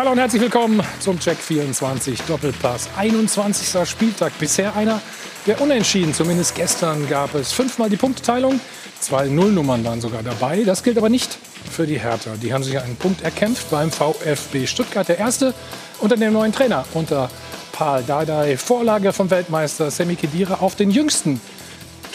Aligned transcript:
Hallo 0.00 0.12
und 0.12 0.18
herzlich 0.18 0.40
willkommen 0.40 0.82
zum 0.98 1.20
Check 1.20 1.36
24 1.36 2.22
Doppelpass. 2.22 2.88
21. 2.96 3.86
Spieltag. 3.86 4.32
Bisher 4.38 4.74
einer 4.74 5.02
der 5.46 5.60
Unentschieden. 5.60 6.14
Zumindest 6.14 6.54
gestern 6.54 7.06
gab 7.06 7.34
es 7.34 7.52
fünfmal 7.52 7.90
die 7.90 7.98
Punkteteilung. 7.98 8.60
Zwei 8.98 9.26
Nullnummern 9.26 9.84
waren 9.84 10.00
sogar 10.00 10.22
dabei. 10.22 10.64
Das 10.64 10.82
gilt 10.82 10.96
aber 10.96 11.10
nicht 11.10 11.36
für 11.70 11.86
die 11.86 12.00
Hertha. 12.00 12.30
Die 12.42 12.54
haben 12.54 12.64
sich 12.64 12.80
einen 12.80 12.96
Punkt 12.96 13.20
erkämpft 13.20 13.70
beim 13.70 13.90
VfB 13.90 14.66
Stuttgart. 14.66 15.06
Der 15.06 15.18
erste 15.18 15.52
unter 15.98 16.16
dem 16.16 16.32
neuen 16.32 16.52
Trainer, 16.52 16.86
unter 16.94 17.28
Paul 17.72 18.02
Dardai. 18.02 18.56
Vorlage 18.56 19.12
vom 19.12 19.30
Weltmeister 19.30 19.90
Semi 19.90 20.16
Khedira 20.16 20.60
auf 20.60 20.76
den 20.76 20.90
jüngsten 20.90 21.42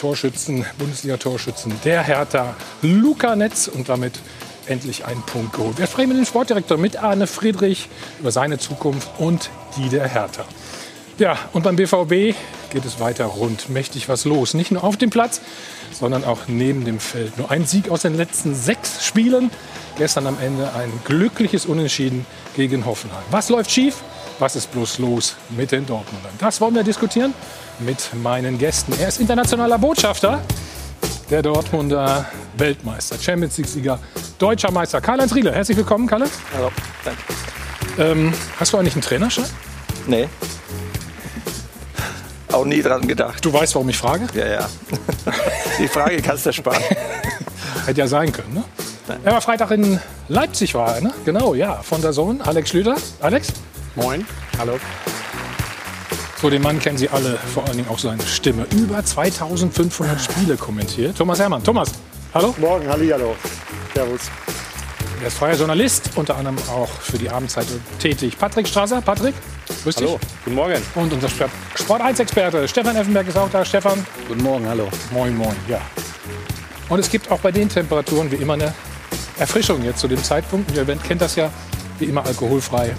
Torschützen, 0.00 0.66
Bundesliga-Torschützen 0.78 1.72
der 1.84 2.02
Hertha, 2.02 2.56
Luca 2.82 3.36
Netz. 3.36 3.68
Und 3.68 3.88
damit 3.88 4.18
endlich 4.68 5.04
einen 5.04 5.22
Punkt 5.22 5.54
geholt. 5.54 5.78
Wir 5.78 5.86
sprechen 5.86 6.08
mit 6.08 6.18
dem 6.18 6.24
Sportdirektor, 6.24 6.78
mit 6.78 6.96
Arne 6.96 7.26
Friedrich, 7.26 7.88
über 8.20 8.30
seine 8.30 8.58
Zukunft 8.58 9.08
und 9.18 9.50
die 9.76 9.88
der 9.88 10.08
Hertha. 10.08 10.44
Ja, 11.18 11.38
und 11.52 11.62
beim 11.62 11.76
BVB 11.76 12.36
geht 12.70 12.84
es 12.84 13.00
weiter 13.00 13.24
rund. 13.24 13.70
Mächtig 13.70 14.08
was 14.08 14.26
los. 14.26 14.52
Nicht 14.52 14.70
nur 14.70 14.84
auf 14.84 14.98
dem 14.98 15.08
Platz, 15.08 15.40
sondern 15.92 16.24
auch 16.24 16.40
neben 16.46 16.84
dem 16.84 17.00
Feld. 17.00 17.38
Nur 17.38 17.50
ein 17.50 17.64
Sieg 17.64 17.88
aus 17.88 18.02
den 18.02 18.16
letzten 18.16 18.54
sechs 18.54 19.04
Spielen. 19.04 19.50
Gestern 19.96 20.26
am 20.26 20.36
Ende 20.42 20.74
ein 20.74 20.92
glückliches 21.06 21.64
Unentschieden 21.64 22.26
gegen 22.54 22.84
Hoffenheim. 22.84 23.22
Was 23.30 23.48
läuft 23.48 23.70
schief? 23.70 24.02
Was 24.38 24.56
ist 24.56 24.70
bloß 24.72 24.98
los 24.98 25.36
mit 25.56 25.72
den 25.72 25.86
Dortmundern? 25.86 26.32
Das 26.38 26.60
wollen 26.60 26.74
wir 26.74 26.82
diskutieren 26.82 27.32
mit 27.78 28.10
meinen 28.22 28.58
Gästen. 28.58 28.92
Er 29.00 29.08
ist 29.08 29.18
internationaler 29.18 29.78
Botschafter 29.78 30.42
der 31.30 31.42
Dortmunder 31.42 32.26
Weltmeister, 32.56 33.16
Champions 33.18 33.56
League-Sieger, 33.58 33.98
deutscher 34.38 34.70
Meister. 34.70 35.00
Karl-Heinz 35.00 35.34
Riele, 35.34 35.52
herzlich 35.52 35.76
willkommen, 35.76 36.06
Kalle. 36.06 36.26
Hallo, 36.54 36.70
danke. 37.04 37.22
Ähm, 37.98 38.32
hast 38.58 38.72
du 38.72 38.76
eigentlich 38.78 38.94
einen 38.94 39.02
Trainerschein? 39.02 39.46
Nee. 40.06 40.28
Auch 42.52 42.64
nie 42.64 42.80
dran 42.80 43.06
gedacht. 43.06 43.44
Du 43.44 43.52
weißt, 43.52 43.74
warum 43.74 43.88
ich 43.88 43.96
frage? 43.96 44.26
Ja, 44.34 44.46
ja. 44.46 44.68
Die 45.78 45.88
Frage 45.88 46.22
kannst 46.22 46.46
du 46.46 46.52
sparen. 46.52 46.82
Hätte 47.86 48.00
ja 48.00 48.06
sein 48.06 48.32
können, 48.32 48.54
ne? 48.54 48.64
Er 49.24 49.32
war 49.32 49.40
Freitag 49.40 49.70
in 49.70 50.00
Leipzig, 50.28 50.74
war 50.74 50.96
er, 50.96 51.00
ne? 51.00 51.14
Genau, 51.24 51.54
ja. 51.54 51.82
Von 51.82 52.02
der 52.02 52.12
Sohn, 52.12 52.40
Alex 52.40 52.70
Schlüter. 52.70 52.96
Alex? 53.20 53.52
Moin. 53.94 54.26
Hallo. 54.58 54.78
So, 56.40 56.50
den 56.50 56.60
Mann 56.60 56.78
kennen 56.78 56.98
Sie 56.98 57.08
alle, 57.08 57.38
vor 57.54 57.64
allen 57.64 57.78
Dingen 57.78 57.88
auch 57.88 57.98
seine 57.98 58.22
Stimme. 58.22 58.66
Über 58.72 59.02
2500 59.02 60.20
Spiele 60.20 60.56
kommentiert. 60.56 61.16
Thomas 61.16 61.40
Hermann. 61.40 61.64
Thomas, 61.64 61.92
hallo. 62.34 62.54
Morgen, 62.58 62.86
hallo. 62.88 63.34
Servus. 63.94 64.20
Er 65.22 65.28
ist 65.28 65.38
freier 65.38 65.56
Journalist, 65.56 66.10
unter 66.14 66.36
anderem 66.36 66.58
auch 66.70 66.90
für 66.90 67.16
die 67.16 67.30
Abendzeitung 67.30 67.80
tätig. 67.98 68.36
Patrick 68.38 68.68
Strasser. 68.68 69.00
Patrick, 69.00 69.34
grüß 69.82 69.96
dich. 69.96 70.08
Hallo, 70.08 70.20
guten 70.44 70.56
Morgen. 70.56 70.82
Und 70.94 71.10
unser 71.14 71.30
Sport 71.30 72.02
1-Experte 72.02 72.68
Stefan 72.68 72.96
Effenberg 72.96 73.26
ist 73.26 73.38
auch 73.38 73.48
da. 73.50 73.64
Stefan. 73.64 74.06
Guten 74.28 74.42
Morgen, 74.42 74.68
hallo. 74.68 74.88
Moin, 75.12 75.34
moin, 75.34 75.56
ja. 75.68 75.80
Und 76.90 76.98
es 76.98 77.10
gibt 77.10 77.30
auch 77.30 77.40
bei 77.40 77.50
den 77.50 77.70
Temperaturen 77.70 78.30
wie 78.30 78.36
immer 78.36 78.52
eine 78.52 78.74
Erfrischung 79.38 79.82
jetzt 79.82 80.00
zu 80.00 80.08
dem 80.08 80.22
Zeitpunkt. 80.22 80.76
Ihr 80.76 80.84
kennt 80.84 81.22
das 81.22 81.34
ja, 81.36 81.50
wie 81.98 82.04
immer 82.04 82.26
alkoholfrei. 82.26 82.94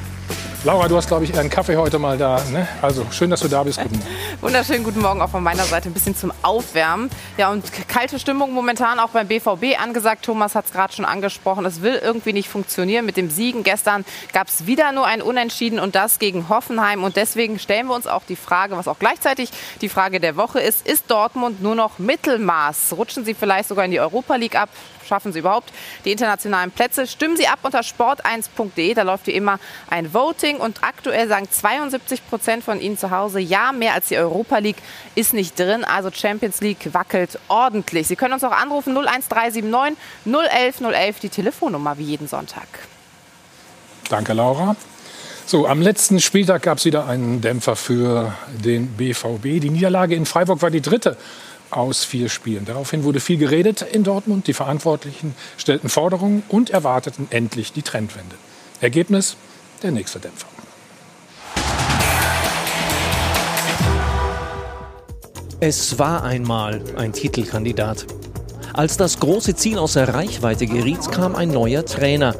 Laura, 0.67 0.89
du 0.89 0.97
hast, 0.97 1.07
glaube 1.07 1.23
ich, 1.23 1.33
einen 1.39 1.49
Kaffee 1.49 1.77
heute 1.77 1.97
mal 1.97 2.17
da. 2.17 2.41
Ne? 2.51 2.67
Also 2.81 3.05
schön, 3.09 3.29
dass 3.29 3.39
du 3.39 3.47
da 3.47 3.63
bist. 3.63 3.81
Guten 3.81 3.99
Morgen. 3.99 4.11
Wunderschönen 4.41 4.83
guten 4.83 4.99
Morgen 4.99 5.21
auch 5.21 5.29
von 5.29 5.41
meiner 5.41 5.63
Seite. 5.63 5.87
Ein 5.87 5.93
bisschen 5.93 6.13
zum 6.13 6.33
Aufwärmen. 6.41 7.09
Ja, 7.37 7.51
und 7.51 7.63
kalte 7.87 8.19
Stimmung 8.19 8.51
momentan 8.53 8.99
auch 8.99 9.11
beim 9.11 9.29
BVB 9.29 9.81
angesagt. 9.81 10.25
Thomas 10.25 10.55
hat 10.55 10.65
es 10.65 10.73
gerade 10.73 10.91
schon 10.91 11.05
angesprochen. 11.05 11.63
Es 11.63 11.81
will 11.81 11.95
irgendwie 12.03 12.33
nicht 12.33 12.49
funktionieren 12.49 13.05
mit 13.05 13.15
dem 13.15 13.29
Siegen. 13.29 13.63
Gestern 13.63 14.03
gab 14.33 14.49
es 14.49 14.67
wieder 14.67 14.91
nur 14.91 15.05
ein 15.05 15.21
Unentschieden 15.21 15.79
und 15.79 15.95
das 15.95 16.19
gegen 16.19 16.49
Hoffenheim. 16.49 17.05
Und 17.05 17.15
deswegen 17.15 17.59
stellen 17.59 17.87
wir 17.87 17.95
uns 17.95 18.05
auch 18.05 18.23
die 18.27 18.35
Frage, 18.35 18.75
was 18.75 18.89
auch 18.89 18.99
gleichzeitig 18.99 19.51
die 19.79 19.87
Frage 19.87 20.19
der 20.19 20.35
Woche 20.35 20.59
ist, 20.59 20.85
ist 20.85 21.09
Dortmund 21.09 21.63
nur 21.63 21.75
noch 21.75 21.97
Mittelmaß? 21.97 22.95
Rutschen 22.97 23.23
sie 23.23 23.35
vielleicht 23.35 23.69
sogar 23.69 23.85
in 23.85 23.91
die 23.91 24.01
Europa 24.01 24.35
League 24.35 24.59
ab? 24.59 24.67
Schaffen 25.07 25.33
sie 25.33 25.39
überhaupt 25.39 25.71
die 26.05 26.11
internationalen 26.11 26.71
Plätze. 26.71 27.07
Stimmen 27.07 27.37
Sie 27.37 27.47
ab 27.47 27.59
unter 27.63 27.79
sport1.de, 27.79 28.93
da 28.93 29.03
läuft 29.03 29.27
wie 29.27 29.31
immer 29.31 29.59
ein 29.89 30.13
Voting 30.13 30.57
und 30.57 30.83
aktuell 30.83 31.27
sagen 31.27 31.47
72 31.49 32.27
Prozent 32.27 32.63
von 32.63 32.79
Ihnen 32.79 32.97
zu 32.97 33.11
Hause, 33.11 33.39
ja, 33.39 33.71
mehr 33.71 33.93
als 33.93 34.07
die 34.09 34.17
Europa 34.17 34.57
League 34.57 34.77
ist 35.15 35.33
nicht 35.33 35.57
drin, 35.57 35.83
also 35.83 36.09
Champions 36.11 36.61
League 36.61 36.93
wackelt 36.93 37.39
ordentlich. 37.47 38.07
Sie 38.07 38.15
können 38.15 38.33
uns 38.33 38.43
auch 38.43 38.51
anrufen 38.51 38.95
01379 38.95 39.97
011 40.25 40.81
011, 40.81 41.19
die 41.19 41.29
Telefonnummer 41.29 41.97
wie 41.97 42.03
jeden 42.03 42.27
Sonntag. 42.27 42.67
Danke, 44.09 44.33
Laura. 44.33 44.75
So, 45.45 45.65
am 45.65 45.81
letzten 45.81 46.19
Spieltag 46.19 46.63
gab 46.63 46.77
es 46.77 46.85
wieder 46.85 47.07
einen 47.07 47.39
Dämpfer 47.39 47.77
für 47.77 48.33
den 48.49 48.89
BVB. 48.89 49.61
Die 49.61 49.69
Niederlage 49.69 50.13
in 50.13 50.25
Freiburg 50.25 50.61
war 50.61 50.69
die 50.69 50.81
dritte 50.81 51.15
aus 51.71 52.03
vier 52.03 52.29
Spielen. 52.29 52.65
Daraufhin 52.65 53.03
wurde 53.03 53.19
viel 53.19 53.37
geredet 53.37 53.81
in 53.81 54.03
Dortmund. 54.03 54.47
Die 54.47 54.53
Verantwortlichen 54.53 55.35
stellten 55.57 55.89
Forderungen 55.89 56.43
und 56.49 56.69
erwarteten 56.69 57.27
endlich 57.29 57.73
die 57.73 57.81
Trendwende. 57.81 58.35
Ergebnis 58.81 59.35
der 59.83 59.91
nächste 59.91 60.19
Dämpfer. 60.19 60.47
Es 65.59 65.97
war 65.97 66.23
einmal 66.23 66.83
ein 66.97 67.13
Titelkandidat. 67.13 68.05
Als 68.73 68.95
das 68.95 69.19
große 69.19 69.55
Ziel 69.55 69.79
außer 69.79 70.13
Reichweite 70.13 70.67
geriet, 70.67 71.11
kam 71.11 71.35
ein 71.35 71.49
neuer 71.49 71.83
Trainer. 71.83 72.35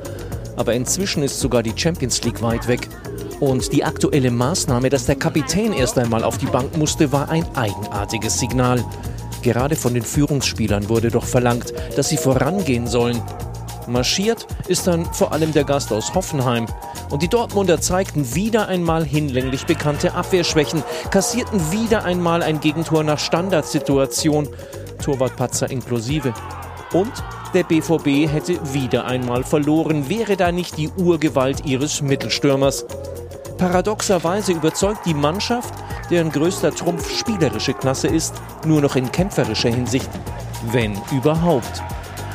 Aber 0.55 0.75
inzwischen 0.75 1.23
ist 1.23 1.39
sogar 1.39 1.63
die 1.63 1.73
Champions 1.75 2.23
League 2.23 2.43
weit 2.43 2.67
weg. 2.67 2.87
Und 3.39 3.73
die 3.73 3.83
aktuelle 3.83 4.29
Maßnahme, 4.29 4.89
dass 4.89 5.07
der 5.07 5.15
Kapitän 5.15 5.73
erst 5.73 5.97
einmal 5.97 6.23
auf 6.23 6.37
die 6.37 6.45
Bank 6.45 6.77
musste, 6.77 7.11
war 7.11 7.29
ein 7.29 7.45
eigenartiges 7.55 8.37
Signal. 8.37 8.85
Gerade 9.41 9.75
von 9.75 9.93
den 9.93 10.03
Führungsspielern 10.03 10.89
wurde 10.89 11.09
doch 11.09 11.25
verlangt, 11.25 11.73
dass 11.95 12.09
sie 12.09 12.17
vorangehen 12.17 12.87
sollen. 12.87 13.21
Marschiert 13.87 14.45
ist 14.67 14.87
dann 14.87 15.05
vor 15.13 15.31
allem 15.31 15.53
der 15.53 15.63
Gast 15.63 15.91
aus 15.93 16.13
Hoffenheim. 16.13 16.65
Und 17.09 17.21
die 17.21 17.29
Dortmunder 17.29 17.79
zeigten 17.79 18.35
wieder 18.35 18.67
einmal 18.67 19.05
hinlänglich 19.05 19.65
bekannte 19.65 20.13
Abwehrschwächen, 20.13 20.83
kassierten 21.09 21.71
wieder 21.71 22.03
einmal 22.03 22.43
ein 22.43 22.59
Gegentor 22.59 23.03
nach 23.03 23.19
Standardsituation, 23.19 24.49
Torwartpatzer 25.01 25.69
inklusive. 25.69 26.33
Und 26.91 27.11
der 27.53 27.63
BVB 27.63 28.29
hätte 28.29 28.59
wieder 28.73 29.05
einmal 29.05 29.43
verloren, 29.43 30.09
wäre 30.09 30.35
da 30.35 30.51
nicht 30.51 30.77
die 30.77 30.89
Urgewalt 30.89 31.65
ihres 31.65 32.01
Mittelstürmers. 32.01 32.85
Paradoxerweise 33.57 34.51
überzeugt 34.51 35.05
die 35.05 35.13
Mannschaft, 35.13 35.73
deren 36.09 36.31
größter 36.31 36.73
Trumpf 36.73 37.11
spielerische 37.11 37.73
Klasse 37.73 38.07
ist, 38.07 38.35
nur 38.65 38.81
noch 38.81 38.95
in 38.95 39.11
kämpferischer 39.11 39.69
Hinsicht, 39.69 40.09
wenn 40.71 40.93
überhaupt. 41.11 41.81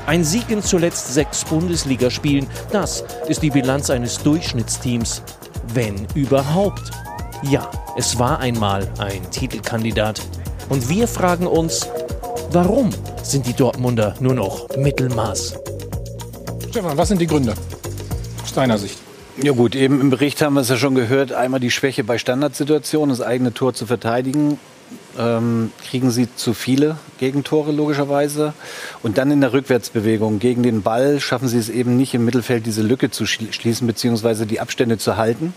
Ein 0.06 0.24
Sieg 0.24 0.50
in 0.50 0.62
zuletzt 0.62 1.14
sechs 1.14 1.44
Bundesligaspielen, 1.44 2.48
das 2.72 3.04
ist 3.28 3.42
die 3.42 3.50
Bilanz 3.50 3.88
eines 3.88 4.18
Durchschnittsteams, 4.18 5.22
wenn 5.74 6.06
überhaupt. 6.14 6.90
Ja, 7.42 7.70
es 7.96 8.18
war 8.18 8.40
einmal 8.40 8.88
ein 8.98 9.30
Titelkandidat. 9.30 10.20
Und 10.68 10.88
wir 10.88 11.06
fragen 11.06 11.46
uns, 11.46 11.88
warum 12.50 12.90
sind 13.22 13.46
die 13.46 13.52
Dortmunder 13.52 14.14
nur 14.18 14.34
noch 14.34 14.68
Mittelmaß? 14.76 15.54
Stefan, 16.70 16.96
was 16.96 17.08
sind 17.08 17.20
die 17.20 17.26
Gründe 17.26 17.54
aus 18.42 18.52
deiner 18.52 18.78
Sicht? 18.78 19.01
Ja 19.40 19.52
gut, 19.52 19.74
eben 19.74 20.00
im 20.00 20.10
Bericht 20.10 20.42
haben 20.42 20.54
wir 20.54 20.60
es 20.60 20.68
ja 20.68 20.76
schon 20.76 20.94
gehört, 20.94 21.32
einmal 21.32 21.58
die 21.58 21.70
Schwäche 21.70 22.04
bei 22.04 22.18
Standardsituationen, 22.18 23.08
das 23.08 23.22
eigene 23.22 23.54
Tor 23.54 23.72
zu 23.72 23.86
verteidigen. 23.86 24.58
Ähm, 25.18 25.72
kriegen 25.88 26.10
sie 26.10 26.28
zu 26.36 26.52
viele 26.52 26.98
Gegentore 27.18 27.72
logischerweise. 27.72 28.52
Und 29.02 29.16
dann 29.16 29.30
in 29.30 29.40
der 29.40 29.54
Rückwärtsbewegung 29.54 30.38
gegen 30.38 30.62
den 30.62 30.82
Ball 30.82 31.18
schaffen 31.18 31.48
sie 31.48 31.56
es 31.56 31.70
eben 31.70 31.96
nicht 31.96 32.12
im 32.12 32.26
Mittelfeld 32.26 32.66
diese 32.66 32.82
Lücke 32.82 33.10
zu 33.10 33.24
schließen 33.24 33.86
bzw. 33.86 34.44
die 34.44 34.60
Abstände 34.60 34.98
zu 34.98 35.16
halten. 35.16 35.54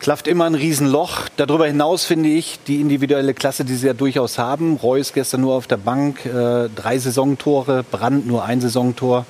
Klafft 0.00 0.26
immer 0.26 0.46
ein 0.46 0.56
Riesenloch. 0.56 1.28
Darüber 1.36 1.66
hinaus 1.66 2.04
finde 2.04 2.28
ich 2.28 2.58
die 2.66 2.80
individuelle 2.80 3.34
Klasse, 3.34 3.64
die 3.64 3.74
sie 3.74 3.86
ja 3.86 3.92
durchaus 3.92 4.36
haben. 4.36 4.76
Reus 4.76 5.12
gestern 5.12 5.42
nur 5.42 5.54
auf 5.54 5.68
der 5.68 5.76
Bank, 5.76 6.26
äh, 6.26 6.68
drei 6.74 6.98
Saisontore, 6.98 7.84
Brand 7.88 8.26
nur 8.26 8.44
ein 8.44 8.60
Saisontor. 8.60 9.26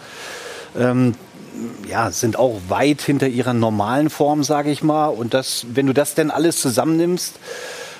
Ähm, 0.78 1.14
ja, 1.88 2.10
sind 2.10 2.38
auch 2.38 2.60
weit 2.68 3.02
hinter 3.02 3.28
ihrer 3.28 3.54
normalen 3.54 4.10
Form, 4.10 4.44
sage 4.44 4.70
ich 4.70 4.82
mal. 4.82 5.08
Und 5.08 5.34
das, 5.34 5.66
wenn 5.72 5.86
du 5.86 5.92
das 5.92 6.14
denn 6.14 6.30
alles 6.30 6.60
zusammennimmst, 6.60 7.38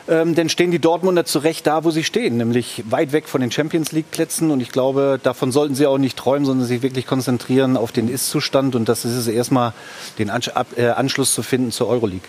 ähm, 0.08 0.34
dann 0.34 0.48
stehen 0.48 0.70
die 0.70 0.78
Dortmunder 0.78 1.24
zu 1.24 1.38
Recht 1.38 1.66
da, 1.66 1.84
wo 1.84 1.90
sie 1.90 2.04
stehen, 2.04 2.36
nämlich 2.36 2.82
weit 2.90 3.12
weg 3.12 3.28
von 3.28 3.40
den 3.40 3.50
Champions 3.50 3.92
League 3.92 4.10
Plätzen. 4.10 4.50
Und 4.50 4.60
ich 4.60 4.70
glaube, 4.70 5.20
davon 5.22 5.52
sollten 5.52 5.74
sie 5.74 5.86
auch 5.86 5.98
nicht 5.98 6.16
träumen, 6.16 6.44
sondern 6.44 6.66
sich 6.66 6.82
wirklich 6.82 7.06
konzentrieren 7.06 7.76
auf 7.76 7.92
den 7.92 8.08
Ist-Zustand. 8.08 8.74
Und 8.74 8.88
das 8.88 9.04
ist 9.04 9.12
es 9.12 9.28
erstmal, 9.28 9.72
den 10.18 10.30
äh, 10.76 10.86
Anschluss 10.88 11.34
zu 11.34 11.42
finden 11.42 11.70
zur 11.70 11.88
Euroleague. 11.88 12.28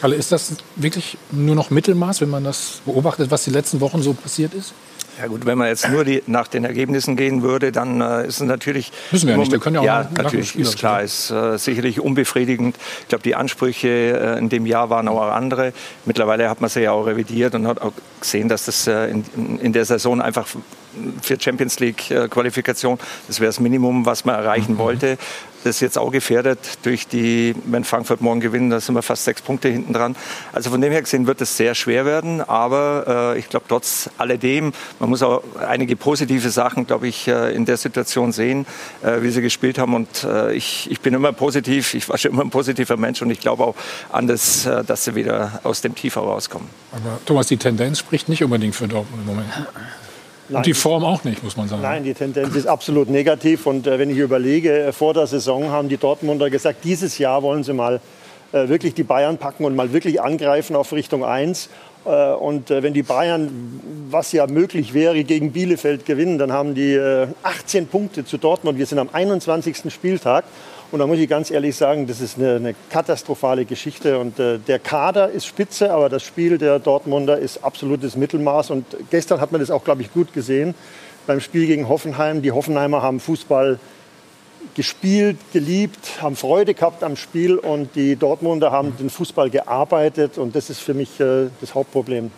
Also 0.00 0.14
ist 0.14 0.30
das 0.30 0.52
wirklich 0.76 1.18
nur 1.32 1.56
noch 1.56 1.70
Mittelmaß, 1.70 2.20
wenn 2.20 2.30
man 2.30 2.44
das 2.44 2.82
beobachtet, 2.84 3.30
was 3.32 3.44
die 3.44 3.50
letzten 3.50 3.80
Wochen 3.80 4.00
so 4.00 4.12
passiert 4.12 4.54
ist? 4.54 4.72
Ja 5.20 5.26
gut, 5.26 5.46
wenn 5.46 5.58
man 5.58 5.66
jetzt 5.68 5.88
nur 5.88 6.04
die, 6.04 6.22
nach 6.26 6.46
den 6.48 6.64
Ergebnissen 6.64 7.16
gehen 7.16 7.42
würde, 7.42 7.72
dann 7.72 8.00
äh, 8.00 8.26
ist 8.26 8.40
es 8.40 8.46
natürlich... 8.46 8.92
Müssen 9.10 9.26
wir 9.26 9.34
ja 9.34 9.38
nicht, 9.40 9.50
wir 9.50 9.58
können 9.58 9.74
ja 9.74 9.80
auch 9.80 9.84
Ja, 9.84 10.02
nach- 10.04 10.22
natürlich, 10.24 10.56
ist 10.56 10.78
klar, 10.78 11.02
ist 11.02 11.30
äh, 11.30 11.58
sicherlich 11.58 11.98
unbefriedigend. 12.00 12.76
Ich 13.02 13.08
glaube, 13.08 13.22
die 13.24 13.34
Ansprüche 13.34 13.88
äh, 13.88 14.38
in 14.38 14.48
dem 14.48 14.64
Jahr 14.66 14.90
waren 14.90 15.08
auch 15.08 15.20
andere. 15.22 15.72
Mittlerweile 16.04 16.48
hat 16.48 16.60
man 16.60 16.70
sie 16.70 16.82
ja 16.82 16.92
auch 16.92 17.06
revidiert 17.06 17.54
und 17.56 17.66
hat 17.66 17.80
auch 17.80 17.92
gesehen, 18.20 18.48
dass 18.48 18.66
das 18.66 18.86
äh, 18.86 19.08
in, 19.10 19.24
in 19.60 19.72
der 19.72 19.84
Saison 19.84 20.20
einfach 20.22 20.46
für 21.22 21.40
Champions 21.40 21.78
League 21.80 22.10
äh, 22.10 22.28
Qualifikation, 22.28 22.98
das 23.26 23.40
wäre 23.40 23.48
das 23.48 23.60
Minimum, 23.60 24.06
was 24.06 24.24
man 24.24 24.34
erreichen 24.34 24.78
wollte. 24.78 25.18
Das 25.64 25.76
ist 25.76 25.80
jetzt 25.80 25.98
auch 25.98 26.12
gefährdet 26.12 26.58
durch 26.82 27.08
die, 27.08 27.54
wenn 27.64 27.82
Frankfurt 27.82 28.20
morgen 28.20 28.40
gewinnt, 28.40 28.72
da 28.72 28.80
sind 28.80 28.94
wir 28.94 29.02
fast 29.02 29.24
sechs 29.24 29.42
Punkte 29.42 29.68
hinten 29.68 29.92
dran. 29.92 30.14
Also 30.52 30.70
von 30.70 30.80
dem 30.80 30.92
her 30.92 31.02
gesehen 31.02 31.26
wird 31.26 31.40
es 31.40 31.56
sehr 31.56 31.74
schwer 31.74 32.06
werden, 32.06 32.40
aber 32.40 33.34
äh, 33.34 33.38
ich 33.38 33.48
glaube 33.48 33.66
trotz 33.68 34.08
alledem, 34.18 34.72
man 35.00 35.10
muss 35.10 35.22
auch 35.22 35.42
einige 35.66 35.96
positive 35.96 36.50
Sachen, 36.50 36.86
glaube 36.86 37.08
ich, 37.08 37.26
äh, 37.26 37.54
in 37.54 37.64
der 37.64 37.76
Situation 37.76 38.30
sehen, 38.30 38.66
äh, 39.02 39.20
wie 39.22 39.30
sie 39.30 39.42
gespielt 39.42 39.78
haben 39.78 39.94
und 39.94 40.24
äh, 40.24 40.54
ich, 40.54 40.88
ich 40.90 41.00
bin 41.00 41.12
immer 41.12 41.32
positiv, 41.32 41.94
ich 41.94 42.08
war 42.08 42.18
schon 42.18 42.30
immer 42.32 42.42
ein 42.42 42.50
positiver 42.50 42.96
Mensch 42.96 43.20
und 43.20 43.30
ich 43.30 43.40
glaube 43.40 43.64
auch 43.64 43.74
an 44.12 44.28
das, 44.28 44.64
äh, 44.64 44.84
dass 44.84 45.04
sie 45.04 45.16
wieder 45.16 45.60
aus 45.64 45.80
dem 45.80 45.94
Tief 45.94 46.14
herauskommen. 46.14 46.68
Aber 46.92 47.18
Thomas, 47.26 47.48
die 47.48 47.56
Tendenz 47.56 47.98
spricht 47.98 48.28
nicht 48.28 48.44
unbedingt 48.44 48.76
für 48.76 48.86
Dortmund 48.86 49.22
im 49.22 49.26
Moment. 49.26 49.52
Und 50.48 50.66
die 50.66 50.74
Form 50.74 51.04
auch 51.04 51.24
nicht, 51.24 51.42
muss 51.44 51.56
man 51.56 51.68
sagen. 51.68 51.82
Nein, 51.82 52.04
die 52.04 52.14
Tendenz 52.14 52.54
ist 52.54 52.66
absolut 52.66 53.10
negativ. 53.10 53.66
Und 53.66 53.86
äh, 53.86 53.98
wenn 53.98 54.10
ich 54.10 54.18
überlege, 54.18 54.86
äh, 54.86 54.92
vor 54.92 55.14
der 55.14 55.26
Saison 55.26 55.70
haben 55.70 55.88
die 55.88 55.98
Dortmunder 55.98 56.50
gesagt, 56.50 56.84
dieses 56.84 57.18
Jahr 57.18 57.42
wollen 57.42 57.64
sie 57.64 57.72
mal 57.72 58.00
äh, 58.52 58.68
wirklich 58.68 58.94
die 58.94 59.02
Bayern 59.02 59.36
packen 59.36 59.64
und 59.64 59.76
mal 59.76 59.92
wirklich 59.92 60.22
angreifen 60.22 60.74
auf 60.74 60.92
Richtung 60.92 61.24
1. 61.24 61.68
Äh, 62.04 62.32
und 62.32 62.70
äh, 62.70 62.82
wenn 62.82 62.94
die 62.94 63.02
Bayern, 63.02 63.80
was 64.10 64.32
ja 64.32 64.46
möglich 64.46 64.94
wäre, 64.94 65.22
gegen 65.24 65.52
Bielefeld 65.52 66.06
gewinnen, 66.06 66.38
dann 66.38 66.52
haben 66.52 66.74
die 66.74 66.94
äh, 66.94 67.26
18 67.42 67.88
Punkte 67.88 68.24
zu 68.24 68.38
Dortmund. 68.38 68.78
Wir 68.78 68.86
sind 68.86 68.98
am 68.98 69.10
21. 69.12 69.92
Spieltag. 69.92 70.44
Und 70.90 71.00
da 71.00 71.06
muss 71.06 71.18
ich 71.18 71.28
ganz 71.28 71.50
ehrlich 71.50 71.76
sagen, 71.76 72.06
das 72.06 72.20
ist 72.20 72.38
eine, 72.38 72.56
eine 72.56 72.74
katastrophale 72.88 73.66
Geschichte. 73.66 74.18
Und 74.18 74.38
äh, 74.38 74.58
der 74.58 74.78
Kader 74.78 75.30
ist 75.30 75.44
spitze, 75.44 75.90
aber 75.92 76.08
das 76.08 76.22
Spiel 76.22 76.56
der 76.56 76.78
Dortmunder 76.78 77.38
ist 77.38 77.62
absolutes 77.62 78.16
Mittelmaß. 78.16 78.70
Und 78.70 78.84
gestern 79.10 79.40
hat 79.40 79.52
man 79.52 79.60
das 79.60 79.70
auch, 79.70 79.84
glaube 79.84 80.02
ich, 80.02 80.12
gut 80.12 80.32
gesehen 80.32 80.74
beim 81.26 81.40
Spiel 81.40 81.66
gegen 81.66 81.88
Hoffenheim. 81.88 82.40
Die 82.40 82.52
Hoffenheimer 82.52 83.02
haben 83.02 83.20
Fußball 83.20 83.78
gespielt, 84.74 85.36
geliebt, 85.52 86.22
haben 86.22 86.36
Freude 86.36 86.72
gehabt 86.72 87.04
am 87.04 87.16
Spiel 87.16 87.56
und 87.56 87.94
die 87.94 88.16
Dortmunder 88.16 88.72
haben 88.72 88.96
den 88.96 89.10
Fußball 89.10 89.50
gearbeitet 89.50 90.38
und 90.38 90.56
das 90.56 90.70
ist 90.70 90.80
für 90.80 90.94
mich 90.94 91.20
äh, 91.20 91.48
das 91.60 91.74
Hauptproblem. 91.74 92.30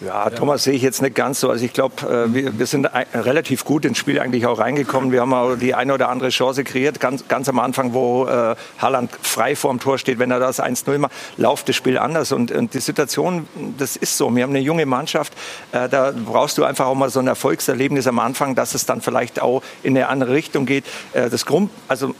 Ja, 0.00 0.28
Thomas 0.30 0.64
sehe 0.64 0.74
ich 0.74 0.82
jetzt 0.82 1.02
nicht 1.02 1.14
ganz 1.14 1.40
so. 1.40 1.50
Also 1.50 1.64
ich 1.64 1.72
glaube, 1.72 1.94
äh, 2.06 2.34
wir, 2.34 2.58
wir 2.58 2.66
sind 2.66 2.88
relativ 3.14 3.64
gut 3.64 3.84
ins 3.84 3.98
Spiel 3.98 4.18
eigentlich 4.18 4.46
auch 4.46 4.58
reingekommen. 4.58 5.12
Wir 5.12 5.20
haben 5.20 5.32
auch 5.32 5.54
die 5.56 5.74
eine 5.74 5.94
oder 5.94 6.08
andere 6.08 6.30
Chance 6.30 6.64
kreiert. 6.64 7.00
Ganz, 7.00 7.28
ganz 7.28 7.48
am 7.48 7.58
Anfang, 7.58 7.94
wo 7.94 8.26
äh, 8.26 8.56
Haaland 8.78 9.10
frei 9.22 9.56
vorm 9.56 9.80
Tor 9.80 9.98
steht, 9.98 10.18
wenn 10.18 10.30
er 10.30 10.40
das 10.40 10.60
1-0 10.60 10.98
macht, 10.98 11.12
läuft 11.36 11.68
das 11.68 11.76
Spiel 11.76 11.98
anders. 11.98 12.32
Und, 12.32 12.50
und 12.50 12.74
die 12.74 12.80
Situation, 12.80 13.46
das 13.78 13.96
ist 13.96 14.16
so. 14.16 14.34
Wir 14.34 14.42
haben 14.42 14.50
eine 14.50 14.60
junge 14.60 14.84
Mannschaft. 14.84 15.32
Äh, 15.72 15.88
da 15.88 16.12
brauchst 16.12 16.58
du 16.58 16.64
einfach 16.64 16.86
auch 16.86 16.94
mal 16.94 17.10
so 17.10 17.20
ein 17.20 17.26
Erfolgserlebnis 17.26 18.06
am 18.06 18.18
Anfang, 18.18 18.54
dass 18.54 18.74
es 18.74 18.86
dann 18.86 19.00
vielleicht 19.00 19.40
auch 19.40 19.62
in 19.82 19.96
eine 19.96 20.08
andere 20.08 20.32
Richtung 20.32 20.66
geht. 20.66 20.84
Äh, 21.12 21.30
das 21.30 21.46
Grund, 21.46 21.70
also 21.88 22.14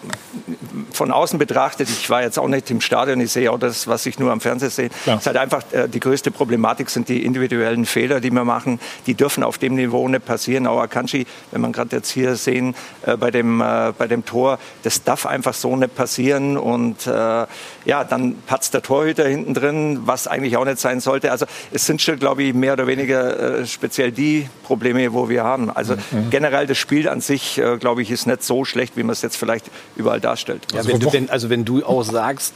von 0.92 1.10
außen 1.10 1.38
betrachtet, 1.38 1.88
ich 1.88 2.08
war 2.08 2.22
jetzt 2.22 2.38
auch 2.38 2.48
nicht 2.48 2.70
im 2.70 2.80
Stadion, 2.80 3.20
ich 3.20 3.32
sehe 3.32 3.50
auch 3.50 3.58
das, 3.58 3.88
was 3.88 4.06
ich 4.06 4.18
nur 4.18 4.30
am 4.30 4.40
Fernsehen 4.40 4.70
sehe. 4.70 4.88
Klar. 4.88 5.16
Es 5.16 5.22
ist 5.22 5.26
halt 5.26 5.36
einfach 5.36 5.62
äh, 5.72 5.88
die 5.88 6.00
größte 6.00 6.30
Problematik 6.30 6.88
sind 6.88 7.08
die 7.08 7.24
individuellen 7.24 7.63
Fehler, 7.86 8.20
die 8.20 8.30
wir 8.30 8.44
machen. 8.44 8.80
Die 9.06 9.14
dürfen 9.14 9.42
auf 9.42 9.58
dem 9.58 9.74
Niveau 9.74 10.06
nicht 10.08 10.24
passieren. 10.24 10.66
Auch 10.66 10.80
Akanji, 10.80 11.26
wenn 11.50 11.60
man 11.60 11.72
gerade 11.72 11.96
jetzt 11.96 12.10
hier 12.10 12.36
sehen 12.36 12.74
äh, 13.06 13.16
bei, 13.16 13.30
dem, 13.30 13.60
äh, 13.60 13.92
bei 13.96 14.06
dem 14.06 14.24
Tor, 14.24 14.58
das 14.82 15.04
darf 15.04 15.26
einfach 15.26 15.54
so 15.54 15.76
nicht 15.76 15.94
passieren. 15.94 16.56
Und 16.56 17.06
äh, 17.06 17.10
ja, 17.10 18.04
dann 18.08 18.36
patzt 18.46 18.74
der 18.74 18.82
Torhüter 18.82 19.26
hinten 19.26 19.54
drin, 19.54 20.00
was 20.04 20.26
eigentlich 20.26 20.56
auch 20.56 20.64
nicht 20.64 20.78
sein 20.78 21.00
sollte. 21.00 21.30
Also 21.30 21.46
es 21.72 21.86
sind 21.86 22.00
schon, 22.02 22.18
glaube 22.18 22.42
ich, 22.42 22.54
mehr 22.54 22.74
oder 22.74 22.86
weniger 22.86 23.60
äh, 23.60 23.66
speziell 23.66 24.12
die 24.12 24.48
Probleme, 24.64 25.12
wo 25.12 25.28
wir 25.28 25.44
haben. 25.44 25.70
Also 25.70 25.96
generell 26.30 26.66
das 26.66 26.78
Spiel 26.78 27.08
an 27.08 27.20
sich, 27.20 27.58
äh, 27.58 27.76
glaube 27.78 28.02
ich, 28.02 28.10
ist 28.10 28.26
nicht 28.26 28.42
so 28.42 28.64
schlecht, 28.64 28.96
wie 28.96 29.02
man 29.02 29.12
es 29.12 29.22
jetzt 29.22 29.36
vielleicht 29.36 29.66
überall 29.96 30.20
darstellt. 30.20 30.66
Ja, 30.72 30.86
wenn 30.86 31.00
du, 31.00 31.12
wenn, 31.12 31.30
also 31.30 31.50
wenn 31.50 31.64
du 31.64 31.84
auch 31.84 32.02
sagst, 32.02 32.54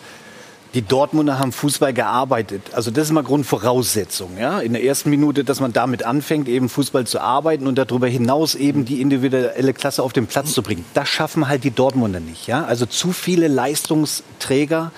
die 0.75 0.82
Dortmunder 0.82 1.38
haben 1.38 1.53
Fußball 1.53 1.94
gearbeitet. 1.94 2.62
Also 2.73 2.91
das 2.91 3.05
ist 3.05 3.12
mal 3.12 3.23
Grundvoraussetzung. 3.23 4.37
Ja? 4.38 4.61
In 4.61 4.75
der 4.75 4.85
ersten 4.85 5.11
Minute, 5.11 5.44
dass 5.44 5.61
man 5.61 5.73
damit 5.73 6.03
anfängt, 6.03 6.49
eben 6.49 6.69
Fußball 6.69 7.06
zu 7.06 7.20
arbeiten 7.20 7.67
und 7.67 7.79
darüber 7.79 8.06
hinaus 8.06 8.55
eben 8.55 8.85
die 8.85 9.00
individuelle 9.00 9.73
Klasse 9.73 10.03
auf 10.03 10.12
den 10.12 10.26
Platz 10.26 10.53
zu 10.53 10.62
bringen. 10.62 10.85
Das 10.94 11.09
schaffen 11.09 11.49
halt 11.49 11.65
die 11.65 11.70
Dortmunder 11.70 12.20
nicht. 12.20 12.47
Ja? 12.47 12.65
Also 12.65 12.87
zu 12.87 13.12
viele 13.12 13.49
Leistungsträger 13.49 14.93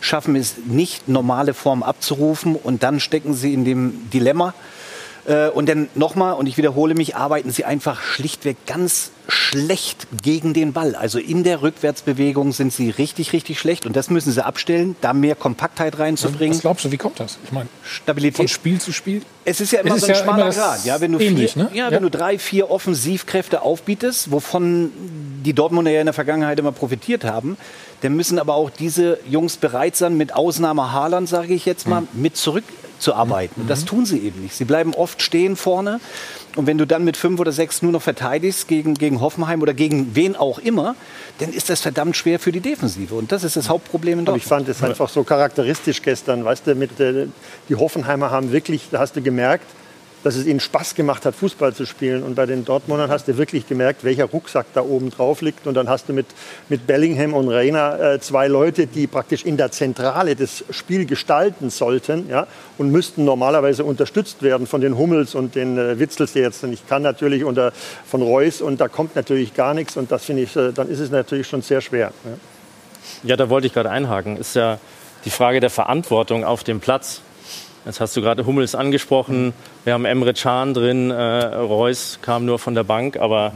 schaffen 0.00 0.36
es 0.36 0.54
nicht, 0.66 1.08
normale 1.08 1.54
Form 1.54 1.82
abzurufen 1.82 2.54
und 2.54 2.82
dann 2.82 3.00
stecken 3.00 3.34
sie 3.34 3.52
in 3.52 3.64
dem 3.64 4.10
Dilemma, 4.10 4.54
und 5.54 5.68
dann 5.68 5.88
nochmal, 5.94 6.34
und 6.34 6.46
ich 6.46 6.56
wiederhole 6.56 6.94
mich, 6.94 7.14
arbeiten 7.16 7.50
sie 7.50 7.64
einfach 7.64 8.00
schlichtweg 8.02 8.56
ganz 8.66 9.12
schlecht 9.28 10.08
gegen 10.22 10.54
den 10.54 10.72
Ball. 10.72 10.94
Also 10.96 11.18
in 11.18 11.44
der 11.44 11.62
Rückwärtsbewegung 11.62 12.52
sind 12.52 12.72
sie 12.72 12.90
richtig, 12.90 13.32
richtig 13.32 13.60
schlecht. 13.60 13.86
Und 13.86 13.94
das 13.94 14.10
müssen 14.10 14.32
sie 14.32 14.44
abstellen, 14.44 14.96
da 15.00 15.12
mehr 15.12 15.36
Kompaktheit 15.36 15.98
reinzubringen. 15.98 16.54
Was 16.56 16.62
glaubst 16.62 16.84
du, 16.84 16.90
wie 16.92 16.96
kommt 16.96 17.20
das? 17.20 17.38
Ich 17.44 17.52
meine, 17.52 17.68
von 17.68 17.88
Stabilität. 17.88 18.50
Spiel 18.50 18.80
zu 18.80 18.92
Spiel? 18.92 19.22
Es 19.44 19.60
ist 19.60 19.70
ja 19.72 19.80
immer 19.80 19.94
Es 19.94 20.00
so 20.00 20.06
ein 20.06 20.14
ja 20.14 20.22
schmaler 20.22 20.50
Grad. 20.50 20.84
Ja, 20.84 21.00
wenn 21.00 21.12
du, 21.12 21.18
ähnlich, 21.20 21.52
vier, 21.52 21.64
ne? 21.64 21.70
ja, 21.74 21.86
Ja. 21.86 21.90
wenn 21.92 22.02
du 22.02 22.10
drei, 22.10 22.38
vier 22.38 22.70
Offensivkräfte 22.70 23.62
aufbietest, 23.62 24.32
wovon 24.32 24.90
die 25.44 25.52
Dortmunder 25.52 25.90
ja 25.90 26.00
in 26.00 26.06
der 26.06 26.12
Vergangenheit 26.14 26.58
immer 26.58 26.72
profitiert 26.72 27.24
haben, 27.24 27.56
dann 28.00 28.16
müssen 28.16 28.38
aber 28.38 28.54
auch 28.54 28.70
diese 28.70 29.18
Jungs 29.28 29.58
bereit 29.58 29.94
sein, 29.94 30.16
mit 30.16 30.34
Ausnahme 30.34 30.92
Haaland, 30.92 31.28
sage 31.28 31.54
ich 31.54 31.66
jetzt 31.66 31.86
mal, 31.86 32.02
mit 32.14 32.36
zurückzuarbeiten. 33.00 33.62
Und 33.62 33.70
das 33.70 33.84
tun 33.84 34.06
sie 34.06 34.18
eben 34.18 34.42
nicht. 34.42 34.54
Sie 34.54 34.64
bleiben 34.64 34.94
oft 34.94 35.22
stehen 35.22 35.56
vorne. 35.56 36.00
Und 36.56 36.66
wenn 36.66 36.78
du 36.78 36.86
dann 36.86 37.04
mit 37.04 37.16
fünf 37.16 37.40
oder 37.40 37.52
sechs 37.52 37.82
nur 37.82 37.92
noch 37.92 38.02
verteidigst 38.02 38.68
gegen, 38.68 38.94
gegen 38.94 39.20
Hoffenheim 39.20 39.62
oder 39.62 39.72
gegen 39.72 40.14
wen 40.14 40.36
auch 40.36 40.58
immer, 40.58 40.94
dann 41.38 41.52
ist 41.52 41.70
das 41.70 41.80
verdammt 41.80 42.16
schwer 42.16 42.38
für 42.38 42.52
die 42.52 42.60
Defensive. 42.60 43.14
Und 43.14 43.32
das 43.32 43.44
ist 43.44 43.56
das 43.56 43.68
Hauptproblem 43.68 44.20
in 44.20 44.28
Aber 44.28 44.36
ich 44.36 44.44
Dortmund. 44.44 44.66
fand 44.66 44.76
es 44.76 44.82
einfach 44.82 45.08
so 45.08 45.22
charakteristisch 45.24 46.02
gestern. 46.02 46.44
Weißt 46.44 46.66
du, 46.66 46.74
mit, 46.74 46.98
äh, 47.00 47.26
die 47.68 47.76
Hoffenheimer 47.76 48.30
haben 48.30 48.52
wirklich, 48.52 48.88
da 48.90 48.98
hast 48.98 49.16
du 49.16 49.22
gemerkt, 49.22 49.64
dass 50.22 50.36
es 50.36 50.46
ihnen 50.46 50.60
Spaß 50.60 50.94
gemacht 50.94 51.24
hat, 51.24 51.34
Fußball 51.34 51.74
zu 51.74 51.86
spielen. 51.86 52.22
Und 52.22 52.34
bei 52.34 52.46
den 52.46 52.64
Dortmundern 52.64 53.10
hast 53.10 53.28
du 53.28 53.36
wirklich 53.36 53.66
gemerkt, 53.66 54.04
welcher 54.04 54.26
Rucksack 54.26 54.66
da 54.74 54.82
oben 54.82 55.10
drauf 55.10 55.40
liegt. 55.42 55.66
Und 55.66 55.74
dann 55.74 55.88
hast 55.88 56.08
du 56.08 56.12
mit, 56.12 56.26
mit 56.68 56.86
Bellingham 56.86 57.34
und 57.34 57.48
Reina 57.48 58.14
äh, 58.14 58.20
zwei 58.20 58.48
Leute, 58.48 58.86
die 58.86 59.06
praktisch 59.06 59.44
in 59.44 59.56
der 59.56 59.70
Zentrale 59.70 60.36
das 60.36 60.64
Spiel 60.70 61.06
gestalten 61.06 61.70
sollten 61.70 62.28
ja, 62.28 62.46
und 62.78 62.90
müssten 62.90 63.24
normalerweise 63.24 63.84
unterstützt 63.84 64.42
werden 64.42 64.66
von 64.66 64.80
den 64.80 64.96
Hummels 64.96 65.34
und 65.34 65.54
den 65.54 65.78
äh, 65.78 65.98
Witzels, 65.98 66.32
die 66.32 66.40
jetzt 66.40 66.62
nicht 66.64 66.88
kann 66.88 67.02
natürlich, 67.02 67.44
unter, 67.44 67.72
von 68.06 68.22
Reus. 68.22 68.60
Und 68.60 68.80
da 68.80 68.88
kommt 68.88 69.16
natürlich 69.16 69.54
gar 69.54 69.74
nichts. 69.74 69.96
Und 69.96 70.12
das 70.12 70.24
finde 70.24 70.42
ich, 70.42 70.54
äh, 70.56 70.72
dann 70.72 70.88
ist 70.88 71.00
es 71.00 71.10
natürlich 71.10 71.46
schon 71.46 71.62
sehr 71.62 71.80
schwer. 71.80 72.12
Ja. 72.24 72.30
Ja, 73.22 73.36
da 73.36 73.50
wollte 73.50 73.66
ich 73.66 73.72
gerade 73.72 73.90
einhaken. 73.90 74.36
Ist 74.36 74.54
ja 74.54 74.78
die 75.24 75.30
Frage 75.30 75.60
der 75.60 75.70
Verantwortung 75.70 76.44
auf 76.44 76.64
dem 76.64 76.80
Platz. 76.80 77.20
Jetzt 77.86 77.98
hast 77.98 78.14
du 78.14 78.20
gerade 78.20 78.44
Hummels 78.44 78.74
angesprochen. 78.74 79.54
Wir 79.84 79.94
haben 79.94 80.04
Emre 80.04 80.34
Can 80.34 80.74
drin. 80.74 81.10
Äh, 81.10 81.14
Reus 81.14 82.18
kam 82.20 82.44
nur 82.44 82.58
von 82.58 82.74
der 82.74 82.84
Bank. 82.84 83.16
Aber 83.16 83.52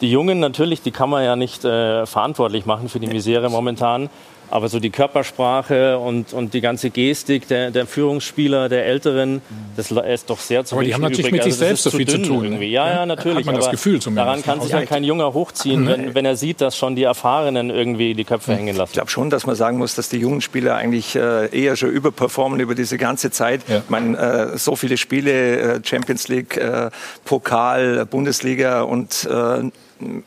die 0.00 0.10
Jungen 0.10 0.38
natürlich, 0.38 0.82
die 0.82 0.92
kann 0.92 1.10
man 1.10 1.24
ja 1.24 1.34
nicht 1.34 1.64
äh, 1.64 2.06
verantwortlich 2.06 2.66
machen 2.66 2.88
für 2.88 3.00
die 3.00 3.08
Misere 3.08 3.50
momentan. 3.50 4.10
Aber 4.54 4.68
so 4.68 4.78
die 4.78 4.90
Körpersprache 4.90 5.98
und, 5.98 6.32
und 6.32 6.54
die 6.54 6.60
ganze 6.60 6.90
Gestik 6.90 7.48
der, 7.48 7.72
der 7.72 7.86
Führungsspieler, 7.88 8.68
der 8.68 8.86
Älteren, 8.86 9.42
das 9.76 9.90
ist 9.90 10.30
doch 10.30 10.38
sehr 10.38 10.64
zu 10.64 10.76
Aber 10.76 10.84
die 10.84 10.94
haben 10.94 11.00
natürlich 11.02 11.26
übrig. 11.26 11.32
mit 11.32 11.42
sich 11.42 11.54
Also 11.54 11.64
selbst 11.64 11.82
so 11.82 11.90
viel 11.90 12.06
zu 12.06 12.18
tun, 12.18 12.44
Irgendwie. 12.44 12.66
ne? 12.66 12.72
Ja, 12.72 12.86
Ja, 12.86 12.94
ja, 12.94 13.06
natürlich. 13.06 13.38
hat 13.38 13.46
man 13.46 13.56
das 13.56 13.72
Gefühl 13.72 14.00
zumindest. 14.00 14.28
Daran 14.28 14.42
kann 14.44 14.60
sich 14.60 14.70
ja 14.70 14.86
kein 14.86 15.02
Junger 15.02 15.34
hochziehen, 15.34 15.88
wenn, 15.88 16.14
wenn 16.14 16.24
er 16.24 16.36
sieht, 16.36 16.60
dass 16.60 16.76
schon 16.76 16.94
die 16.94 17.02
Erfahrenen 17.02 17.70
irgendwie 17.70 18.14
die 18.14 18.22
Köpfe 18.22 18.54
hängen 18.54 18.76
lassen. 18.76 18.90
Ich 18.90 18.94
glaube 18.94 19.10
schon, 19.10 19.28
dass 19.28 19.44
man 19.44 19.56
sagen 19.56 19.76
muss, 19.76 19.96
dass 19.96 20.08
die 20.08 20.18
jungen 20.18 20.40
Spieler 20.40 20.76
eigentlich 20.76 21.16
äh, 21.16 21.48
eher 21.48 21.74
schon 21.74 21.90
überperformen 21.90 22.60
über 22.60 22.76
diese 22.76 22.96
ganze 22.96 23.32
Zeit. 23.32 23.62
Ja. 23.68 23.78
Ich 23.78 23.90
meine, 23.90 24.16
äh, 24.54 24.56
so 24.56 24.76
viele 24.76 24.98
Spiele, 24.98 25.58
äh, 25.58 25.80
Champions 25.84 26.28
League, 26.28 26.56
äh, 26.56 26.90
Pokal, 27.24 28.06
Bundesliga 28.06 28.82
und 28.82 29.28
äh, 29.28 29.68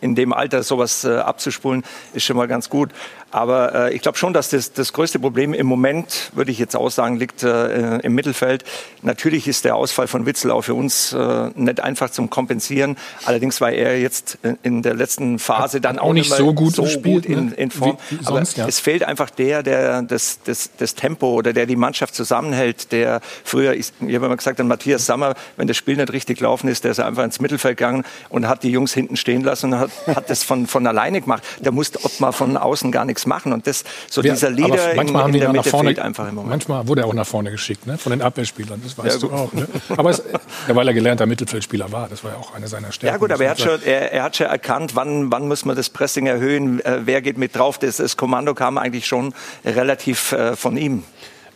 in 0.02 0.16
dem 0.16 0.34
Alter 0.34 0.64
sowas 0.64 1.04
äh, 1.04 1.16
abzuspulen, 1.18 1.84
ist 2.14 2.24
schon 2.24 2.36
mal 2.38 2.48
ganz 2.48 2.70
gut. 2.70 2.90
Aber 3.32 3.90
äh, 3.90 3.94
ich 3.94 4.02
glaube 4.02 4.18
schon, 4.18 4.34
dass 4.34 4.50
das, 4.50 4.72
das 4.72 4.94
größte 4.94 5.20
Problem 5.20 5.54
im 5.54 5.68
Moment, 5.68 6.32
würde 6.34 6.52
ich 6.52 6.60
jetzt 6.60 6.76
auch 6.76 6.90
sagen, 6.90 7.18
liegt 7.18 7.44
äh, 7.44 7.98
im 7.98 8.16
Mittelfeld. 8.16 8.64
Natürlich 9.02 9.48
ist 9.48 9.66
der 9.66 9.76
Ausfall 9.76 10.08
von 10.08 10.26
Witzel 10.26 10.52
auch 10.52 10.62
für 10.62 10.74
uns 10.74 11.12
äh, 11.14 11.50
nicht 11.56 11.82
einfach 11.82 12.10
zum 12.10 12.30
Kompensieren. 12.30 12.96
Allerdings 13.26 13.60
war 13.60 13.72
er 13.72 14.00
jetzt 14.00 14.38
in 14.64 14.82
der 14.82 14.94
letzten 14.94 15.40
Phase 15.40 15.82
dann 15.82 16.00
auch 16.00 16.14
nicht 16.14 16.32
so 16.32 16.54
gut, 16.54 16.76
so 16.76 16.84
gespielt, 16.84 17.26
gut 17.26 17.36
in, 17.38 17.52
in, 17.52 17.72
Form. 17.72 17.98
Wie, 18.10 18.20
wie 18.20 18.24
sonst, 18.24 18.58
ja. 18.58 18.68
es 18.68 18.80
fehlt 18.80 19.04
einfach 19.04 19.30
der, 19.30 19.62
der 19.62 20.02
das, 20.04 20.40
das, 20.46 20.70
das 20.78 20.96
Tempo 20.96 21.34
oder 21.34 21.52
der 21.52 21.66
die 21.66 21.76
Mannschaft 21.76 22.16
zusammenhält, 22.16 22.92
der 22.94 23.20
früher, 23.44 23.74
ich, 23.74 23.92
ich 24.00 24.16
habe 24.16 24.26
immer 24.26 24.38
gesagt, 24.38 24.60
an 24.62 24.68
Matthias 24.68 25.06
Sammer, 25.06 25.36
wenn 25.58 25.68
das 25.68 25.76
Spiel 25.76 25.98
nicht 25.98 26.14
richtig 26.14 26.38
gelaufen 26.38 26.70
ist, 26.70 26.86
der 26.86 26.92
ist 26.92 27.00
einfach 27.00 27.24
ins 27.24 27.42
Mittelfeld 27.42 27.78
gegangen 27.78 28.06
und 28.30 28.48
hat 28.48 28.64
die 28.64 28.72
Jungs 28.72 28.94
hinten 28.94 29.18
stehen 29.18 29.44
lassen 29.44 29.74
und 29.74 29.80
hat, 29.80 29.92
hat 30.08 30.30
das 30.30 30.44
von, 30.44 30.66
von 30.66 30.88
alleine 30.88 31.20
gemacht. 31.20 31.44
Da 31.62 31.72
musste 31.72 32.04
Ottmar 32.06 32.32
von 32.32 32.56
außen 32.56 32.92
gar 32.92 33.06
nichts 33.06 33.17
machen. 33.26 33.54
Und 33.54 33.68
das, 33.68 33.84
so 34.10 34.24
Wir, 34.24 34.34
dieser 34.34 34.50
Leader 34.50 34.96
manchmal 34.96 35.30
in, 35.30 35.36
in 35.36 35.42
der 35.42 35.52
Mitte 35.52 35.70
vorne, 35.70 35.90
fehlt 35.90 36.00
einfach 36.00 36.28
im 36.28 36.36
Moment. 36.36 36.52
Manchmal 36.52 36.88
wurde 36.88 37.02
er 37.02 37.08
auch 37.08 37.14
nach 37.14 37.28
vorne 37.28 37.52
geschickt, 37.52 37.88
ne? 37.88 37.98
von 37.98 38.12
den 38.12 38.22
Abwehrspielern, 38.22 38.82
das 38.84 38.98
weißt 38.98 39.22
ja, 39.22 39.28
du 39.28 39.34
auch. 39.34 39.54
Ne? 39.54 39.68
Aber 39.96 40.10
es, 40.10 40.24
ja, 40.68 40.76
weil 40.76 40.88
er 40.88 40.94
gelernter 40.94 41.26
Mittelfeldspieler 41.26 41.92
war, 41.92 42.08
das 42.10 42.24
war 42.24 42.32
ja 42.32 42.38
auch 42.38 42.54
eine 42.54 42.68
seiner 42.68 42.92
Stärken. 42.92 43.16
Ja 43.16 43.18
gut, 43.18 43.32
aber 43.32 43.44
er 43.44 43.52
hat, 43.52 43.60
schon, 43.60 43.82
er, 43.84 44.12
er, 44.12 44.24
hat 44.24 44.38
schon 44.38 44.48
erkannt, 44.48 44.96
wann, 44.96 45.32
wann 45.32 45.48
muss 45.48 45.66
man 45.66 45.76
das 45.76 45.90
Pressing 45.90 46.28
erhöhen, 46.28 46.84
äh, 46.86 47.02
wer 47.06 47.22
geht 47.22 47.38
mit 47.38 47.56
drauf. 47.56 47.78
Das, 47.78 47.98
das 47.98 48.18
Kommando 48.18 48.54
kam 48.54 48.78
eigentlich 48.78 49.08
schon 49.08 49.34
relativ 49.66 50.32
äh, 50.32 50.56
von 50.56 50.78
ihm. 50.78 51.04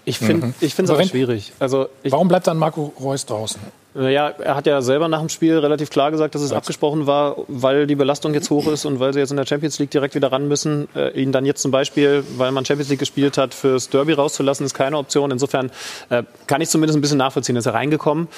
Ich 0.04 0.18
finde 0.18 0.48
mhm. 0.48 0.54
es 0.60 0.90
aber 0.90 1.04
schwierig. 1.04 1.54
Also 1.60 1.90
Warum 2.04 2.28
bleibt 2.28 2.48
dann 2.48 2.58
Marco 2.58 2.94
Reus 3.00 3.26
draußen? 3.26 3.62
Naja, 3.94 4.30
er 4.30 4.56
hat 4.56 4.68
ja 4.68 4.82
selber 4.82 5.10
nach 5.10 5.20
dem 5.20 5.28
Spiel 5.28 5.58
relativ 5.58 5.90
klar 5.90 6.12
gesagt, 6.12 6.34
dass 6.34 6.42
es 6.42 6.54
abgesprochen 6.54 7.08
war, 7.08 7.36
weil 7.50 7.88
die 7.88 7.96
Belastung 7.96 8.34
jetzt 8.34 8.50
hoch 8.50 8.68
ist 8.68 8.86
und 8.86 9.02
weil 9.02 9.14
sie 9.14 9.20
jetzt 9.20 9.32
in 9.32 9.38
der 9.38 9.46
Champions 9.46 9.80
League 9.80 9.92
direkt 9.92 10.16
wieder 10.16 10.32
ran 10.32 10.48
müssen. 10.48 10.88
Äh, 10.96 11.22
ihn 11.22 11.34
dann 11.34 11.46
jetzt 11.46 11.62
zum 11.62 11.72
Beispiel, 11.72 12.24
weil 12.38 12.54
man 12.54 12.64
Champions 12.64 12.90
League 12.90 13.00
gespielt 13.00 13.38
hat, 13.38 13.54
fürs 13.54 13.90
Derby 13.90 14.14
rauszulassen, 14.14 14.66
ist 14.66 14.74
keine 14.74 14.98
Option. 14.98 15.30
Insofern 15.30 15.72
äh, 16.10 16.24
kann 16.48 16.62
ich 16.62 16.70
zumindest 16.70 16.98
ein 16.98 17.02
bisschen 17.02 17.18
nachvollziehen, 17.18 17.58
ist 17.58 17.66
er 17.66 17.74
reingekommen. 17.74 18.30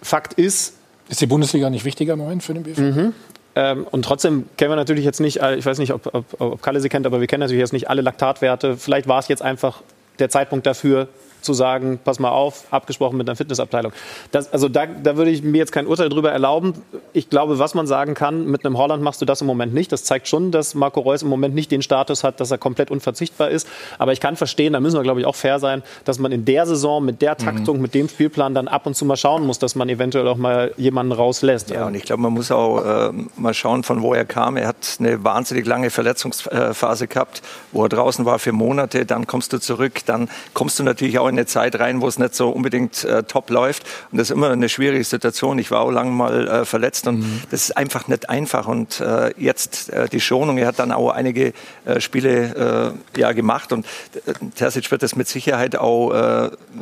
Fakt 0.00 0.34
ist. 0.34 0.76
Ist 1.10 1.20
die 1.20 1.26
Bundesliga 1.26 1.68
nicht 1.68 1.84
wichtiger 1.84 2.14
im 2.14 2.20
Moment 2.20 2.42
für 2.42 2.54
den 2.54 2.62
BV? 2.62 2.78
Mhm. 2.78 3.12
Ähm, 3.56 3.86
und 3.90 4.04
trotzdem 4.04 4.48
kennen 4.56 4.70
wir 4.70 4.76
natürlich 4.76 5.04
jetzt 5.04 5.20
nicht, 5.20 5.40
ich 5.42 5.66
weiß 5.66 5.78
nicht, 5.78 5.92
ob, 5.92 6.14
ob, 6.14 6.40
ob 6.40 6.62
Kalle 6.62 6.80
sie 6.80 6.88
kennt, 6.88 7.04
aber 7.04 7.20
wir 7.20 7.26
kennen 7.26 7.40
natürlich 7.40 7.60
jetzt 7.60 7.72
nicht 7.72 7.90
alle 7.90 8.00
Laktatwerte. 8.00 8.76
Vielleicht 8.76 9.08
war 9.08 9.18
es 9.18 9.28
jetzt 9.28 9.42
einfach 9.42 9.82
der 10.20 10.30
Zeitpunkt 10.30 10.66
dafür, 10.66 11.08
zu 11.40 11.54
sagen, 11.54 11.98
pass 12.02 12.18
mal 12.18 12.30
auf, 12.30 12.64
abgesprochen 12.70 13.16
mit 13.16 13.28
einer 13.28 13.36
Fitnessabteilung. 13.36 13.92
Das, 14.30 14.52
also 14.52 14.68
da, 14.68 14.86
da 14.86 15.16
würde 15.16 15.30
ich 15.30 15.42
mir 15.42 15.58
jetzt 15.58 15.72
kein 15.72 15.86
Urteil 15.86 16.08
drüber 16.08 16.30
erlauben. 16.30 16.74
Ich 17.12 17.30
glaube, 17.30 17.58
was 17.58 17.74
man 17.74 17.86
sagen 17.86 18.14
kann, 18.14 18.46
mit 18.46 18.64
einem 18.64 18.78
Holland 18.78 19.02
machst 19.02 19.20
du 19.20 19.24
das 19.24 19.40
im 19.40 19.46
Moment 19.46 19.74
nicht. 19.74 19.92
Das 19.92 20.04
zeigt 20.04 20.28
schon, 20.28 20.50
dass 20.50 20.74
Marco 20.74 21.00
Reus 21.00 21.22
im 21.22 21.28
Moment 21.28 21.54
nicht 21.54 21.70
den 21.70 21.82
Status 21.82 22.24
hat, 22.24 22.40
dass 22.40 22.50
er 22.50 22.58
komplett 22.58 22.90
unverzichtbar 22.90 23.50
ist. 23.50 23.66
Aber 23.98 24.12
ich 24.12 24.20
kann 24.20 24.36
verstehen, 24.36 24.72
da 24.72 24.80
müssen 24.80 24.96
wir, 24.96 25.02
glaube 25.02 25.20
ich, 25.20 25.26
auch 25.26 25.34
fair 25.34 25.58
sein, 25.58 25.82
dass 26.04 26.18
man 26.18 26.32
in 26.32 26.44
der 26.44 26.66
Saison 26.66 27.04
mit 27.04 27.22
der 27.22 27.36
Taktung, 27.36 27.76
mhm. 27.76 27.82
mit 27.82 27.94
dem 27.94 28.08
Spielplan 28.08 28.54
dann 28.54 28.68
ab 28.68 28.86
und 28.86 28.94
zu 28.94 29.04
mal 29.04 29.16
schauen 29.16 29.46
muss, 29.46 29.58
dass 29.58 29.74
man 29.74 29.88
eventuell 29.88 30.26
auch 30.28 30.36
mal 30.36 30.72
jemanden 30.76 31.12
rauslässt. 31.12 31.70
Ja, 31.70 31.86
und 31.86 31.94
ich 31.94 32.04
glaube, 32.04 32.22
man 32.22 32.32
muss 32.32 32.50
auch 32.50 32.84
äh, 32.84 33.12
mal 33.36 33.54
schauen, 33.54 33.82
von 33.82 34.02
wo 34.02 34.14
er 34.14 34.24
kam. 34.24 34.56
Er 34.56 34.68
hat 34.68 34.96
eine 34.98 35.22
wahnsinnig 35.24 35.66
lange 35.66 35.90
Verletzungsphase 35.90 37.06
gehabt, 37.06 37.42
wo 37.72 37.84
er 37.84 37.88
draußen 37.88 38.24
war 38.24 38.38
für 38.38 38.52
Monate. 38.52 39.06
Dann 39.06 39.26
kommst 39.26 39.52
du 39.52 39.58
zurück, 39.58 40.00
dann 40.06 40.28
kommst 40.54 40.78
du 40.78 40.82
natürlich 40.82 41.18
auch 41.18 41.26
in 41.30 41.38
eine 41.38 41.46
Zeit 41.46 41.78
rein, 41.80 42.00
wo 42.00 42.08
es 42.08 42.18
nicht 42.18 42.34
so 42.34 42.50
unbedingt 42.50 43.04
äh, 43.04 43.22
top 43.22 43.50
läuft. 43.50 43.84
Und 44.12 44.18
das 44.18 44.28
ist 44.28 44.36
immer 44.36 44.50
eine 44.50 44.68
schwierige 44.68 45.04
Situation. 45.04 45.58
Ich 45.58 45.70
war 45.70 45.80
auch 45.80 45.90
lange 45.90 46.10
mal 46.10 46.46
äh, 46.46 46.64
verletzt 46.64 47.06
und 47.06 47.20
mhm. 47.20 47.42
das 47.50 47.64
ist 47.64 47.76
einfach 47.76 48.08
nicht 48.08 48.28
einfach. 48.28 48.68
Und 48.68 49.00
äh, 49.00 49.32
jetzt 49.38 49.90
äh, 49.90 50.08
die 50.08 50.20
Schonung, 50.20 50.58
er 50.58 50.66
hat 50.66 50.78
dann 50.78 50.92
auch 50.92 51.10
einige 51.10 51.52
äh, 51.84 52.00
Spiele 52.00 52.94
äh, 53.16 53.20
ja, 53.20 53.32
gemacht 53.32 53.72
und 53.72 53.86
Terzic 54.54 54.90
wird 54.90 55.02
das 55.02 55.16
mit 55.16 55.28
Sicherheit 55.28 55.76
auch 55.76 56.10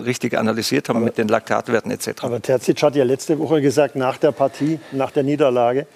richtig 0.05 0.37
analysiert 0.37 0.89
haben 0.89 0.99
aber, 0.99 1.07
mit 1.07 1.19
den 1.19 1.29
Laktatwerten 1.29 1.91
etc. 1.91 2.23
Aber 2.23 2.41
Terzic 2.41 2.83
hat 2.83 2.97
ja 2.97 3.05
letzte 3.05 3.39
Woche 3.39 3.61
gesagt, 3.61 3.97
nach 3.97 4.19
der 4.19 4.33
Partie, 4.33 4.81
nach 4.93 5.11
der 5.11 5.23
Niederlage, 5.23 5.87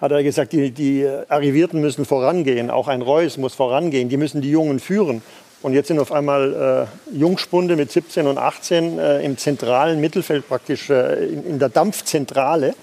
hat 0.00 0.10
er 0.10 0.22
gesagt, 0.24 0.52
die, 0.52 0.72
die 0.72 1.08
Arrivierten 1.28 1.80
müssen 1.80 2.04
vorangehen, 2.04 2.70
auch 2.70 2.88
ein 2.88 3.02
Reus 3.02 3.36
muss 3.36 3.54
vorangehen, 3.54 4.08
die 4.08 4.16
müssen 4.16 4.42
die 4.42 4.50
Jungen 4.50 4.80
führen. 4.80 5.22
Und 5.62 5.74
jetzt 5.74 5.88
sind 5.88 5.98
auf 6.00 6.10
einmal 6.10 6.88
äh, 7.12 7.16
Jungspunde 7.16 7.76
mit 7.76 7.92
17 7.92 8.26
und 8.26 8.36
18 8.36 8.98
äh, 8.98 9.22
im 9.22 9.38
zentralen 9.38 10.00
Mittelfeld 10.00 10.48
praktisch 10.48 10.90
äh, 10.90 11.24
in, 11.26 11.46
in, 11.46 11.58
der 11.58 11.68
Dampfzentrale. 11.68 12.74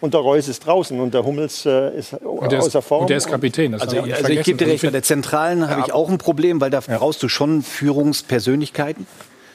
Und 0.00 0.14
der 0.14 0.20
Reus 0.20 0.48
ist 0.48 0.66
draußen 0.66 0.98
und 1.00 1.14
der 1.14 1.24
Hummels 1.24 1.64
äh, 1.66 1.96
ist 1.98 2.14
außer 2.24 2.82
Form. 2.82 3.02
Und 3.02 3.10
der 3.10 3.18
ist 3.18 3.28
Kapitän. 3.28 3.74
also, 3.74 4.04
ich, 4.04 4.14
also 4.14 4.28
ich 4.28 4.42
gebe 4.42 4.58
dir 4.58 4.70
recht, 4.70 4.82
bei 4.82 4.90
der 4.90 5.02
Zentralen 5.02 5.60
ja. 5.60 5.68
habe 5.68 5.82
ich 5.82 5.92
auch 5.92 6.10
ein 6.10 6.18
Problem, 6.18 6.60
weil 6.60 6.70
da 6.70 6.80
ja. 6.86 6.98
brauchst 6.98 7.22
du 7.22 7.28
schon 7.28 7.62
Führungspersönlichkeiten. 7.62 9.06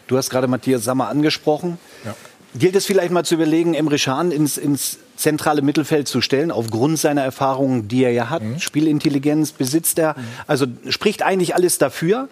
Du 0.07 0.17
hast 0.17 0.29
gerade 0.29 0.47
Matthias 0.47 0.83
Sammer 0.83 1.07
angesprochen. 1.09 1.77
Ja. 2.05 2.15
Gilt 2.55 2.75
es 2.75 2.87
vielleicht 2.87 3.11
mal 3.11 3.23
zu 3.23 3.35
überlegen, 3.35 3.75
Emre 3.75 3.97
Can 3.97 4.31
ins, 4.31 4.57
ins 4.57 4.97
zentrale 5.15 5.61
Mittelfeld 5.61 6.07
zu 6.07 6.21
stellen, 6.21 6.49
aufgrund 6.49 6.97
seiner 6.97 7.21
Erfahrungen, 7.21 7.87
die 7.87 8.03
er 8.03 8.11
ja 8.11 8.29
hat. 8.29 8.41
Mhm. 8.41 8.59
Spielintelligenz 8.59 9.51
besitzt 9.51 9.99
er. 9.99 10.15
Mhm. 10.17 10.23
Also 10.47 10.65
spricht 10.87 11.21
eigentlich 11.21 11.53
alles 11.53 11.77
dafür. 11.77 12.27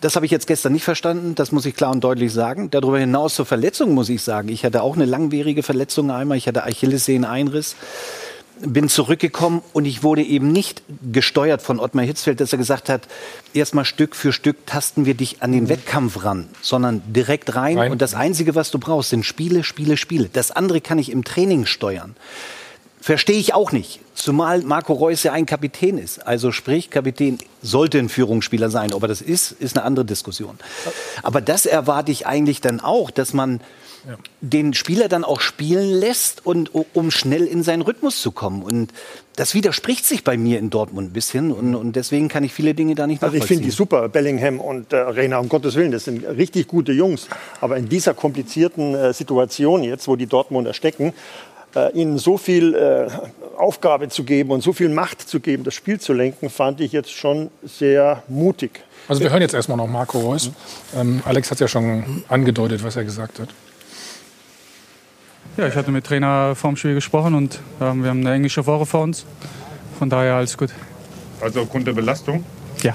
Das 0.00 0.16
habe 0.16 0.24
ich 0.24 0.32
jetzt 0.32 0.46
gestern 0.46 0.72
nicht 0.72 0.84
verstanden, 0.84 1.34
das 1.34 1.52
muss 1.52 1.66
ich 1.66 1.76
klar 1.76 1.90
und 1.90 2.02
deutlich 2.02 2.32
sagen. 2.32 2.70
Darüber 2.70 2.98
hinaus 2.98 3.34
zur 3.34 3.46
Verletzung 3.46 3.92
muss 3.92 4.08
ich 4.08 4.22
sagen, 4.22 4.48
ich 4.48 4.64
hatte 4.64 4.82
auch 4.82 4.96
eine 4.96 5.04
langwierige 5.04 5.62
Verletzung 5.62 6.10
einmal, 6.10 6.38
ich 6.38 6.46
hatte 6.46 6.64
Achillessehneneinriss 6.64 7.76
bin 8.62 8.88
zurückgekommen 8.88 9.62
und 9.72 9.84
ich 9.84 10.02
wurde 10.02 10.22
eben 10.22 10.52
nicht 10.52 10.82
gesteuert 11.12 11.62
von 11.62 11.80
Ottmar 11.80 12.04
Hitzfeld, 12.04 12.40
dass 12.40 12.52
er 12.52 12.58
gesagt 12.58 12.88
hat, 12.88 13.02
erstmal 13.54 13.84
Stück 13.84 14.14
für 14.14 14.32
Stück 14.32 14.66
tasten 14.66 15.06
wir 15.06 15.14
dich 15.14 15.42
an 15.42 15.52
den 15.52 15.64
mhm. 15.64 15.68
Wettkampf 15.70 16.24
ran, 16.24 16.48
sondern 16.60 17.02
direkt 17.06 17.54
rein. 17.54 17.78
rein. 17.78 17.92
Und 17.92 18.02
das 18.02 18.14
Einzige, 18.14 18.54
was 18.54 18.70
du 18.70 18.78
brauchst, 18.78 19.10
sind 19.10 19.24
Spiele, 19.24 19.64
Spiele, 19.64 19.96
Spiele. 19.96 20.28
Das 20.32 20.50
andere 20.50 20.80
kann 20.80 20.98
ich 20.98 21.10
im 21.10 21.24
Training 21.24 21.66
steuern. 21.66 22.16
Verstehe 23.00 23.38
ich 23.38 23.54
auch 23.54 23.72
nicht. 23.72 24.00
Zumal 24.14 24.60
Marco 24.60 24.92
Reus 24.92 25.22
ja 25.22 25.32
ein 25.32 25.46
Kapitän 25.46 25.96
ist. 25.96 26.26
Also 26.26 26.52
sprich, 26.52 26.90
Kapitän 26.90 27.38
sollte 27.62 27.98
ein 27.98 28.10
Führungsspieler 28.10 28.68
sein. 28.68 28.92
Ob 28.92 29.02
er 29.02 29.08
das 29.08 29.22
ist, 29.22 29.52
ist 29.52 29.76
eine 29.76 29.86
andere 29.86 30.04
Diskussion. 30.04 30.58
Aber 31.22 31.40
das 31.40 31.64
erwarte 31.64 32.12
ich 32.12 32.26
eigentlich 32.26 32.60
dann 32.60 32.80
auch, 32.80 33.10
dass 33.10 33.32
man 33.32 33.60
ja. 34.06 34.16
den 34.42 34.74
Spieler 34.74 35.08
dann 35.08 35.24
auch 35.24 35.40
spielen 35.40 35.90
lässt 35.90 36.44
und 36.44 36.70
um 36.74 37.10
schnell 37.10 37.46
in 37.46 37.62
seinen 37.62 37.82
Rhythmus 37.82 38.20
zu 38.20 38.32
kommen. 38.32 38.62
Und 38.62 38.92
das 39.36 39.54
widerspricht 39.54 40.04
sich 40.04 40.22
bei 40.22 40.36
mir 40.36 40.58
in 40.58 40.68
Dortmund 40.68 41.10
ein 41.10 41.12
bisschen 41.12 41.50
und, 41.52 41.74
und 41.74 41.96
deswegen 41.96 42.28
kann 42.28 42.44
ich 42.44 42.52
viele 42.52 42.74
Dinge 42.74 42.94
da 42.94 43.06
nicht 43.06 43.22
Also 43.22 43.36
ich 43.36 43.44
finde 43.44 43.64
die 43.64 43.70
super, 43.70 44.08
Bellingham 44.08 44.60
und 44.60 44.92
äh, 44.92 44.96
Reina, 44.96 45.38
um 45.38 45.48
Gottes 45.48 45.76
Willen, 45.76 45.92
das 45.92 46.04
sind 46.04 46.24
richtig 46.24 46.68
gute 46.68 46.92
Jungs. 46.92 47.28
Aber 47.60 47.76
in 47.78 47.88
dieser 47.88 48.12
komplizierten 48.12 48.94
äh, 48.94 49.14
Situation 49.14 49.82
jetzt, 49.82 50.08
wo 50.08 50.16
die 50.16 50.26
Dortmunder 50.26 50.74
stecken, 50.74 51.14
äh, 51.74 51.92
ihnen 51.92 52.18
so 52.18 52.36
viel 52.36 52.74
äh, 52.74 53.08
Aufgabe 53.56 54.08
zu 54.08 54.24
geben 54.24 54.50
und 54.50 54.62
so 54.62 54.72
viel 54.72 54.88
Macht 54.88 55.20
zu 55.28 55.40
geben, 55.40 55.64
das 55.64 55.74
Spiel 55.74 56.00
zu 56.00 56.12
lenken, 56.12 56.50
fand 56.50 56.80
ich 56.80 56.92
jetzt 56.92 57.12
schon 57.12 57.50
sehr 57.62 58.22
mutig. 58.28 58.82
Also 59.08 59.22
wir 59.22 59.30
hören 59.30 59.42
jetzt 59.42 59.54
erstmal 59.54 59.76
noch 59.76 59.88
Marco 59.88 60.18
Reus. 60.18 60.50
Ähm, 60.96 61.22
Alex 61.24 61.50
hat 61.50 61.60
ja 61.60 61.68
schon 61.68 62.24
angedeutet, 62.28 62.82
was 62.84 62.96
er 62.96 63.04
gesagt 63.04 63.40
hat. 63.40 63.48
Ja, 65.56 65.66
ich 65.66 65.74
hatte 65.74 65.90
mit 65.90 66.06
Trainer 66.06 66.54
vorm 66.54 66.76
Spiel 66.76 66.94
gesprochen 66.94 67.34
und 67.34 67.60
ähm, 67.80 68.02
wir 68.02 68.10
haben 68.10 68.20
eine 68.20 68.34
englische 68.34 68.64
Woche 68.66 68.86
vor 68.86 69.02
uns. 69.02 69.26
Von 69.98 70.08
daher 70.08 70.34
alles 70.34 70.56
gut. 70.56 70.70
Also 71.40 71.62
aufgrund 71.62 71.86
der 71.86 71.92
Belastung? 71.92 72.44
Ja. 72.82 72.94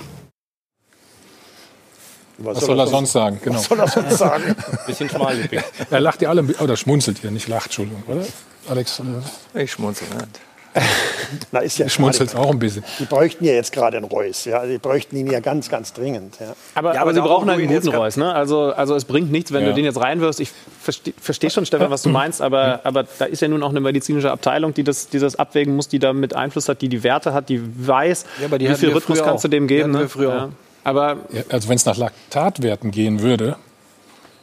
Was, 2.38 2.58
was 2.58 2.66
soll, 2.66 2.80
er 2.80 2.88
sonst 2.88 3.12
sagen? 3.14 3.40
Genau. 3.44 3.56
Was 3.56 3.66
soll 3.66 3.80
er 3.80 3.88
sonst 3.88 4.18
sagen? 4.18 4.56
Bisschen 4.88 5.10
schmallippig. 5.10 5.62
Er 5.90 6.00
lacht 6.00 6.22
ja 6.22 6.30
alle, 6.30 6.44
oder 6.44 6.76
schmunzelt 6.76 7.20
hier, 7.20 7.32
nicht 7.32 7.48
lacht, 7.48 7.68
Entschuldigung, 7.68 8.04
oder? 8.08 8.26
Alex? 8.70 9.02
Ich 9.54 9.72
schmunzel 9.72 10.08
nicht. 10.10 10.42
Na, 11.52 11.60
ist 11.60 11.78
ja 11.78 11.88
schmunzelt 11.88 12.36
auch 12.36 12.50
ein 12.50 12.60
bisschen. 12.60 12.84
Die 13.00 13.06
bräuchten 13.06 13.46
ja 13.46 13.54
jetzt 13.54 13.72
gerade 13.72 13.98
einen 13.98 14.06
Reus. 14.06 14.46
Ja? 14.46 14.66
Die 14.66 14.78
bräuchten 14.78 15.16
ihn 15.16 15.32
ja 15.32 15.40
ganz, 15.40 15.70
ganz 15.70 15.94
dringend. 15.94 16.38
Ja. 16.40 16.56
Aber, 16.74 16.94
ja, 16.94 17.02
aber, 17.02 17.12
aber 17.12 17.14
sie 17.14 17.22
brauchen 17.22 17.50
einen 17.50 17.68
guten 17.68 17.88
Reus. 17.90 18.18
Ne? 18.18 18.34
Also, 18.34 18.74
also 18.74 18.96
es 18.96 19.06
bringt 19.06 19.32
nichts, 19.32 19.54
wenn 19.54 19.64
ja. 19.64 19.70
du 19.70 19.76
den 19.76 19.86
jetzt 19.86 20.00
reinwirfst. 20.00 20.40
Ich 20.42 20.52
verstehe 20.82 21.14
versteh 21.20 21.50
schon, 21.50 21.66
Stefan, 21.66 21.90
was 21.92 22.02
du 22.02 22.10
meinst. 22.10 22.42
Aber, 22.42 22.82
aber 22.84 23.04
da 23.04 23.26
ist 23.26 23.42
ja 23.42 23.48
nun 23.48 23.64
auch 23.64 23.70
eine 23.70 23.80
medizinische 23.80 24.32
Abteilung, 24.32 24.74
die 24.74 24.84
das, 24.84 25.08
die 25.08 25.20
das 25.20 25.38
abwägen 25.38 25.76
muss, 25.76 25.88
die 25.88 26.00
da 26.00 26.12
mit 26.12 26.36
Einfluss 26.36 26.68
hat, 26.68 26.82
die 26.82 26.90
die 26.90 27.04
Werte 27.04 27.34
hat, 27.34 27.48
die 27.48 27.62
weiß, 27.88 28.26
die 28.60 28.70
wie 28.70 28.76
viel 28.76 28.92
Rhythmus 28.92 29.24
kannst 29.24 29.44
du 29.46 29.48
dem 29.48 29.68
geben. 29.68 29.92
Ne? 29.92 30.10
Aber 30.86 31.18
also 31.50 31.68
wenn 31.68 31.76
es 31.76 31.86
nach 31.86 31.98
Laktatwerten 31.98 32.92
gehen 32.92 33.22
würde, 33.22 33.58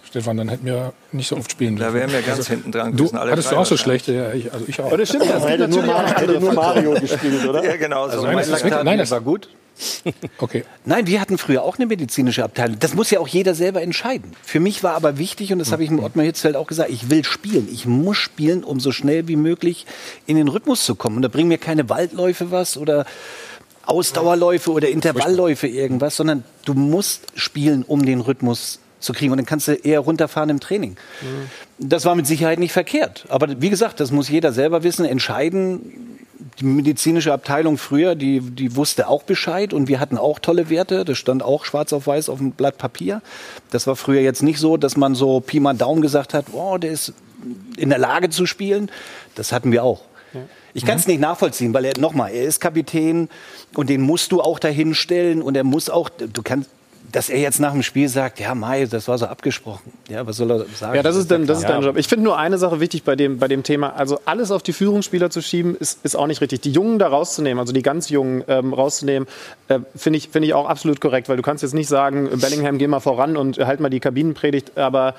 Stefan, 0.04 0.37
dann 0.37 0.49
hätten 0.50 0.66
wir 0.66 0.92
nicht 1.12 1.28
so 1.28 1.37
oft 1.38 1.50
spielen 1.50 1.76
dürfen. 1.76 1.94
Da 1.94 1.99
wären 1.99 2.12
wir 2.12 2.20
ganz 2.20 2.40
also, 2.40 2.50
hinten 2.50 2.72
dran 2.72 2.92
gewesen. 2.92 3.14
Du, 3.14 3.18
hattest 3.18 3.50
du 3.50 3.56
auch 3.56 3.64
so 3.64 3.78
schlechte? 3.78 4.12
Ja, 4.12 4.32
ich, 4.34 4.52
also 4.52 4.66
ich 4.68 4.78
auch. 4.80 4.87
Aber 4.87 4.99
das 4.99 5.08
stimmt, 5.08 5.30
das 5.30 5.49
hätte 5.49 5.68
nur, 5.68 5.82
Mario, 5.84 6.14
hätte 6.14 6.40
nur 6.40 6.52
Mario 6.52 6.92
gespielt, 7.00 7.49
oder? 7.49 7.64
Ja, 7.72 7.76
genau. 7.76 8.02
Also 8.04 8.26
nein, 8.26 8.37
das, 8.37 8.62
nein, 8.62 8.99
das 8.99 9.11
war 9.11 9.20
gut. 9.20 9.49
Okay. 10.38 10.64
Nein, 10.84 11.06
wir 11.06 11.20
hatten 11.20 11.38
früher 11.38 11.62
auch 11.62 11.78
eine 11.78 11.87
medizinische 11.87 12.44
Abteilung. 12.44 12.78
Das 12.78 12.94
muss 12.94 13.11
ja 13.11 13.20
auch 13.20 13.28
jeder 13.28 13.54
selber 13.54 13.80
entscheiden. 13.80 14.32
Für 14.42 14.61
mich 14.61 14.82
war 14.82 14.94
aber 14.94 15.16
wichtig, 15.16 15.52
und 15.52 15.61
das 15.61 15.72
habe 15.72 15.82
ich 15.82 15.88
dem 15.88 16.00
Ottmar 16.00 16.26
Hitzfeld 16.26 16.56
auch 16.56 16.66
gesagt, 16.66 16.90
ich 16.90 17.08
will 17.08 17.25
spielen. 17.25 17.68
Ich 17.72 17.87
muss 17.87 18.18
spielen, 18.18 18.64
um 18.64 18.80
so 18.80 18.92
schnell 18.92 19.28
wie 19.28 19.37
möglich 19.37 19.87
in 20.26 20.37
den 20.37 20.49
Rhythmus 20.49 20.84
zu 20.84 20.94
kommen. 20.94 21.16
Und 21.16 21.22
da 21.22 21.28
bringen 21.28 21.49
mir 21.49 21.58
keine 21.58 21.88
Waldläufe 21.88 22.50
was 22.50 22.76
oder 22.76 23.06
Ausdauerläufe 23.86 24.70
oder 24.70 24.88
Intervallläufe 24.88 25.66
irgendwas, 25.66 26.16
sondern 26.16 26.44
du 26.64 26.74
musst 26.74 27.22
spielen, 27.34 27.84
um 27.86 28.04
den 28.04 28.20
Rhythmus 28.20 28.78
zu 29.02 29.12
kriegen. 29.12 29.32
Und 29.32 29.38
dann 29.38 29.46
kannst 29.46 29.68
du 29.68 29.72
eher 29.72 30.00
runterfahren 30.00 30.50
im 30.50 30.60
Training. 30.60 30.96
Das 31.78 32.04
war 32.04 32.14
mit 32.14 32.26
Sicherheit 32.26 32.58
nicht 32.58 32.72
verkehrt. 32.72 33.24
Aber 33.28 33.60
wie 33.60 33.70
gesagt, 33.70 34.00
das 34.00 34.10
muss 34.10 34.28
jeder 34.28 34.52
selber 34.52 34.82
wissen, 34.82 35.04
entscheiden. 35.04 36.18
Die 36.58 36.64
medizinische 36.64 37.32
Abteilung 37.32 37.78
früher, 37.78 38.14
die, 38.14 38.40
die 38.40 38.76
wusste 38.76 39.08
auch 39.08 39.22
Bescheid 39.22 39.72
und 39.72 39.88
wir 39.88 40.00
hatten 40.00 40.18
auch 40.18 40.38
tolle 40.38 40.70
Werte. 40.70 41.04
Das 41.04 41.18
stand 41.18 41.42
auch 41.42 41.64
schwarz 41.64 41.92
auf 41.92 42.06
weiß 42.06 42.28
auf 42.28 42.38
dem 42.38 42.52
Blatt 42.52 42.78
Papier. 42.78 43.22
Das 43.70 43.86
war 43.86 43.96
früher 43.96 44.20
jetzt 44.20 44.42
nicht 44.42 44.58
so, 44.58 44.76
dass 44.76 44.96
man 44.96 45.14
so 45.14 45.40
Pi 45.40 45.60
mal 45.60 45.74
Daumen 45.74 46.02
gesagt 46.02 46.34
hat, 46.34 46.46
oh, 46.52 46.78
der 46.78 46.92
ist 46.92 47.14
in 47.76 47.88
der 47.88 47.98
Lage 47.98 48.30
zu 48.30 48.46
spielen. 48.46 48.90
Das 49.34 49.50
hatten 49.50 49.72
wir 49.72 49.82
auch. 49.82 50.02
Ich 50.74 50.84
kann 50.84 50.98
es 50.98 51.06
nicht 51.06 51.20
nachvollziehen, 51.20 51.74
weil 51.74 51.84
er 51.84 51.98
nochmal, 51.98 52.32
er 52.32 52.44
ist 52.44 52.60
Kapitän 52.60 53.28
und 53.74 53.90
den 53.90 54.00
musst 54.00 54.32
du 54.32 54.40
auch 54.40 54.58
dahin 54.58 54.94
stellen 54.94 55.42
und 55.42 55.56
er 55.56 55.64
muss 55.64 55.90
auch, 55.90 56.08
du 56.08 56.42
kannst, 56.42 56.70
dass 57.10 57.28
er 57.28 57.38
jetzt 57.38 57.60
nach 57.60 57.72
dem 57.72 57.82
Spiel 57.82 58.08
sagt, 58.08 58.40
ja, 58.40 58.54
Mai, 58.54 58.86
das 58.86 59.06
war 59.06 59.18
so 59.18 59.26
abgesprochen. 59.26 59.92
Ja, 60.08 60.26
was 60.26 60.36
soll 60.36 60.50
er 60.50 60.64
sagen? 60.74 60.96
Ja, 60.96 61.02
das 61.02 61.16
ist, 61.16 61.30
dann, 61.30 61.46
das 61.46 61.58
ist 61.58 61.68
dein 61.68 61.82
Job. 61.82 61.98
Ich 61.98 62.08
finde 62.08 62.24
nur 62.24 62.38
eine 62.38 62.56
Sache 62.56 62.80
wichtig 62.80 63.02
bei 63.02 63.16
dem, 63.16 63.38
bei 63.38 63.48
dem 63.48 63.62
Thema. 63.62 63.94
Also 63.94 64.18
alles 64.24 64.50
auf 64.50 64.62
die 64.62 64.72
Führungsspieler 64.72 65.28
zu 65.28 65.42
schieben, 65.42 65.76
ist, 65.76 66.04
ist 66.04 66.16
auch 66.16 66.26
nicht 66.26 66.40
richtig. 66.40 66.62
Die 66.62 66.72
Jungen 66.72 66.98
da 66.98 67.08
rauszunehmen, 67.08 67.58
also 67.58 67.72
die 67.72 67.82
ganz 67.82 68.08
Jungen 68.08 68.44
ähm, 68.48 68.72
rauszunehmen, 68.72 69.28
äh, 69.68 69.80
finde 69.94 70.16
ich, 70.18 70.30
finde 70.30 70.48
ich 70.48 70.54
auch 70.54 70.66
absolut 70.66 71.00
korrekt. 71.00 71.28
Weil 71.28 71.36
du 71.36 71.42
kannst 71.42 71.62
jetzt 71.62 71.74
nicht 71.74 71.88
sagen, 71.88 72.30
Bellingham, 72.40 72.78
geh 72.78 72.86
mal 72.86 73.00
voran 73.00 73.36
und 73.36 73.58
halt 73.58 73.80
mal 73.80 73.90
die 73.90 74.00
Kabinenpredigt. 74.00 74.78
Aber 74.78 75.14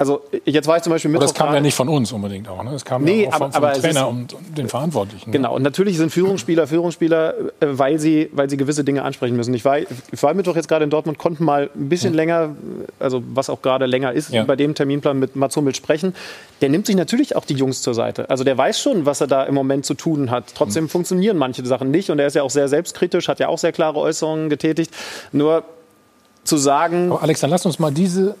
also 0.00 0.22
jetzt 0.46 0.66
war 0.66 0.78
ich 0.78 0.82
zum 0.82 0.92
Beispiel 0.92 1.10
Aber 1.14 1.20
das 1.22 1.34
kam 1.34 1.52
ja 1.52 1.60
nicht 1.60 1.74
von 1.74 1.86
uns 1.88 2.10
unbedingt 2.10 2.48
auch. 2.48 2.64
Ne? 2.64 2.70
Das 2.72 2.86
kam 2.86 3.04
Nee, 3.04 3.24
ja 3.24 3.28
auch 3.28 3.34
vom, 3.34 3.42
aber- 3.42 3.52
vom 3.52 3.64
aber 3.64 3.72
Trainer 3.74 4.08
und, 4.08 4.32
und 4.32 4.56
den 4.56 4.66
Verantwortlichen. 4.68 5.30
Genau, 5.30 5.54
und 5.54 5.62
natürlich 5.62 5.98
sind 5.98 6.10
Führungsspieler 6.10 6.66
Führungsspieler, 6.66 7.34
äh, 7.38 7.42
weil 7.60 7.98
sie, 7.98 8.30
weil 8.32 8.48
sie 8.48 8.56
gewisse 8.56 8.82
Dinge 8.82 9.02
ansprechen 9.04 9.36
müssen. 9.36 9.52
Ich 9.52 9.64
war, 9.66 9.78
ich 9.78 9.88
war 10.22 10.32
Mittwoch 10.32 10.56
jetzt 10.56 10.68
gerade 10.68 10.84
in 10.84 10.90
Dortmund, 10.90 11.18
konnten 11.18 11.44
mal 11.44 11.68
ein 11.74 11.88
bisschen 11.90 12.14
länger, 12.14 12.56
also 12.98 13.22
was 13.34 13.50
auch 13.50 13.60
gerade 13.60 13.84
länger 13.84 14.12
ist, 14.14 14.30
Ja. 14.30 14.44
bei 14.44 14.56
dem 14.56 14.74
Terminplan 14.74 15.18
mit 15.18 15.36
Mats 15.36 15.54
Hummels 15.56 15.76
sprechen. 15.76 16.14
Der 16.62 16.70
nimmt 16.70 16.86
sich 16.86 16.96
natürlich 16.96 17.36
auch 17.36 17.44
die 17.44 17.54
Jungs 17.54 17.82
zur 17.82 17.92
Seite. 17.92 18.30
Also 18.30 18.42
der 18.42 18.56
weiß 18.56 18.80
schon, 18.80 19.04
was 19.04 19.20
er 19.20 19.26
da 19.26 19.44
im 19.44 19.54
Moment 19.54 19.84
zu 19.84 19.92
tun 19.92 20.30
hat. 20.30 20.44
Trotzdem 20.54 20.88
funktionieren 20.88 21.36
manche 21.36 21.64
Sachen 21.66 21.90
nicht 21.90 22.08
und 22.10 22.18
er 22.18 22.26
ist 22.26 22.34
ja 22.36 22.42
auch 22.42 22.50
sehr 22.50 22.68
selbstkritisch, 22.68 23.28
hat 23.28 23.38
ja 23.38 23.48
auch 23.48 23.58
sehr 23.58 23.72
klare 23.72 23.98
Äußerungen 23.98 24.48
getätigt. 24.48 24.94
Nur 25.32 25.62
zu 26.42 26.56
sagen, 26.56 27.12
Aber 27.12 27.22
Alex, 27.22 27.40
dann 27.40 27.50
lass 27.50 27.66
uns 27.66 27.78
mal 27.78 27.92
diese, 27.92 28.34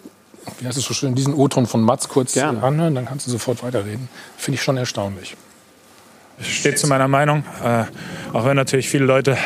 wie 0.58 0.66
heißt 0.66 0.78
es 0.78 0.84
so 0.84 0.94
schön, 0.94 1.14
diesen 1.14 1.34
O-Ton 1.34 1.66
von 1.66 1.82
Mats 1.82 2.08
kurz 2.08 2.34
Gerne. 2.34 2.62
anhören, 2.62 2.94
dann 2.94 3.06
kannst 3.06 3.26
du 3.26 3.30
sofort 3.30 3.62
weiterreden. 3.62 4.08
Finde 4.36 4.56
ich 4.56 4.62
schon 4.62 4.76
erstaunlich. 4.76 5.36
Ich 6.38 6.58
stehe 6.58 6.74
zu 6.74 6.86
meiner 6.86 7.08
Meinung, 7.08 7.44
äh, 7.62 7.84
auch 8.32 8.46
wenn 8.46 8.56
natürlich 8.56 8.88
viele 8.88 9.04
Leute, 9.04 9.36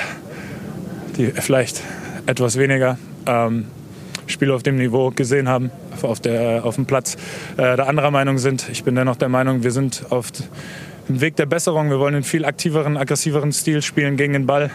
die 1.17 1.27
vielleicht 1.27 1.81
etwas 2.27 2.57
weniger 2.57 2.99
ähm, 3.27 3.67
Spiele 4.27 4.55
auf 4.55 4.63
dem 4.63 4.77
Niveau 4.77 5.11
gesehen 5.11 5.49
haben, 5.49 5.71
auf, 6.03 6.21
der, 6.21 6.65
auf 6.65 6.77
dem 6.77 6.87
Platz, 6.87 7.17
äh, 7.57 7.77
der 7.77 7.89
anderer 7.89 8.11
Meinung 8.11 8.39
sind. 8.39 8.69
Ich 8.69 8.85
bin 8.85 8.95
dennoch 8.95 9.17
der 9.17 9.29
Meinung, 9.29 9.63
wir 9.63 9.73
sind 9.73 10.07
auf 10.11 10.31
dem 11.09 11.21
Weg 11.21 11.37
der 11.37 11.47
Besserung. 11.47 11.91
Wir 11.91 11.99
wollen 11.99 12.15
einen 12.15 12.25
viel 12.25 12.45
aktiveren, 12.45 12.97
aggressiveren 12.97 13.53
Stil 13.53 13.83
spielen 13.83 14.17
gegen 14.17 14.33
den 14.33 14.47
Ball. 14.47 14.71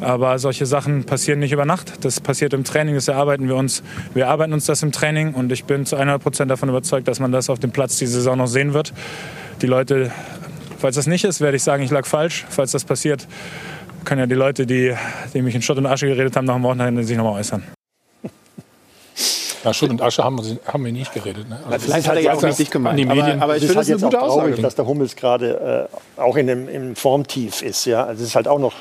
Aber 0.00 0.38
solche 0.38 0.66
Sachen 0.66 1.04
passieren 1.04 1.40
nicht 1.40 1.52
über 1.52 1.64
Nacht. 1.64 2.04
Das 2.04 2.20
passiert 2.20 2.52
im 2.54 2.64
Training, 2.64 2.94
das 2.94 3.08
erarbeiten 3.08 3.48
wir 3.48 3.56
uns. 3.56 3.82
Wir 4.14 4.24
erarbeiten 4.24 4.52
uns 4.52 4.66
das 4.66 4.82
im 4.82 4.92
Training 4.92 5.34
und 5.34 5.52
ich 5.52 5.64
bin 5.64 5.86
zu 5.86 5.96
100 5.96 6.22
Prozent 6.22 6.50
davon 6.50 6.68
überzeugt, 6.68 7.08
dass 7.08 7.20
man 7.20 7.32
das 7.32 7.50
auf 7.50 7.58
dem 7.58 7.70
Platz 7.70 7.98
diese 7.98 8.12
Saison 8.12 8.38
noch 8.38 8.46
sehen 8.46 8.74
wird. 8.74 8.92
Die 9.62 9.66
Leute 9.66 10.10
Falls 10.84 10.96
das 10.96 11.06
nicht 11.06 11.24
ist, 11.24 11.40
werde 11.40 11.56
ich 11.56 11.62
sagen, 11.62 11.82
ich 11.82 11.90
lag 11.90 12.04
falsch. 12.04 12.44
Falls 12.50 12.72
das 12.72 12.84
passiert, 12.84 13.26
können 14.04 14.20
ja 14.20 14.26
die 14.26 14.34
Leute, 14.34 14.66
die, 14.66 14.94
die 15.32 15.40
mich 15.40 15.54
in 15.54 15.62
Schutt 15.62 15.78
und 15.78 15.86
Asche 15.86 16.06
geredet 16.06 16.36
haben, 16.36 16.44
nach 16.44 16.56
dem 16.56 16.62
Wochenende 16.62 17.02
sich 17.04 17.16
nochmal 17.16 17.40
äußern. 17.40 17.62
Ja, 19.64 19.72
Schutt 19.74 19.90
und 19.90 20.02
Asche 20.02 20.22
haben 20.22 20.38
wir, 20.38 20.58
haben 20.72 20.84
wir 20.84 20.92
nicht 20.92 21.12
geredet. 21.14 21.48
Ne? 21.48 21.58
Also 21.70 21.86
vielleicht 21.86 22.06
hat 22.08 22.16
er 22.16 22.22
ja 22.22 22.34
auch 22.34 22.42
nicht 22.42 22.58
dich 22.58 22.70
gemeint. 22.70 22.98
die 22.98 23.06
Medien- 23.06 23.40
aber, 23.40 23.42
aber 23.44 23.56
ich 23.56 23.62
es 23.64 23.70
ist 23.70 23.74
finde 23.74 23.78
halt 23.78 23.88
das 23.88 23.88
eine 23.88 23.96
jetzt 23.96 24.04
auch 24.04 24.10
gute 24.10 24.32
traurig, 24.32 24.52
Aussage. 24.52 24.62
dass 24.62 24.74
der 24.74 24.86
Hummels 24.86 25.16
gerade 25.16 25.88
äh, 26.16 26.20
auch 26.20 26.36
in 26.36 26.50
einem 26.50 26.68
im 26.68 26.96
Formtief 26.96 27.62
ist. 27.62 27.84
Ja, 27.86 28.04
also 28.04 28.22
es 28.22 28.28
ist 28.28 28.36
halt 28.36 28.48
auch 28.48 28.58
noch 28.58 28.74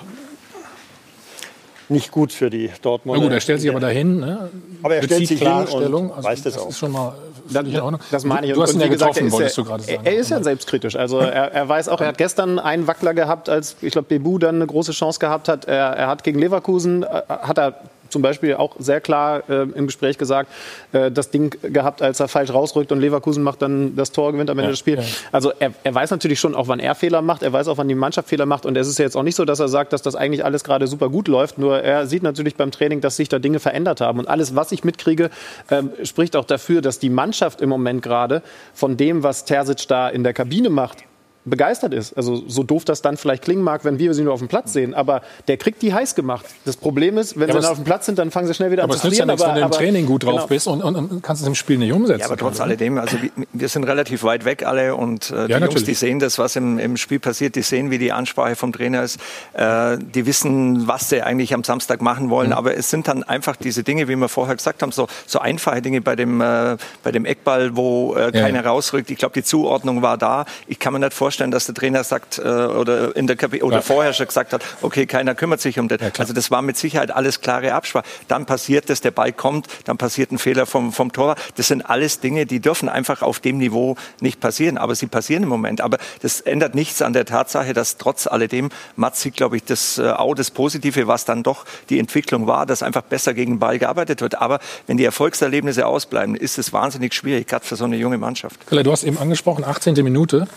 nicht 1.90 2.12
gut 2.12 2.32
für 2.32 2.50
die 2.50 2.70
Na 2.72 2.78
Dortmunder. 2.82 3.22
gut, 3.24 3.32
er 3.32 3.42
stellt 3.42 3.62
sich 3.62 3.70
aber 3.70 3.80
dahin. 3.80 4.20
Ne? 4.20 4.50
Aber 4.82 4.96
er 4.96 5.04
stellt 5.04 5.22
Bezieht 5.22 5.40
sich 5.40 5.40
hin 5.40 5.48
und 5.48 5.66
Klarstellung. 5.68 6.14
Also 6.14 6.28
weiß 6.30 6.44
das 6.44 6.58
auch. 6.58 6.70
ist 6.70 6.80
schon 6.80 6.92
mal 6.92 7.14
Ordnung. 7.54 8.00
Das 8.10 8.24
meine 8.24 8.48
ich. 8.48 8.54
Du, 8.54 8.58
du 8.58 8.64
hast 8.64 8.74
ihn 8.74 8.80
ja 8.80 8.88
gesagt, 8.88 9.16
getroffen, 9.16 9.26
er 9.26 9.28
ist 9.28 9.34
wolltest 9.34 9.58
ja, 9.58 9.64
du 9.64 9.70
gerade 9.70 9.84
sagen. 9.84 10.00
Er, 10.06 10.14
er 10.14 10.20
ist 10.20 10.30
ja 10.32 10.44
selbstkritisch. 10.44 10.96
Also 10.96 11.20
er, 11.20 11.52
er 11.52 11.70
weiß 11.70 11.90
auch, 11.90 12.00
er 12.02 12.08
hat 12.08 12.18
gestern 12.18 12.58
einen 12.58 12.88
Wackler 12.88 13.14
gehabt, 13.14 13.50
als 13.50 13.76
ich 13.82 13.92
glaube 13.92 14.08
Bebu 14.08 14.38
dann 14.38 14.56
eine 14.56 14.66
große 14.68 14.92
Chance 14.94 15.20
gehabt 15.20 15.50
hat. 15.50 15.66
Er, 15.66 15.88
er 15.88 16.08
hat 16.08 16.24
gegen 16.24 16.40
Leverkusen 16.40 17.04
äh, 17.04 17.08
hat 17.28 17.58
er 17.58 17.76
zum 18.14 18.22
Beispiel 18.22 18.54
auch 18.56 18.76
sehr 18.80 19.02
klar 19.02 19.44
äh, 19.50 19.64
im 19.64 19.88
Gespräch 19.88 20.18
gesagt, 20.18 20.50
äh, 20.94 21.12
das 21.12 21.30
Ding 21.32 21.54
gehabt, 21.62 22.02
als 22.02 22.22
er 22.22 22.30
falsch 22.30 22.54
rausrückt 22.54 22.94
und 22.94 23.02
Leverkusen 23.02 23.44
macht 23.44 23.62
dann 23.62 23.98
das 23.98 24.12
Tor, 24.14 24.32
gewinnt 24.32 24.50
am 24.50 24.58
Ende 24.58 24.70
Ja, 24.70 24.72
das 24.72 24.80
Spiel. 24.80 24.96
ja. 24.96 25.04
Also 25.34 25.52
er, 25.60 25.74
er 25.84 25.94
weiß 25.94 26.12
natürlich 26.12 26.40
schon 26.40 26.56
auch, 26.56 26.70
wann 26.70 26.80
er 26.80 26.96
Fehler 26.96 27.22
macht. 27.22 27.44
Er 27.44 27.52
weiß 27.52 27.68
auch, 27.68 27.78
wann 27.78 27.90
die 27.90 27.96
Mannschaft 27.96 28.30
Fehler 28.30 28.46
macht. 28.46 28.66
Und 28.66 28.78
es 28.78 28.88
ist 28.88 29.00
ja 29.00 29.04
jetzt 29.06 29.18
auch 29.18 29.24
nicht 29.24 29.36
so, 29.36 29.44
dass 29.44 29.60
er 29.60 29.68
sagt, 29.68 29.92
dass 29.92 30.02
das 30.02 30.16
eigentlich 30.16 30.46
alles 30.46 30.64
gerade 30.64 30.88
super 30.88 31.10
gut 31.10 31.28
läuft. 31.28 31.58
Nur 31.58 31.82
er 31.82 32.08
sieht 32.08 32.24
natürlich 32.24 32.56
beim 32.56 32.72
Training, 32.72 33.02
dass 33.02 33.18
sich 33.18 33.28
da 33.28 33.40
Dinge 33.40 33.60
verändert 33.60 34.00
haben. 34.00 34.20
Und 34.20 34.28
alles, 34.28 34.56
was 34.56 34.72
ich 34.72 34.84
mitkriege, 34.84 35.30
ähm, 35.70 35.92
spricht 36.04 36.36
auch 36.36 36.46
dafür, 36.46 36.82
dass 36.82 37.00
die 37.00 37.10
Mannschaft 37.10 37.60
im 37.62 37.70
Moment 37.70 38.02
gerade 38.02 38.42
von 38.74 38.96
dem, 38.96 39.24
was 39.24 39.46
Terzic 39.46 39.88
da 39.88 40.08
in 40.08 40.24
der 40.24 40.34
Kabine 40.34 40.70
macht, 40.70 41.04
begeistert 41.46 41.94
ist. 41.94 42.14
Also 42.16 42.44
so 42.48 42.64
doof 42.64 42.86
das 42.86 43.02
dann 43.02 43.18
vielleicht 43.18 43.44
klingen 43.44 43.64
mag, 43.64 43.84
wenn 43.86 44.00
wir 44.00 44.14
sie 44.14 44.24
nur 44.24 44.34
auf 44.34 44.40
dem 44.40 44.48
Platz 44.48 44.74
sehen. 44.74 44.94
Aber 44.94 45.22
der 45.48 45.58
kriegt 45.58 45.82
die 45.82 45.94
heiß 45.94 46.16
gemacht. 46.16 46.46
Das 46.66 46.78
Problem 46.78 47.18
ist, 47.18 47.38
wenn 47.40 47.48
Ja, 47.50 47.54
sie 47.54 47.58
aber 47.58 47.62
dann 47.62 47.72
auf 47.72 47.78
dem 47.78 47.84
Platz 47.86 48.06
sind, 48.06 48.18
dann 48.20 48.32
fangen 48.32 48.48
sie 48.48 48.54
schnell 48.54 48.72
wieder 48.72 48.84
aber 48.84 48.94
an 48.94 49.00
zu 49.00 49.08
nützt 49.08 49.20
ja 49.20 49.26
verlieren. 49.26 49.38
nichts, 49.40 49.48
wenn 49.48 49.54
du 49.56 49.60
im 49.60 49.66
aber- 49.66 49.78
Training 49.78 50.06
gut 50.06 50.24
drauf 50.24 50.34
genau. 50.36 50.48
bist 50.48 50.68
und, 50.68 50.82
und, 50.84 50.96
und 50.96 51.22
kannst 51.24 51.42
es 51.42 51.48
im 51.48 51.56
Spiel 51.56 51.78
nicht 51.78 51.92
umsetzen. 51.92 52.20
Ja, 52.22 52.26
aber 52.28 52.38
trotz 52.38 52.60
alledem, 52.62 52.98
also 52.98 53.18
wir, 53.52 53.68
sind 53.70 53.84
relativ 53.84 54.24
weit 54.24 54.46
weg 54.46 54.66
alle 54.66 54.96
und 54.96 55.32
äh, 55.32 55.48
die 55.48 55.52
Ja, 55.52 55.60
Jungs, 55.60 55.84
die 55.84 55.94
sehen 55.94 56.20
das, 56.20 56.40
was 56.40 56.56
im, 56.56 56.80
im 56.80 56.98
Spiel 56.98 57.20
passiert, 57.20 57.56
die 57.56 57.62
sehen, 57.62 57.92
wie 57.92 57.98
die 57.98 58.12
Ansprache 58.12 58.56
vom 58.56 58.72
Trainer 58.72 59.04
ist, 59.04 59.20
äh, 59.54 59.98
die 60.00 60.26
wissen, 60.26 60.88
was 60.88 61.10
sie 61.10 61.22
eigentlich 61.22 61.54
am 61.54 61.64
Samstag 61.64 62.02
machen 62.02 62.30
wollen, 62.30 62.48
Mhm. 62.50 62.54
aber 62.54 62.78
es 62.78 62.90
sind 62.90 63.08
dann 63.08 63.24
einfach 63.24 63.56
diese 63.56 63.84
Dinge, 63.84 64.08
wie 64.08 64.16
wir 64.16 64.30
vorher 64.30 64.56
gesagt 64.56 64.82
haben, 64.82 64.92
so, 64.92 65.08
so 65.26 65.40
einfache 65.40 65.82
Dinge 65.82 66.02
bei 66.02 66.16
dem, 66.16 66.40
äh, 66.42 66.78
bei 67.04 67.12
dem 67.12 67.26
Eckball, 67.26 67.76
wo 67.76 68.16
äh, 68.16 68.32
keiner 68.32 68.66
rausrückt. 68.66 69.10
Ich 69.12 69.18
glaube, 69.18 69.34
die 69.34 69.44
Zuordnung 69.44 70.02
war 70.02 70.18
da. 70.18 70.46
Ich 70.68 70.80
kann 70.80 70.94
mir 70.94 71.00
nicht 71.00 71.14
vorstellen, 71.14 71.33
dass 71.52 71.66
der 71.66 71.76
Trainer 71.76 72.04
sagt 72.04 72.38
äh, 72.40 72.42
oder 72.42 73.16
in 73.16 73.28
der 73.28 73.36
Kabi 73.36 73.62
oder 73.64 73.78
Ja. 73.78 73.82
vorher 73.82 74.14
schon 74.14 74.28
gesagt 74.28 74.54
hat, 74.54 74.64
okay, 74.82 75.06
keiner 75.06 75.36
kümmert 75.36 75.62
sich 75.62 75.80
um 75.80 75.88
das. 75.88 76.00
also 76.20 76.34
das 76.34 76.52
war 76.52 76.62
mit 76.62 76.78
Sicherheit 76.78 77.12
alles 77.12 77.42
klare 77.42 77.74
Absprache. 77.74 78.06
Dann 78.28 78.46
passiert 78.46 78.90
das, 78.90 79.02
der 79.02 79.12
Ball 79.12 79.34
kommt, 79.34 79.68
dann 79.86 79.98
passiert 79.98 80.32
ein 80.32 80.38
Fehler 80.38 80.66
vom, 80.66 80.92
vom 80.94 81.12
Torwart. 81.12 81.40
Das 81.56 81.68
sind 81.68 81.82
alles 81.90 82.20
Dinge, 82.20 82.46
die 82.46 82.60
dürfen 82.60 82.90
einfach 82.90 83.22
auf 83.22 83.40
dem 83.40 83.58
Niveau 83.58 83.96
nicht 84.22 84.40
passieren. 84.40 84.78
Aber 84.78 84.96
sie 84.96 85.08
passieren 85.08 85.44
im 85.44 85.50
Moment. 85.50 85.82
Aber 85.82 85.98
das 86.22 86.42
ändert 86.42 86.76
nichts 86.76 87.02
an 87.02 87.14
der 87.14 87.26
Tatsache, 87.26 87.74
dass 87.74 87.98
trotz 87.98 88.28
alledem 88.28 88.70
Mats 88.96 89.22
sieht, 89.22 89.36
glaube 89.36 89.58
ich, 89.58 89.64
das 89.64 89.98
äh, 89.98 90.10
auch 90.12 90.36
das 90.36 90.52
Positive, 90.52 91.08
was 91.08 91.26
dann 91.26 91.44
doch 91.44 91.66
die 91.90 92.00
Entwicklung 92.00 92.48
war, 92.48 92.66
dass 92.66 92.84
einfach 92.84 93.02
besser 93.04 93.34
gegen 93.34 93.54
den 93.54 93.60
Ball 93.60 93.80
gearbeitet 93.80 94.22
wird. 94.22 94.36
Aber 94.42 94.60
wenn 94.88 94.98
die 94.98 95.06
Erfolgserlebnisse 95.06 95.86
ausbleiben, 95.86 96.36
ist 96.36 96.58
es 96.58 96.74
wahnsinnig 96.74 97.14
schwierig, 97.14 97.48
gerade 97.48 97.66
für 97.66 97.76
so 97.76 97.86
eine 97.86 97.96
junge 97.98 98.18
Mannschaft. 98.18 98.60
Du 98.70 98.92
hast 98.92 99.04
eben 99.04 99.18
angesprochen, 99.18 99.64
18. 99.64 99.94
Minute. 100.04 100.48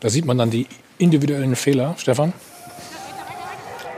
Da 0.00 0.08
sieht 0.08 0.24
man 0.24 0.38
dann 0.38 0.50
die 0.50 0.66
individuellen 0.98 1.56
Fehler, 1.56 1.94
Stefan. 1.98 2.32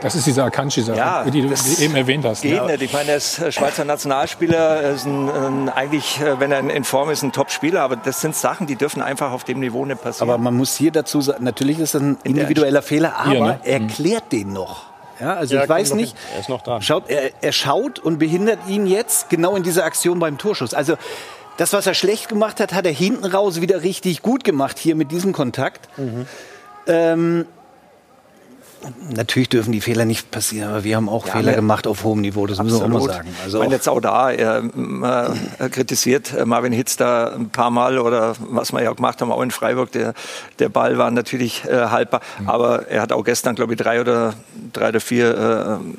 Das 0.01 0.15
ist 0.15 0.25
diese 0.25 0.43
Akanji-Sache, 0.43 0.97
Ja, 0.97 1.23
die 1.25 1.41
du 1.43 1.53
eben 1.79 1.95
erwähnt 1.95 2.25
hast. 2.25 2.41
Geht 2.41 2.59
ne? 2.59 2.71
nicht. 2.71 2.81
Ich 2.81 2.91
meine, 2.93 3.11
er 3.11 3.17
ist 3.17 3.53
Schweizer 3.53 3.85
Nationalspieler, 3.85 4.57
er 4.81 4.91
ist 4.93 5.05
ein, 5.05 5.29
ein, 5.29 5.69
eigentlich, 5.69 6.19
äh, 6.19 6.39
wenn 6.39 6.51
er 6.51 6.59
in- 6.59 6.83
Form 6.83 7.11
ist, 7.11 7.21
ein 7.21 7.31
Top-Spieler. 7.31 7.81
Aber 7.81 7.97
das 7.97 8.19
sind 8.19 8.35
Sachen, 8.35 8.65
die 8.65 8.75
dürfen 8.75 9.03
einfach 9.03 9.31
auf 9.31 9.43
dem 9.43 9.59
Niveau 9.59 9.85
nicht 9.85 10.01
passieren. 10.01 10.27
Aber 10.31 10.39
man 10.39 10.55
muss 10.57 10.75
hier 10.75 10.91
dazu 10.91 11.21
sagen, 11.21 11.43
natürlich 11.43 11.77
ist 11.77 11.93
das 11.93 12.01
ein 12.01 12.17
individueller 12.23 12.81
Fehler, 12.81 13.15
aber 13.15 13.29
Hier, 13.29 13.41
ne? 13.41 13.59
er 13.63 13.79
klärt 13.81 14.31
den 14.31 14.53
noch. 14.53 14.85
Ja, 15.19 15.35
also 15.35 15.53
Ja, 15.53 15.63
ich 15.63 15.69
weiß 15.69 15.93
nicht. 15.93 16.15
Er 16.33 16.39
ist 16.39 16.49
noch 16.49 16.63
dran. 16.63 16.81
Schaut, 16.81 17.07
er, 17.07 17.29
er 17.39 17.51
schaut 17.51 17.99
und 17.99 18.17
behindert 18.17 18.57
ihn 18.67 18.87
jetzt 18.87 19.29
genau 19.29 19.55
in 19.55 19.61
dieser 19.61 19.85
Aktion 19.85 20.17
beim 20.17 20.39
Torschuss. 20.39 20.73
Also 20.73 20.95
das, 21.61 21.73
was 21.73 21.85
er 21.85 21.93
schlecht 21.93 22.27
gemacht 22.27 22.59
hat, 22.59 22.73
hat 22.73 22.87
er 22.87 22.91
hinten 22.91 23.23
raus 23.23 23.61
wieder 23.61 23.83
richtig 23.83 24.23
gut 24.23 24.43
gemacht 24.43 24.79
hier 24.79 24.95
mit 24.95 25.11
diesem 25.11 25.31
Kontakt. 25.31 25.89
Ähm, 26.87 27.45
natürlich 29.13 29.49
dürfen 29.49 29.71
die 29.71 29.81
Fehler 29.81 30.05
nicht 30.05 30.31
passieren, 30.31 30.69
aber 30.69 30.83
wir 30.83 30.95
haben 30.95 31.09
auch 31.09 31.27
Fehler 31.27 31.51
ne. 31.51 31.55
gemacht 31.55 31.87
auf 31.87 32.03
hohem 32.03 32.21
Niveau, 32.21 32.47
das 32.47 32.61
müssen 32.61 32.79
wir 32.79 32.85
auch 32.85 32.87
mal 32.87 32.95
Absolut. 32.97 33.15
sagen. 33.15 33.29
Also 33.43 33.57
ich 33.57 33.61
meine 33.61 33.69
auch, 33.69 33.77
jetzt 33.77 33.89
auch 33.89 34.01
da, 34.01 34.31
er, 34.31 34.63
äh, 34.63 35.37
er 35.59 35.69
kritisiert 35.69 36.45
Marvin 36.45 36.73
Hitz 36.73 36.97
da 36.97 37.33
ein 37.33 37.49
paar 37.49 37.71
Mal 37.71 37.99
oder 37.99 38.35
was 38.39 38.71
wir 38.73 38.81
ja 38.83 38.91
auch 38.91 38.95
gemacht 38.95 39.21
haben, 39.21 39.31
auch 39.31 39.41
in 39.41 39.51
Freiburg, 39.51 39.91
der, 39.91 40.13
der 40.59 40.69
Ball 40.69 40.97
war 40.97 41.11
natürlich 41.11 41.65
äh, 41.65 41.87
haltbar, 41.87 42.21
Mhm. 42.39 42.49
aber 42.49 42.87
er 42.87 43.01
hat 43.01 43.11
auch 43.11 43.23
gestern, 43.23 43.55
glaube 43.55 43.73
ich, 43.73 43.79
drei 43.79 44.01
oder, 44.01 44.33
drei 44.73 44.89
oder 44.89 44.99
vier, 44.99 45.31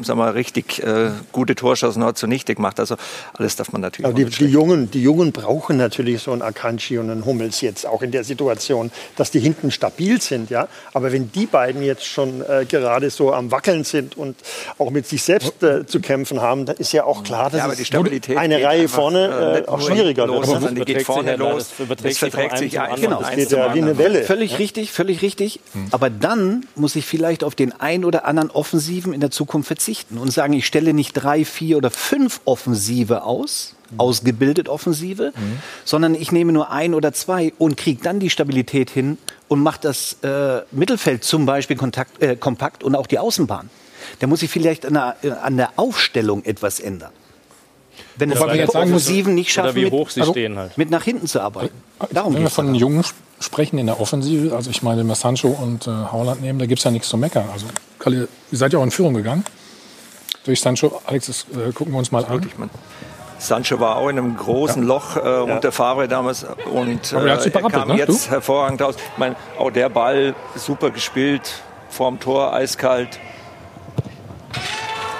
äh, 0.01 0.05
sagen 0.05 0.18
wir, 0.18 0.35
richtig 0.35 0.83
äh, 0.83 1.11
gute 1.33 1.55
Torschancen 1.55 2.01
noch 2.01 2.12
zunichte 2.12 2.55
gemacht. 2.55 2.81
Also 2.81 2.97
alles 3.35 3.57
darf 3.57 3.73
man 3.73 3.81
natürlich 3.81 4.07
Aber 4.07 4.14
auch 4.14 4.18
die, 4.18 4.25
nicht 4.25 4.40
die, 4.40 4.47
Jungen, 4.47 4.90
die 4.90 5.03
Jungen 5.03 5.33
brauchen 5.33 5.77
natürlich 5.77 6.23
so 6.23 6.33
einen 6.33 6.42
Akanji 6.42 6.99
und 6.99 7.11
einen 7.11 7.25
Hummels 7.25 7.61
jetzt 7.61 7.87
auch 7.87 8.03
in 8.03 8.11
der 8.11 8.25
Situation, 8.25 8.90
dass 9.16 9.31
die 9.31 9.40
hinten 9.40 9.71
stabil 9.71 10.21
sind. 10.21 10.51
Ja? 10.51 10.68
Aber 10.92 11.12
wenn 11.12 11.31
die 11.33 11.47
beiden 11.47 11.83
jetzt 11.83 12.07
schon 12.07 12.42
äh, 12.42 12.64
gerade 12.80 13.11
so 13.11 13.32
am 13.32 13.50
Wackeln 13.50 13.85
sind 13.85 14.16
und 14.16 14.37
auch 14.78 14.90
mit 14.90 15.06
sich 15.06 15.22
selbst 15.22 15.62
äh, 15.62 15.87
zu 15.87 16.00
kämpfen 16.00 16.40
haben, 16.40 16.66
da 16.66 16.72
ist 16.72 16.92
ja 16.92 17.04
auch 17.04 17.22
klar, 17.22 17.50
dass 17.50 17.58
Ja, 17.58 17.64
aber 17.64 17.72
es 17.74 17.78
die 17.78 17.85
Stabilität 17.85 18.37
eine 18.37 18.62
Reihe 18.62 18.88
vorne 18.88 19.28
äh, 19.28 19.58
äh, 19.61 19.68
auch 19.68 19.80
schwieriger 19.80 20.26
los, 20.26 20.48
wird. 20.48 20.62
ne? 20.62 20.72
die 20.85 20.85
geht 20.94 21.02
vorne 21.02 21.30
sich 21.30 21.38
los. 21.38 21.68
das 21.70 21.80
überträgt 21.80 22.04
Das 22.04 22.11
sich 22.12 22.18
verträgt 22.18 22.58
sich 22.58 22.80
einem 22.80 23.12
ein 23.14 23.37
Geht 23.37 23.50
zum 23.50 23.58
ja 23.58 23.74
wie 23.74 23.82
eine. 23.82 23.98
Welle. 23.98 24.22
Völlig 24.24 24.58
richtig, 24.58 24.92
völlig 24.92 25.22
richtig. 25.22 25.61
Aber 25.90 26.11
dann 26.11 26.66
muss 26.74 26.96
ich 26.96 27.06
vielleicht 27.06 27.44
auf 27.44 27.54
den 27.54 27.72
ein 27.72 28.04
oder 28.04 28.24
anderen 28.24 28.50
Offensiven 28.50 29.12
in 29.12 29.20
der 29.20 29.30
Zukunft 29.30 29.66
verzichten 29.68 30.18
und 30.18 30.30
sagen, 30.32 30.52
ich 30.52 30.66
stelle 30.66 30.92
nicht 30.94 31.12
drei, 31.14 31.44
vier 31.44 31.76
oder 31.76 31.90
fünf 31.90 32.40
Offensive 32.44 33.22
aus, 33.24 33.74
ausgebildet 33.98 34.68
Offensive, 34.68 35.32
sondern 35.85 36.14
ich 36.14 36.32
nehme 36.32 36.52
nur 36.52 36.70
ein 36.70 36.94
oder 36.94 37.12
zwei 37.12 37.52
und 37.58 37.76
kriege 37.76 38.00
dann 38.02 38.20
die 38.20 38.30
Stabilität 38.30 38.90
hin 38.90 39.18
und 39.52 39.62
mache 39.62 39.80
das 39.82 40.16
äh, 40.22 40.62
Mittelfeld 40.70 41.24
zum 41.24 41.44
Beispiel 41.44 41.76
kontakt, 41.76 42.22
äh, 42.22 42.36
kompakt 42.36 42.82
und 42.82 42.94
auch 42.96 43.06
die 43.06 43.18
Außenbahn. 43.18 43.68
Da 44.20 44.26
muss 44.26 44.42
ich 44.42 44.50
vielleicht 44.50 44.86
an 44.86 44.94
der, 44.94 45.16
äh, 45.22 45.30
an 45.30 45.58
der 45.58 45.70
Aufstellung 45.76 46.42
etwas 46.44 46.80
ändern. 46.80 47.12
Wenn 48.16 48.30
es 48.32 48.38
die 48.40 48.44
jetzt 48.46 48.72
sagen 48.72 48.90
müssen- 48.90 48.94
Offensiven 48.96 49.34
nicht 49.34 49.52
schaffen, 49.52 49.74
wie 49.74 49.84
mit, 49.84 49.92
hoch 49.92 50.08
sie 50.08 50.20
Also- 50.20 50.32
stehen 50.32 50.56
halt. 50.56 50.76
mit 50.78 50.90
nach 50.90 51.02
hinten 51.04 51.26
zu 51.26 51.40
arbeiten. 51.40 51.74
Darum 52.10 52.34
Wenn 52.34 52.42
wir 52.42 52.50
von 52.50 52.74
Jungen 52.74 53.00
sp- 53.04 53.16
sprechen 53.40 53.78
in 53.78 53.86
der 53.86 54.00
Offensive, 54.00 54.56
also 54.56 54.70
ich 54.70 54.82
meine, 54.82 55.00
wenn 55.00 55.06
wir 55.06 55.14
Sancho 55.14 55.48
und 55.48 55.86
äh, 55.86 55.90
Haaland 55.90 56.40
nehmen, 56.40 56.58
da 56.58 56.64
gibt 56.66 56.78
es 56.78 56.84
ja 56.84 56.90
nichts 56.90 57.08
zu 57.08 57.16
meckern. 57.18 57.44
Also, 57.52 57.66
Kalle, 57.98 58.28
ihr 58.50 58.58
seid 58.58 58.72
ja 58.72 58.78
auch 58.78 58.84
in 58.84 58.90
Führung 58.90 59.12
gegangen. 59.14 59.44
Durch 60.44 60.60
Sancho, 60.60 61.00
Alex, 61.06 61.26
das 61.26 61.46
äh, 61.54 61.72
gucken 61.72 61.92
wir 61.92 61.98
uns 61.98 62.10
mal 62.10 62.24
an. 62.24 62.30
Wirklich, 62.32 62.56
man. 62.58 62.70
Sancho 63.42 63.81
war 63.81 63.96
auch 63.96 64.09
in 64.09 64.18
einem 64.18 64.37
großen 64.37 64.83
Loch 64.83 65.16
äh, 65.16 65.20
unter 65.20 65.72
Favre 65.72 66.07
damals 66.07 66.46
und 66.72 67.12
äh, 67.12 67.26
er 67.26 67.62
kam 67.68 67.88
ne? 67.88 67.96
jetzt 67.96 68.26
Du? 68.26 68.31
hervorragend 68.31 68.81
raus. 68.81 68.94
Ich 68.96 69.18
meine, 69.18 69.35
auch 69.59 69.70
der 69.70 69.88
Ball 69.88 70.35
super 70.55 70.90
gespielt, 70.90 71.62
vorm 71.90 72.20
Tor, 72.20 72.52
eiskalt. 72.55 73.18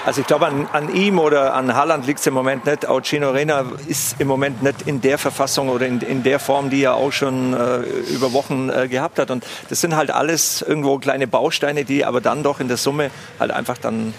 Also 0.05 0.21
ich 0.21 0.27
glaube, 0.27 0.47
an, 0.47 0.69
an 0.73 0.93
ihm 0.93 1.21
oder 1.21 1.55
an 1.55 1.75
Haaland 1.75 2.07
liegt 2.07 2.19
es 2.19 2.27
im 2.27 2.35
Moment 2.35 2.65
nicht. 2.67 2.87
Auch 2.87 3.01
Gino 3.03 3.31
Reyna 3.31 3.65
ist 3.87 4.17
im 4.19 4.27
Moment 4.27 4.63
nicht 4.63 4.83
in 4.87 5.01
der 5.01 5.17
Verfassung 5.17 5.69
oder 5.69 5.87
in, 5.87 6.01
in 6.01 6.25
der 6.25 6.41
Form, 6.41 6.71
die 6.71 6.83
er 6.83 6.95
auch 6.95 7.13
schon 7.13 7.55
äh, 7.55 7.79
über 8.13 8.33
Wochen 8.33 8.69
äh, 8.69 8.89
gehabt 8.89 9.21
hat. 9.21 9.31
Und 9.31 9.45
das 9.69 9.81
sind 9.81 9.95
halt 9.95 10.11
alles 10.11 10.61
irgendwo 10.63 10.99
kleine 10.99 11.29
Bausteine, 11.29 11.85
die 11.85 12.05
aber 12.05 12.21
dann 12.21 12.43
doch 12.43 12.59
in 12.59 12.67
der 12.67 12.79
Summe 12.79 13.13
halt 13.39 13.53
einfach 13.53 13.79
dann 13.79 14.13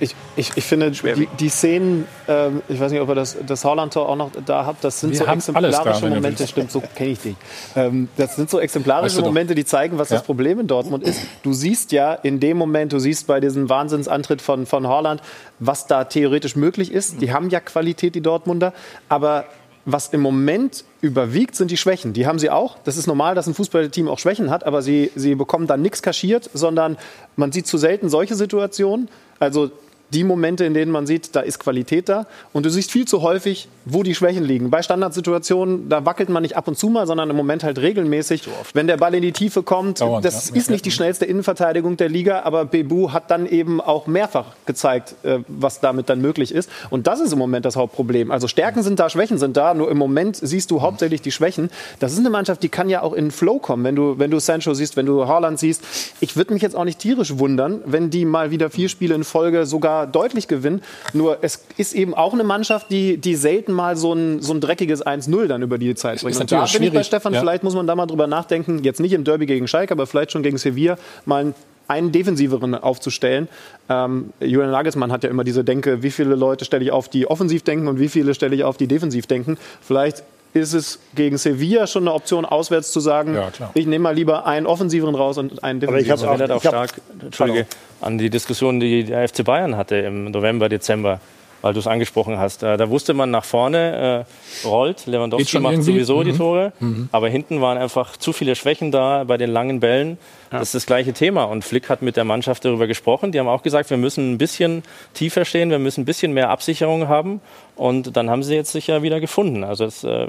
Ich, 0.00 0.14
ich, 0.36 0.50
ich 0.56 0.64
finde, 0.64 0.90
die, 0.90 1.28
die 1.38 1.48
Szenen, 1.48 2.06
ähm, 2.28 2.62
ich 2.68 2.80
weiß 2.80 2.90
nicht, 2.92 3.00
ob 3.00 3.08
ihr 3.08 3.14
das, 3.14 3.36
das 3.46 3.64
Haaland-Tor 3.64 4.08
auch 4.08 4.16
noch 4.16 4.30
da 4.44 4.66
habt, 4.66 4.82
das 4.82 5.00
sind 5.00 5.10
Wir 5.10 5.18
so 5.18 5.24
da, 5.24 5.32
exemplarische 5.34 6.00
du 6.08 6.14
Momente, 6.14 6.46
stimmt, 6.46 6.70
so 6.70 6.82
kenne 6.94 7.10
ich 7.10 7.20
dich. 7.20 7.36
Ähm, 7.76 8.08
das 8.16 8.36
sind 8.36 8.50
so 8.50 8.58
exemplarische 8.58 9.16
Weißt. 9.18 9.26
Momente, 9.26 9.54
die 9.54 9.64
zeigen, 9.64 9.98
was 9.98 10.10
Ja. 10.10 10.16
das 10.16 10.26
Problem 10.26 10.58
in 10.60 10.66
Dortmund 10.66 11.04
ist. 11.04 11.20
Du 11.42 11.52
siehst 11.52 11.92
ja 11.92 12.12
in 12.14 12.40
dem 12.40 12.56
Moment, 12.56 12.92
du 12.92 12.98
siehst 12.98 13.26
bei 13.26 13.40
diesem 13.40 13.68
Wahnsinnsantritt 13.68 14.42
von, 14.42 14.66
von 14.66 14.86
Haaland, 14.88 15.22
was 15.58 15.86
da 15.86 16.04
theoretisch 16.04 16.56
möglich 16.56 16.92
ist. 16.92 17.20
Die 17.20 17.32
haben 17.32 17.48
ja 17.50 17.60
Qualität, 17.60 18.14
die 18.14 18.20
Dortmunder, 18.20 18.72
aber 19.08 19.44
was 19.86 20.08
im 20.08 20.22
Moment 20.22 20.82
überwiegt, 21.02 21.54
sind 21.56 21.70
die 21.70 21.76
Schwächen. 21.76 22.14
Die 22.14 22.26
haben 22.26 22.38
sie 22.38 22.48
auch. 22.48 22.78
Das 22.84 22.96
ist 22.96 23.06
normal, 23.06 23.34
dass 23.34 23.46
ein 23.46 23.52
Fußballteam 23.52 24.08
auch 24.08 24.18
Schwächen 24.18 24.48
hat, 24.50 24.64
aber 24.64 24.80
sie, 24.80 25.10
sie 25.14 25.34
bekommen 25.34 25.66
dann 25.66 25.82
nichts 25.82 26.00
kaschiert, 26.00 26.48
sondern 26.54 26.96
man 27.36 27.52
sieht 27.52 27.66
zu 27.66 27.76
selten 27.76 28.08
solche 28.08 28.34
Situationen. 28.34 29.10
Also 29.40 29.70
die 30.10 30.24
Momente, 30.24 30.64
in 30.64 30.74
denen 30.74 30.92
man 30.92 31.06
sieht, 31.06 31.34
da 31.34 31.40
ist 31.40 31.58
Qualität 31.58 32.08
da. 32.08 32.26
Und 32.52 32.64
du 32.66 32.70
siehst 32.70 32.90
viel 32.90 33.06
zu 33.06 33.22
häufig, 33.22 33.68
wo 33.84 34.02
die 34.02 34.14
Schwächen 34.14 34.44
liegen. 34.44 34.70
Bei 34.70 34.82
Standardsituationen, 34.82 35.88
da 35.88 36.06
wackelt 36.06 36.28
man 36.28 36.42
nicht 36.42 36.56
ab 36.56 36.68
und 36.68 36.78
zu 36.78 36.88
mal, 36.88 37.06
sondern 37.06 37.28
im 37.30 37.36
Moment 37.36 37.64
halt 37.64 37.78
regelmäßig. 37.78 38.48
Wenn 38.72 38.86
der 38.86 38.96
Ball 38.96 39.14
in 39.14 39.22
die 39.22 39.32
Tiefe 39.32 39.62
kommt, 39.62 40.00
Dauernd, 40.00 40.24
das 40.24 40.50
ja. 40.50 40.56
ist 40.56 40.70
nicht 40.70 40.84
die 40.84 40.90
schnellste 40.90 41.24
Innenverteidigung 41.24 41.96
der 41.96 42.08
Liga, 42.08 42.42
aber 42.42 42.64
Bebu 42.64 43.12
hat 43.12 43.30
dann 43.30 43.46
eben 43.46 43.80
auch 43.80 44.06
mehrfach 44.06 44.46
gezeigt, 44.66 45.16
äh, 45.24 45.40
was 45.48 45.80
damit 45.80 46.08
dann 46.08 46.20
möglich 46.20 46.54
ist. 46.54 46.70
Und 46.90 47.06
das 47.06 47.20
ist 47.20 47.32
im 47.32 47.38
Moment 47.38 47.64
das 47.64 47.76
Hauptproblem. 47.76 48.30
Also 48.30 48.48
Stärken 48.48 48.82
sind 48.82 49.00
da, 49.00 49.10
Schwächen 49.10 49.38
sind 49.38 49.56
da, 49.56 49.74
nur 49.74 49.90
im 49.90 49.98
Moment 49.98 50.36
siehst 50.36 50.70
du 50.70 50.80
hauptsächlich 50.80 51.22
die 51.22 51.32
Schwächen. 51.32 51.70
Das 51.98 52.12
ist 52.12 52.18
eine 52.18 52.30
Mannschaft, 52.30 52.62
die 52.62 52.68
kann 52.68 52.88
ja 52.88 53.02
auch 53.02 53.12
in 53.12 53.26
den 53.26 53.30
Flow 53.30 53.58
kommen, 53.58 53.84
wenn 53.84 53.96
du, 53.96 54.18
wenn 54.18 54.30
du 54.30 54.38
Sancho 54.38 54.74
siehst, 54.74 54.96
wenn 54.96 55.06
du 55.06 55.26
Haaland 55.26 55.58
siehst. 55.58 55.82
Ich 56.20 56.36
würde 56.36 56.54
mich 56.54 56.62
jetzt 56.62 56.76
auch 56.76 56.84
nicht 56.84 57.00
tierisch 57.00 57.38
wundern, 57.38 57.80
wenn 57.84 58.10
die 58.10 58.24
mal 58.24 58.50
wieder 58.50 58.70
vier 58.70 58.88
Spiele 58.88 59.14
in 59.14 59.24
Folge 59.24 59.66
sogar 59.66 59.93
deutlich 60.06 60.48
gewinnen. 60.48 60.82
Nur 61.12 61.38
es 61.42 61.64
ist 61.76 61.94
eben 61.94 62.14
auch 62.14 62.32
eine 62.32 62.44
Mannschaft, 62.44 62.90
die, 62.90 63.16
die 63.16 63.34
selten 63.34 63.72
mal 63.72 63.96
so 63.96 64.12
ein, 64.12 64.40
so 64.40 64.52
ein 64.52 64.60
dreckiges 64.60 65.04
1-0 65.04 65.46
dann 65.46 65.62
über 65.62 65.78
die 65.78 65.94
Zeit 65.94 66.20
bringt. 66.20 66.34
ist 66.34 66.40
Und 66.40 66.52
da 66.52 66.56
natürlich 66.56 66.78
bin 66.78 66.88
ich 66.88 66.94
bei 66.94 67.02
Stefan, 67.02 67.32
ja. 67.32 67.40
vielleicht 67.40 67.62
muss 67.62 67.74
man 67.74 67.86
da 67.86 67.94
mal 67.94 68.06
drüber 68.06 68.26
nachdenken, 68.26 68.82
jetzt 68.82 69.00
nicht 69.00 69.12
im 69.12 69.24
Derby 69.24 69.46
gegen 69.46 69.68
Schalke, 69.68 69.92
aber 69.92 70.06
vielleicht 70.06 70.32
schon 70.32 70.42
gegen 70.42 70.58
Sevilla, 70.58 70.98
mal 71.24 71.40
einen, 71.40 71.54
einen 71.88 72.12
defensiveren 72.12 72.74
aufzustellen. 72.74 73.48
Ähm, 73.88 74.30
Julian 74.40 74.70
Nagelsmann 74.70 75.12
hat 75.12 75.24
ja 75.24 75.30
immer 75.30 75.44
diese 75.44 75.64
Denke, 75.64 76.02
wie 76.02 76.10
viele 76.10 76.34
Leute 76.34 76.64
stelle 76.64 76.84
ich 76.84 76.90
auf, 76.90 77.08
die 77.08 77.26
offensiv 77.26 77.62
denken 77.62 77.88
und 77.88 77.98
wie 77.98 78.08
viele 78.08 78.34
stelle 78.34 78.54
ich 78.54 78.64
auf, 78.64 78.76
die 78.76 78.86
defensiv 78.86 79.26
denken. 79.26 79.58
Vielleicht 79.80 80.22
ist 80.54 80.72
es 80.72 81.00
gegen 81.14 81.36
Sevilla 81.36 81.86
schon 81.86 82.04
eine 82.04 82.14
Option, 82.14 82.44
auswärts 82.44 82.92
zu 82.92 83.00
sagen, 83.00 83.34
Ja, 83.34 83.50
ich 83.74 83.86
nehme 83.86 84.04
mal 84.04 84.14
lieber 84.14 84.46
einen 84.46 84.66
offensiveren 84.66 85.14
raus 85.14 85.36
und 85.36 85.62
einen 85.64 85.82
Aber 85.86 85.98
ich 85.98 86.04
defensiveren. 86.06 86.40
habe 86.40 86.42
erinnert 86.42 86.50
auch 86.56 86.62
ich 86.62 86.66
hab- 86.72 86.88
stark 86.90 87.00
Entschuldige, 87.20 87.66
an 88.00 88.18
die 88.18 88.30
Diskussion, 88.30 88.78
die 88.80 89.04
der 89.04 89.28
FC 89.28 89.42
Bayern 89.44 89.76
hatte 89.76 89.96
im 89.96 90.30
November, 90.30 90.68
Dezember, 90.68 91.20
weil 91.64 91.72
du 91.72 91.80
es 91.80 91.86
angesprochen 91.86 92.38
hast. 92.38 92.62
Äh, 92.62 92.76
Da 92.76 92.90
wusste 92.90 93.14
man 93.14 93.30
nach 93.30 93.44
vorne, 93.46 94.26
äh, 94.64 94.66
rollt, 94.66 95.06
Lewandowski 95.06 95.58
macht 95.60 95.72
irgendwie. 95.72 95.92
sowieso 95.92 96.22
die 96.22 96.32
Mhm. 96.32 96.36
Tore, 96.36 96.72
aber 97.10 97.28
hinten 97.30 97.62
waren 97.62 97.78
einfach 97.78 98.18
zu 98.18 98.34
viele 98.34 98.54
Schwächen 98.54 98.92
da 98.92 99.24
bei 99.24 99.38
den 99.38 99.50
langen 99.50 99.80
Bällen. 99.80 100.18
Das 100.50 100.62
ist 100.68 100.74
das 100.74 100.86
gleiche 100.86 101.12
Thema 101.14 101.44
und 101.44 101.64
Flick 101.64 101.88
hat 101.88 102.00
mit 102.02 102.16
der 102.16 102.22
Mannschaft 102.24 102.64
darüber 102.64 102.86
gesprochen. 102.86 103.32
Die 103.32 103.40
haben 103.40 103.48
auch 103.48 103.62
gesagt, 103.62 103.90
wir 103.90 103.96
müssen 103.96 104.32
ein 104.34 104.38
bisschen 104.38 104.82
tiefer 105.14 105.44
stehen, 105.44 105.70
wir 105.70 105.78
müssen 105.80 106.02
ein 106.02 106.04
bisschen 106.04 106.32
mehr 106.32 106.50
Absicherung 106.50 107.08
haben 107.08 107.40
und 107.74 108.14
dann 108.16 108.28
haben 108.30 108.42
sie 108.44 108.54
jetzt 108.54 108.70
sich 108.70 108.86
ja 108.86 109.02
wieder 109.02 109.18
gefunden. 109.18 109.64
Also 109.64 109.86
das 109.86 110.04
äh, 110.04 110.28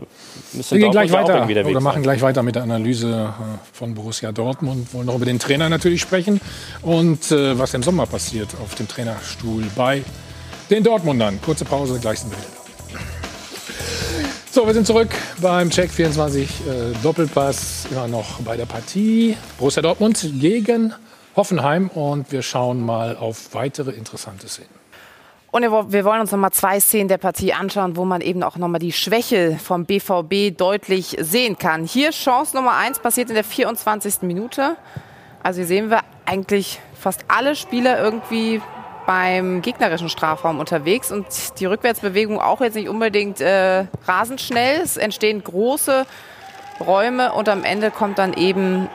müssen 0.54 0.72
Wir 0.76 0.80
gehen 0.84 0.92
gleich 0.92 1.12
weiter 1.12 1.46
oder 1.46 1.80
machen 1.82 1.96
sein. 1.96 2.04
gleich 2.04 2.22
weiter 2.22 2.42
mit 2.44 2.56
der 2.56 2.64
Analyse 2.64 3.34
äh, 3.38 3.76
von 3.78 3.94
Borussia 3.94 4.32
Dortmund. 4.32 4.94
Wollen 4.94 5.06
noch 5.08 5.16
über 5.16 5.26
den 5.26 5.38
Trainer 5.38 5.68
natürlich 5.70 6.02
sprechen 6.02 6.40
und 6.82 7.30
äh, 7.32 7.60
was 7.60 7.74
im 7.76 7.84
Sommer 7.84 8.06
passiert 8.08 8.48
auf 8.64 8.74
dem 8.76 8.88
Trainerstuhl 8.88 9.64
bei 9.76 10.02
den 10.70 10.84
Dortmundern. 10.84 11.40
Kurze 11.42 11.66
Pause, 11.66 12.00
gleich 12.00 12.20
sind 12.20 12.32
wir 12.32 12.38
wieder 12.38 12.48
da. 12.56 12.66
So, 14.52 14.66
wir 14.66 14.74
sind 14.74 14.88
zurück 14.88 15.10
beim 15.42 15.70
Check 15.70 15.92
24 15.92 16.44
äh, 16.44 16.94
Doppelpass. 17.04 17.88
Immer 17.92 18.08
noch 18.08 18.40
bei 18.42 18.56
der 18.56 18.66
Partie 18.66 19.36
Borussia 19.58 19.82
Dortmund 19.82 20.26
gegen 20.40 20.94
Hoffenheim 21.36 21.90
und 21.90 22.32
wir 22.32 22.42
schauen 22.42 22.86
mal 22.86 23.18
auf 23.18 23.54
weitere 23.54 23.92
interessante 23.92 24.48
Szenen. 24.48 24.70
Und 25.52 25.64
wir 25.64 26.04
wollen 26.04 26.20
uns 26.20 26.32
noch 26.32 26.40
mal 26.40 26.52
zwei 26.52 26.80
Szenen 26.82 27.08
der 27.08 27.18
Partie 27.18 27.54
anschauen, 27.54 27.96
wo 27.96 28.04
man 28.04 28.20
eben 28.20 28.44
auch 28.44 28.58
noch 28.58 28.68
mal 28.68 28.80
die 28.80 28.92
Schwäche 28.92 29.58
vom 29.62 29.86
BVB 29.86 30.58
deutlich 30.58 31.16
sehen 31.20 31.58
kann. 31.58 31.86
Hier 31.86 32.12
Chance 32.12 32.56
Nummer 32.56 32.76
eins 32.76 33.00
passiert 33.00 33.30
in 33.30 33.36
der 33.36 33.46
24. 33.46 34.24
Minute. 34.24 34.76
Also 35.44 35.60
hier 35.60 35.68
sehen 35.68 35.90
wir 35.90 36.00
eigentlich 36.26 36.82
fast 37.00 37.24
alle 37.30 37.56
Spieler 37.56 38.04
irgendwie 38.04 38.62
beim 39.06 39.62
gegnerischen 39.62 40.10
Strafraum 40.10 40.60
unterwegs 40.60 41.12
und 41.12 41.26
die 41.60 41.66
Rückwärtsbewegung 41.66 42.40
auch 42.40 42.62
jetzt 42.62 42.76
nicht 42.76 42.90
unbedingt 42.90 43.42
äh, 43.42 43.86
rasend 44.08 44.42
schnell. 44.42 44.82
Es 44.82 44.98
entstehen 44.98 45.44
große 45.44 46.06
Räume 46.80 47.34
und 47.34 47.48
am 47.50 47.64
Ende 47.64 47.92
kommt 47.92 48.18
dann 48.18 48.34
eben 48.34 48.90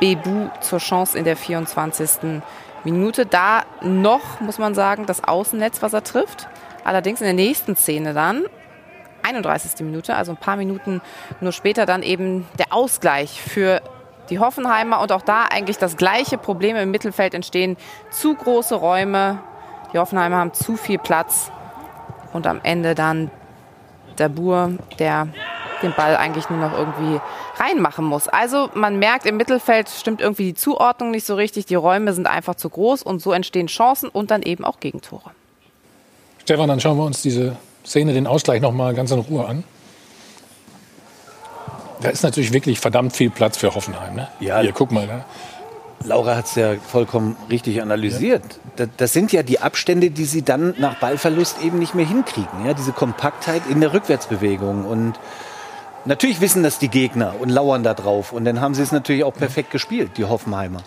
Bebu 0.00 0.48
zur 0.60 0.78
Chance 0.78 1.18
in 1.18 1.24
der 1.24 1.36
24. 1.36 2.42
Minute. 2.84 3.26
Da 3.26 3.64
noch, 3.82 4.40
muss 4.40 4.58
man 4.58 4.74
sagen, 4.74 5.06
das 5.06 5.22
Außennetz, 5.24 5.82
was 5.82 5.92
er 5.92 6.04
trifft. 6.04 6.48
Allerdings 6.84 7.20
in 7.20 7.26
der 7.26 7.34
nächsten 7.34 7.76
Szene 7.76 8.12
dann, 8.12 8.44
31. 9.22 9.80
Minute, 9.80 10.14
also 10.14 10.32
ein 10.32 10.36
paar 10.36 10.56
Minuten 10.56 11.00
nur 11.40 11.52
später, 11.52 11.86
dann 11.86 12.02
eben 12.02 12.46
der 12.58 12.72
Ausgleich 12.72 13.40
für 13.40 13.80
die 14.30 14.38
Hoffenheimer. 14.38 15.00
Und 15.00 15.12
auch 15.12 15.22
da 15.22 15.44
eigentlich 15.44 15.78
das 15.78 15.96
gleiche 15.96 16.38
Problem 16.38 16.76
im 16.76 16.90
Mittelfeld 16.90 17.34
entstehen. 17.34 17.76
Zu 18.10 18.34
große 18.34 18.74
Räume. 18.74 19.38
Die 19.92 19.98
Hoffenheimer 19.98 20.36
haben 20.36 20.52
zu 20.52 20.76
viel 20.76 20.98
Platz. 20.98 21.50
Und 22.32 22.46
am 22.46 22.60
Ende 22.62 22.94
dann 22.94 23.30
der 24.18 24.28
Bur, 24.28 24.72
der 24.98 25.28
den 25.82 25.92
Ball 25.92 26.16
eigentlich 26.16 26.48
nur 26.50 26.58
noch 26.58 26.76
irgendwie 26.76 27.20
reinmachen 27.56 28.04
muss. 28.04 28.28
Also 28.28 28.70
man 28.74 28.98
merkt, 28.98 29.26
im 29.26 29.36
Mittelfeld 29.36 29.88
stimmt 29.88 30.20
irgendwie 30.20 30.44
die 30.44 30.54
Zuordnung 30.54 31.10
nicht 31.10 31.26
so 31.26 31.34
richtig. 31.34 31.66
Die 31.66 31.74
Räume 31.74 32.12
sind 32.12 32.26
einfach 32.26 32.54
zu 32.54 32.68
groß 32.68 33.02
und 33.02 33.20
so 33.20 33.32
entstehen 33.32 33.66
Chancen 33.66 34.08
und 34.08 34.30
dann 34.30 34.42
eben 34.42 34.64
auch 34.64 34.80
Gegentore. 34.80 35.30
Stefan, 36.42 36.68
dann 36.68 36.80
schauen 36.80 36.96
wir 36.98 37.04
uns 37.04 37.22
diese 37.22 37.56
Szene, 37.84 38.12
den 38.12 38.26
Ausgleich 38.26 38.60
noch 38.60 38.72
mal 38.72 38.94
ganz 38.94 39.10
in 39.10 39.20
Ruhe 39.20 39.46
an. 39.46 39.64
Da 42.00 42.10
ist 42.10 42.22
natürlich 42.22 42.52
wirklich 42.52 42.80
verdammt 42.80 43.14
viel 43.14 43.30
Platz 43.30 43.56
für 43.56 43.74
Hoffenheim. 43.74 44.14
Ne? 44.14 44.28
Ja. 44.40 44.60
Hier, 44.60 44.72
guck 44.72 44.92
mal. 44.92 45.06
Ne? 45.06 45.24
Laura 46.04 46.36
hat 46.36 46.46
es 46.46 46.54
ja 46.54 46.74
vollkommen 46.76 47.36
richtig 47.50 47.80
analysiert. 47.80 48.42
Das, 48.76 48.88
das 48.96 49.12
sind 49.12 49.32
ja 49.32 49.42
die 49.42 49.60
Abstände, 49.60 50.10
die 50.10 50.24
sie 50.24 50.42
dann 50.42 50.74
nach 50.78 50.96
Ballverlust 50.96 51.62
eben 51.62 51.78
nicht 51.78 51.94
mehr 51.94 52.06
hinkriegen. 52.06 52.66
Ja? 52.66 52.74
Diese 52.74 52.92
Kompaktheit 52.92 53.62
in 53.70 53.80
der 53.80 53.92
Rückwärtsbewegung. 53.92 54.84
Und 54.84 55.14
natürlich 56.04 56.40
wissen 56.40 56.62
das 56.62 56.78
die 56.78 56.88
Gegner 56.88 57.34
und 57.40 57.48
lauern 57.48 57.82
da 57.82 57.94
drauf. 57.94 58.32
Und 58.32 58.44
dann 58.44 58.60
haben 58.60 58.74
sie 58.74 58.82
es 58.82 58.92
natürlich 58.92 59.24
auch 59.24 59.34
perfekt 59.34 59.70
gespielt, 59.70 60.12
die 60.16 60.24
Hoffenheimer. 60.24 60.82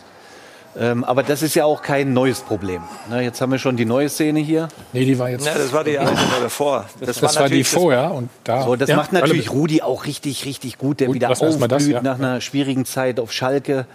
Ähm, 0.80 1.04
aber 1.04 1.24
das 1.24 1.42
ist 1.42 1.56
ja 1.56 1.66
auch 1.66 1.82
kein 1.82 2.14
neues 2.14 2.42
Problem. 2.42 2.84
Na, 3.10 3.22
jetzt 3.22 3.42
haben 3.42 3.52
wir 3.52 3.58
schon 3.58 3.78
die 3.78 3.86
neue 3.86 4.10
Szene 4.10 4.40
hier. 4.40 4.68
Nee, 4.94 5.06
die 5.06 5.18
war 5.18 5.30
jetzt. 5.30 5.46
Ja, 5.46 5.56
das 5.56 5.74
war 5.74 5.84
die 5.84 5.98
alte 5.98 6.12
war 6.12 6.42
davor. 6.42 6.86
Das, 7.00 7.22
war, 7.22 7.30
die 7.30 7.36
natürlich 7.40 7.68
vorher. 7.68 8.14
Und 8.14 8.30
da, 8.44 8.64
So, 8.64 8.76
das 8.76 8.90
Ja, 8.90 8.96
macht 8.96 9.14
natürlich 9.14 9.52
Rudi 9.52 9.82
auch 9.82 10.06
richtig, 10.06 10.46
richtig 10.46 10.78
gut, 10.78 11.00
der 11.00 11.08
Gut, 11.08 11.16
wieder 11.16 11.30
aufblüht 11.30 11.72
das, 11.72 11.88
ja. 11.88 12.02
nach 12.02 12.20
einer 12.20 12.42
schwierigen 12.42 12.86
Zeit 12.86 13.20
auf 13.20 13.32
Schalke. 13.32 13.86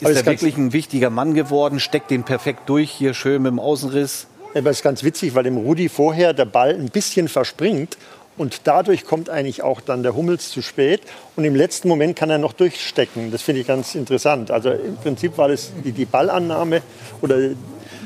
Ist 0.00 0.06
Aber 0.06 0.16
er 0.16 0.26
wirklich 0.26 0.56
ein 0.56 0.72
wichtiger 0.72 1.10
Mann 1.10 1.34
geworden, 1.34 1.78
steckt 1.80 2.10
den 2.10 2.24
perfekt 2.24 2.62
durch, 2.66 2.90
hier 2.90 3.14
schön 3.14 3.42
mit 3.42 3.52
dem 3.52 3.60
Außenriss. 3.60 4.26
Aber 4.54 4.70
es 4.70 4.78
ist 4.78 4.82
ganz 4.82 5.04
witzig, 5.04 5.34
weil 5.34 5.44
dem 5.44 5.56
Rudi 5.56 5.88
vorher 5.88 6.34
der 6.34 6.44
Ball 6.44 6.74
ein 6.74 6.90
bisschen 6.90 7.28
verspringt 7.28 7.96
und 8.36 8.62
dadurch 8.64 9.04
kommt 9.04 9.28
eigentlich 9.30 9.62
auch 9.62 9.80
dann 9.80 10.02
der 10.02 10.14
Hummels 10.16 10.50
zu 10.50 10.62
spät 10.62 11.02
und 11.36 11.44
im 11.44 11.54
letzten 11.54 11.88
Moment 11.88 12.16
kann 12.16 12.30
er 12.30 12.38
noch 12.38 12.52
durchstecken. 12.52 13.30
Das 13.30 13.42
finde 13.42 13.60
ich 13.60 13.66
ganz 13.66 13.94
interessant. 13.94 14.50
Also 14.50 14.70
im 14.70 14.96
Prinzip 14.96 15.36
war 15.38 15.48
das 15.48 15.70
die, 15.84 15.92
die 15.92 16.04
Ballannahme 16.06 16.82
oder 17.20 17.36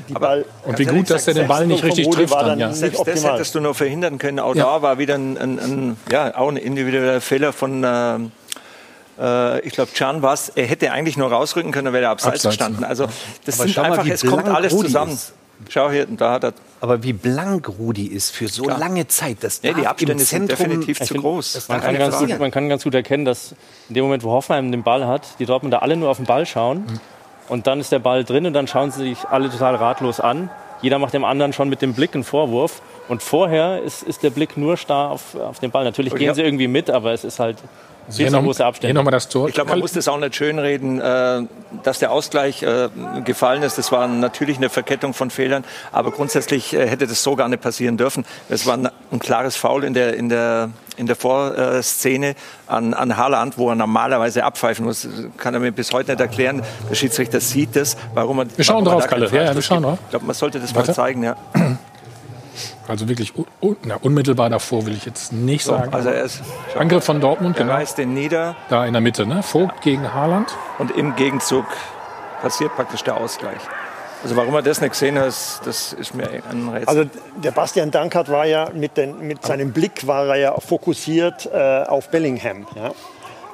die 0.09 0.12
Ball. 0.12 0.45
Und 0.65 0.79
wie 0.79 0.85
gut, 0.85 1.11
dass 1.11 1.27
er 1.29 1.35
den 1.35 1.49
Ball 1.49 1.67
nicht 1.67 1.83
richtig 1.85 2.09
trifft 2.11 2.33
war 2.33 2.45
dann, 2.45 2.59
ja. 2.59 2.69
nicht 2.69 2.79
Selbst 2.79 3.01
das 3.01 3.09
optimal. 3.09 3.35
hättest 3.35 3.55
du 3.55 3.61
noch 3.61 3.75
verhindern 3.77 4.19
können. 4.19 4.39
Auch 4.41 4.55
Ja. 4.55 4.65
da 4.65 4.83
war 4.83 4.99
wieder 4.99 5.15
ein, 5.15 5.37
ein, 5.39 5.59
ein, 5.59 5.97
ja, 6.11 6.37
auch 6.37 6.49
ein 6.49 6.57
individueller 6.57 7.21
Fehler 7.21 7.53
von, 7.53 7.83
ähm, 7.85 8.31
äh, 9.19 9.61
ich 9.61 9.73
glaube, 9.73 9.91
Can 9.95 10.23
war 10.23 10.35
es. 10.35 10.49
Er 10.55 10.67
hätte 10.67 10.93
eigentlich 10.93 11.17
nur 11.17 11.31
rausrücken 11.33 11.73
können, 11.73 11.87
dann 11.87 11.95
wäre 11.95 12.05
er 12.05 12.11
abseits, 12.11 12.47
Abseits, 12.47 12.57
gestanden. 12.57 12.85
Also 12.85 13.07
das 13.45 13.59
Aber 13.61 13.69
sind 13.69 13.77
mal, 13.77 13.85
einfach, 13.91 14.05
wie 14.05 14.11
es 14.11 14.25
kommt 14.25 14.49
alles 14.49 14.73
Rudi 14.73 14.87
zusammen. 14.87 15.12
ist. 15.12 15.33
Schau 15.68 15.90
hier, 15.90 16.07
da 16.07 16.33
hat 16.33 16.44
er. 16.44 16.52
Aber 16.81 17.02
wie 17.02 17.12
blank 17.12 17.68
Rudi 17.79 18.07
ist 18.07 18.31
für 18.31 18.48
so 18.48 18.64
Klar. 18.64 18.79
lange 18.79 19.09
Zeit. 19.09 19.38
Das 19.40 19.61
Ja, 19.62 19.72
die 19.72 19.87
Abstände 19.87 20.12
im 20.12 20.18
sind 20.18 20.50
definitiv 20.50 20.98
zu 20.98 21.14
find, 21.14 21.20
groß. 21.20 21.68
Man 21.68 21.81
kann, 21.81 21.98
ganz 21.98 22.18
gut, 22.18 22.38
man 22.38 22.50
kann 22.50 22.68
ganz 22.68 22.85
gut 22.85 22.94
erkennen, 22.94 23.24
dass 23.24 23.55
in 23.88 23.94
dem 23.94 24.05
Moment, 24.05 24.22
wo 24.22 24.31
Hoffenheim 24.31 24.70
den 24.70 24.83
Ball 24.83 25.07
hat, 25.07 25.38
die 25.38 25.46
Dortmunder 25.46 25.83
alle 25.83 25.96
nur 25.96 26.11
auf 26.11 26.18
den 26.18 26.26
Ball 26.26 26.46
schauen. 26.46 27.00
Und 27.48 27.66
dann 27.66 27.81
ist 27.81 27.92
der 27.92 27.98
Ball 27.98 28.24
drin 28.24 28.46
und 28.46 28.52
dann 28.52 28.66
schauen 28.66 28.90
sie 28.90 29.09
sich 29.09 29.24
alle 29.29 29.50
total 29.50 29.76
ratlos 29.76 30.20
an. 30.20 30.50
Jeder 30.83 30.98
macht 30.98 31.14
dem 31.14 31.24
anderen 31.24 31.52
schon 31.52 31.68
mit 31.68 31.81
dem 31.81 31.94
Blick 31.94 32.14
einen 32.14 32.24
Vorwurf. 32.24 32.83
Und 33.09 33.22
vorher 33.22 33.83
ist, 33.83 34.02
ist 34.02 34.22
der 34.22 34.31
Blick 34.31 34.57
nur 34.57 34.76
starr 34.76 35.11
auf, 35.11 35.35
auf 35.35 35.61
den 35.61 35.70
Ball. 35.70 35.85
Natürlich 35.85 36.14
gehen 36.14 36.26
ja. 36.26 36.35
sie 36.35 36.42
irgendwie 36.42 36.68
mit, 36.68 36.90
aber 36.90 37.12
es 37.12 37.24
ist 37.24 37.38
halt 37.38 37.59
viel 38.09 38.16
Hier 38.16 38.27
zu 38.29 38.33
noch, 38.37 38.42
große 38.45 38.59
hier 38.59 38.66
Abstände. 38.66 38.95
noch 38.95 39.05
mal 39.05 39.11
das 39.11 39.29
Tor. 39.29 39.49
Ich 39.49 39.55
glaube, 39.55 39.71
man 39.71 39.79
muss 39.79 39.92
das 39.92 40.09
auch 40.09 40.19
nicht 40.19 40.35
schönreden, 40.37 41.01
äh, 41.01 41.42
dass 41.83 41.99
der 41.99 42.12
Ausgleich 42.12 42.62
äh, 42.62 42.88
gefallen 43.25 43.62
ist. 43.62 43.79
Das 43.79 43.92
war 43.92 44.07
natürlich 44.09 44.57
eine 44.59 44.69
Verkettung 44.69 45.14
von 45.14 45.31
Fehlern, 45.31 45.64
aber 45.92 46.11
grundsätzlich 46.11 46.73
äh, 46.75 46.88
hätte 46.88 47.07
das 47.07 47.23
so 47.23 47.37
gar 47.37 47.49
nicht 47.49 47.62
passieren 47.62 47.97
dürfen. 47.97 48.25
Es 48.49 48.66
war 48.66 48.77
ein, 48.77 48.88
ein 49.11 49.19
klares 49.19 49.57
Foul 49.57 49.85
in 49.85 49.95
der, 49.95 50.14
in 50.14 50.29
der, 50.29 50.71
in 50.97 51.07
der 51.07 51.16
Vorszene 51.16 52.35
an, 52.66 52.95
an 52.95 53.16
Haaland, 53.16 53.59
wo 53.59 53.69
er 53.71 53.75
normalerweise 53.75 54.45
abpfeifen 54.45 54.85
muss. 54.85 55.07
Kann 55.37 55.55
er 55.55 55.61
mir 55.61 55.73
bis 55.73 55.92
heute 55.92 56.12
nicht 56.12 56.21
erklären. 56.21 56.62
Der 56.90 56.95
Schiedsrichter 56.95 57.40
sieht 57.40 57.77
das. 57.77 57.97
Warum 58.14 58.38
er, 58.40 58.47
Wir 58.57 58.64
schauen 58.64 58.85
warum 58.85 59.01
drauf, 59.01 59.09
Kalle. 59.09 59.29
Ja, 59.31 59.42
ja, 59.45 59.55
wir 59.55 59.62
schauen 59.62 59.83
drauf. 59.83 59.99
Ich 60.05 60.11
glaube, 60.11 60.27
man 60.27 60.35
sollte 60.35 60.61
das 60.61 60.75
Warte. 60.75 60.88
mal 60.90 60.95
zeigen. 60.95 61.23
Ja. 61.23 61.37
Also 62.88 63.09
wirklich 63.09 63.33
un, 63.61 63.77
na, 63.85 63.97
unmittelbar 63.97 64.51
davor 64.51 64.87
will 64.87 64.95
ich 64.95 65.05
jetzt 65.07 65.33
nicht 65.33 65.64
sagen. 65.64 65.92
Also 65.95 66.09
er 66.11 66.23
ist, 66.25 66.42
Angriff 66.79 67.05
von 67.05 67.21
Dortmund, 67.21 67.57
er 67.57 67.64
genau. 67.64 67.75
reißt 67.77 67.99
den 67.99 68.14
nieder 68.14 68.57
Da 68.69 68.85
in 68.87 68.92
der 68.92 69.01
Mitte, 69.03 69.27
ne? 69.27 69.42
Vogt 69.42 69.81
gegen 69.83 70.12
Haaland. 70.14 70.55
und 70.79 70.90
im 70.97 71.16
Gegenzug 71.16 71.64
passiert 72.42 72.75
praktisch 72.77 73.03
der 73.03 73.16
Ausgleich. 73.16 73.61
Also 74.23 74.35
warum 74.37 74.55
er 74.55 74.62
das 74.62 74.81
nicht 74.81 74.90
gesehen 74.92 75.19
hat, 75.19 75.27
das- 75.27 75.61
das 75.64 75.92
ist 75.92 76.14
mir 76.14 76.29
ein 76.51 76.69
Rätsel. 76.69 76.88
Also 76.88 77.11
der 77.37 77.51
Bastian 77.51 77.90
Dankert 77.90 78.29
war 78.31 78.47
ja 78.47 78.69
mit, 78.73 78.97
den, 78.97 79.19
mit 79.27 79.45
seinem 79.45 79.73
Blick 79.73 80.07
war 80.07 80.27
er 80.27 80.37
ja 80.37 80.55
fokussiert 80.59 81.47
äh, 81.53 81.83
auf 81.85 82.09
Bellingham. 82.11 82.66
Ja. 82.75 82.90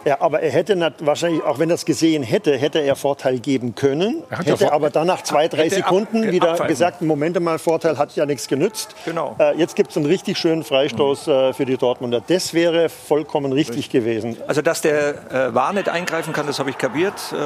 Ja, 0.04 0.20
aber 0.20 0.40
er 0.40 0.50
hätte 0.50 0.92
wahrscheinlich, 1.00 1.42
auch 1.44 1.58
wenn 1.58 1.70
er 1.70 1.74
es 1.74 1.84
gesehen 1.84 2.22
hätte, 2.22 2.56
hätte 2.56 2.80
er 2.80 2.96
Vorteil 2.96 3.38
geben 3.38 3.74
können. 3.74 4.22
Er 4.30 4.38
hat 4.38 4.46
ja 4.46 4.52
hätte 4.54 4.64
vor- 4.64 4.72
aber 4.74 4.90
dann 4.90 5.06
nach 5.06 5.22
zwei, 5.22 5.48
drei 5.48 5.68
Sekunden 5.68 6.24
ab- 6.24 6.30
wieder 6.32 6.48
abpfeifen. 6.50 6.68
gesagt, 6.68 7.02
Moment 7.02 7.38
mal, 7.40 7.58
Vorteil 7.58 7.98
hat 7.98 8.14
ja 8.16 8.26
nichts 8.26 8.48
genützt. 8.48 8.94
Genau. 9.04 9.36
Äh, 9.38 9.56
jetzt 9.58 9.76
gibt 9.76 9.90
es 9.90 9.96
einen 9.96 10.06
richtig 10.06 10.38
schönen 10.38 10.64
Freistoß 10.64 11.28
äh, 11.28 11.52
für 11.52 11.64
die 11.66 11.76
Dortmunder. 11.76 12.20
Das 12.26 12.52
wäre 12.54 12.88
vollkommen 12.88 13.52
richtig 13.52 13.90
gewesen. 13.90 14.36
Also, 14.46 14.62
dass 14.62 14.80
der 14.80 15.14
äh, 15.32 15.54
War 15.54 15.72
nicht 15.72 15.88
eingreifen 15.88 16.32
kann, 16.32 16.46
das 16.46 16.58
habe 16.58 16.70
ich 16.70 16.78
kapiert. 16.78 17.14
Äh, 17.32 17.36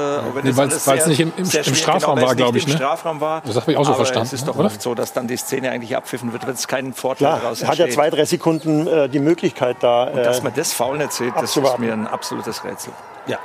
Nee, 0.43 0.55
weil's 0.55 0.83
sehr- 0.85 1.07
nicht 1.07 1.19
im- 1.19 1.31
im- 1.37 1.43
im 1.45 1.75
Strafraum 1.75 2.15
genau, 2.15 2.21
war, 2.27 2.29
weil's 2.29 2.37
glaub 2.37 2.53
nicht 2.53 2.63
ich, 2.67 2.73
Im 2.73 2.79
ne? 2.79 2.85
Strafraum 2.85 3.21
war. 3.21 3.41
Das 3.45 3.55
habe 3.55 3.71
ich 3.71 3.77
auch 3.77 3.83
so 3.83 3.89
Aber 3.89 3.97
verstanden, 3.97 4.27
Es 4.27 4.33
ist 4.33 4.47
doch 4.47 4.55
Oder? 4.57 4.65
oft 4.67 4.81
so, 4.81 4.95
dass 4.95 5.13
dann 5.13 5.27
die 5.27 5.37
Szene 5.37 5.71
eigentlich 5.71 5.95
abpfiffen 5.95 6.33
wird, 6.33 6.45
wenn 6.47 6.53
es 6.53 6.67
keinen 6.67 6.93
Vorteil 6.93 7.27
Klar, 7.27 7.39
daraus 7.41 7.61
er 7.61 7.67
hat 7.69 7.77
ja 7.77 7.85
entsteht. 7.85 8.03
zwei, 8.03 8.09
drei 8.09 8.25
Sekunden 8.25 8.87
äh, 8.87 9.09
die 9.09 9.19
Möglichkeit 9.19 9.77
da. 9.81 10.09
Äh, 10.09 10.23
Dass 10.23 10.41
man 10.43 10.53
das 10.55 10.73
Foul 10.73 10.97
nicht 10.97 11.11
sieht, 11.13 11.33
das 11.35 11.55
ist 11.55 11.79
mir 11.79 11.93
ein 11.93 12.07
absolutes 12.07 12.46
Rätsel. 12.63 12.93
Ja. 13.27 13.37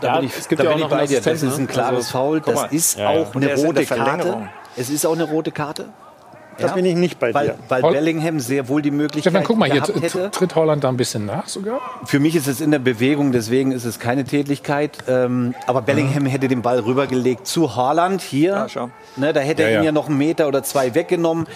Da 0.00 0.08
Ja, 0.08 0.16
bin 0.18 0.26
ich, 0.28 0.36
es 0.36 0.48
gibt 0.48 0.60
da 0.60 0.64
ja 0.64 0.70
bin 0.70 0.74
auch 0.82 0.86
ich 0.86 0.90
noch 0.90 0.98
bei 0.98 1.06
dir. 1.06 1.20
Das 1.20 1.42
ist 1.42 1.58
ein 1.58 1.66
klares 1.66 2.06
Also, 2.06 2.18
Foul. 2.18 2.40
Das 2.40 2.64
ist 2.72 2.98
Ja, 2.98 3.12
ja. 3.12 3.20
auch 3.22 3.34
eine 3.34 3.54
rote 3.54 3.84
Karte. 3.86 4.48
Es 4.76 4.90
ist 4.90 5.06
auch 5.06 5.12
eine 5.14 5.24
rote 5.24 5.50
Karte. 5.52 5.86
das 6.58 6.72
bin 6.74 6.84
ich 6.84 6.94
nicht 6.94 7.18
bei 7.18 7.32
Weil, 7.34 7.46
dir. 7.48 7.54
weil 7.68 7.82
Hol- 7.82 7.92
Bellingham 7.92 8.38
sehr 8.38 8.68
wohl 8.68 8.80
die 8.82 8.90
Möglichkeit 8.92 9.32
Stefan, 9.32 9.44
guck 9.46 9.56
mal, 9.58 9.70
hier 9.70 9.82
hätte. 9.82 10.30
tritt 10.30 10.54
Holland 10.54 10.84
da 10.84 10.88
ein 10.88 10.96
bisschen 10.96 11.26
nach 11.26 11.48
sogar. 11.48 11.80
Für 12.04 12.20
mich 12.20 12.36
ist 12.36 12.46
es 12.46 12.60
in 12.60 12.70
der 12.70 12.78
Bewegung, 12.80 13.32
deswegen 13.32 13.72
ist 13.72 13.84
es 13.84 13.98
keine 13.98 14.24
Tätlichkeit. 14.24 14.98
Ähm, 15.08 15.54
aber 15.66 15.82
Bellingham 15.82 16.26
hätte 16.26 16.46
den 16.48 16.62
Ball 16.62 16.78
rübergelegt 16.80 17.46
zu 17.46 17.74
Haaland 17.74 18.20
hier. 18.22 18.66
Ja. 18.72 18.88
Ne, 19.16 19.32
da 19.32 19.40
hätte 19.40 19.62
Ja, 19.62 19.68
er 19.68 19.74
ihn 19.74 19.78
ja. 19.78 19.84
ja 19.86 19.92
noch 19.92 20.08
einen 20.08 20.18
Meter 20.18 20.46
oder 20.48 20.62
zwei 20.62 20.94
weggenommen. 20.94 21.46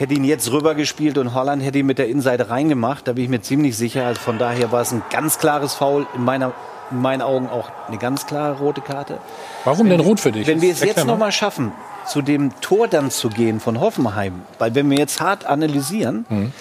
Hätte 0.00 0.14
ihn 0.14 0.24
jetzt 0.24 0.50
rübergespielt 0.50 1.18
und 1.18 1.34
Haaland 1.34 1.62
hätte 1.62 1.78
ihn 1.78 1.84
mit 1.84 1.98
der 1.98 2.08
Innenseite 2.08 2.48
reingemacht. 2.48 3.06
Da 3.06 3.12
bin 3.12 3.24
ich 3.24 3.28
mir 3.28 3.42
ziemlich 3.42 3.76
sicher. 3.76 4.06
Also 4.06 4.18
von 4.22 4.38
daher 4.38 4.72
war 4.72 4.80
es 4.80 4.92
ein 4.92 5.02
ganz 5.10 5.38
klares 5.38 5.74
Foul. 5.74 6.06
In, 6.14 6.24
meiner, 6.24 6.54
in 6.90 7.02
meinen 7.02 7.20
Augen 7.20 7.50
auch 7.50 7.70
eine 7.86 7.98
ganz 7.98 8.26
klare 8.26 8.56
rote 8.60 8.80
Karte. 8.80 9.18
Warum 9.66 9.90
denn 9.90 10.00
rot 10.00 10.18
für 10.18 10.32
dich? 10.32 10.46
Wenn 10.46 10.62
wir 10.62 10.72
es 10.72 10.80
jetzt 10.80 10.96
mal. 10.96 11.04
noch 11.04 11.18
mal 11.18 11.32
schaffen, 11.32 11.72
zu 12.06 12.22
dem 12.22 12.58
Tor 12.62 12.88
dann 12.88 13.10
zu 13.10 13.28
gehen 13.28 13.60
von 13.60 13.78
Hoffenheim, 13.78 14.40
weil 14.58 14.74
wenn 14.74 14.88
wir 14.88 14.96
jetzt 14.96 15.20
hart 15.20 15.44
analysieren, 15.44 16.24
Mhm. 16.30 16.52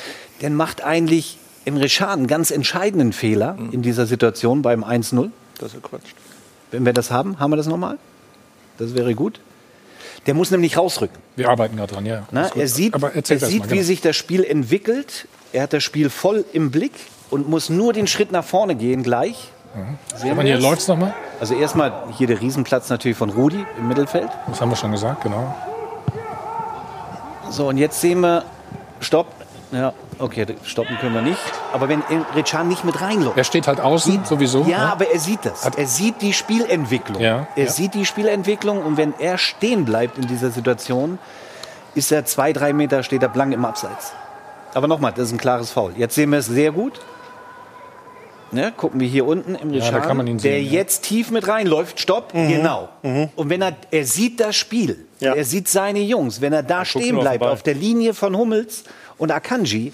dann 0.42 0.54
macht 0.56 0.84
eigentlich 0.84 1.38
Emre 1.64 1.88
Can 1.88 2.10
einen 2.10 2.28
ganz 2.28 2.52
entscheidenden 2.52 3.14
Fehler 3.14 3.54
Mhm. 3.54 3.72
in 3.72 3.82
dieser 3.84 4.06
Situation 4.06 4.62
beim 4.64 4.84
1-0. 4.84 5.32
Das 5.60 5.74
ist 5.74 5.82
Quatsch. 5.82 6.12
Wenn 6.72 6.86
wir 6.86 6.92
das 6.92 7.10
haben, 7.10 7.40
haben 7.40 7.52
wir 7.54 7.58
das 7.58 7.68
nochmal? 7.68 7.98
Das 8.80 8.96
wäre 8.96 9.16
gut. 9.16 9.40
Der 10.30 10.36
muss 10.36 10.52
nämlich 10.52 10.78
rausrücken. 10.78 11.18
Wir 11.36 11.50
arbeiten 11.50 11.76
gerade 11.76 11.92
dran, 11.92 12.06
ja. 12.06 12.22
Na, 12.30 12.52
er 12.56 12.68
sieht, 12.68 12.94
Aber 12.94 13.16
er 13.16 13.24
sieht 13.24 13.42
mal, 13.42 13.72
wie 13.72 13.78
genau. 13.78 13.82
sich 13.82 14.00
das 14.00 14.16
Spiel 14.16 14.44
entwickelt. 14.44 15.28
Er 15.54 15.64
hat 15.64 15.74
das 15.74 15.82
Spiel 15.84 16.12
voll 16.12 16.46
im 16.54 16.70
Blick 16.70 16.92
und 17.32 17.50
muss 17.50 17.72
nur 17.72 17.94
den 17.94 18.06
Schritt 18.06 18.32
nach 18.32 18.44
vorne 18.44 18.76
gehen 18.76 19.02
gleich. 19.02 19.50
Aber 20.22 20.36
wir 20.36 20.44
hier 20.44 20.60
läuft 20.60 20.82
es 20.82 20.88
nochmal. 20.88 21.16
Also 21.40 21.56
erstmal 21.56 22.04
hier 22.16 22.28
der 22.28 22.42
Riesenplatz 22.42 22.90
natürlich 22.92 23.18
von 23.18 23.32
Rudi 23.32 23.66
im 23.80 23.88
Mittelfeld. 23.88 24.30
Das 24.48 24.62
haben 24.62 24.70
wir 24.70 24.76
schon 24.76 24.92
gesagt, 24.92 25.24
genau. 25.24 25.56
So, 27.50 27.68
und 27.70 27.78
jetzt 27.78 28.00
sehen 28.00 28.20
wir, 28.20 28.44
stopp. 29.00 29.26
Ja, 29.72 29.94
okay, 30.18 30.48
stoppen 30.64 30.98
können 30.98 31.14
wir 31.14 31.22
nicht. 31.22 31.40
Aber 31.74 31.90
wenn 31.90 32.02
Rechan 32.36 32.68
nicht 32.68 32.84
mit 32.86 33.02
reinläuft. 33.02 33.38
Er 33.38 33.44
steht 33.44 33.68
halt 33.68 33.80
außen 33.80 34.26
sowieso. 34.26 34.64
Ja, 34.64 34.86
ne? 34.86 34.92
aber 34.92 35.12
er 35.12 35.20
sieht 35.20 35.46
das. 35.46 35.66
Er 35.66 35.86
sieht 35.86 36.22
die 36.22 36.34
Spielentwicklung. 36.34 37.22
Ja, 37.22 37.48
er 37.56 37.66
ja. 37.66 37.70
sieht 37.70 37.94
die 37.94 38.06
Spielentwicklung 38.06 38.82
und 38.82 38.98
wenn 38.98 39.14
er 39.20 39.38
stehen 39.38 39.86
bleibt 39.86 40.18
in 40.18 40.28
dieser 40.28 40.50
Situation, 40.50 41.20
ist 41.94 42.12
er 42.12 42.26
zwei, 42.26 42.52
drei 42.52 42.74
Meter, 42.74 43.04
steht 43.04 43.22
er 43.22 43.30
blank 43.30 43.54
im 43.54 43.64
Abseits. 43.64 44.14
Aber 44.74 44.88
nochmal, 44.88 45.12
das 45.12 45.28
ist 45.28 45.34
ein 45.34 45.38
klares 45.38 45.72
Foul. 45.72 45.94
Jetzt 45.98 46.16
sehen 46.16 46.32
wir 46.32 46.40
es 46.40 46.48
sehr 46.48 46.72
gut. 46.72 47.00
Ne, 48.52 48.74
gucken 48.76 49.00
wir 49.00 49.08
hier 49.08 49.28
unten 49.28 49.54
im 49.54 49.72
Ja, 49.72 49.80
da 49.80 49.86
Richard, 49.86 50.08
kann 50.08 50.18
man 50.18 50.26
ihn 50.26 50.40
der 50.40 50.54
sehen, 50.54 50.66
ja. 50.66 50.72
jetzt 50.72 51.04
tief 51.04 51.30
mit 51.30 51.48
reinläuft. 51.48 52.00
Stopp, 52.00 52.34
genau. 52.34 52.90
Und 53.04 53.50
wenn 53.50 53.62
er, 53.62 53.74
er 53.92 54.06
sieht 54.06 54.40
das 54.40 54.56
Spiel, 54.56 55.06
Ja. 55.20 55.36
er 55.36 55.46
sieht 55.46 55.68
seine 55.68 56.00
Jungs, 56.00 56.42
wenn 56.42 56.54
er 56.54 56.64
da 56.64 56.84
stehen 56.84 57.02
auf 57.02 57.10
den 57.10 57.20
bleibt 57.20 57.44
auf 57.44 57.62
der 57.62 57.76
Linie 57.76 58.16
von 58.16 58.36
Hummels 58.36 58.86
und 59.20 59.32
Akanji, 59.32 59.94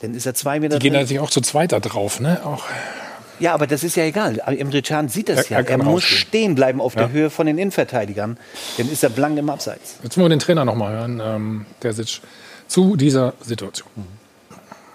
dann 0.00 0.14
ist 0.14 0.24
er 0.26 0.34
zwei 0.34 0.58
Meter 0.60 0.78
Die 0.78 0.82
gehen 0.88 0.94
natürlich 0.94 1.20
auch 1.20 1.30
zu 1.30 1.40
zweit 1.42 1.72
da 1.72 1.80
drauf, 1.80 2.20
ne? 2.20 2.40
Auch. 2.44 2.64
Ja, 3.40 3.52
aber 3.52 3.66
das 3.66 3.82
ist 3.82 3.96
ja 3.96 4.04
egal. 4.04 4.40
Emre 4.46 4.80
Can 4.80 5.08
sieht 5.08 5.28
das 5.28 5.50
Er- 5.50 5.58
ja. 5.60 5.66
er 5.66 5.68
Er, 5.70 5.78
muss 5.78 5.86
rausgehen. 6.04 6.18
stehen 6.18 6.54
bleiben 6.54 6.80
auf 6.80 6.94
Ja. 6.94 7.00
der 7.02 7.10
Höhe 7.10 7.30
von 7.30 7.46
den 7.46 7.58
Innenverteidigern. 7.58 8.38
Dann 8.78 8.90
ist 8.90 9.02
er 9.02 9.10
blank 9.10 9.36
im 9.38 9.50
Abseits. 9.50 9.96
Jetzt 10.02 10.16
wollen 10.16 10.26
wir 10.26 10.36
den 10.36 10.38
Trainer 10.40 10.64
noch 10.64 10.76
mal 10.76 10.92
hören, 10.92 11.20
ähm, 11.24 11.66
der 11.82 11.92
sitzt 11.92 12.20
zu 12.68 12.96
dieser 12.96 13.34
Situation. 13.42 13.90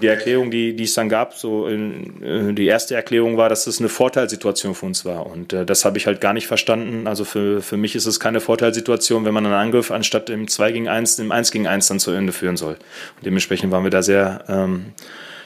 Die 0.02 0.08
Erklärung, 0.08 0.50
die, 0.50 0.76
die 0.76 0.86
es 0.86 0.94
dann 0.94 1.10
gab, 1.10 1.34
so 1.34 1.68
in, 1.68 2.24
äh, 2.24 2.54
die 2.54 2.66
erste 2.66 2.96
Erklärung 2.96 3.38
war, 3.38 3.50
dass 3.50 3.68
es 3.68 3.80
eine 3.80 3.90
Vorteilssituation 3.90 4.76
für 4.76 4.86
uns 4.86 5.04
war. 5.06 5.26
Und 5.26 5.54
äh, 5.54 5.66
das 5.66 5.86
habe 5.86 5.98
ich 5.98 6.08
halt 6.08 6.22
gar 6.22 6.34
nicht 6.34 6.48
verstanden. 6.48 7.08
Also 7.08 7.26
für, 7.26 7.62
für 7.62 7.78
mich 7.78 7.96
ist 7.96 8.06
es 8.06 8.20
keine 8.20 8.40
Vorteilssituation, 8.40 9.26
wenn 9.26 9.34
man 9.34 9.46
einen 9.46 9.56
Angriff 9.56 9.92
anstatt 9.92 10.30
im 10.30 10.48
2 10.48 10.72
gegen 10.72 10.88
1, 10.88 11.20
im 11.20 11.32
1 11.32 11.52
gegen 11.52 11.68
1 11.68 11.88
dann 11.88 12.00
zu 12.00 12.12
Ende 12.12 12.32
führen 12.32 12.58
soll. 12.58 12.74
Und 12.74 13.26
dementsprechend 13.26 13.72
waren 13.72 13.84
wir 13.84 13.92
da 13.92 14.02
sehr 14.02 14.46
ähm, 14.48 14.94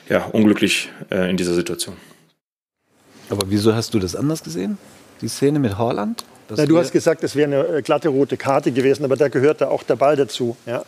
ja, 0.09 0.25
unglücklich 0.25 0.89
äh, 1.09 1.29
in 1.29 1.37
dieser 1.37 1.53
Situation. 1.53 1.95
Aber 3.29 3.43
wieso 3.47 3.73
hast 3.73 3.93
du 3.93 3.99
das 3.99 4.15
anders 4.15 4.43
gesehen? 4.43 4.77
Die 5.21 5.27
Szene 5.27 5.59
mit 5.59 5.77
Holland? 5.77 6.23
Na, 6.55 6.65
du 6.65 6.77
hast 6.77 6.91
gesagt, 6.91 7.23
es 7.23 7.35
wäre 7.35 7.47
eine 7.47 7.77
äh, 7.77 7.81
glatte 7.81 8.09
rote 8.09 8.37
Karte 8.37 8.71
gewesen, 8.71 9.05
aber 9.05 9.15
da 9.15 9.27
gehörte 9.27 9.69
auch 9.69 9.83
der 9.83 9.95
Ball 9.95 10.15
dazu. 10.15 10.57
Ja. 10.65 10.83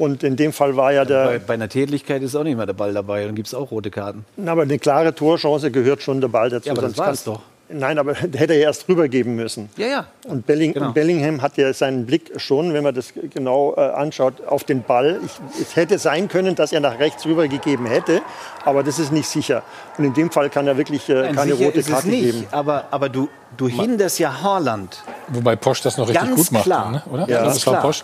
Und 0.00 0.22
in 0.24 0.36
dem 0.36 0.52
Fall 0.52 0.76
war 0.76 0.92
ja 0.92 1.02
bei, 1.04 1.08
der, 1.08 1.38
bei 1.40 1.54
einer 1.54 1.68
Tätlichkeit 1.68 2.22
ist 2.22 2.34
auch 2.34 2.42
nicht 2.42 2.56
mehr 2.56 2.66
der 2.66 2.72
Ball 2.72 2.92
dabei. 2.94 3.24
Dann 3.26 3.34
gibt 3.34 3.48
es 3.48 3.54
auch 3.54 3.70
rote 3.70 3.90
Karten. 3.90 4.24
Na, 4.36 4.52
aber 4.52 4.62
eine 4.62 4.78
klare 4.78 5.14
Torchance 5.14 5.70
gehört 5.70 6.02
schon 6.02 6.20
der 6.20 6.28
Ball 6.28 6.48
dazu. 6.50 6.68
Ja, 6.68 6.72
aber 6.72 6.82
das 6.82 6.96
war 6.96 7.10
es 7.12 7.24
doch. 7.24 7.40
Nein, 7.72 7.98
aber 8.00 8.14
hätte 8.14 8.54
er 8.54 8.60
erst 8.62 8.88
rübergeben 8.88 9.36
müssen. 9.36 9.68
Ja, 9.76 9.86
ja. 9.86 10.06
Und, 10.26 10.44
Belling, 10.46 10.72
Genau. 10.72 10.86
und 10.86 10.94
Bellingham 10.94 11.40
hat 11.42 11.56
ja 11.56 11.72
seinen 11.72 12.04
Blick 12.06 12.32
schon, 12.40 12.72
wenn 12.72 12.82
man 12.82 12.94
das 12.94 13.12
genau 13.32 13.74
äh, 13.76 13.80
anschaut, 13.80 14.44
auf 14.46 14.64
den 14.64 14.82
Ball. 14.82 15.20
Ich, 15.24 15.32
es 15.62 15.76
hätte 15.76 15.98
sein 15.98 16.26
können, 16.28 16.54
dass 16.56 16.72
er 16.72 16.80
nach 16.80 16.98
rechts 16.98 17.26
rübergegeben 17.26 17.86
hätte, 17.86 18.22
aber 18.64 18.82
das 18.82 18.98
ist 18.98 19.12
nicht 19.12 19.28
sicher. 19.28 19.62
Und 19.98 20.04
in 20.06 20.14
dem 20.14 20.32
Fall 20.32 20.50
kann 20.50 20.66
er 20.66 20.78
wirklich 20.78 21.08
äh, 21.10 21.14
Nein, 21.14 21.36
keine 21.36 21.52
rote 21.52 21.78
ist 21.78 21.86
es 21.88 21.92
Karte 21.92 22.08
nicht. 22.08 22.22
geben. 22.24 22.46
Aber, 22.50 22.86
aber 22.90 23.08
du, 23.08 23.28
du 23.56 23.68
hinderst 23.68 24.18
ja 24.18 24.42
Haaland. 24.42 25.04
Wobei 25.28 25.54
Posch 25.54 25.82
das 25.82 25.96
noch 25.96 26.08
richtig 26.08 26.24
Ganz 26.26 26.36
gut 26.36 26.52
macht, 26.52 26.64
klar. 26.64 26.90
ne? 26.90 27.02
oder? 27.12 27.28
Ja, 27.28 27.44
das 27.44 27.64
war 27.66 27.74
klar. 27.74 27.82
Posch. 27.84 28.02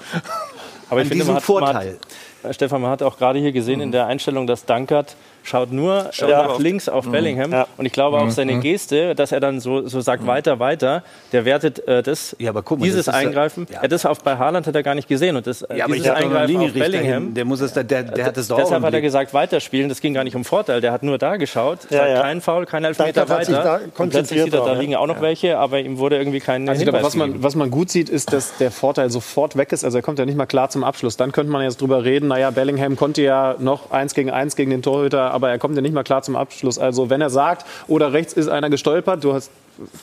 Aber 0.88 1.00
ich 1.00 1.06
An 1.06 1.08
finde, 1.08 1.24
diesem 1.24 1.34
man 1.34 1.42
hat, 1.42 1.48
man 1.48 1.72
Vorteil. 1.72 1.98
hat, 2.42 2.50
äh, 2.50 2.54
Stefan, 2.54 2.80
man 2.82 2.90
hat 2.90 3.02
auch 3.02 3.18
gerade 3.18 3.38
hier 3.38 3.52
gesehen 3.52 3.80
in 3.80 3.92
der 3.92 4.06
Einstellung, 4.06 4.46
dass 4.46 4.64
Dankert 4.64 5.16
schaut 5.46 5.72
nur 5.72 6.10
äh, 6.20 6.28
Ja. 6.30 6.42
nach 6.48 6.58
links 6.58 6.88
auf 6.88 7.08
Bellingham. 7.10 7.52
Ja. 7.52 7.66
Und 7.76 7.86
ich 7.86 7.92
glaube 7.92 8.18
auch 8.18 8.30
seine 8.30 8.58
Geste, 8.60 9.14
dass 9.14 9.32
er 9.32 9.40
dann 9.40 9.60
so, 9.60 9.86
so 9.86 10.00
sagt, 10.00 10.26
weiter, 10.26 10.58
weiter, 10.58 11.02
der 11.32 11.44
wertet 11.44 11.86
äh, 11.88 12.02
das, 12.02 12.34
Ja, 12.38 12.50
aber 12.50 12.62
guck 12.62 12.78
mal, 12.80 12.84
dieses 12.84 13.06
das 13.06 13.14
Eingreifen. 13.14 13.66
ja. 13.72 13.82
Ja. 13.82 13.88
das 13.88 14.04
auf, 14.06 14.22
bei 14.22 14.36
Haaland 14.36 14.66
hat 14.66 14.74
er 14.74 14.82
gar 14.82 14.94
nicht 14.94 15.08
gesehen. 15.08 15.36
Und 15.36 15.46
das, 15.46 15.62
äh, 15.62 15.76
Ja, 15.78 15.84
aber 15.84 15.94
dieses 15.94 16.08
ich 16.08 16.12
Eingreifen 16.12 16.56
auf 16.58 16.72
Bellingham, 16.72 17.22
hin. 17.24 17.34
Der, 17.34 17.44
muss 17.44 17.60
es, 17.60 17.72
da- 17.72 17.82
der, 17.82 18.02
der 18.02 18.24
hat 18.26 18.36
es 18.36 18.48
doch 18.48 18.56
auch 18.56 18.62
Deshalb 18.62 18.82
hat 18.82 18.94
er 18.94 19.00
gesagt, 19.00 19.32
weiterspielen. 19.34 19.88
Das 19.88 20.00
ging 20.00 20.14
gar 20.14 20.24
nicht 20.24 20.34
um 20.36 20.44
Vorteil. 20.44 20.80
Der 20.80 20.92
hat 20.92 21.02
nur 21.02 21.18
da 21.18 21.36
geschaut. 21.36 21.78
Ja, 21.90 22.06
ja. 22.06 22.20
Kein 22.22 22.40
Foul, 22.40 22.66
kein 22.66 22.84
Elfmeter 22.84 23.28
weiter. 23.28 23.52
da 23.62 23.74
Und 23.76 23.80
plötzlich 23.80 23.94
konzentriert 23.94 24.44
sieht 24.46 24.54
er, 24.54 24.64
da 24.64 24.72
liegen 24.72 24.96
auch 24.96 25.06
noch 25.06 25.20
welche, 25.20 25.58
aber 25.58 25.78
ihm 25.80 25.98
wurde 25.98 26.16
irgendwie 26.16 26.40
kein 26.40 26.68
Also 26.68 26.84
Hinweis 26.84 27.02
was 27.04 27.14
man, 27.14 27.42
was 27.42 27.54
man 27.54 27.70
gut 27.70 27.90
sieht, 27.90 28.08
ist, 28.08 28.32
dass 28.32 28.56
der 28.58 28.70
Vorteil 28.70 29.10
sofort 29.10 29.56
weg 29.56 29.72
ist. 29.72 29.84
Also 29.84 29.98
er 29.98 30.02
kommt 30.02 30.18
ja 30.18 30.24
nicht 30.24 30.36
mal 30.36 30.46
klar 30.46 30.68
zum 30.70 30.82
Abschluss. 30.84 31.16
Dann 31.16 31.32
könnte 31.32 31.52
man 31.52 31.62
jetzt 31.62 31.80
drüber 31.80 32.04
reden, 32.04 32.28
naja, 32.28 32.50
Bellingham 32.50 32.96
konnte 32.96 33.22
ja 33.22 33.54
noch 33.58 33.90
eins 33.90 34.14
gegen 34.14 34.30
eins 34.30 34.56
gegen 34.56 34.70
den 34.70 34.82
Torhüter, 34.82 35.32
aber 35.36 35.50
er 35.50 35.58
kommt 35.58 35.76
ja 35.76 35.82
nicht 35.82 35.94
mal 35.94 36.02
klar 36.02 36.22
zum 36.22 36.34
Abschluss. 36.34 36.78
Also 36.78 37.10
wenn 37.10 37.20
er 37.20 37.30
sagt, 37.30 37.64
oder 37.86 38.12
rechts 38.12 38.32
ist 38.32 38.48
einer 38.48 38.70
gestolpert, 38.70 39.22
du 39.22 39.32
hast 39.34 39.50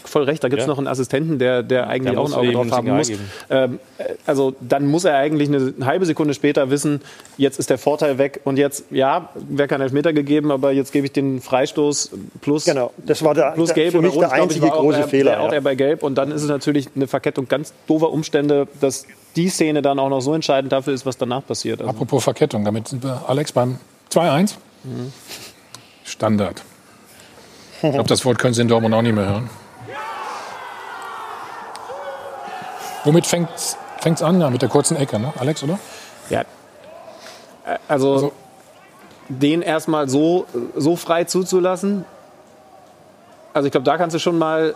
voll 0.06 0.24
recht, 0.24 0.44
da 0.44 0.50
gibt 0.50 0.62
es 0.62 0.68
Ja. 0.68 0.72
noch 0.72 0.78
einen 0.78 0.88
Assistenten, 0.88 1.40
der, 1.40 1.64
der 1.64 1.88
eigentlich 1.88 2.14
Der 2.14 2.22
auch 2.22 2.28
ein 2.28 2.34
Auge 2.36 2.52
drauf 2.52 2.72
haben 2.72 2.90
muss. 2.96 3.10
Ähm, 3.50 3.80
äh, 3.98 4.04
also 4.26 4.54
dann 4.60 4.86
muss 4.86 5.04
er 5.04 5.16
eigentlich 5.18 5.50
eine 5.50 5.74
halbe 5.84 6.06
Sekunde 6.06 6.36
später 6.36 6.70
wissen, 6.70 7.02
jetzt 7.38 7.58
ist 7.58 7.72
der 7.72 7.80
Vorteil 7.80 8.20
weg 8.20 8.40
und 8.44 8.58
jetzt, 8.58 8.86
ja, 8.92 9.30
wäre 9.34 9.68
kein 9.68 9.82
Elfmeter 9.82 10.14
gegeben, 10.14 10.52
aber 10.52 10.72
jetzt 10.72 10.92
gebe 10.92 11.08
ich 11.08 11.12
den 11.12 11.42
Freistoß 11.42 12.12
plus 12.42 12.66
Genau, 12.66 12.92
das 12.98 13.24
war 13.24 13.34
der, 13.34 13.52
plus 13.52 13.70
der, 13.70 13.76
Gelb 13.76 13.92
für 13.94 14.02
mich 14.02 14.14
Rot, 14.14 14.22
der 14.22 14.28
glaub 14.30 14.38
ich, 14.38 14.44
einzige 14.44 14.68
war 14.68 14.76
auch 14.76 14.82
große 14.82 15.00
er, 15.00 15.08
Fehler. 15.08 15.32
der 15.32 15.42
Auch 15.42 15.48
ja. 15.50 15.54
er 15.54 15.62
bei 15.62 15.74
Gelb. 15.76 16.04
Und 16.04 16.16
dann 16.16 16.32
ist 16.32 16.44
es 16.44 16.50
natürlich 16.50 16.90
eine 16.96 17.08
Verkettung 17.08 17.48
ganz 17.48 17.74
doofer 17.88 18.12
Umstände, 18.12 18.68
dass 18.80 19.06
die 19.36 19.50
Szene 19.50 19.82
dann 19.82 19.98
auch 19.98 20.10
noch 20.10 20.22
so 20.22 20.36
entscheidend 20.36 20.72
dafür 20.72 20.94
ist, 20.94 21.08
was 21.08 21.18
danach 21.18 21.44
passiert. 21.46 21.80
Also, 21.82 21.90
Apropos 21.90 22.24
Verkettung, 22.24 22.64
damit 22.64 22.88
sind 22.90 23.04
wir, 23.04 23.24
Alex, 23.28 23.52
beim 23.52 23.80
2-1. 24.12 24.54
Standard. 26.04 26.62
Ich 27.82 27.92
glaube, 27.92 28.08
das 28.10 28.24
Wort 28.26 28.40
können 28.40 28.54
Sie 28.54 28.62
in 28.62 28.68
Dortmund 28.68 28.94
auch 28.94 29.02
nicht 29.02 29.16
mehr 29.16 29.28
hören. 29.28 29.50
Womit 33.04 33.26
fängt 33.28 33.50
es 33.56 34.22
an? 34.22 34.40
Ja, 34.40 34.50
mit 34.50 34.62
der 34.62 34.70
kurzen 34.70 34.96
Ecke, 34.98 35.20
ne? 35.20 35.34
Alex, 35.38 35.64
oder? 35.64 35.80
ja. 36.30 36.44
Also, 37.88 38.14
Also- 38.14 38.32
den 39.30 39.62
erstmal 39.62 40.10
so, 40.10 40.46
so 40.76 40.96
frei 40.98 41.24
zuzulassen. 41.24 42.04
Also 43.54 43.68
ich 43.68 43.72
glaube, 43.72 43.86
da 43.86 43.98
kannst 43.98 44.14
du 44.16 44.20
schon 44.20 44.38
mal 44.38 44.70
äh, 44.72 44.74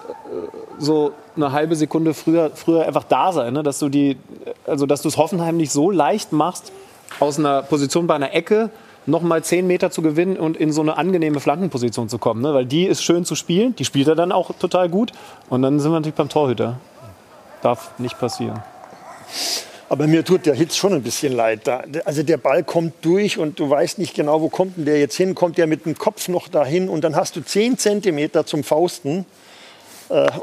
so 0.78 1.12
eine 1.36 1.52
halbe 1.52 1.76
Sekunde 1.76 2.14
früher, 2.14 2.52
früher 2.56 2.86
einfach 2.86 3.04
da 3.04 3.34
sein, 3.34 3.54
ne? 3.54 3.64
dass 3.64 3.80
du 3.80 3.90
die, 3.90 4.18
also 4.66 4.86
dass 4.86 5.02
du 5.02 5.10
es 5.10 5.18
Hoffenheim 5.18 5.58
nicht 5.58 5.72
so 5.72 5.92
leicht 5.92 6.32
machst, 6.32 6.72
aus 7.20 7.40
einer 7.40 7.64
Position 7.64 8.08
bei 8.08 8.16
einer 8.16 8.34
Ecke 8.34 8.70
noch 9.08 9.22
mal 9.22 9.44
zehn 9.44 9.66
Meter 9.66 9.90
zu 9.90 10.02
gewinnen 10.02 10.38
und 10.38 10.58
in 10.58 10.72
so 10.72 10.82
eine 10.82 10.98
angenehme 10.98 11.40
Flankenposition 11.40 12.10
zu 12.10 12.18
kommen, 12.18 12.42
ne? 12.42 12.54
weil 12.54 12.66
die 12.66 12.86
ist 12.86 13.04
schön 13.04 13.26
zu 13.26 13.36
spielen, 13.36 13.76
die 13.76 13.86
spielt 13.86 14.08
er 14.08 14.16
dann 14.16 14.32
auch 14.32 14.52
total 14.60 14.90
gut 14.90 15.12
und 15.50 15.62
dann 15.62 15.80
sind 15.80 15.92
wir 15.92 15.96
natürlich 16.00 16.16
beim 16.16 16.30
Torhüter. 16.30 16.80
Darf 17.62 17.92
nicht 17.98 18.20
passieren. 18.20 18.62
Aber 19.90 20.06
mir 20.08 20.26
tut 20.26 20.46
der 20.46 20.54
Hitz 20.54 20.76
schon 20.76 20.94
ein 20.94 21.02
bisschen 21.02 21.34
leid. 21.34 21.62
Da, 21.64 21.84
also 22.04 22.22
der 22.22 22.38
Ball 22.38 22.64
kommt 22.64 22.94
durch 23.04 23.38
und 23.38 23.58
du 23.60 23.70
weißt 23.70 24.00
nicht 24.00 24.14
genau, 24.14 24.42
wo 24.42 24.50
kommt 24.50 24.78
denn 24.78 24.86
der 24.86 25.00
jetzt 25.00 25.16
hin? 25.16 25.34
Kommt 25.34 25.58
der 25.58 25.66
mit 25.66 25.86
dem 25.86 25.98
Kopf 25.98 26.28
noch 26.28 26.50
dahin? 26.50 26.90
Und 26.90 27.06
dann 27.06 27.16
hast 27.16 27.38
du 27.38 27.42
10 27.42 27.78
Zentimeter 27.78 28.46
zum 28.46 28.64
Fausten 28.64 29.26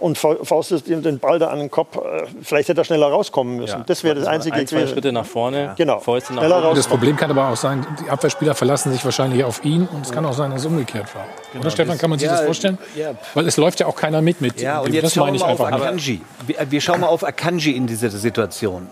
und 0.01 0.19
fa- 0.19 0.37
faustest 0.43 0.89
ihm 0.89 1.03
den 1.03 1.19
Ball 1.19 1.39
da 1.39 1.49
an 1.49 1.59
den 1.59 1.71
Kopf. 1.71 1.97
Äh, 1.97 2.25
vielleicht 2.43 2.69
hätte 2.69 2.81
er 2.83 2.85
schneller 2.85 3.07
rauskommen 3.07 3.57
müssen. 3.57 3.83
das 3.87 4.05
wäre 4.05 4.15
das 4.15 4.27
Einzige 4.27 4.55
Ein, 4.57 4.67
zwei 4.67 4.77
gewesen. 4.79 4.93
Schritte 4.93 5.13
nach 5.13 5.25
vorne, 5.25 5.75
Genau. 5.77 6.01
Fäuste 6.01 6.35
nach 6.35 6.43
Schneller 6.43 6.63
raus. 6.63 6.77
Das 6.77 6.87
Problem 6.87 7.17
kann 7.17 7.31
aber 7.31 7.49
auch 7.49 7.57
sein, 7.57 7.87
die 8.05 8.11
Abwehrspieler 8.11 8.55
verlassen 8.55 8.93
sich 8.93 9.05
wahrscheinlich 9.05 9.43
auf 9.45 9.65
ihn 9.65 9.87
und 9.93 10.05
es 10.05 10.13
kann 10.13 10.25
auch 10.27 10.33
sein, 10.35 10.51
dass 10.51 10.61
es 10.61 10.67
umgekehrt 10.67 11.07
war. 11.15 11.25
Oder 11.59 11.71
Stefan, 11.71 11.97
kann 11.99 12.11
man 12.11 12.19
sich 12.19 12.27
Ja, 12.29 12.37
das 12.37 12.45
vorstellen? 12.45 12.79
ja. 12.95 13.13
Weil 13.35 13.47
es 13.47 13.57
läuft 13.57 13.81
ja 13.81 13.87
auch 13.87 13.97
keiner 13.97 14.21
mit 14.21 14.41
mit. 14.41 14.61
Ja, 14.61 14.81
und 14.81 14.89
dem. 14.89 14.95
jetzt 14.95 15.05
das 15.05 15.15
schauen 15.15 15.27
meine 15.33 15.39
wir 15.39 15.51
ich 15.53 15.59
mal 15.59 15.73
auf. 15.73 15.83
Akanji. 15.83 16.21
Wir, 16.47 16.57
wir 16.71 16.81
schauen 16.81 17.01
mal 17.01 17.07
auf 17.09 17.25
Akanji 17.25 17.73
in 17.73 17.87
dieser 17.87 18.11
Situation. 18.11 18.89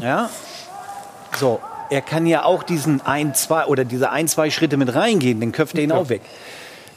Ja? 0.00 0.30
So, 1.38 1.60
er 1.90 2.00
kann 2.00 2.26
ja 2.26 2.44
auch 2.44 2.62
diesen 2.62 3.00
ein, 3.04 3.34
zwei 3.34 3.66
oder 3.66 3.84
diese 3.84 4.10
ein, 4.10 4.28
zwei 4.28 4.50
Schritte 4.50 4.76
mit 4.76 4.94
reingehen, 4.94 5.40
den 5.40 5.52
köpft 5.52 5.76
er 5.76 5.84
ihn 5.84 5.92
auch 5.92 6.08
weg. 6.08 6.22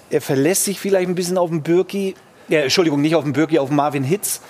Er 0.09 0.21
verlässt 0.21 0.63
sich 0.63 0.79
vielleicht 0.79 1.09
ein 1.09 1.15
bisschen 1.15 1.37
auf 1.37 1.49
den 1.49 1.63
Birki, 1.63 2.15
ja, 2.47 2.61
Entschuldigung, 2.61 3.01
nicht 3.01 3.15
auf 3.15 3.23
den 3.23 3.33
Birki, 3.33 3.59
auf 3.59 3.69
Marvin 3.69 4.03
Hitz. 4.03 4.41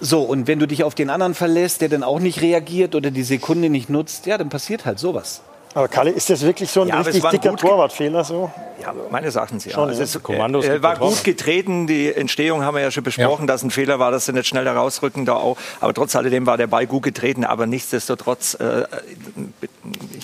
So, 0.00 0.22
und 0.22 0.46
wenn 0.46 0.58
du 0.58 0.66
dich 0.66 0.84
auf 0.84 0.94
den 0.94 1.08
anderen 1.08 1.34
verlässt, 1.34 1.80
der 1.80 1.88
dann 1.88 2.02
auch 2.02 2.20
nicht 2.20 2.42
reagiert 2.42 2.94
oder 2.94 3.10
die 3.10 3.22
Sekunde 3.22 3.70
nicht 3.70 3.88
nutzt, 3.88 4.26
ja, 4.26 4.36
dann 4.38 4.48
passiert 4.48 4.84
halt 4.84 4.98
sowas. 4.98 5.42
Aber 5.74 5.88
Kalle, 5.88 6.10
ist 6.10 6.30
das 6.30 6.42
wirklich 6.42 6.70
so 6.70 6.82
ein 6.82 6.88
Ja, 6.88 7.00
richtig 7.00 7.22
war 7.24 7.32
dicker 7.32 7.56
Torwartfehler 7.56 8.22
so? 8.22 8.50
Ja, 8.80 8.94
meines 9.10 9.34
Erachtens 9.34 9.64
ja. 9.64 9.72
Schon, 9.72 9.88
also 9.88 10.00
ja. 10.00 10.04
es, 10.04 10.22
Kommandos 10.22 10.64
äh, 10.66 10.80
war 10.82 10.94
getroffen. 10.94 11.14
gut 11.16 11.24
getreten. 11.24 11.86
Die 11.88 12.14
Entstehung 12.14 12.62
haben 12.62 12.76
wir 12.76 12.82
ja 12.82 12.92
schon 12.92 13.02
besprochen, 13.02 13.48
dass 13.48 13.64
ein 13.64 13.70
Fehler 13.70 13.98
war, 13.98 14.12
dass 14.12 14.26
sie 14.26 14.32
nicht 14.32 14.46
schnell 14.46 14.66
herausrücken 14.66 15.24
da 15.24 15.34
auch. 15.34 15.56
Aber 15.80 15.92
trotz 15.92 16.14
alledem 16.14 16.46
war 16.46 16.56
der 16.56 16.68
Ball 16.68 16.86
gut 16.86 17.02
getreten. 17.02 17.44
Aber 17.44 17.66
nichtsdestotrotz 17.66 18.54
äh, 18.54 18.84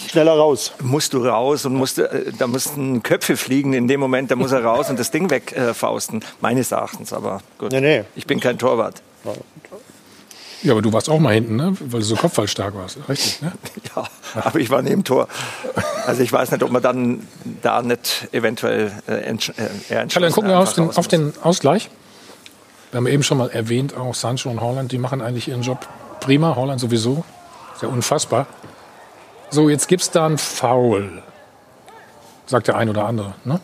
Schneller 0.08 0.36
raus. 0.36 0.72
musst 0.82 1.14
du 1.14 1.26
raus 1.26 1.64
und 1.64 1.74
musst, 1.74 1.98
äh, 1.98 2.32
da 2.38 2.46
mussten 2.46 3.02
Köpfe 3.02 3.36
fliegen 3.36 3.72
in 3.72 3.88
dem 3.88 3.98
Moment. 3.98 4.30
Da 4.30 4.36
muss 4.36 4.52
er 4.52 4.64
raus 4.64 4.88
und 4.88 5.00
das 5.00 5.10
Ding 5.10 5.30
wegfausten. 5.30 6.20
Äh, 6.20 6.24
meines 6.40 6.70
Erachtens. 6.70 7.12
Aber 7.12 7.40
gut. 7.58 7.72
Nee, 7.72 7.80
nee. 7.80 8.04
Ich 8.14 8.26
bin 8.26 8.38
kein 8.38 8.56
Torwart. 8.56 9.02
Ja, 10.62 10.72
aber 10.72 10.82
du 10.82 10.92
warst 10.92 11.08
auch 11.08 11.18
mal 11.18 11.32
hinten, 11.32 11.56
ne? 11.56 11.74
weil 11.80 12.00
du 12.00 12.06
so 12.06 12.16
kopfballstark 12.16 12.74
warst. 12.74 12.98
Richtig, 13.08 13.40
ne? 13.40 13.52
Ja, 13.96 14.04
aber 14.34 14.58
ich 14.60 14.68
war 14.70 14.82
neben 14.82 15.04
Tor. 15.04 15.26
Also 16.06 16.22
ich 16.22 16.32
weiß 16.32 16.50
nicht, 16.50 16.62
ob 16.62 16.70
man 16.70 16.82
dann 16.82 17.26
da 17.62 17.80
nicht 17.80 18.28
eventuell 18.32 18.92
äh, 19.08 19.14
entsch 19.22 19.50
äh, 19.56 20.06
dann 20.06 20.32
gucken 20.32 20.50
wir 20.50 20.58
auf 20.58 20.74
den, 20.74 20.90
auf 20.90 21.08
den 21.08 21.32
Ausgleich. 21.42 21.90
Wir 22.90 22.98
haben 22.98 23.06
eben 23.06 23.22
schon 23.22 23.38
mal 23.38 23.48
erwähnt, 23.50 23.96
auch 23.96 24.14
Sancho 24.14 24.50
und 24.50 24.60
Holland, 24.60 24.92
die 24.92 24.98
machen 24.98 25.22
eigentlich 25.22 25.48
ihren 25.48 25.62
Job 25.62 25.88
prima. 26.20 26.56
Holland 26.56 26.80
sowieso. 26.80 27.24
Ist 27.74 27.82
ja 27.82 27.88
unfassbar. 27.88 28.46
So, 29.48 29.68
jetzt 29.68 29.88
gibt 29.88 30.02
es 30.02 30.10
da 30.10 30.26
einen 30.26 30.38
Foul. 30.38 31.22
Sagt 32.46 32.68
der 32.68 32.76
ein 32.76 32.88
oder 32.88 33.06
andere. 33.06 33.34
Ne? 33.44 33.60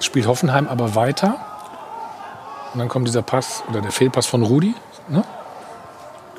Spielt 0.00 0.26
Hoffenheim 0.26 0.66
aber 0.66 0.94
weiter. 0.94 1.36
Und 2.72 2.80
dann 2.80 2.88
kommt 2.88 3.06
dieser 3.06 3.22
Pass 3.22 3.62
oder 3.68 3.80
der 3.80 3.92
Fehlpass 3.92 4.26
von 4.26 4.42
Rudi. 4.42 4.74
Ne? 5.10 5.24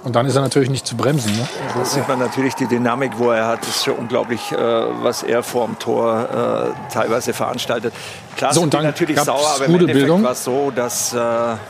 Und 0.03 0.15
dann 0.15 0.25
ist 0.25 0.35
er 0.35 0.41
natürlich 0.41 0.71
nicht 0.71 0.87
zu 0.87 0.95
bremsen. 0.95 1.31
Ne? 1.35 1.47
Da 1.75 1.85
sieht 1.85 2.07
man 2.07 2.17
natürlich 2.17 2.55
die 2.55 2.65
Dynamik, 2.65 3.11
wo 3.17 3.29
er 3.29 3.45
hat. 3.45 3.61
Das 3.61 3.69
ist 3.69 3.85
schon 3.85 3.95
unglaublich, 3.95 4.51
äh, 4.51 4.57
was 4.57 5.21
er 5.21 5.43
vorm 5.43 5.77
Tor 5.77 6.73
äh, 6.89 6.91
teilweise 6.91 7.33
veranstaltet. 7.33 7.93
Klar 8.35 8.53
So, 8.53 8.61
und 8.61 8.73
dann 8.73 8.83
natürlich 8.83 9.19
sauer, 9.19 9.47
aber 9.55 9.65
im. 9.65 9.75
Endeffekt 9.75 10.23
war 10.23 10.31
es 10.31 10.43
so, 10.43 10.71
dass 10.71 11.13
äh, 11.13 11.19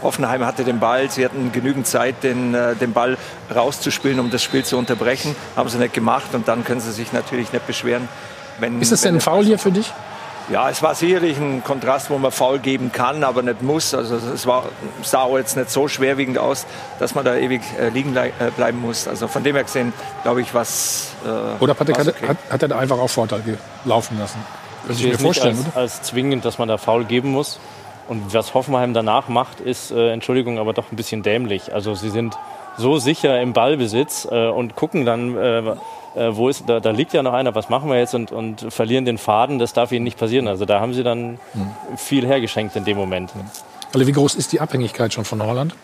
Hoffenheim 0.02 0.46
hatte 0.46 0.64
den 0.64 0.80
Ball. 0.80 1.10
Sie 1.12 1.26
hatten 1.26 1.52
genügend 1.52 1.88
Zeit, 1.88 2.24
den, 2.24 2.54
äh, 2.54 2.76
den 2.76 2.94
Ball 2.94 3.18
rauszuspielen, 3.54 4.20
um 4.20 4.32
das 4.32 4.42
Spiel 4.42 4.64
zu 4.64 4.78
unterbrechen. 4.78 5.36
Haben 5.58 5.68
sie 5.68 5.78
nicht 5.78 5.94
gemacht 5.94 6.34
und 6.34 6.48
dann 6.48 6.64
können 6.64 6.80
sie 6.80 6.94
sich 6.94 7.12
natürlich 7.12 7.52
nicht 7.52 7.68
beschweren. 7.68 8.08
Wenn, 8.60 8.80
Ist 8.80 8.92
wenn 8.92 9.00
denn 9.02 9.16
ein 9.16 9.22
Foul 9.22 9.44
hier 9.44 9.60
für 9.60 9.72
dich? 9.72 9.92
Ja, 10.50 10.70
es 10.70 10.82
war 10.84 10.96
sicherlich 10.96 11.38
ein 11.38 11.64
Kontrast, 11.64 12.10
wo 12.10 12.18
man 12.18 12.32
faul 12.32 12.60
geben 12.60 12.92
kann, 12.92 13.24
aber 13.24 13.42
nicht 13.42 13.62
muss. 13.62 13.94
Also 13.94 14.16
es 14.16 14.46
war, 14.46 14.66
sah 15.04 15.22
auch 15.22 15.38
jetzt 15.38 15.56
nicht 15.56 15.70
so 15.70 15.88
schwerwiegend 15.88 16.38
aus, 16.38 16.66
dass 17.00 17.16
man 17.16 17.24
da 17.24 17.36
ewig 17.36 17.62
äh, 17.80 17.90
liegen 17.90 18.16
äh, 18.16 18.32
bleiben 18.56 18.82
muss. 18.82 19.08
Also 19.08 19.28
von 19.28 19.44
dem 19.44 19.56
her 19.56 19.64
gesehen, 19.64 19.94
glaube 20.24 20.42
ich, 20.42 20.54
was. 20.54 21.14
Äh, 21.26 21.64
Oder 21.64 21.74
Patrick, 21.74 22.00
okay. 22.00 22.28
hat, 22.28 22.38
hat 22.50 22.62
er 22.62 22.68
da 22.68 22.80
einfach 22.80 23.00
auch 23.00 23.10
Vorteil 23.10 23.58
laufen 23.86 24.20
lassen? 24.20 24.40
Könnte 24.82 24.94
ich 24.94 25.00
sehe 25.00 25.12
mir 25.12 25.20
vorstellen, 25.20 25.58
als, 25.58 25.68
oder? 25.68 25.78
als 25.78 26.02
zwingend, 26.02 26.44
dass 26.44 26.58
man 26.58 26.68
da 26.68 26.78
faul 26.78 27.06
geben 27.06 27.32
muss. 27.32 27.60
Und 28.08 28.34
was 28.34 28.54
Hoffenheim 28.54 28.94
danach 28.94 29.30
macht, 29.30 29.62
ist, 29.62 29.92
äh, 29.92 30.12
Entschuldigung, 30.12 30.60
aber 30.60 30.74
doch 30.74 30.92
ein 30.92 30.96
bisschen 30.96 31.24
dämlich. 31.24 31.74
Also 31.74 31.96
sie 31.96 32.10
sind 32.10 32.38
so 32.78 32.98
sicher 32.98 33.40
im 33.42 33.54
Ballbesitz 33.54 34.28
äh, 34.30 34.48
und 34.48 34.76
gucken 34.76 35.06
dann, 35.06 35.38
äh, 35.38 35.76
äh, 36.16 36.30
wo 36.36 36.50
ist, 36.50 36.64
da, 36.68 36.80
da 36.80 36.92
liegt 36.92 37.14
ja 37.14 37.24
noch 37.24 37.34
einer, 37.34 37.56
was 37.56 37.70
machen 37.70 37.90
wir 37.90 37.98
jetzt 37.98 38.14
und, 38.14 38.32
und 38.32 38.66
verlieren 38.74 39.06
den 39.06 39.18
Faden, 39.18 39.60
das 39.60 39.74
darf 39.74 39.92
ihnen 39.92 40.04
nicht 40.04 40.18
passieren. 40.18 40.48
Also 40.48 40.66
da 40.66 40.80
haben 40.80 40.94
sie 40.94 41.04
dann 41.04 41.40
viel 41.96 42.26
hergeschenkt 42.28 42.76
in 42.76 42.86
dem 42.86 42.98
Moment. 42.98 43.32
Also 43.94 44.08
wie 44.08 44.12
groß 44.12 44.36
ist 44.36 44.52
die 44.52 44.62
Abhängigkeit 44.62 45.14
schon 45.14 45.26
von 45.26 45.44
Holland? 45.44 45.76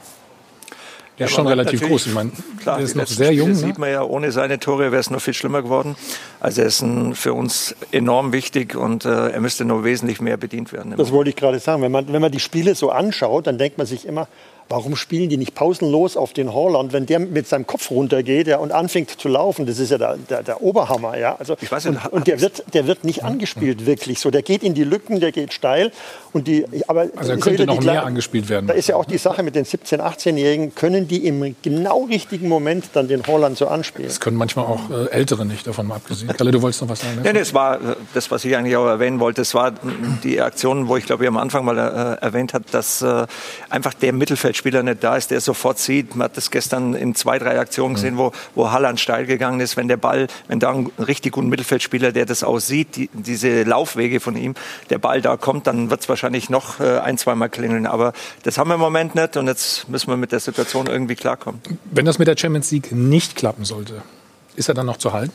Der 1.19 1.25
ist 1.25 1.33
schon 1.33 1.47
relativ 1.47 1.81
groß. 1.81 2.07
Ich 2.07 2.13
meine, 2.13 2.31
Klar, 2.61 2.77
der 2.77 2.85
ist 2.85 2.95
noch 2.95 3.07
sehr 3.07 3.33
jung. 3.33 3.47
Spiele 3.47 3.61
Ne? 3.61 3.67
sieht 3.67 3.77
man 3.79 3.89
ja, 3.89 4.03
ohne 4.03 4.31
seine 4.31 4.59
Tore 4.59 4.91
wäre 4.91 4.99
es 4.99 5.09
noch 5.09 5.19
viel 5.19 5.33
schlimmer 5.33 5.63
geworden. 5.63 5.95
Also 6.39 6.61
er 6.61 6.67
ist 6.67 6.81
ein, 6.81 7.15
für 7.15 7.33
uns 7.33 7.75
enorm 7.91 8.33
wichtig 8.33 8.75
und 8.75 9.03
äh, 9.05 9.29
er 9.29 9.39
müsste 9.39 9.65
noch 9.65 9.83
wesentlich 9.83 10.21
mehr 10.21 10.37
bedient 10.37 10.73
werden. 10.73 10.93
Das 10.95 11.11
wollte 11.11 11.31
ich 11.31 11.35
gerade 11.35 11.57
sagen. 11.59 11.81
Wenn 11.81 11.91
man, 11.91 12.13
wenn 12.13 12.21
man 12.21 12.31
die 12.31 12.39
Spiele 12.39 12.75
so 12.75 12.91
anschaut, 12.91 13.47
dann 13.47 13.57
denkt 13.57 13.79
man 13.79 13.87
sich 13.87 14.05
immer, 14.05 14.27
warum 14.69 14.95
spielen 14.95 15.29
die 15.29 15.37
nicht 15.37 15.55
pausenlos 15.55 16.17
auf 16.17 16.33
den 16.33 16.53
Holland, 16.53 16.93
wenn 16.93 17.05
der 17.05 17.19
mit 17.19 17.47
seinem 17.47 17.67
Kopf 17.67 17.91
runtergeht 17.91 18.47
ja, 18.47 18.57
und 18.57 18.71
anfängt 18.71 19.11
zu 19.19 19.27
laufen? 19.27 19.65
Das 19.65 19.79
ist 19.79 19.91
ja 19.91 19.97
der, 19.97 20.17
der, 20.17 20.43
der 20.43 20.61
Oberhammer. 20.61 21.17
Ja? 21.17 21.35
Also, 21.39 21.55
Ich 21.61 21.71
weiß 21.71 21.85
nicht, 21.85 22.05
und, 22.05 22.13
und 22.13 22.27
der, 22.27 22.41
wird, 22.41 22.63
der 22.73 22.87
wird 22.87 23.03
nicht 23.03 23.23
angespielt, 23.23 23.85
wirklich 23.85 24.19
so. 24.19 24.31
Der 24.31 24.41
geht 24.41 24.63
in 24.63 24.73
die 24.73 24.83
Lücken, 24.83 25.19
der 25.19 25.31
geht 25.31 25.53
steil. 25.53 25.91
Und 26.33 26.47
die, 26.47 26.65
aber 26.87 27.07
Also 27.15 27.31
er 27.31 27.37
ja 27.37 27.41
könnte 27.41 27.63
wieder 27.63 27.73
noch 27.73 27.83
mehr 27.83 28.05
angespielt 28.05 28.49
werden. 28.49 28.67
Da 28.67 28.73
ist 28.73 28.87
ja 28.87 28.95
auch 28.95 29.05
die 29.05 29.17
Sache 29.17 29.43
mit 29.43 29.55
den 29.55 29.65
17-, 29.65 29.99
18-Jährigen, 29.99 30.75
können 30.75 31.07
die 31.07 31.25
im 31.25 31.55
genau 31.61 32.03
richtigen 32.03 32.47
Moment 32.47 32.85
dann 32.93 33.07
den 33.07 33.25
Holland 33.25 33.57
so 33.57 33.67
anspielen? 33.67 34.07
Das 34.07 34.19
können 34.19 34.37
manchmal 34.37 34.65
auch 34.65 34.89
äh, 34.89 35.09
Ältere 35.11 35.45
nicht, 35.45 35.65
davon 35.65 35.87
mal 35.87 35.95
abgesehen. 35.95 36.31
Kalle, 36.35 36.51
du 36.51 36.61
wolltest 36.61 36.81
noch 36.81 36.89
was 36.89 37.01
sagen? 37.01 37.21
Ja, 37.23 37.33
das 37.33 37.53
war 37.53 37.75
äh, 37.75 37.95
das, 38.13 38.29
was 38.29 38.45
ich 38.45 38.55
eigentlich 38.55 38.75
auch 38.75 38.85
erwähnen 38.85 39.19
wollte. 39.19 39.41
Das 39.41 39.53
war 39.53 39.73
die 40.23 40.41
Aktion, 40.41 40.87
wo 40.87 40.97
ich 40.97 41.05
glaube, 41.05 41.23
ich 41.23 41.27
am 41.27 41.37
Anfang 41.37 41.65
mal 41.65 41.77
äh, 41.77 42.23
erwähnt 42.23 42.53
hat, 42.53 42.63
dass 42.71 43.01
äh, 43.01 43.25
einfach 43.69 43.93
der 43.93 44.13
Mittelfeldspieler 44.63 44.83
nicht 44.83 45.03
da 45.03 45.15
ist, 45.15 45.31
der 45.31 45.41
sofort 45.41 45.79
sieht. 45.79 46.15
Man 46.15 46.25
hat 46.25 46.37
das 46.37 46.51
gestern 46.51 46.93
in 46.93 47.15
zwei, 47.15 47.39
drei 47.39 47.59
Aktionen 47.59 47.95
gesehen, 47.95 48.17
wo, 48.17 48.31
wo 48.55 48.71
Halland 48.71 48.99
steil 48.99 49.25
gegangen 49.25 49.59
ist. 49.59 49.77
Wenn 49.77 49.87
der 49.87 49.97
Ball, 49.97 50.27
wenn 50.47 50.59
da 50.59 50.71
ein 50.71 50.91
richtig 50.99 51.33
guter 51.33 51.47
Mittelfeldspieler, 51.47 52.11
der 52.11 52.25
das 52.25 52.43
aussieht, 52.43 52.95
die, 52.95 53.09
diese 53.13 53.63
Laufwege 53.63 54.19
von 54.19 54.35
ihm, 54.35 54.55
der 54.89 54.97
Ball 54.97 55.21
da 55.21 55.37
kommt, 55.37 55.67
dann 55.67 55.89
wird 55.89 56.01
es 56.01 56.09
wahrscheinlich 56.09 56.49
noch 56.49 56.79
äh, 56.79 56.99
ein, 56.99 57.17
zweimal 57.17 57.49
klingeln. 57.49 57.85
Aber 57.85 58.13
das 58.43 58.57
haben 58.57 58.69
wir 58.69 58.75
im 58.75 58.81
Moment 58.81 59.15
nicht 59.15 59.37
und 59.37 59.47
jetzt 59.47 59.87
müssen 59.89 60.09
wir 60.09 60.17
mit 60.17 60.31
der 60.31 60.39
Situation 60.39 60.87
irgendwie 60.87 61.15
klarkommen. 61.15 61.61
Wenn 61.85 62.05
das 62.05 62.19
mit 62.19 62.27
der 62.27 62.37
Champions 62.37 62.71
League 62.71 62.91
nicht 62.91 63.35
klappen 63.35 63.65
sollte, 63.65 64.01
ist 64.55 64.69
er 64.69 64.75
dann 64.75 64.85
noch 64.85 64.97
zu 64.97 65.13
halten? 65.13 65.33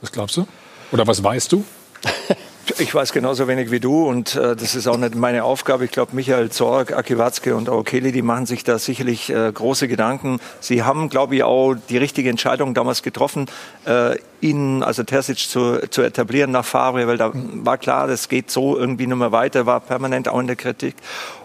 Was 0.00 0.12
glaubst 0.12 0.36
du? 0.36 0.46
Oder 0.92 1.06
was 1.06 1.22
weißt 1.22 1.52
du? 1.52 1.64
Ich 2.78 2.94
weiß 2.94 3.12
genauso 3.12 3.48
wenig 3.48 3.70
wie 3.70 3.80
du 3.80 4.06
und 4.06 4.36
äh, 4.36 4.54
das 4.54 4.74
ist 4.74 4.86
auch 4.86 4.96
nicht 4.96 5.14
meine 5.14 5.44
Aufgabe. 5.44 5.84
Ich 5.84 5.90
glaube, 5.90 6.14
Michael 6.14 6.50
Zorg, 6.50 6.92
Aki 6.92 7.18
Watzke 7.18 7.56
und 7.56 7.68
Kelly, 7.84 8.12
die 8.12 8.22
machen 8.22 8.46
sich 8.46 8.64
da 8.64 8.78
sicherlich 8.78 9.30
äh, 9.30 9.50
große 9.52 9.88
Gedanken. 9.88 10.40
Sie 10.60 10.82
haben, 10.82 11.08
glaube 11.08 11.36
ich, 11.36 11.42
auch 11.42 11.74
die 11.88 11.96
richtige 11.96 12.28
Entscheidung 12.28 12.74
damals 12.74 13.02
getroffen, 13.02 13.46
äh, 13.86 14.16
ihn, 14.40 14.82
also 14.82 15.02
Terzic 15.02 15.38
zu, 15.38 15.88
zu 15.90 16.02
etablieren 16.02 16.50
nach 16.50 16.64
Favre, 16.64 17.06
weil 17.06 17.16
da 17.16 17.32
war 17.34 17.78
klar, 17.78 18.06
das 18.06 18.28
geht 18.28 18.50
so 18.50 18.78
irgendwie 18.78 19.06
nicht 19.06 19.16
mehr 19.16 19.32
weiter, 19.32 19.66
war 19.66 19.80
permanent 19.80 20.28
auch 20.28 20.40
in 20.40 20.46
der 20.46 20.56
Kritik. 20.56 20.94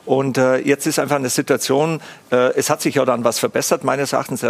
Und 0.06 0.38
äh, 0.38 0.58
jetzt 0.58 0.86
ist 0.86 0.99
einfach 0.99 1.16
eine 1.16 1.30
Situation, 1.30 1.99
äh, 2.32 2.53
es 2.53 2.70
hat 2.70 2.82
sich 2.82 2.95
ja 2.95 3.06
dann 3.06 3.24
was 3.24 3.39
verbessert, 3.39 3.84
meines 3.84 4.14
Erachtens. 4.14 4.41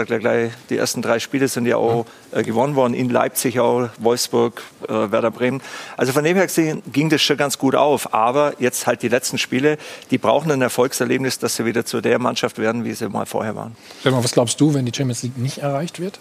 Die 0.70 0.78
ersten 0.78 1.02
drei 1.02 1.20
Spiele 1.20 1.48
sind 1.48 1.66
ja 1.66 1.78
auch 1.78 2.06
äh, 2.32 2.44
gewonnen 2.44 2.76
worden, 2.76 2.94
in 2.94 3.10
Leipzig 3.10 3.60
auch, 3.60 3.90
Wolfsburg, 3.98 4.62
äh, 4.88 4.92
Werder 4.92 5.32
Bremen. 5.32 5.62
Also 5.96 6.12
von 6.12 6.24
dem 6.24 6.36
her 6.36 6.48
ging 6.92 7.10
das 7.10 7.22
schon 7.22 7.38
ganz 7.38 7.58
gut 7.58 7.76
auf. 7.76 8.14
Aber 8.14 8.56
jetzt 8.60 8.86
halt 8.86 9.02
die 9.02 9.08
letzten 9.08 9.38
Spiele, 9.38 9.78
die 10.12 10.18
brauchen 10.18 10.52
ein 10.52 10.62
Erfolgserlebnis, 10.62 11.40
dass 11.40 11.56
sie 11.56 11.66
wieder 11.66 11.86
zu 11.86 12.02
der 12.02 12.20
Mannschaft 12.20 12.58
werden, 12.58 12.84
wie 12.84 12.94
sie 12.94 13.08
mal 13.08 13.26
vorher 13.26 13.56
waren. 13.56 13.76
Stefan, 14.02 14.24
was 14.24 14.32
glaubst 14.34 14.60
du, 14.60 14.74
wenn 14.74 14.86
die 14.86 14.92
Champions 14.96 15.24
League 15.24 15.38
nicht 15.38 15.60
erreicht 15.60 16.00
wird? 16.00 16.20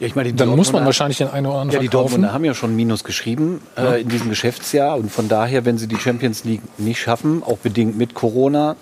Ja, 0.00 0.06
ich 0.06 0.14
meine, 0.14 0.30
die 0.30 0.36
Dann 0.36 0.48
muss 0.50 0.72
man 0.72 0.82
Dortmunder- 0.82 0.86
wahrscheinlich 0.86 1.18
den 1.18 1.28
einen 1.28 1.46
oder 1.46 1.56
anderen 1.58 1.70
Ja, 1.74 1.80
die 1.80 1.88
verkaufen. 1.88 2.10
Dortmunder 2.10 2.32
haben 2.32 2.44
ja 2.44 2.54
schon 2.54 2.76
Minus 2.76 3.02
geschrieben 3.04 3.60
äh, 3.76 4.02
in 4.02 4.08
diesem 4.08 4.28
Geschäftsjahr. 4.28 4.96
Und 4.96 5.10
von 5.10 5.28
daher, 5.28 5.64
wenn 5.64 5.76
sie 5.78 5.88
die 5.88 5.96
Champions 5.96 6.44
League 6.44 6.62
nicht 6.78 7.00
schaffen, 7.00 7.42
auch 7.42 7.58
bedingt 7.58 7.98
mit 7.98 8.14
Corona, 8.14 8.76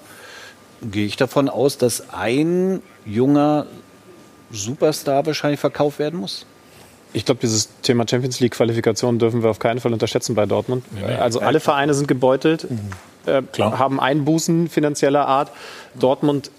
gehe 0.83 1.07
ich 1.07 1.17
davon 1.17 1.49
aus, 1.49 1.79
dass 1.79 2.11
ein 2.13 2.83
junger 3.07 3.67
Superstar 4.51 5.25
wahrscheinlich 5.27 5.59
verkauft 5.61 5.99
werden 5.99 6.21
muss. 6.21 6.45
Ich 7.13 7.25
glaube, 7.25 7.41
dieses 7.41 7.71
Thema 7.81 8.05
Champions 8.09 8.41
League 8.41 8.53
Qualifikation 8.53 9.19
dürfen 9.19 9.43
wir 9.43 9.49
auf 9.49 9.59
keinen 9.59 9.81
Fall 9.81 9.93
unterschätzen 9.93 10.35
bei 10.35 10.45
Dortmund. 10.45 10.85
Also 11.19 11.41
alle 11.41 11.61
Vereine 11.61 11.95
sind 11.95 12.09
gebeutelt, 12.09 12.67
äh, 13.25 13.43
haben 13.59 14.01
Einbußen 14.01 14.69
finanzieller 14.69 15.27
Art. 15.27 15.51
Dortmund 15.99 16.51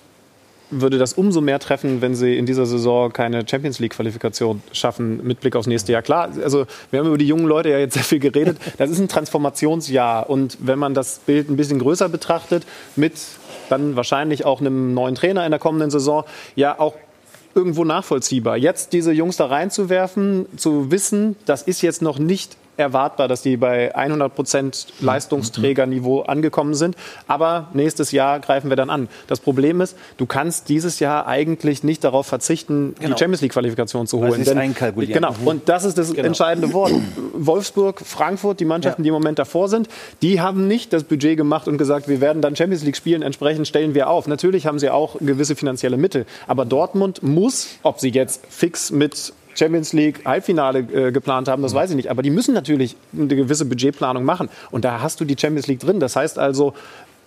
würde 0.70 0.98
das 0.98 1.14
umso 1.14 1.42
mehr 1.42 1.60
treffen, 1.60 2.02
wenn 2.02 2.16
sie 2.16 2.38
in 2.38 2.46
dieser 2.46 2.66
Saison 2.66 3.12
keine 3.12 3.48
Champions 3.48 3.80
League 3.80 3.94
Qualifikation 3.94 4.62
schaffen 4.72 5.26
mit 5.26 5.40
Blick 5.40 5.56
aufs 5.56 5.68
nächste 5.68 5.92
Jahr. 5.94 6.02
Klar, 6.02 6.30
also 6.44 6.66
wir 6.92 7.00
haben 7.00 7.08
über 7.08 7.18
die 7.18 7.28
jungen 7.28 7.46
Leute 7.46 7.70
ja 7.70 7.80
jetzt 7.80 7.94
sehr 7.96 8.04
viel 8.04 8.20
geredet. 8.20 8.58
Das 8.78 8.90
ist 8.90 9.00
ein 9.00 9.08
Transformationsjahr 9.08 10.30
und 10.30 10.58
wenn 10.60 10.80
man 10.80 10.94
das 10.94 11.20
Bild 11.20 11.50
ein 11.50 11.58
bisschen 11.58 11.80
größer 11.80 12.10
betrachtet 12.10 12.66
mit 12.96 13.14
dann 13.70 13.96
wahrscheinlich 13.96 14.46
auch 14.46 14.62
einem 14.62 14.94
neuen 14.94 15.16
Trainer 15.16 15.46
in 15.46 15.52
der 15.52 15.60
kommenden 15.60 15.90
Saison, 15.90 16.24
ja 16.56 16.80
auch 16.80 16.96
irgendwo 17.54 17.84
nachvollziehbar. 17.84 18.56
Jetzt 18.58 18.94
diese 18.94 19.12
Jungs 19.12 19.38
da 19.38 19.48
reinzuwerfen, 19.48 20.46
zu 20.58 20.92
wissen, 20.92 21.36
das 21.46 21.64
ist 21.64 21.82
jetzt 21.82 22.02
noch 22.02 22.20
nicht 22.20 22.56
erwartbar, 22.78 23.28
dass 23.28 23.42
die 23.42 23.58
bei 23.58 23.96
100 23.96 24.34
Prozent 24.34 24.88
Leistungsträgerniveau 25.00 26.22
angekommen 26.22 26.74
sind. 26.76 26.96
Aber 27.28 27.68
nächstes 27.74 28.12
Jahr 28.12 28.40
greifen 28.40 28.70
wir 28.70 28.76
dann 28.76 28.90
an. 28.90 29.08
Das 29.28 29.40
Problem 29.40 29.82
ist, 29.82 29.96
du 30.18 30.26
kannst 30.26 30.70
dieses 30.70 31.00
Jahr 31.00 31.28
eigentlich 31.28 31.84
nicht 31.84 32.04
darauf 32.04 32.28
verzichten, 32.28 32.96
Genau. 33.00 33.16
die 33.16 33.20
Champions 33.20 33.42
League 33.42 33.52
Qualifikation 33.54 34.08
zu 34.08 34.20
holen. 34.20 34.34
sie 34.34 34.42
es 34.42 34.56
einkalkulieren. 34.56 35.14
Genau. 35.14 35.34
Mhm. 35.40 35.48
Und 35.48 35.70
das 35.70 35.84
ist 35.84 35.98
das 35.98 36.14
Genau. 36.14 36.28
entscheidende 36.28 36.74
Wort. 36.74 36.92
Wolfsburg, 37.34 38.02
Frankfurt, 38.06 38.60
die 38.60 38.66
Mannschaften, 38.66 39.04
die 39.04 39.10
im 39.10 39.14
Moment 39.16 39.40
davor 39.40 39.70
sind, 39.70 39.88
die 40.22 40.42
haben 40.42 40.68
nicht 40.68 40.94
das 40.94 41.04
Budget 41.04 41.38
gemacht 41.38 41.68
und 41.68 41.78
gesagt, 41.78 42.08
wir 42.08 42.22
werden 42.22 42.42
dann 42.42 42.56
Champions 42.56 42.84
League 42.84 42.98
spielen, 42.98 43.22
entsprechend 43.22 43.68
stellen 43.68 43.94
wir 43.94 44.10
auf. 44.10 44.28
Natürlich 44.28 44.66
haben 44.68 44.80
sie 44.80 44.90
auch 44.90 45.16
gewisse 45.20 45.56
finanzielle 45.56 45.98
Mittel. 45.98 46.26
Aber 46.48 46.66
Dortmund 46.66 47.24
muss, 47.24 47.68
ob 47.84 48.00
sie 48.00 48.10
jetzt 48.10 48.44
fix 48.50 48.92
mit 48.92 49.34
Champions 49.58 49.94
League 49.94 50.22
Halbfinale 50.26 50.80
äh, 50.80 51.12
geplant 51.12 51.48
haben, 51.48 51.62
das 51.62 51.74
weiß 51.74 51.90
ich 51.90 51.96
nicht. 51.96 52.10
Aber 52.10 52.22
die 52.22 52.30
müssen 52.30 52.54
natürlich 52.54 52.96
eine 53.14 53.28
gewisse 53.28 53.66
Budgetplanung 53.66 54.24
machen. 54.24 54.50
Und 54.72 54.86
da 54.86 55.02
hast 55.02 55.20
du 55.20 55.26
die 55.26 55.36
Champions 55.40 55.68
League 55.68 55.80
drin. 55.80 56.00
Das 56.00 56.16
heißt 56.16 56.40
also, 56.40 56.74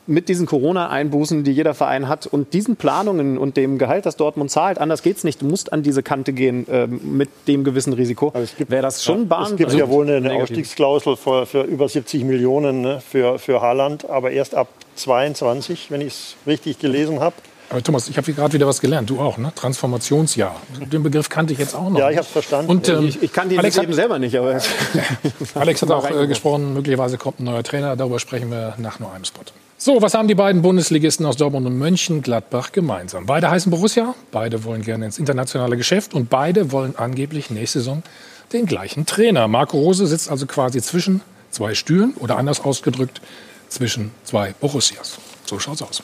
mit 0.07 0.29
diesen 0.29 0.47
Corona-Einbußen, 0.47 1.45
die 1.45 1.53
jeder 1.53 1.75
Verein 1.75 2.09
hat 2.09 2.27
und 2.27 2.53
diesen 2.53 2.77
Planungen 2.77 3.39
und 3.39 3.57
dem 3.57 3.79
Gehalt, 3.79 4.07
das 4.07 4.17
Dortmund 4.17 4.51
zahlt, 4.51 4.79
anders 4.79 5.03
geht's 5.03 5.25
nicht. 5.25 5.41
Du 5.41 5.47
musst 5.47 5.73
an 5.73 5.83
diese 5.83 6.03
Kante 6.03 6.33
gehen 6.33 6.67
ähm, 6.71 7.01
mit 7.17 7.29
dem 7.47 7.65
gewissen 7.65 7.93
Risiko. 7.93 8.33
Wäre 8.69 8.83
das 8.83 9.05
schon 9.05 9.29
Bahn. 9.29 9.53
Es 9.53 9.57
gibt 9.57 9.73
ja 9.73 9.89
wohl 9.89 10.07
eine, 10.07 10.17
eine. 10.17 10.43
Ausstiegsklausel 10.43 11.17
für, 11.17 11.47
für 11.47 11.63
über 11.63 11.89
70 11.89 12.25
Millionen 12.25 12.81
ne, 12.81 13.01
für, 13.01 13.39
für 13.39 13.61
Haaland, 13.61 14.09
aber 14.09 14.33
erst 14.33 14.55
ab 14.55 14.69
22, 14.97 15.91
wenn 15.91 16.01
ich 16.01 16.09
es 16.09 16.37
richtig 16.47 16.79
gelesen 16.79 17.21
habe. 17.21 17.37
Aber 17.71 17.83
Thomas, 17.85 18.09
ich 18.09 18.17
habe 18.17 18.33
gerade 18.33 18.53
wieder 18.53 18.67
was 18.67 18.81
gelernt. 18.81 19.09
Du 19.09 19.21
auch, 19.21 19.39
ne? 19.39 19.53
Transformationsjahr. 19.55 20.61
Den 20.93 21.05
Begriff 21.05 21.29
kannte 21.29 21.53
ich 21.53 21.59
jetzt 21.61 21.75
auch 21.75 21.89
noch. 21.89 22.01
Ja, 22.01 22.11
ich 22.11 22.17
habe 22.17 22.27
es 22.27 22.33
verstanden. 22.33 22.69
Und 22.69 22.89
ähm, 22.89 23.07
Ich, 23.07 23.23
ich 23.23 23.33
kann 23.33 23.49
die 23.49 23.59
Alex, 23.59 23.79
eben 23.79 23.93
selber 23.93 24.19
nicht, 24.19 24.37
aber 24.37 24.61
Alex 25.55 25.81
hat 25.81 25.91
auch 25.93 26.11
äh, 26.11 26.27
gesprochen, 26.27 26.75
möglicherweise 26.75 27.17
kommt 27.17 27.39
ein 27.39 27.45
neuer 27.45 27.63
Trainer. 27.63 27.95
Darüber 27.95 28.19
sprechen 28.19 28.51
wir 28.51 28.75
nach 28.79 28.99
nur 28.99 29.13
einem 29.13 29.25
Spot. 29.25 29.43
So, 29.79 30.03
was 30.03 30.15
haben 30.15 30.27
die 30.27 30.35
beiden 30.35 30.63
Bundesligisten 30.63 31.25
aus 31.25 31.37
Dortmund 31.37 31.65
und 31.65 31.79
Mönchengladbach 31.79 32.73
gemeinsam? 32.73 33.27
Beide 33.27 33.51
heißen 33.51 33.71
Borussia, 33.71 34.15
beide 34.33 34.65
wollen 34.65 34.83
gerne 34.83 35.07
ins 35.07 35.19
internationale 35.19 35.77
Geschäft 35.77 36.13
und 36.13 36.29
beide 36.29 36.73
wollen 36.73 36.97
angeblich 36.97 37.51
nächste 37.51 37.79
Saison 37.79 38.03
den 38.53 38.67
gleichen 38.67 39.07
Trainer. 39.07 39.47
Marco 39.47 39.79
Rose 39.79 40.09
sitzt 40.09 40.29
also 40.29 40.47
quasi 40.47 40.83
zwischen 40.83 41.21
zwei 41.51 41.75
Stühlen 41.75 42.15
oder 42.19 42.37
anders 42.37 42.61
ausgedrückt 42.61 43.21
zwischen 43.69 44.11
zwei 44.25 44.55
Borussias. 44.61 45.19
So 45.47 45.61
schaut's 45.61 45.83
aus. 45.83 46.03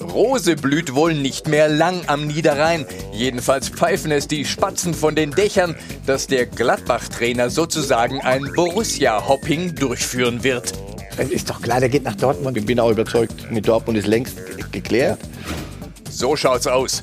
Rose 0.00 0.56
blüht 0.56 0.94
wohl 0.94 1.14
nicht 1.14 1.48
mehr 1.48 1.68
lang 1.68 2.02
am 2.06 2.26
Niederrhein. 2.26 2.86
Jedenfalls 3.12 3.68
pfeifen 3.68 4.10
es 4.10 4.28
die 4.28 4.44
Spatzen 4.44 4.94
von 4.94 5.14
den 5.14 5.32
Dächern, 5.32 5.76
dass 6.06 6.26
der 6.26 6.46
Gladbach-Trainer 6.46 7.50
sozusagen 7.50 8.20
ein 8.20 8.44
Borussia-Hopping 8.54 9.74
durchführen 9.74 10.42
wird. 10.44 10.72
Es 11.16 11.30
ist 11.30 11.50
doch 11.50 11.60
klar, 11.60 11.80
der 11.80 11.88
geht 11.88 12.04
nach 12.04 12.14
Dortmund. 12.14 12.56
Ich 12.56 12.64
bin 12.64 12.78
auch 12.78 12.90
überzeugt, 12.90 13.50
mit 13.50 13.66
Dortmund 13.66 13.98
ist 13.98 14.06
längst 14.06 14.36
geklärt. 14.72 15.18
So 16.10 16.36
schaut's 16.36 16.66
aus. 16.66 17.00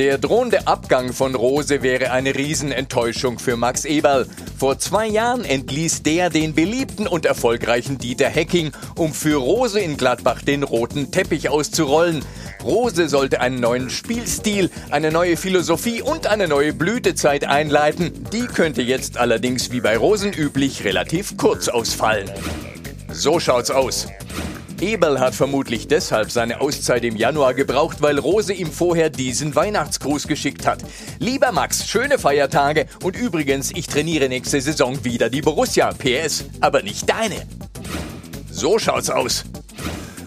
Der 0.00 0.16
drohende 0.16 0.66
Abgang 0.66 1.12
von 1.12 1.34
Rose 1.34 1.82
wäre 1.82 2.10
eine 2.10 2.34
Riesenenttäuschung 2.34 3.38
für 3.38 3.58
Max 3.58 3.84
Eberl. 3.84 4.26
Vor 4.58 4.78
zwei 4.78 5.06
Jahren 5.06 5.44
entließ 5.44 6.04
der 6.04 6.30
den 6.30 6.54
beliebten 6.54 7.06
und 7.06 7.26
erfolgreichen 7.26 7.98
Dieter 7.98 8.30
Hecking, 8.30 8.72
um 8.96 9.12
für 9.12 9.36
Rose 9.36 9.78
in 9.78 9.98
Gladbach 9.98 10.40
den 10.40 10.62
roten 10.62 11.10
Teppich 11.10 11.50
auszurollen. 11.50 12.24
Rose 12.64 13.10
sollte 13.10 13.42
einen 13.42 13.60
neuen 13.60 13.90
Spielstil, 13.90 14.70
eine 14.88 15.12
neue 15.12 15.36
Philosophie 15.36 16.00
und 16.00 16.26
eine 16.26 16.48
neue 16.48 16.72
Blütezeit 16.72 17.44
einleiten. 17.44 18.24
Die 18.32 18.46
könnte 18.46 18.80
jetzt 18.80 19.18
allerdings 19.18 19.70
wie 19.70 19.82
bei 19.82 19.98
Rosen 19.98 20.32
üblich 20.32 20.82
relativ 20.82 21.36
kurz 21.36 21.68
ausfallen. 21.68 22.30
So 23.12 23.38
schaut's 23.38 23.70
aus. 23.70 24.06
Eberl 24.80 25.20
hat 25.20 25.34
vermutlich 25.34 25.88
deshalb 25.88 26.30
seine 26.30 26.60
Auszeit 26.60 27.04
im 27.04 27.14
Januar 27.14 27.52
gebraucht, 27.52 28.00
weil 28.00 28.18
Rose 28.18 28.52
ihm 28.54 28.72
vorher 28.72 29.10
diesen 29.10 29.54
Weihnachtsgruß 29.54 30.26
geschickt 30.26 30.66
hat. 30.66 30.78
Lieber 31.18 31.52
Max, 31.52 31.86
schöne 31.86 32.18
Feiertage 32.18 32.86
und 33.02 33.14
übrigens, 33.14 33.72
ich 33.74 33.86
trainiere 33.86 34.28
nächste 34.28 34.60
Saison 34.60 35.04
wieder 35.04 35.28
die 35.28 35.42
Borussia 35.42 35.92
PS, 35.92 36.46
aber 36.60 36.82
nicht 36.82 37.08
deine. 37.08 37.46
So 38.50 38.78
schaut's 38.78 39.10
aus. 39.10 39.44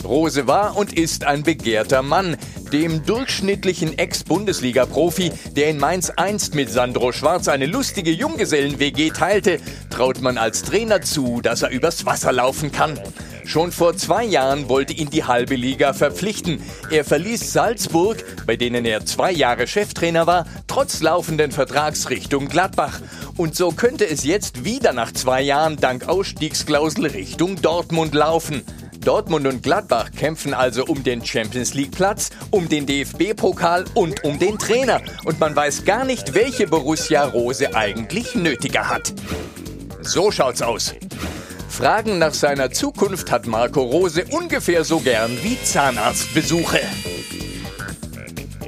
Rose 0.06 0.47
war 0.47 0.76
und 0.78 0.93
ist 0.93 1.26
ein 1.26 1.43
begehrter 1.43 2.01
Mann. 2.01 2.38
Dem 2.72 3.06
durchschnittlichen 3.06 3.97
Ex-Bundesliga-Profi, 3.97 5.32
der 5.56 5.70
in 5.70 5.78
Mainz 5.78 6.10
einst 6.10 6.56
mit 6.56 6.70
Sandro 6.70 7.12
Schwarz 7.12 7.47
eine 7.47 7.66
lustige 7.66 8.12
Junggesellen-WG 8.12 9.12
teilte, 9.12 9.60
traut 9.89 10.22
man 10.22 10.38
als 10.38 10.64
Trainer 10.64 11.01
zu, 11.01 11.41
dass 11.41 11.62
er 11.62 11.70
übers 11.70 12.06
Wasser 12.06 12.32
laufen 12.32 12.72
kann. 12.72 12.99
Schon 13.45 13.72
vor 13.72 13.95
zwei 13.97 14.24
Jahren 14.24 14.70
wollte 14.70 14.93
ihn 14.93 15.10
die 15.10 15.26
halbe 15.26 15.56
Liga 15.56 15.93
verpflichten. 15.93 16.62
Er 16.89 17.04
verließ 17.04 17.51
Salzburg, 17.51 18.24
bei 18.45 18.56
denen 18.56 18.86
er 18.86 19.06
zwei 19.06 19.32
Jahre 19.32 19.68
Cheftrainer 19.68 20.26
war, 20.28 20.45
trotz 20.68 21.01
laufenden 21.01 21.51
Vertrags 21.51 22.10
Richtung 22.10 22.47
Gladbach. 22.47 23.01
Und 23.36 23.56
so 23.56 23.72
könnte 23.72 24.10
es 24.10 24.24
jetzt 24.24 24.64
wieder 24.64 24.93
nach 24.93 25.12
zwei 25.12 25.41
Jahren 25.41 25.76
dank 25.78 26.08
Ausstiegsklausel 26.08 27.08
Richtung 27.08 27.62
Dortmund 27.62 28.14
laufen. 28.16 28.64
Dortmund 29.04 29.45
und 29.47 29.62
Gladbach 29.64 30.12
kämpfen 30.18 30.54
also 30.54 30.86
um 30.86 31.04
den 31.04 31.26
Champions 31.26 31.74
League 31.74 31.91
Platz, 31.91 32.30
um 32.51 32.70
den 32.70 32.86
DFB-Pokal 32.86 33.86
und 33.93 34.24
um 34.24 34.39
den 34.39 34.58
Trainer. 34.58 35.01
Und 35.26 35.39
man 35.39 35.56
weiß 35.56 35.84
gar 35.84 36.06
nicht, 36.06 36.34
welche 36.34 36.68
Borussia 36.68 37.26
Rose 37.26 37.76
eigentlich 37.76 38.34
nötiger 38.36 38.89
hat. 38.89 39.14
So 40.01 40.32
schaut's 40.32 40.62
aus. 40.62 40.93
Fragen 41.68 42.18
nach 42.18 42.34
seiner 42.34 42.72
Zukunft 42.72 43.32
hat 43.32 43.45
Marco 43.47 43.82
Rose 43.82 44.26
ungefähr 44.32 44.84
so 44.86 44.99
gern 44.99 45.32
wie 45.41 45.58
Zahnarztbesuche. 45.62 46.80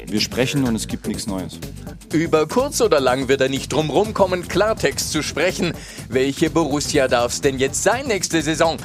Wir 0.07 0.19
sprechen 0.19 0.67
und 0.67 0.75
es 0.75 0.87
gibt 0.87 1.07
nichts 1.07 1.27
Neues. 1.27 1.59
Über 2.11 2.47
kurz 2.47 2.81
oder 2.81 2.99
lang 2.99 3.27
wird 3.27 3.41
er 3.41 3.49
nicht 3.49 3.71
drumrum 3.71 4.13
kommen, 4.13 4.47
Klartext 4.47 5.11
zu 5.11 5.21
sprechen. 5.21 5.73
Welche 6.09 6.49
Borussia 6.49 7.07
darf's 7.07 7.41
denn 7.41 7.59
jetzt 7.59 7.83
sein 7.83 8.07
nächste 8.07 8.41
Saison? 8.41 8.77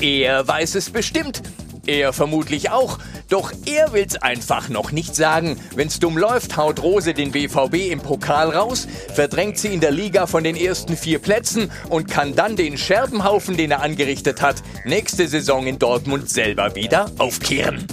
Er 0.00 0.46
weiß 0.46 0.74
es 0.76 0.90
bestimmt. 0.90 1.42
Er 1.86 2.12
vermutlich 2.12 2.70
auch. 2.70 2.98
Doch 3.30 3.52
er 3.66 3.92
will's 3.92 4.16
einfach 4.16 4.68
noch 4.68 4.92
nicht 4.92 5.14
sagen. 5.16 5.58
Wenn's 5.74 5.98
dumm 5.98 6.18
läuft, 6.18 6.56
haut 6.56 6.82
Rose 6.82 7.14
den 7.14 7.32
BVB 7.32 7.90
im 7.90 8.00
Pokal 8.00 8.50
raus, 8.50 8.86
verdrängt 9.14 9.58
sie 9.58 9.68
in 9.68 9.80
der 9.80 9.90
Liga 9.90 10.26
von 10.26 10.44
den 10.44 10.54
ersten 10.56 10.96
vier 10.96 11.18
Plätzen 11.18 11.70
und 11.88 12.08
kann 12.08 12.34
dann 12.34 12.56
den 12.56 12.76
Scherbenhaufen, 12.78 13.56
den 13.56 13.70
er 13.70 13.82
angerichtet 13.82 14.42
hat, 14.42 14.56
nächste 14.84 15.28
Saison 15.28 15.66
in 15.66 15.78
Dortmund 15.78 16.28
selber 16.30 16.74
wieder 16.74 17.10
aufkehren. 17.18 17.86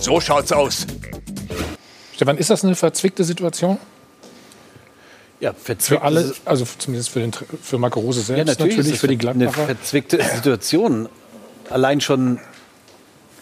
So 0.00 0.20
schaut's 0.20 0.52
aus. 0.52 0.86
Stefan, 2.14 2.38
ist 2.38 2.50
das 2.50 2.64
eine 2.64 2.74
verzwickte 2.76 3.24
Situation? 3.24 3.78
Ja, 5.40 5.52
Für 5.78 6.02
alle, 6.02 6.32
also 6.44 6.64
zumindest 6.78 7.10
für, 7.10 7.18
den, 7.18 7.32
für 7.60 7.76
Marco 7.78 7.98
Rose 7.98 8.20
selbst, 8.20 8.38
Ja, 8.38 8.44
natürlich, 8.44 8.76
natürlich, 8.76 8.86
ist 8.86 8.94
es 8.94 9.00
für 9.00 9.08
die 9.08 9.14
eine 9.28 9.46
Gladbacher. 9.46 9.66
verzwickte 9.66 10.22
Situation. 10.22 11.08
Allein 11.72 12.00
schon, 12.00 12.38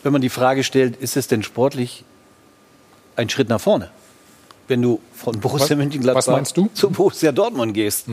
wenn 0.03 0.12
man 0.12 0.22
die 0.22 0.28
Frage 0.28 0.64
stellt, 0.64 0.97
ist 0.97 1.16
es 1.16 1.26
denn 1.28 1.43
sportlich 1.43 2.05
ein 3.16 3.28
Schritt 3.28 3.49
nach 3.49 3.61
vorne? 3.61 3.91
Wenn 4.68 4.83
du 4.83 5.01
von 5.14 5.41
Borussia 5.41 5.70
Was- 5.70 5.76
Mönchengladbach 5.76 6.43
zu 6.45 6.91
Borussia 6.91 7.33
Dortmund 7.33 7.74
gehst. 7.74 8.07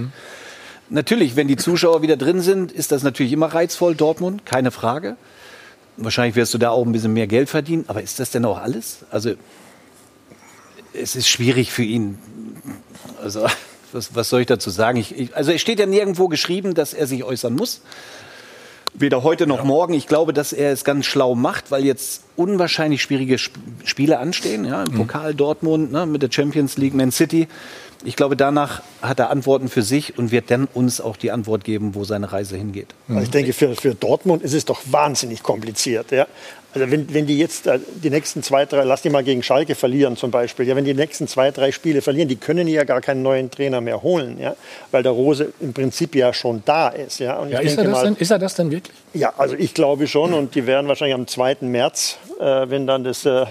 Natürlich, 0.90 1.36
wenn 1.36 1.48
die 1.48 1.58
Zuschauer 1.58 2.02
wieder 2.02 2.18
drin 2.18 2.42
sind, 2.42 2.72
ist 2.72 2.92
das 2.92 3.04
natürlich 3.04 3.32
immer 3.34 3.48
reizvoll, 3.48 3.94
Dortmund, 3.96 4.46
keine 4.46 4.72
Frage. 4.72 5.18
Wahrscheinlich 5.98 6.36
wirst 6.36 6.54
du 6.54 6.58
da 6.58 6.70
auch 6.70 6.86
ein 6.86 6.92
bisschen 6.92 7.14
mehr 7.14 7.28
Geld 7.28 7.50
verdienen. 7.50 7.86
Aber 7.88 8.02
ist 8.02 8.20
das 8.20 8.32
denn 8.32 8.46
auch 8.46 8.58
alles? 8.60 9.00
Also, 9.12 9.34
es 10.94 11.16
ist 11.16 11.28
schwierig 11.28 11.72
für 11.72 11.84
ihn. 11.84 12.18
Also, 13.22 13.46
was, 13.92 14.16
was 14.16 14.30
soll 14.30 14.42
ich 14.42 14.48
dazu 14.48 14.70
sagen? 14.70 14.98
Ich, 14.98 15.18
ich, 15.18 15.36
also, 15.36 15.52
es 15.52 15.62
steht 15.62 15.80
ja 15.80 15.86
nirgendwo 15.86 16.28
geschrieben, 16.28 16.74
dass 16.74 16.94
er 16.94 17.06
sich 17.08 17.24
äußern 17.24 17.54
muss. 17.56 17.82
Weder 19.00 19.22
heute 19.22 19.46
noch 19.46 19.64
morgen. 19.64 19.94
Ich 19.94 20.08
glaube, 20.08 20.34
dass 20.34 20.54
er 20.54 20.72
es 20.72 20.84
ganz 20.84 21.06
schlau 21.06 21.36
macht, 21.36 21.70
weil 21.70 21.86
jetzt 21.86 22.24
unwahrscheinlich 22.36 23.04
schwierige 23.04 23.36
Sp 23.38 23.54
Spiele 23.86 24.18
anstehen. 24.18 24.66
Ja, 24.66 24.84
Im 24.84 24.94
Pokal 24.94 25.36
Dortmund, 25.36 25.92
ne, 25.92 26.08
mit 26.08 26.24
der 26.24 26.32
Champions 26.32 26.78
League, 26.78 26.96
Man 26.96 27.12
City. 27.12 27.48
Ich 28.04 28.16
glaube, 28.16 28.36
danach 28.36 28.82
hat 29.02 29.20
er 29.20 29.30
Antworten 29.30 29.70
für 29.70 29.84
sich 29.84 30.18
und 30.18 30.32
wird 30.32 30.50
dann 30.50 30.68
uns 30.74 31.00
auch 31.00 31.16
die 31.16 31.30
Antwort 31.30 31.64
geben, 31.64 31.94
wo 31.94 32.06
seine 32.06 32.32
Reise 32.32 32.58
hingeht. 32.58 32.88
Also 33.08 33.22
ich 33.22 33.30
denke, 33.30 33.54
für, 33.54 33.76
für 33.76 33.94
Dortmund 33.94 34.42
ist 34.42 34.54
es 34.54 34.66
doch 34.66 34.82
wahnsinnig 34.90 35.44
kompliziert. 35.44 36.12
Ja? 36.12 36.26
Also 36.80 36.92
wenn, 36.92 37.12
wenn 37.12 37.26
die 37.26 37.40
jetzt 37.40 37.66
äh, 37.66 37.80
die 38.04 38.12
nächsten 38.12 38.44
zwei, 38.44 38.66
drei, 38.66 38.84
lass 38.84 39.02
die 39.02 39.10
mal 39.10 39.24
gegen 39.24 39.42
Schalke 39.42 39.74
verlieren 39.74 40.16
zum 40.16 40.30
Beispiel, 40.30 40.68
ja, 40.68 40.76
wenn 40.76 40.86
die 40.86 40.94
nächsten 40.94 41.28
zwei, 41.28 41.50
drei 41.50 41.72
Spiele 41.72 42.02
verlieren, 42.04 42.28
die 42.30 42.36
können 42.36 42.68
ja 42.68 42.84
gar 42.84 43.02
keinen 43.02 43.24
neuen 43.24 43.50
Trainer 43.50 43.82
mehr 43.82 44.04
holen, 44.04 44.38
ja? 44.40 44.56
weil 44.92 45.02
der 45.02 45.12
Rose 45.12 45.54
im 45.60 45.74
Prinzip 45.74 46.14
ja 46.16 46.34
schon 46.34 46.62
da 46.66 46.90
ist. 46.90 47.20
Ja, 47.20 47.38
und 47.38 47.50
Ja, 47.50 47.62
ich 47.62 47.68
ist, 47.68 47.78
er 47.80 47.86
das 47.86 47.94
mal- 47.94 48.04
denn, 48.04 48.16
ist 48.16 48.30
er 48.32 48.38
das 48.40 48.54
denn 48.56 48.70
wirklich? 48.70 48.96
Ja, 49.14 49.34
also 49.38 49.56
ich 49.58 49.74
glaube 49.74 50.06
schon 50.06 50.34
und 50.34 50.54
die 50.54 50.68
werden 50.68 50.88
wahrscheinlich 50.88 51.16
am 51.16 51.26
2. 51.26 51.58
März, 51.62 52.20
äh, 52.40 52.44
wenn 52.70 52.86
dann 52.86 53.04
das 53.04 53.26
äh, 53.26 53.46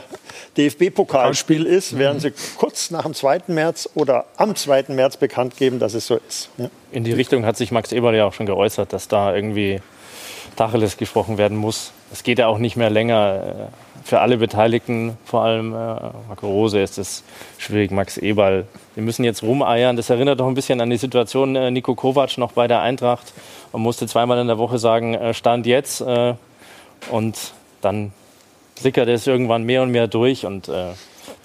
DFB-Pokalspiel 0.56 1.66
ist, 1.66 1.98
werden 1.98 2.20
sie 2.20 2.32
kurz 2.56 2.90
nach 2.90 3.02
dem 3.02 3.14
2. 3.14 3.40
März 3.48 3.88
oder 3.94 4.26
am 4.36 4.54
2. 4.54 4.84
März 4.88 5.16
bekannt 5.16 5.56
geben, 5.56 5.78
dass 5.78 5.94
es 5.94 6.06
so 6.06 6.18
ist. 6.28 6.48
Ja. 6.58 6.70
In 6.92 7.04
die 7.04 7.12
Richtung 7.12 7.44
hat 7.44 7.56
sich 7.56 7.72
Max 7.72 7.92
Eberl 7.92 8.14
ja 8.14 8.24
auch 8.26 8.34
schon 8.34 8.46
geäußert, 8.46 8.92
dass 8.92 9.08
da 9.08 9.34
irgendwie 9.34 9.80
Tacheles 10.56 10.96
gesprochen 10.96 11.38
werden 11.38 11.56
muss. 11.56 11.92
Es 12.12 12.22
geht 12.22 12.38
ja 12.38 12.46
auch 12.46 12.58
nicht 12.58 12.76
mehr 12.76 12.90
länger. 12.90 13.68
äh, 13.70 14.04
Für 14.04 14.20
alle 14.20 14.36
Beteiligten, 14.36 15.18
vor 15.24 15.42
allem 15.42 15.72
äh, 15.72 15.76
Marco 16.28 16.46
Rose, 16.46 16.80
ist 16.80 16.96
es 16.96 17.24
schwierig. 17.58 17.90
Max 17.90 18.18
Eberl, 18.18 18.66
wir 18.94 19.02
müssen 19.02 19.24
jetzt 19.24 19.42
rumeiern. 19.42 19.96
Das 19.96 20.10
erinnert 20.10 20.38
doch 20.38 20.46
ein 20.46 20.54
bisschen 20.54 20.80
an 20.80 20.90
die 20.90 20.96
Situation 20.96 21.56
äh, 21.56 21.70
Nico 21.72 21.94
Kovac 21.96 22.38
noch 22.38 22.52
bei 22.52 22.68
der 22.68 22.82
Eintracht. 22.82 23.32
Man 23.72 23.82
musste 23.82 24.06
zweimal 24.06 24.38
in 24.38 24.46
der 24.46 24.58
Woche 24.58 24.78
sagen, 24.78 25.14
äh, 25.14 25.34
Stand 25.34 25.66
jetzt. 25.66 26.00
Äh, 26.02 26.34
und 27.10 27.52
dann 27.80 28.12
sickert 28.78 29.08
es 29.08 29.26
irgendwann 29.26 29.64
mehr 29.64 29.82
und 29.82 29.90
mehr 29.90 30.06
durch. 30.06 30.46
Und 30.46 30.68
äh, 30.68 30.92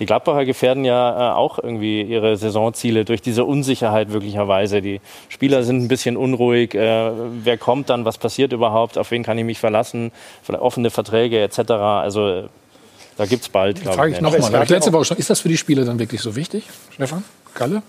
die 0.01 0.07
Gladbacher 0.07 0.45
gefährden 0.45 0.83
ja 0.83 1.31
äh, 1.31 1.35
auch 1.35 1.59
irgendwie 1.59 2.01
ihre 2.01 2.35
Saisonziele 2.35 3.05
durch 3.05 3.21
diese 3.21 3.45
Unsicherheit 3.45 4.09
möglicherweise. 4.09 4.81
Die 4.81 4.99
Spieler 5.29 5.61
sind 5.63 5.83
ein 5.83 5.87
bisschen 5.87 6.17
unruhig. 6.17 6.73
Äh, 6.73 7.11
wer 7.43 7.57
kommt 7.59 7.91
dann? 7.91 8.03
Was 8.03 8.17
passiert 8.17 8.51
überhaupt? 8.51 8.97
Auf 8.97 9.11
wen 9.11 9.21
kann 9.21 9.37
ich 9.37 9.45
mich 9.45 9.59
verlassen? 9.59 10.11
Vielleicht 10.41 10.63
offene 10.63 10.89
Verträge 10.89 11.39
etc. 11.39 11.59
Also 11.69 12.27
äh, 12.27 12.43
da 13.15 13.27
gibt 13.27 13.43
es 13.43 13.49
bald, 13.49 13.79
glaube 13.79 13.95
Frage 13.95 14.11
ich. 14.11 14.17
ich 14.17 14.21
nochmal. 14.23 14.67
Letzte 14.67 14.91
Woche 14.91 15.05
schon. 15.05 15.17
Ist 15.17 15.29
das 15.29 15.39
für 15.39 15.49
die 15.49 15.57
Spieler 15.57 15.85
dann 15.85 15.99
wirklich 15.99 16.19
so 16.19 16.35
wichtig, 16.35 16.63
Stefan? 16.89 17.23
Kalle? 17.53 17.83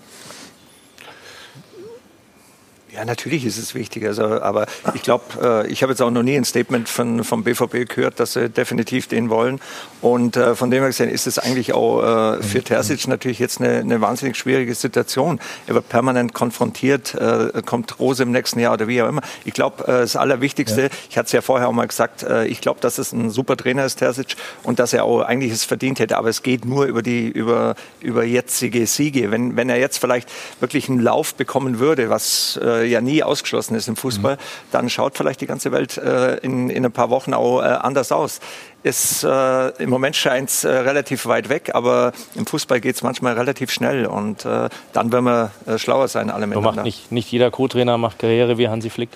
Ja, 2.93 3.05
natürlich 3.05 3.43
ist 3.43 3.57
es 3.57 3.73
wichtig. 3.73 4.05
Also, 4.05 4.23
aber 4.23 4.67
ich 4.93 5.01
glaube, 5.01 5.23
äh, 5.41 5.67
ich 5.71 5.81
habe 5.81 5.93
jetzt 5.93 6.01
auch 6.01 6.11
noch 6.11 6.21
nie 6.21 6.35
ein 6.35 6.45
Statement 6.45 6.87
von, 6.87 7.23
vom 7.23 7.43
BVB 7.43 7.89
gehört, 7.89 8.19
dass 8.19 8.33
sie 8.33 8.49
definitiv 8.49 9.07
den 9.07 9.31
wollen. 9.31 9.59
Und 9.99 10.37
äh, 10.37 10.53
von 10.53 10.69
dem 10.69 10.81
her 10.81 10.89
gesehen 10.89 11.09
ist 11.09 11.25
es 11.25 11.39
eigentlich 11.39 11.73
auch 11.73 12.35
äh, 12.35 12.43
für 12.43 12.63
Terzic 12.63 13.07
natürlich 13.07 13.39
jetzt 13.39 13.59
eine, 13.59 13.79
eine 13.79 13.99
wahnsinnig 13.99 14.37
schwierige 14.37 14.75
Situation. 14.75 15.39
Er 15.65 15.73
wird 15.73 15.89
permanent 15.89 16.35
konfrontiert, 16.35 17.15
äh, 17.15 17.63
kommt 17.65 17.99
Rose 17.99 18.21
im 18.21 18.31
nächsten 18.31 18.59
Jahr 18.59 18.73
oder 18.73 18.87
wie 18.87 19.01
auch 19.01 19.09
immer. 19.09 19.21
Ich 19.43 19.55
glaube, 19.55 19.87
äh, 19.87 20.01
das 20.01 20.15
Allerwichtigste, 20.15 20.91
ich 21.09 21.17
hatte 21.17 21.25
es 21.25 21.31
ja 21.31 21.41
vorher 21.41 21.69
auch 21.69 21.73
mal 21.73 21.87
gesagt, 21.87 22.21
äh, 22.21 22.45
ich 22.45 22.61
glaube, 22.61 22.79
dass 22.79 22.99
es 22.99 23.11
ein 23.11 23.31
super 23.31 23.57
Trainer 23.57 23.85
ist, 23.85 23.95
Terzic, 23.95 24.35
und 24.61 24.77
dass 24.77 24.93
er 24.93 25.05
auch 25.05 25.21
eigentlich 25.21 25.51
es 25.51 25.63
verdient 25.63 25.99
hätte. 25.99 26.15
Aber 26.15 26.29
es 26.29 26.43
geht 26.43 26.63
nur 26.65 26.85
über 26.85 27.01
die 27.01 27.27
über 27.27 27.73
über 28.01 28.23
jetzige 28.23 28.85
Siege. 28.85 29.31
Wenn 29.31 29.55
wenn 29.55 29.69
er 29.69 29.79
jetzt 29.79 29.97
vielleicht 29.97 30.29
wirklich 30.59 30.89
einen 30.89 30.99
Lauf 30.99 31.33
bekommen 31.33 31.79
würde, 31.79 32.11
was 32.11 32.59
äh, 32.83 32.87
ja 32.87 33.01
nie 33.01 33.23
ausgeschlossen 33.23 33.75
ist 33.75 33.87
im 33.87 33.95
Fußball, 33.95 34.37
dann 34.71 34.89
schaut 34.89 35.17
vielleicht 35.17 35.41
die 35.41 35.47
ganze 35.47 35.71
Welt 35.71 35.97
äh, 35.97 36.37
in, 36.37 36.69
in 36.69 36.85
ein 36.85 36.91
paar 36.91 37.09
Wochen 37.09 37.33
auch 37.33 37.61
äh, 37.61 37.65
anders 37.65 38.11
aus. 38.11 38.39
Es, 38.83 39.23
äh, 39.23 39.83
Im 39.83 39.89
Moment 39.89 40.15
scheint 40.15 40.49
es 40.49 40.63
äh, 40.65 40.69
relativ 40.69 41.25
weit 41.25 41.49
weg, 41.49 41.71
aber 41.73 42.11
im 42.35 42.45
Fußball 42.45 42.81
geht 42.81 42.95
es 42.95 43.01
manchmal 43.01 43.33
relativ 43.33 43.71
schnell 43.71 44.05
und 44.05 44.45
äh, 44.45 44.69
dann 44.91 45.11
werden 45.11 45.25
wir 45.25 45.51
äh, 45.65 45.77
schlauer 45.77 46.09
sein, 46.09 46.29
alle 46.29 46.47
miteinander. 46.47 46.77
macht 46.77 46.85
nicht, 46.85 47.11
nicht 47.11 47.31
jeder 47.31 47.49
Co-Trainer 47.49 47.97
macht 47.97 48.19
Karriere 48.19 48.57
wie 48.57 48.67
Hansi 48.67 48.89
Flick. 48.89 49.09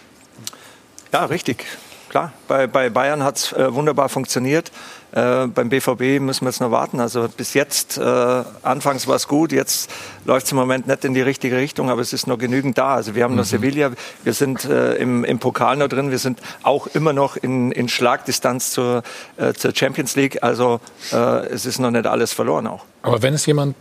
Ja, 1.12 1.26
richtig. 1.26 1.66
Klar, 2.10 2.32
bei, 2.48 2.68
bei 2.68 2.90
Bayern 2.90 3.24
hat 3.24 3.38
es 3.38 3.52
äh, 3.54 3.74
wunderbar 3.74 4.08
funktioniert. 4.08 4.72
Äh, 5.12 5.48
beim 5.48 5.70
BVB 5.70 6.20
müssen 6.20 6.46
wir 6.46 6.50
jetzt 6.50 6.60
noch 6.60 6.72
warten. 6.72 7.00
Also 7.00 7.28
bis 7.30 7.54
jetzt, 7.54 7.98
äh, 7.98 8.02
anfangs 8.02 9.08
war 9.08 9.16
es 9.16 9.28
gut, 9.28 9.52
jetzt 9.52 9.90
läuft 10.26 10.48
es 10.48 10.52
im 10.52 10.58
Moment 10.58 10.88
nicht 10.88 11.06
in 11.06 11.14
die 11.14 11.22
richtige 11.22 11.56
Richtung, 11.56 11.90
aber 11.90 12.02
es 12.02 12.12
ist 12.12 12.28
noch 12.28 12.38
genügend 12.38 12.78
da. 12.78 12.96
Also 12.96 13.16
wir 13.16 13.24
haben 13.24 13.36
noch 13.36 13.46
Sevilla, 13.46 13.92
wir 14.24 14.34
sind 14.34 14.66
äh, 14.66 14.96
im, 14.96 15.24
im 15.24 15.40
Pokal 15.40 15.78
noch 15.78 15.88
drin, 15.88 16.12
wir 16.12 16.20
sind 16.20 16.40
auch 16.64 16.88
immer 16.88 17.14
noch 17.14 17.38
in, 17.38 17.72
in 17.72 17.88
Schlagdistanz 17.88 18.72
zur, 18.72 19.04
äh, 19.38 19.54
zur 19.54 19.74
Champions 19.74 20.16
League. 20.16 20.44
Also 20.44 20.82
äh, 21.14 21.48
es 21.48 21.66
ist 21.66 21.80
noch 21.80 21.92
nicht 21.92 22.06
alles 22.06 22.34
verloren 22.34 22.68
auch. 22.68 22.84
Aber 23.02 23.22
wenn 23.22 23.34
es 23.34 23.46
jemand 23.46 23.76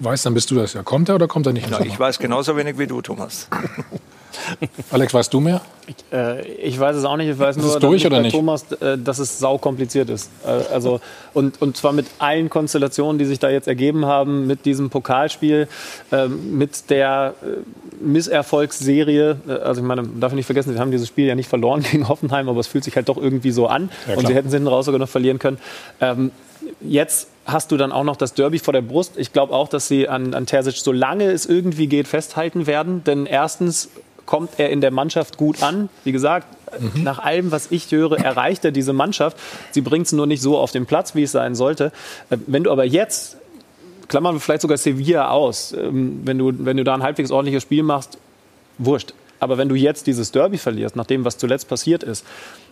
weiß, 0.00 0.22
dann 0.22 0.34
bist 0.34 0.50
du 0.50 0.56
das 0.56 0.72
ja. 0.72 0.82
Kommt 0.82 1.08
er 1.08 1.14
oder 1.14 1.28
kommt 1.28 1.46
er 1.46 1.52
nicht? 1.52 1.68
Sommer? 1.68 1.86
ich 1.86 1.98
weiß 1.98 2.18
genauso 2.18 2.56
wenig 2.56 2.78
wie 2.78 2.88
du, 2.88 3.00
Thomas. 3.02 3.48
Alex, 4.90 5.14
weißt 5.14 5.32
du 5.32 5.40
mehr? 5.40 5.60
Ich, 5.86 5.96
äh, 6.12 6.42
ich 6.52 6.78
weiß 6.78 6.96
es 6.96 7.04
auch 7.04 7.16
nicht. 7.16 7.28
Ich 7.28 7.38
weiß 7.38 7.56
Ist 7.56 7.62
nur, 7.62 7.74
es 7.74 7.80
durch 7.80 8.02
dass 8.02 8.12
oder 8.12 8.20
nicht? 8.22 8.32
Thomas, 8.34 8.70
äh, 8.72 8.96
dass 8.98 9.18
es 9.18 9.38
sau 9.38 9.58
kompliziert 9.58 10.10
ist. 10.10 10.30
Äh, 10.46 10.72
also 10.72 11.00
und, 11.34 11.60
und 11.60 11.76
zwar 11.76 11.92
mit 11.92 12.06
allen 12.18 12.50
Konstellationen, 12.50 13.18
die 13.18 13.24
sich 13.24 13.38
da 13.38 13.50
jetzt 13.50 13.66
ergeben 13.68 14.06
haben, 14.06 14.46
mit 14.46 14.64
diesem 14.64 14.90
Pokalspiel, 14.90 15.68
ähm, 16.12 16.56
mit 16.56 16.90
der 16.90 17.34
äh, 17.42 18.04
Misserfolgsserie. 18.04 19.36
Äh, 19.48 19.52
Also 19.52 19.80
ich 19.80 19.86
meine, 19.86 20.02
darf 20.20 20.32
nicht 20.32 20.46
vergessen, 20.46 20.72
sie 20.72 20.78
haben 20.78 20.90
dieses 20.90 21.08
Spiel 21.08 21.26
ja 21.26 21.34
nicht 21.34 21.48
verloren 21.48 21.82
gegen 21.90 22.08
Hoffenheim, 22.08 22.48
aber 22.48 22.60
es 22.60 22.66
fühlt 22.66 22.84
sich 22.84 22.96
halt 22.96 23.08
doch 23.08 23.16
irgendwie 23.16 23.50
so 23.50 23.66
an. 23.66 23.90
Ja, 24.08 24.16
und 24.16 24.26
sie 24.26 24.34
hätten 24.34 24.48
es 24.48 24.54
hinten 24.54 24.68
raus 24.68 24.86
sogar 24.86 24.98
noch 24.98 25.08
verlieren 25.08 25.38
können. 25.38 25.58
Ähm, 26.00 26.30
jetzt 26.80 27.28
hast 27.44 27.72
du 27.72 27.76
dann 27.76 27.90
auch 27.90 28.04
noch 28.04 28.16
das 28.16 28.34
Derby 28.34 28.58
vor 28.60 28.72
der 28.72 28.82
Brust. 28.82 29.14
Ich 29.16 29.32
glaube 29.32 29.52
auch, 29.52 29.68
dass 29.68 29.88
sie 29.88 30.08
an, 30.08 30.32
an 30.34 30.46
Terzic, 30.46 30.76
solange 30.76 31.24
es 31.30 31.44
irgendwie 31.44 31.88
geht, 31.88 32.06
festhalten 32.06 32.68
werden. 32.68 33.02
Denn 33.04 33.26
erstens 33.26 33.88
kommt 34.26 34.58
er 34.58 34.70
in 34.70 34.80
der 34.80 34.90
Mannschaft 34.90 35.36
gut 35.36 35.62
an. 35.62 35.88
Wie 36.04 36.12
gesagt, 36.12 36.46
nach 36.94 37.18
allem, 37.18 37.50
was 37.52 37.70
ich 37.70 37.90
höre, 37.90 38.18
erreicht 38.18 38.64
er 38.64 38.70
diese 38.70 38.92
Mannschaft. 38.92 39.36
Sie 39.72 39.80
bringt 39.80 40.06
es 40.06 40.12
nur 40.12 40.26
nicht 40.26 40.42
so 40.42 40.58
auf 40.58 40.70
den 40.72 40.86
Platz, 40.86 41.14
wie 41.14 41.24
es 41.24 41.32
sein 41.32 41.54
sollte. 41.54 41.92
Äh, 42.30 42.38
Wenn 42.46 42.64
du 42.64 42.70
aber 42.70 42.84
jetzt, 42.84 43.36
klammern 44.08 44.34
wir 44.34 44.40
vielleicht 44.40 44.62
sogar 44.62 44.78
Sevilla 44.78 45.30
aus, 45.30 45.72
ähm, 45.72 46.20
wenn 46.24 46.38
du, 46.38 46.52
wenn 46.58 46.76
du 46.76 46.84
da 46.84 46.94
ein 46.94 47.02
halbwegs 47.02 47.30
ordentliches 47.30 47.62
Spiel 47.62 47.82
machst, 47.82 48.18
wurscht. 48.78 49.14
Aber 49.40 49.58
wenn 49.58 49.68
du 49.68 49.74
jetzt 49.74 50.06
dieses 50.06 50.30
Derby 50.30 50.56
verlierst, 50.56 50.94
nach 50.94 51.06
dem, 51.06 51.24
was 51.24 51.36
zuletzt 51.36 51.68
passiert 51.68 52.04
ist, 52.04 52.24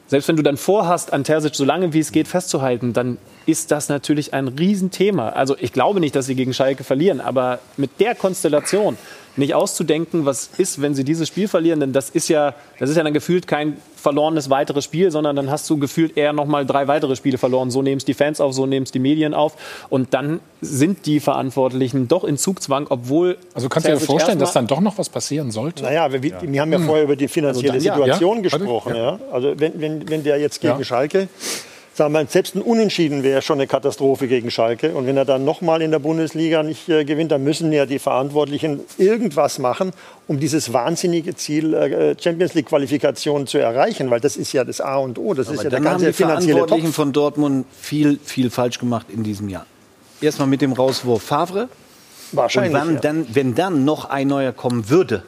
selbst 0.06 0.28
wenn 0.28 0.36
du 0.36 0.42
dann 0.42 0.56
vorhast, 0.56 1.12
an 1.12 1.22
Terzic 1.22 1.54
so 1.54 1.64
lange 1.64 1.92
wie 1.92 2.00
es 2.00 2.10
geht 2.10 2.26
festzuhalten, 2.26 2.92
dann 2.92 3.18
ist 3.46 3.70
das 3.70 3.88
natürlich 3.88 4.34
ein 4.34 4.48
Riesenthema. 4.48 5.30
Also 5.30 5.56
ich 5.58 5.72
glaube 5.72 6.00
nicht, 6.00 6.16
dass 6.16 6.26
sie 6.26 6.34
gegen 6.34 6.52
Schalke 6.52 6.82
verlieren, 6.84 7.20
aber 7.20 7.60
mit 7.76 8.00
der 8.00 8.16
Konstellation 8.16 8.96
nicht 9.40 9.54
auszudenken, 9.54 10.24
was 10.24 10.50
ist, 10.56 10.80
wenn 10.80 10.94
sie 10.94 11.02
dieses 11.02 11.26
Spiel 11.26 11.48
verlieren, 11.48 11.80
denn 11.80 11.92
das 11.92 12.10
ist 12.10 12.28
ja, 12.28 12.54
das 12.78 12.90
ist 12.90 12.96
ja 12.96 13.02
dann 13.02 13.12
gefühlt 13.12 13.48
kein 13.48 13.76
verlorenes 13.96 14.48
weiteres 14.48 14.84
Spiel, 14.84 15.10
sondern 15.10 15.36
dann 15.36 15.50
hast 15.50 15.68
du 15.68 15.78
gefühlt 15.78 16.16
eher 16.16 16.32
noch 16.32 16.46
mal 16.46 16.64
drei 16.64 16.86
weitere 16.88 17.16
Spiele 17.16 17.36
verloren. 17.36 17.70
So 17.70 17.82
nehmen 17.82 17.98
es 17.98 18.04
die 18.04 18.14
Fans 18.14 18.40
auf, 18.40 18.54
so 18.54 18.64
nehmen 18.66 18.84
es 18.84 18.92
die 18.92 18.98
Medien 18.98 19.34
auf 19.34 19.56
und 19.90 20.14
dann 20.14 20.40
sind 20.60 21.06
die 21.06 21.20
Verantwortlichen 21.20 22.08
doch 22.08 22.24
in 22.24 22.38
Zugzwang, 22.38 22.86
obwohl 22.88 23.36
Also 23.52 23.68
kannst 23.68 23.88
du 23.88 23.92
dir 23.92 24.00
vorstellen, 24.00 24.38
dass 24.38 24.52
dann 24.52 24.66
doch 24.66 24.80
noch 24.80 24.96
was 24.96 25.08
passieren 25.08 25.50
sollte? 25.50 25.82
Naja, 25.82 26.10
wir, 26.12 26.22
wir 26.22 26.60
haben 26.60 26.72
ja 26.72 26.78
vorher 26.78 27.04
über 27.04 27.16
die 27.16 27.28
finanzielle 27.28 27.72
Also 27.74 27.88
dann, 27.88 27.98
ja. 27.98 28.14
Situation 28.14 28.36
Ja, 28.36 28.42
gesprochen. 28.42 28.94
Ja. 28.94 29.18
Also 29.32 29.54
wenn, 29.58 29.80
wenn, 29.80 30.08
wenn 30.08 30.22
der 30.22 30.38
jetzt 30.38 30.60
gegen 30.60 30.78
Ja. 30.78 30.84
Schalke, 30.84 31.28
sagen 31.94 32.12
wir, 32.12 32.24
selbst 32.26 32.54
ein 32.54 32.62
Unentschieden 32.62 33.22
wäre 33.22 33.42
schon 33.42 33.58
eine 33.58 33.66
Katastrophe 33.66 34.28
gegen 34.28 34.50
Schalke. 34.50 34.94
Und 34.94 35.06
wenn 35.06 35.16
er 35.16 35.24
dann 35.24 35.44
nochmal 35.44 35.82
in 35.82 35.90
der 35.90 35.98
Bundesliga 35.98 36.62
nicht 36.62 36.88
äh, 36.88 37.04
gewinnt, 37.04 37.32
dann 37.32 37.44
müssen 37.44 37.72
ja 37.72 37.86
die 37.86 37.98
Verantwortlichen 37.98 38.80
irgendwas 38.98 39.58
machen, 39.58 39.92
um 40.26 40.38
dieses 40.40 40.72
wahnsinnige 40.72 41.34
Ziel 41.34 41.74
äh, 41.74 42.14
Champions 42.20 42.54
League 42.54 42.66
Qualifikation 42.66 43.46
zu 43.46 43.58
erreichen, 43.58 44.10
weil 44.10 44.20
das 44.20 44.36
ist 44.36 44.52
ja 44.52 44.64
das 44.64 44.80
A 44.80 44.96
und 44.96 45.18
O. 45.18 45.34
Das 45.34 45.48
ist 45.48 45.54
Aber 45.54 45.64
ja 45.64 45.70
der 45.70 45.78
dann 45.80 45.88
haben 45.88 45.92
ganze 45.94 46.06
die 46.06 46.12
finanzielle 46.12 46.52
Verantwortlichen 46.54 46.86
Topf. 46.86 46.96
von 46.96 47.12
Dortmund 47.12 47.66
viel, 47.80 48.18
viel 48.24 48.50
falsch 48.50 48.78
gemacht 48.78 49.06
in 49.10 49.22
diesem 49.22 49.48
Jahr. 49.48 49.66
Erstmal 50.20 50.48
mit 50.48 50.60
dem 50.62 50.72
Rauswurf 50.72 51.22
Favre. 51.22 51.68
Wahrscheinlich, 52.32 52.72
Und 52.74 52.80
wann 52.80 52.94
ja. 52.94 53.00
dann, 53.00 53.26
wenn 53.32 53.54
dann 53.54 53.84
noch 53.84 54.04
ein 54.04 54.28
neuer 54.28 54.52
kommen 54.52 54.88
würde, 54.88 55.24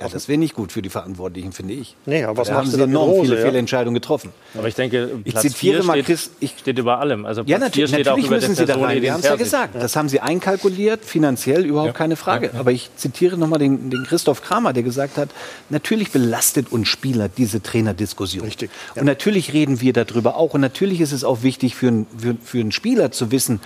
ja, 0.00 0.08
das 0.08 0.26
wäre 0.26 0.38
nicht 0.38 0.54
gut 0.54 0.72
für 0.72 0.82
die 0.82 0.88
Verantwortlichen, 0.88 1.52
finde 1.52 1.74
ich. 1.74 1.94
Nee, 2.06 2.24
aber 2.24 2.36
was 2.38 2.48
da 2.48 2.54
haben 2.54 2.66
sie 2.68 2.80
enorm 2.82 3.10
Rose, 3.10 3.22
viele 3.30 3.40
ja? 3.40 3.46
Fehlentscheidungen 3.46 3.94
getroffen. 3.94 4.30
Aber 4.58 4.66
ich 4.66 4.74
denke, 4.74 5.10
Ich 5.24 5.32
Platz 5.32 5.42
zitiere 5.42 5.76
vier 5.76 5.84
mal 5.84 5.92
steht, 5.94 6.06
Chris- 6.06 6.30
ich- 6.40 6.54
steht 6.58 6.78
über 6.78 6.98
allem. 6.98 7.24
Also 7.26 7.42
Ja, 7.42 7.58
Platz 7.58 7.74
vier 7.74 7.84
natürlich, 7.84 7.88
steht 7.90 8.08
auch 8.08 8.16
natürlich 8.16 8.26
über 8.26 8.36
müssen 8.36 8.54
Sie 8.56 8.64
da 8.66 8.76
rein. 8.78 9.02
Wir 9.02 9.12
haben 9.12 9.20
es 9.20 9.26
ja 9.26 9.36
gesagt. 9.36 9.74
Das 9.76 9.94
haben 9.94 10.08
Sie 10.08 10.18
einkalkuliert, 10.20 11.04
finanziell 11.04 11.64
überhaupt 11.66 11.94
keine 11.94 12.16
Frage. 12.16 12.50
Aber 12.58 12.72
ich 12.72 12.90
zitiere 12.96 13.36
nochmal 13.38 13.58
den, 13.60 13.90
den 13.90 14.04
Christoph 14.04 14.42
Kramer, 14.42 14.72
der 14.72 14.82
gesagt 14.82 15.18
hat, 15.18 15.28
natürlich 15.68 16.10
belastet 16.10 16.72
uns 16.72 16.88
Spieler 16.88 17.28
diese 17.28 17.62
Trainerdiskussion. 17.62 18.44
Richtig. 18.44 18.70
Und 18.96 19.04
natürlich 19.04 19.52
reden 19.52 19.80
wir 19.80 19.92
darüber 19.92 20.36
auch. 20.36 20.54
Und 20.54 20.62
natürlich 20.62 21.00
ist 21.00 21.12
es 21.12 21.22
auch 21.22 21.42
wichtig 21.42 21.76
für, 21.76 22.06
für, 22.18 22.34
für 22.42 22.58
einen 22.60 22.72
Spieler 22.72 23.12
zu 23.12 23.30
wissen, 23.30 23.60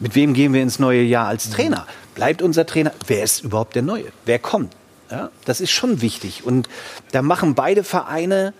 mit 0.00 0.14
wem 0.14 0.34
gehen 0.34 0.52
wir 0.52 0.62
ins 0.62 0.78
neue 0.78 1.02
Jahr 1.02 1.28
als 1.28 1.50
Trainer. 1.50 1.86
Bleibt 2.14 2.42
unser 2.42 2.66
Trainer? 2.66 2.92
Wer 3.06 3.22
ist 3.22 3.44
überhaupt 3.44 3.74
der 3.76 3.82
Neue? 3.82 4.04
Wer 4.24 4.38
kommt? 4.38 4.72
Ja, 5.10 5.30
das 5.44 5.60
ist 5.60 5.70
schon 5.70 6.00
wichtig. 6.02 6.44
Und 6.44 6.68
da 7.12 7.22
machen 7.22 7.54
beide 7.54 7.84
Vereine 7.84 8.52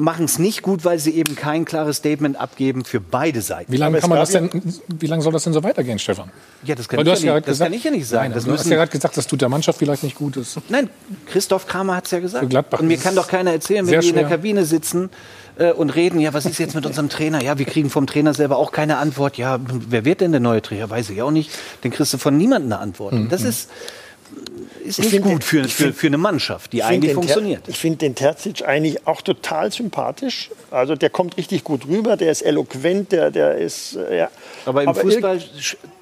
machen 0.00 0.26
es 0.26 0.38
nicht 0.38 0.62
gut, 0.62 0.84
weil 0.84 0.98
sie 1.00 1.10
eben 1.10 1.34
kein 1.34 1.64
klares 1.64 1.96
Statement 1.96 2.38
abgeben 2.38 2.84
für 2.84 3.00
beide 3.00 3.42
Seiten. 3.42 3.72
Wie 3.72 3.76
lange 3.76 3.98
kann 3.98 4.10
man 4.10 4.18
das 4.20 4.30
denn, 4.30 4.48
wie 4.86 5.06
lange 5.06 5.22
soll 5.22 5.32
das 5.32 5.42
denn 5.44 5.52
so 5.52 5.64
weitergehen, 5.64 5.98
Stefan? 5.98 6.30
Ja, 6.62 6.76
das 6.76 6.88
kann, 6.88 7.00
ich 7.00 7.06
ja, 7.06 7.12
hast 7.12 7.22
ja 7.24 7.34
nicht, 7.34 7.48
das 7.48 7.52
gesagt- 7.54 7.70
kann 7.70 7.76
ich 7.78 7.84
ja 7.84 7.90
nicht 7.90 8.06
sagen. 8.06 8.22
Nein, 8.26 8.32
das 8.34 8.44
du 8.44 8.52
hast 8.52 8.58
müssen, 8.60 8.70
ja 8.70 8.76
gerade 8.76 8.92
gesagt, 8.92 9.16
das 9.16 9.26
tut 9.26 9.40
der 9.40 9.48
Mannschaft 9.48 9.78
vielleicht 9.80 10.04
nicht 10.04 10.14
gut. 10.16 10.36
Ist. 10.36 10.56
nein, 10.68 10.88
Christoph 11.26 11.66
Kramer 11.66 11.96
hat 11.96 12.04
es 12.04 12.12
ja 12.12 12.20
gesagt. 12.20 12.44
Für 12.44 12.48
Gladbach 12.48 12.78
Und 12.78 12.86
mir 12.86 12.96
kann 12.96 13.16
doch 13.16 13.26
keiner 13.26 13.50
erzählen, 13.50 13.86
wenn 13.88 14.00
die 14.00 14.08
in 14.10 14.14
der. 14.14 14.28
Kabine 14.28 14.64
sitzen 14.64 15.10
äh, 15.56 15.72
und 15.72 15.90
reden, 15.90 16.20
ja, 16.20 16.32
was 16.32 16.46
ist 16.46 16.58
jetzt 16.58 16.76
mit 16.76 16.86
unserem 16.86 17.08
Trainer? 17.08 17.42
Ja, 17.42 17.58
wir 17.58 17.66
kriegen 17.66 17.90
vom 17.90 18.06
Trainer 18.06 18.34
selber 18.34 18.56
auch 18.56 18.70
keine 18.70 18.98
Antwort. 18.98 19.36
Ja, 19.36 19.58
wer 19.68 20.04
wird 20.04 20.20
denn 20.20 20.30
der 20.30 20.40
neue 20.40 20.62
Trainer? 20.62 20.88
Weiß 20.88 21.10
ich 21.10 21.22
auch 21.22 21.32
nicht. 21.32 21.50
Dann 21.82 21.90
kriegst 21.90 22.12
du 22.12 22.18
von 22.18 22.36
niemandem 22.36 22.72
eine 22.72 22.80
Antwort. 22.80 23.14
Und 23.14 23.32
Das 23.32 23.42
ist, 23.42 23.68
ist 24.84 24.98
Ich 24.98 25.12
nicht 25.12 25.22
gut 25.22 25.32
den- 25.32 25.40
für, 25.42 25.60
ich 25.62 25.74
für, 25.74 25.92
für 25.92 26.06
eine 26.06 26.18
Mannschaft, 26.18 26.72
die 26.72 26.82
eigentlich 26.82 27.00
den 27.00 27.08
Ter- 27.08 27.14
funktioniert. 27.14 27.62
Ich 27.68 27.78
finde 27.78 27.98
den 27.98 28.14
Terzic 28.14 28.66
eigentlich 28.66 29.06
auch 29.06 29.20
total 29.22 29.70
sympathisch. 29.72 30.50
Also 30.70 30.94
der 30.94 31.10
kommt 31.10 31.36
richtig 31.36 31.64
gut 31.64 31.86
rüber, 31.86 32.16
der 32.16 32.30
ist 32.32 32.42
eloquent, 32.42 33.12
der, 33.12 33.30
der 33.30 33.56
ist... 33.56 33.96
äh, 33.96 34.18
Ja. 34.18 34.30
Aber 34.66 34.82
im 34.82 34.90
irg- 34.90 35.00
Fußball 35.00 35.40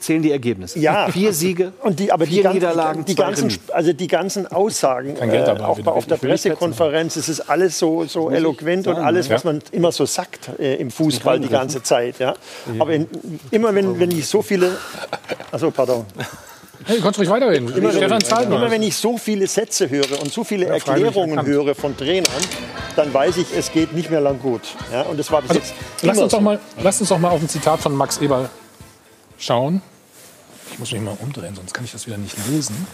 zählen 0.00 0.22
die 0.22 0.30
Ergebnisse. 0.32 0.78
Ja. 0.78 1.08
Vier 1.10 1.32
Siege, 1.32 1.72
und 1.82 1.98
die, 1.98 2.12
aber 2.12 2.26
vier 2.26 2.36
die, 2.38 2.42
ganzen, 2.42 2.54
Niederlagen, 2.58 3.04
die, 3.04 3.14
zwei 3.14 3.22
ganzen, 3.24 3.58
also 3.72 3.92
die 3.92 4.06
ganzen 4.08 4.46
Aussagen, 4.46 5.16
äh, 5.16 5.44
auch 5.62 5.78
wieder. 5.78 5.92
auf 5.92 6.06
der 6.06 6.16
Pressekonferenz, 6.16 7.16
es 7.16 7.28
ist 7.28 7.40
alles 7.40 7.78
so, 7.78 8.04
so 8.04 8.30
eloquent 8.30 8.86
und 8.86 8.94
sagen, 8.94 9.06
alles, 9.06 9.28
ja. 9.28 9.34
was 9.36 9.44
man 9.44 9.60
immer 9.72 9.92
so 9.92 10.04
sagt 10.06 10.50
äh, 10.58 10.76
im 10.76 10.90
Fußball 10.90 11.40
die 11.40 11.48
ganze 11.48 11.82
Zeit. 11.82 12.18
Ja. 12.18 12.34
Aber 12.78 12.92
in, 12.92 13.06
immer 13.50 13.74
wenn, 13.74 13.98
wenn 13.98 14.10
ich 14.10 14.26
so 14.26 14.42
viele... 14.42 14.76
Also 15.50 15.70
pardon. 15.70 16.04
Hey, 16.84 16.96
du 16.98 17.02
kannst 17.02 17.18
ruhig 17.18 17.28
weiterreden. 17.28 17.74
Immer, 17.74 17.90
Stefan 17.92 18.20
wenn, 18.20 18.52
immer 18.52 18.70
wenn 18.70 18.82
ich 18.82 18.96
so 18.96 19.18
viele 19.18 19.46
Sätze 19.46 19.88
höre 19.90 20.20
und 20.20 20.32
so 20.32 20.44
viele 20.44 20.66
Ja, 20.66 20.74
Erklärungen 20.74 21.44
höre 21.44 21.74
von 21.74 21.96
Trainern, 21.96 22.42
dann 22.94 23.12
weiß 23.12 23.38
ich, 23.38 23.46
es 23.56 23.72
geht 23.72 23.92
nicht 23.92 24.10
mehr 24.10 24.20
lang 24.20 24.38
gut. 24.40 24.62
Ja, 24.92 25.02
und 25.02 25.18
das 25.18 25.30
war 25.30 25.42
bis 25.42 25.50
Also, 25.50 25.62
jetzt 25.62 25.74
lass, 26.02 26.18
uns 26.18 26.32
doch 26.32 26.38
so. 26.38 26.44
mal, 26.44 26.60
lass 26.82 27.00
uns 27.00 27.08
doch 27.08 27.18
mal 27.18 27.30
auf 27.30 27.40
ein 27.40 27.48
Zitat 27.48 27.80
von 27.80 27.94
Max 27.94 28.18
Eberl 28.18 28.48
schauen. 29.38 29.82
Ich 30.72 30.78
muss 30.78 30.92
mich 30.92 31.00
mal 31.00 31.16
umdrehen, 31.20 31.54
sonst 31.54 31.72
kann 31.72 31.84
ich 31.84 31.92
das 31.92 32.06
wieder 32.06 32.18
nicht 32.18 32.36
lesen. 32.48 32.86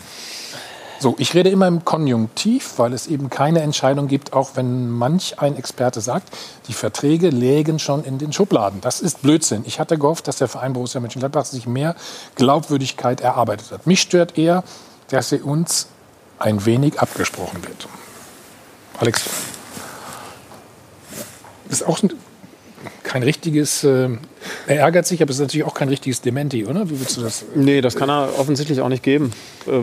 So, 1.03 1.17
ich 1.19 1.35
rede 1.35 1.51
immer 1.51 1.67
im 1.67 1.85
Konjunktiv, 1.85 2.75
weil 2.77 2.93
es 2.93 3.09
eben 3.09 3.29
keine 3.29 3.61
Entscheidung 3.61 4.07
gibt, 4.07 4.35
auch 4.35 4.51
wenn 4.55 4.89
manch 4.89 5.41
ein 5.41 5.57
Experte 5.57 6.01
sagt, 6.01 6.29
die 6.69 6.73
Verträge 6.73 7.31
lägen 7.31 7.81
schon 7.81 8.05
in 8.05 8.19
den 8.19 8.33
Schubladen. 8.33 8.81
Das 8.81 9.01
ist 9.01 9.21
Blödsinn. 9.21 9.65
Ich 9.67 9.81
hatte 9.81 9.99
gehofft, 9.99 10.29
dass 10.29 10.37
der 10.37 10.47
Verein 10.47 10.75
Borussia 10.75 11.01
Mönchengladbach 11.01 11.45
sich 11.45 11.67
mehr 11.67 11.97
Glaubwürdigkeit 12.37 13.21
erarbeitet 13.21 13.73
hat. 13.73 13.85
Mich 13.85 14.01
stört 14.01 14.39
eher, 14.39 14.63
dass 15.09 15.31
sie 15.31 15.41
uns 15.41 15.89
ein 16.39 16.65
wenig 16.67 17.01
abgesprochen 17.01 17.65
wird. 17.65 17.89
Alex, 19.01 19.25
ist 21.69 21.85
auch 21.85 22.01
ein- 22.05 22.13
kein 23.03 23.25
richtiges, 23.25 23.83
äh, 23.83 24.09
er 24.69 24.79
ärgert 24.79 25.07
sich, 25.09 25.21
aber 25.21 25.31
es 25.31 25.37
ist 25.39 25.43
natürlich 25.43 25.67
auch 25.67 25.75
kein 25.75 25.89
richtiges 25.89 26.21
Dementi, 26.21 26.65
oder? 26.65 26.89
Wie 26.89 27.01
würdest 27.01 27.17
du 27.17 27.23
das? 27.23 27.45
Nee, 27.57 27.81
das 27.81 27.97
kann 27.97 28.09
er 28.09 28.39
offensichtlich 28.39 28.81
auch 28.81 28.89
nicht 28.89 29.03
geben. 29.03 29.33
Äh, 29.67 29.81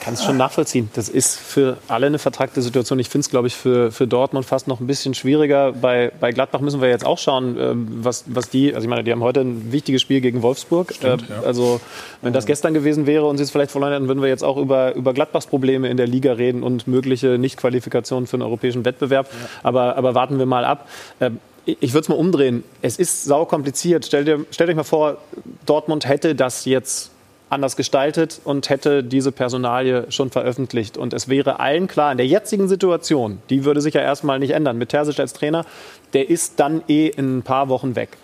Ich 0.00 0.06
kann 0.06 0.14
es 0.14 0.24
schon 0.24 0.38
nachvollziehen. 0.38 0.88
Das 0.94 1.10
ist 1.10 1.38
für 1.38 1.76
alle 1.86 2.06
eine 2.06 2.18
vertragte 2.18 2.62
Situation. 2.62 2.98
Ich 3.00 3.10
finde 3.10 3.26
es, 3.26 3.30
glaube 3.30 3.48
ich, 3.48 3.54
für, 3.54 3.92
für 3.92 4.06
Dortmund 4.06 4.46
fast 4.46 4.66
noch 4.66 4.80
ein 4.80 4.86
bisschen 4.86 5.12
schwieriger. 5.12 5.72
Bei, 5.72 6.10
bei 6.18 6.32
Gladbach 6.32 6.60
müssen 6.60 6.80
wir 6.80 6.88
jetzt 6.88 7.04
auch 7.04 7.18
schauen, 7.18 7.58
ähm, 7.60 7.86
was, 8.00 8.24
was 8.26 8.48
die, 8.48 8.74
also 8.74 8.86
ich 8.86 8.88
meine, 8.88 9.04
die 9.04 9.12
haben 9.12 9.22
heute 9.22 9.40
ein 9.40 9.72
wichtiges 9.72 10.00
Spiel 10.00 10.22
gegen 10.22 10.40
Wolfsburg. 10.40 10.94
Stimmt, 10.94 11.28
Äh, 11.28 11.34
ja. 11.34 11.42
Also 11.42 11.82
wenn 12.22 12.32
das 12.32 12.46
gestern 12.46 12.72
gewesen 12.72 13.06
wäre 13.06 13.26
und 13.26 13.36
sie 13.36 13.42
es 13.42 13.50
vielleicht 13.50 13.72
verloren 13.72 13.92
hätten, 13.92 14.08
würden 14.08 14.22
wir 14.22 14.30
jetzt 14.30 14.42
auch 14.42 14.56
über, 14.56 14.94
über 14.94 15.12
Gladbachs 15.12 15.46
Probleme 15.46 15.90
in 15.90 15.98
der 15.98 16.06
Liga 16.06 16.32
reden 16.32 16.62
und 16.62 16.88
mögliche 16.88 17.36
Nichtqualifikationen 17.36 18.26
für 18.26 18.36
einen 18.36 18.44
europäischen 18.44 18.86
Wettbewerb. 18.86 19.30
Aber, 19.62 19.96
aber 19.98 20.14
warten 20.14 20.38
wir 20.38 20.46
mal 20.46 20.64
ab. 20.64 20.88
Ähm, 21.20 21.40
ich 21.66 21.92
würde 21.92 22.04
es 22.04 22.08
mal 22.08 22.14
umdrehen. 22.14 22.64
Es 22.80 22.98
ist 22.98 23.24
sau 23.24 23.44
kompliziert. 23.44 24.06
Stellt 24.06 24.30
euch 24.30 24.74
mal 24.74 24.82
vor, 24.82 25.18
Dortmund 25.66 26.08
hätte 26.08 26.34
das 26.34 26.64
jetzt 26.64 27.10
anders 27.50 27.76
gestaltet 27.76 28.40
und 28.44 28.70
hätte 28.70 29.04
diese 29.04 29.32
Personalie 29.32 30.06
schon 30.10 30.30
veröffentlicht. 30.30 30.96
Und 30.96 31.12
es 31.12 31.28
wäre 31.28 31.60
allen 31.60 31.88
klar, 31.88 32.12
in 32.12 32.16
der 32.16 32.26
jetzigen 32.26 32.68
Situation, 32.68 33.42
die 33.50 33.64
würde 33.64 33.80
sich 33.80 33.94
ja 33.94 34.00
erstmal 34.00 34.38
nicht 34.38 34.52
ändern, 34.52 34.78
mit 34.78 34.90
Terzic 34.90 35.18
als 35.18 35.32
Trainer, 35.32 35.66
der 36.12 36.30
ist 36.30 36.60
dann 36.60 36.82
eh 36.88 37.08
in 37.08 37.38
ein 37.38 37.42
paar 37.42 37.68
Wochen 37.68 37.96
weg. 37.96 38.16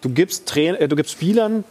Du 0.00 0.08
gibst, 0.08 0.48
Train 0.48 0.74
äh, 0.74 0.88
du 0.88 0.96
gibst 0.96 1.12
Spielern 1.12 1.64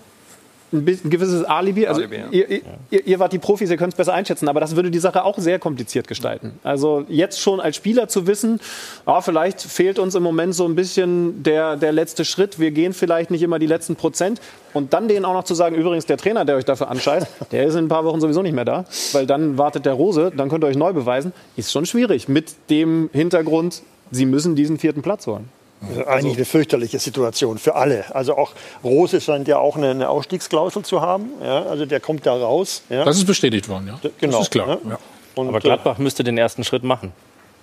ein, 0.74 0.86
bisschen, 0.86 1.08
ein 1.08 1.10
gewisses 1.10 1.44
Alibi. 1.44 1.88
Also 1.88 2.02
Alibi, 2.02 2.18
ja. 2.18 2.28
ihr, 2.32 2.50
ihr, 2.90 3.08
ihr 3.08 3.20
wart 3.20 3.34
die 3.34 3.40
Profis, 3.40 3.70
ihr 3.70 3.78
könnt 3.78 3.94
es 3.94 3.98
besser 3.98 4.14
einschätzen, 4.14 4.48
aber 4.48 4.60
das 4.60 4.76
würde 4.76 4.92
die 4.92 5.00
Sache 5.00 5.24
auch 5.24 5.38
sehr 5.38 5.60
kompliziert 5.60 6.08
gestalten. 6.08 6.54
Also 6.64 7.06
jetzt 7.10 7.40
schon 7.40 7.60
als 7.60 7.76
Spieler 7.76 8.08
zu 8.08 8.28
wissen, 8.28 8.60
ah, 9.06 9.22
vielleicht 9.22 9.62
fehlt 9.62 10.00
uns 10.00 10.16
im 10.16 10.24
Moment 10.24 10.56
so 10.56 10.66
ein 10.66 10.76
bisschen 10.76 11.44
der, 11.44 11.76
der 11.76 11.92
letzte 11.92 12.26
Schritt, 12.26 12.60
wir 12.60 12.72
gehen 12.72 12.94
vielleicht 12.94 13.32
nicht 13.32 13.42
immer 13.42 13.60
die 13.60 13.68
letzten 13.68 13.96
Prozent. 13.96 14.42
Und 14.74 14.94
dann 14.94 15.08
denen 15.08 15.26
auch 15.26 15.34
noch 15.34 15.44
zu 15.44 15.54
sagen, 15.54 15.76
übrigens, 15.76 16.06
der 16.06 16.18
Trainer, 16.18 16.46
der 16.46 16.56
euch 16.56 16.66
dafür 16.66 16.90
anscheißt, 16.90 17.28
der 17.52 17.66
ist 17.66 17.76
in 17.76 17.86
ein 17.86 17.90
paar 17.90 18.06
Wochen 18.06 18.22
sowieso 18.22 18.42
nicht 18.42 18.54
mehr 18.54 18.66
da, 18.66 18.86
weil 19.12 19.26
dann 19.26 19.58
wartet 19.58 19.86
der 19.86 19.94
Rose, 19.94 20.32
dann 20.36 20.50
könnt 20.50 20.64
ihr 20.64 20.68
euch 20.68 20.78
neu 20.78 20.94
beweisen, 20.94 21.34
ist 21.58 21.72
schon 21.72 21.86
schwierig 21.86 22.30
mit 22.30 22.56
dem 22.70 23.10
Hintergrund, 23.12 23.84
sie 24.12 24.26
müssen 24.26 24.56
diesen 24.56 24.78
vierten 24.78 25.02
Platz 25.02 25.28
holen. 25.28 25.50
Das 25.82 25.98
ist 25.98 26.08
eigentlich 26.08 26.36
eine 26.36 26.46
fürchterliche 26.46 27.00
Situation 27.00 27.58
für 27.58 27.76
alle. 27.76 28.06
Also 28.16 28.38
auch 28.38 28.52
Rose 28.84 29.20
scheint 29.20 29.48
ja 29.48 29.58
auch 29.58 29.76
eine, 29.76 29.90
eine 29.90 30.10
Ausstiegsklausel 30.10 30.84
zu 30.84 31.02
haben. 31.02 31.30
Ja, 31.44 31.64
also 31.64 31.86
der 31.86 32.00
kommt 32.00 32.26
da 32.26 32.34
raus. 32.36 32.84
Ja. 32.90 33.04
Das 33.04 33.18
ist 33.18 33.26
bestätigt 33.26 33.68
worden, 33.68 33.88
ja. 33.88 34.10
Genau. 34.20 34.38
Das 34.38 34.48
ist 34.48 34.52
klar. 34.52 34.68
Ja. 34.68 34.92
Ja. 34.92 35.00
Und, 35.36 35.48
Aber 35.48 35.58
äh, 35.58 35.62
Gladbach 35.62 35.98
müsste 35.98 36.24
den 36.24 36.38
ersten 36.38 36.64
Schritt 36.64 36.84
machen. 36.84 37.12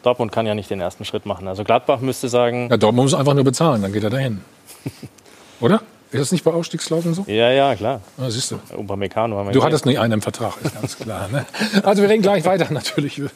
Dortmund 0.02 0.32
kann 0.32 0.46
ja 0.46 0.54
nicht 0.54 0.70
den 0.70 0.80
ersten 0.80 1.04
Schritt 1.04 1.26
machen. 1.26 1.46
Also 1.48 1.64
Gladbach 1.64 2.00
müsste 2.00 2.28
sagen, 2.28 2.68
Ja, 2.70 2.76
Dortmund 2.76 3.10
muss 3.10 3.14
einfach 3.14 3.34
nur 3.34 3.44
bezahlen, 3.44 3.82
dann 3.82 3.92
geht 3.92 4.04
er 4.04 4.10
dahin. 4.10 4.42
Oder? 5.60 5.82
Ist 6.10 6.20
das 6.20 6.32
nicht 6.32 6.42
bei 6.44 6.50
Ausstiegsklauseln 6.52 7.12
so? 7.14 7.24
ja, 7.26 7.50
ja, 7.50 7.74
klar. 7.76 8.00
Ah, 8.16 8.30
siehst 8.30 8.50
du. 8.50 8.58
Upamecano 8.76 9.36
haben 9.36 9.48
wir 9.48 9.52
Du 9.52 9.62
hattest 9.62 9.84
nicht 9.84 9.98
einen 9.98 10.14
im 10.14 10.22
Vertrag, 10.22 10.54
ist 10.64 10.74
ganz 10.74 10.96
klar. 10.96 11.28
Ne? 11.28 11.44
Also 11.82 12.00
wir 12.00 12.08
reden 12.08 12.22
gleich 12.22 12.44
weiter 12.46 12.66
natürlich 12.72 13.18
über- 13.18 13.30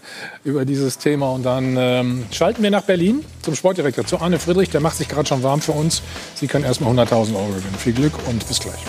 über 0.45 0.65
dieses 0.65 0.97
Thema 0.97 1.31
und 1.33 1.43
dann 1.43 1.77
ähm, 1.79 2.25
schalten 2.33 2.63
wir 2.63 2.71
nach 2.71 2.85
Berlin 2.85 3.25
zum 3.43 3.55
Sportdirektor, 3.55 4.07
zu 4.07 4.21
Arne 4.21 4.39
Friedrich. 4.39 4.71
Der 4.71 4.81
macht 4.81 4.97
sich 4.97 5.09
gerade 5.09 5.27
schon 5.29 5.43
warm 5.43 5.61
für 5.61 5.73
uns. 5.73 6.01
Sie 6.35 6.47
können 6.47 6.65
erstmal 6.65 6.93
100.000 6.95 7.35
Euro 7.35 7.49
gewinnen. 7.49 7.75
Viel 7.79 7.93
Glück 7.93 8.15
und 8.27 8.47
bis 8.49 8.59
gleich. 8.61 8.81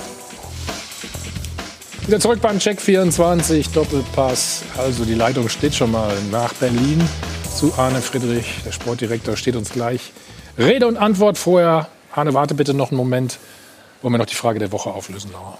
Wieder 2.07 2.19
zurück 2.19 2.39
beim 2.41 2.59
Check 2.59 2.81
24 2.81 3.69
Doppelpass. 3.69 4.63
Also 4.77 5.05
die 5.05 5.13
Leitung 5.13 5.47
steht 5.49 5.73
schon 5.73 5.91
mal 5.91 6.11
nach 6.31 6.53
Berlin 6.53 7.01
zu 7.55 7.73
Arne 7.77 8.01
Friedrich. 8.01 8.45
Der 8.65 8.71
Sportdirektor 8.71 9.37
steht 9.37 9.55
uns 9.55 9.69
gleich 9.71 10.11
Rede 10.57 10.87
und 10.87 10.97
Antwort 10.97 11.37
vorher. 11.37 11.87
Arne, 12.13 12.33
warte 12.33 12.55
bitte 12.55 12.73
noch 12.73 12.91
einen 12.91 12.97
Moment. 12.97 13.39
Wollen 14.03 14.15
wir 14.15 14.17
noch 14.17 14.25
die 14.25 14.35
Frage 14.35 14.59
der 14.59 14.73
Woche 14.73 14.89
auflösen, 14.89 15.31
Laura? 15.31 15.57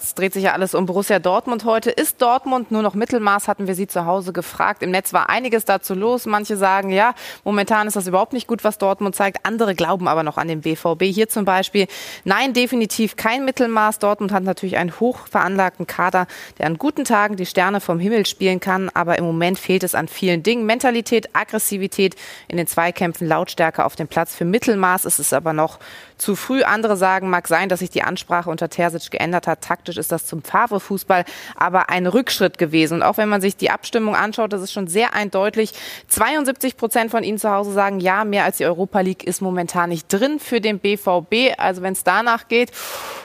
Es 0.00 0.14
dreht 0.14 0.32
sich 0.32 0.44
ja 0.44 0.52
alles 0.52 0.74
um 0.74 0.86
Borussia 0.86 1.18
Dortmund 1.18 1.64
heute. 1.64 1.90
Ist 1.90 2.22
Dortmund 2.22 2.70
nur 2.70 2.82
noch 2.82 2.94
Mittelmaß, 2.94 3.46
hatten 3.46 3.66
wir 3.66 3.74
Sie 3.74 3.86
zu 3.86 4.06
Hause 4.06 4.32
gefragt. 4.32 4.82
Im 4.82 4.90
Netz 4.90 5.12
war 5.12 5.28
einiges 5.28 5.64
dazu 5.64 5.94
los. 5.94 6.24
Manche 6.26 6.56
sagen, 6.56 6.90
ja, 6.90 7.14
momentan 7.44 7.86
ist 7.86 7.94
das 7.94 8.06
überhaupt 8.06 8.32
nicht 8.32 8.46
gut, 8.46 8.64
was 8.64 8.78
Dortmund 8.78 9.14
zeigt. 9.14 9.44
Andere 9.44 9.74
glauben 9.74 10.08
aber 10.08 10.22
noch 10.22 10.38
an 10.38 10.48
den 10.48 10.62
BVB. 10.62 11.02
Hier 11.04 11.28
zum 11.28 11.44
Beispiel, 11.44 11.88
nein, 12.24 12.54
definitiv 12.54 13.16
kein 13.16 13.44
Mittelmaß. 13.44 13.98
Dortmund 13.98 14.32
hat 14.32 14.44
natürlich 14.44 14.76
einen 14.76 14.98
hoch 14.98 15.26
veranlagten 15.26 15.86
Kader, 15.86 16.26
der 16.58 16.66
an 16.66 16.78
guten 16.78 17.04
Tagen 17.04 17.36
die 17.36 17.46
Sterne 17.46 17.80
vom 17.80 18.00
Himmel 18.00 18.24
spielen 18.24 18.60
kann. 18.60 18.90
Aber 18.94 19.18
im 19.18 19.24
Moment 19.24 19.58
fehlt 19.58 19.82
es 19.82 19.94
an 19.94 20.08
vielen 20.08 20.42
Dingen. 20.42 20.64
Mentalität, 20.64 21.34
Aggressivität 21.34 22.16
in 22.48 22.56
den 22.56 22.66
Zweikämpfen, 22.66 23.28
Lautstärke 23.28 23.84
auf 23.84 23.94
dem 23.94 24.08
Platz. 24.08 24.34
Für 24.34 24.44
Mittelmaß 24.44 25.04
ist 25.04 25.18
es 25.18 25.32
aber 25.32 25.52
noch 25.52 25.78
zu 26.18 26.36
früh. 26.36 26.62
Andere 26.62 26.96
sagen, 26.96 27.30
mag 27.30 27.48
sein, 27.48 27.68
dass 27.68 27.78
sich 27.80 27.90
die 27.90 28.02
Ansprache 28.02 28.50
unter 28.50 28.68
Terzic 28.68 29.10
geändert 29.10 29.46
hat. 29.46 29.62
Taktisch 29.62 29.96
ist 29.96 30.12
das 30.12 30.26
zum 30.26 30.42
Favre-Fußball 30.42 31.24
aber 31.56 31.90
ein 31.90 32.06
Rückschritt 32.06 32.58
gewesen. 32.58 32.94
Und 32.94 33.02
auch 33.02 33.16
wenn 33.16 33.28
man 33.28 33.40
sich 33.40 33.56
die 33.56 33.70
Abstimmung 33.70 34.14
anschaut, 34.14 34.52
das 34.52 34.62
ist 34.62 34.72
schon 34.72 34.88
sehr 34.88 35.14
eindeutig. 35.14 35.72
72 36.08 36.76
Prozent 36.76 37.10
von 37.10 37.22
Ihnen 37.22 37.38
zu 37.38 37.50
Hause 37.50 37.72
sagen, 37.72 38.00
ja, 38.00 38.24
mehr 38.24 38.44
als 38.44 38.58
die 38.58 38.66
Europa 38.66 39.00
League 39.00 39.24
ist 39.24 39.40
momentan 39.40 39.90
nicht 39.90 40.12
drin 40.12 40.38
für 40.38 40.60
den 40.60 40.78
BVB. 40.78 41.58
Also 41.58 41.82
wenn 41.82 41.92
es 41.92 42.04
danach 42.04 42.48
geht, 42.48 42.72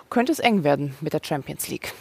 könnte 0.09 0.31
es 0.31 0.39
eng 0.39 0.63
werden 0.63 0.95
mit 1.01 1.13
der 1.13 1.21
Champions 1.23 1.67
League. 1.67 1.93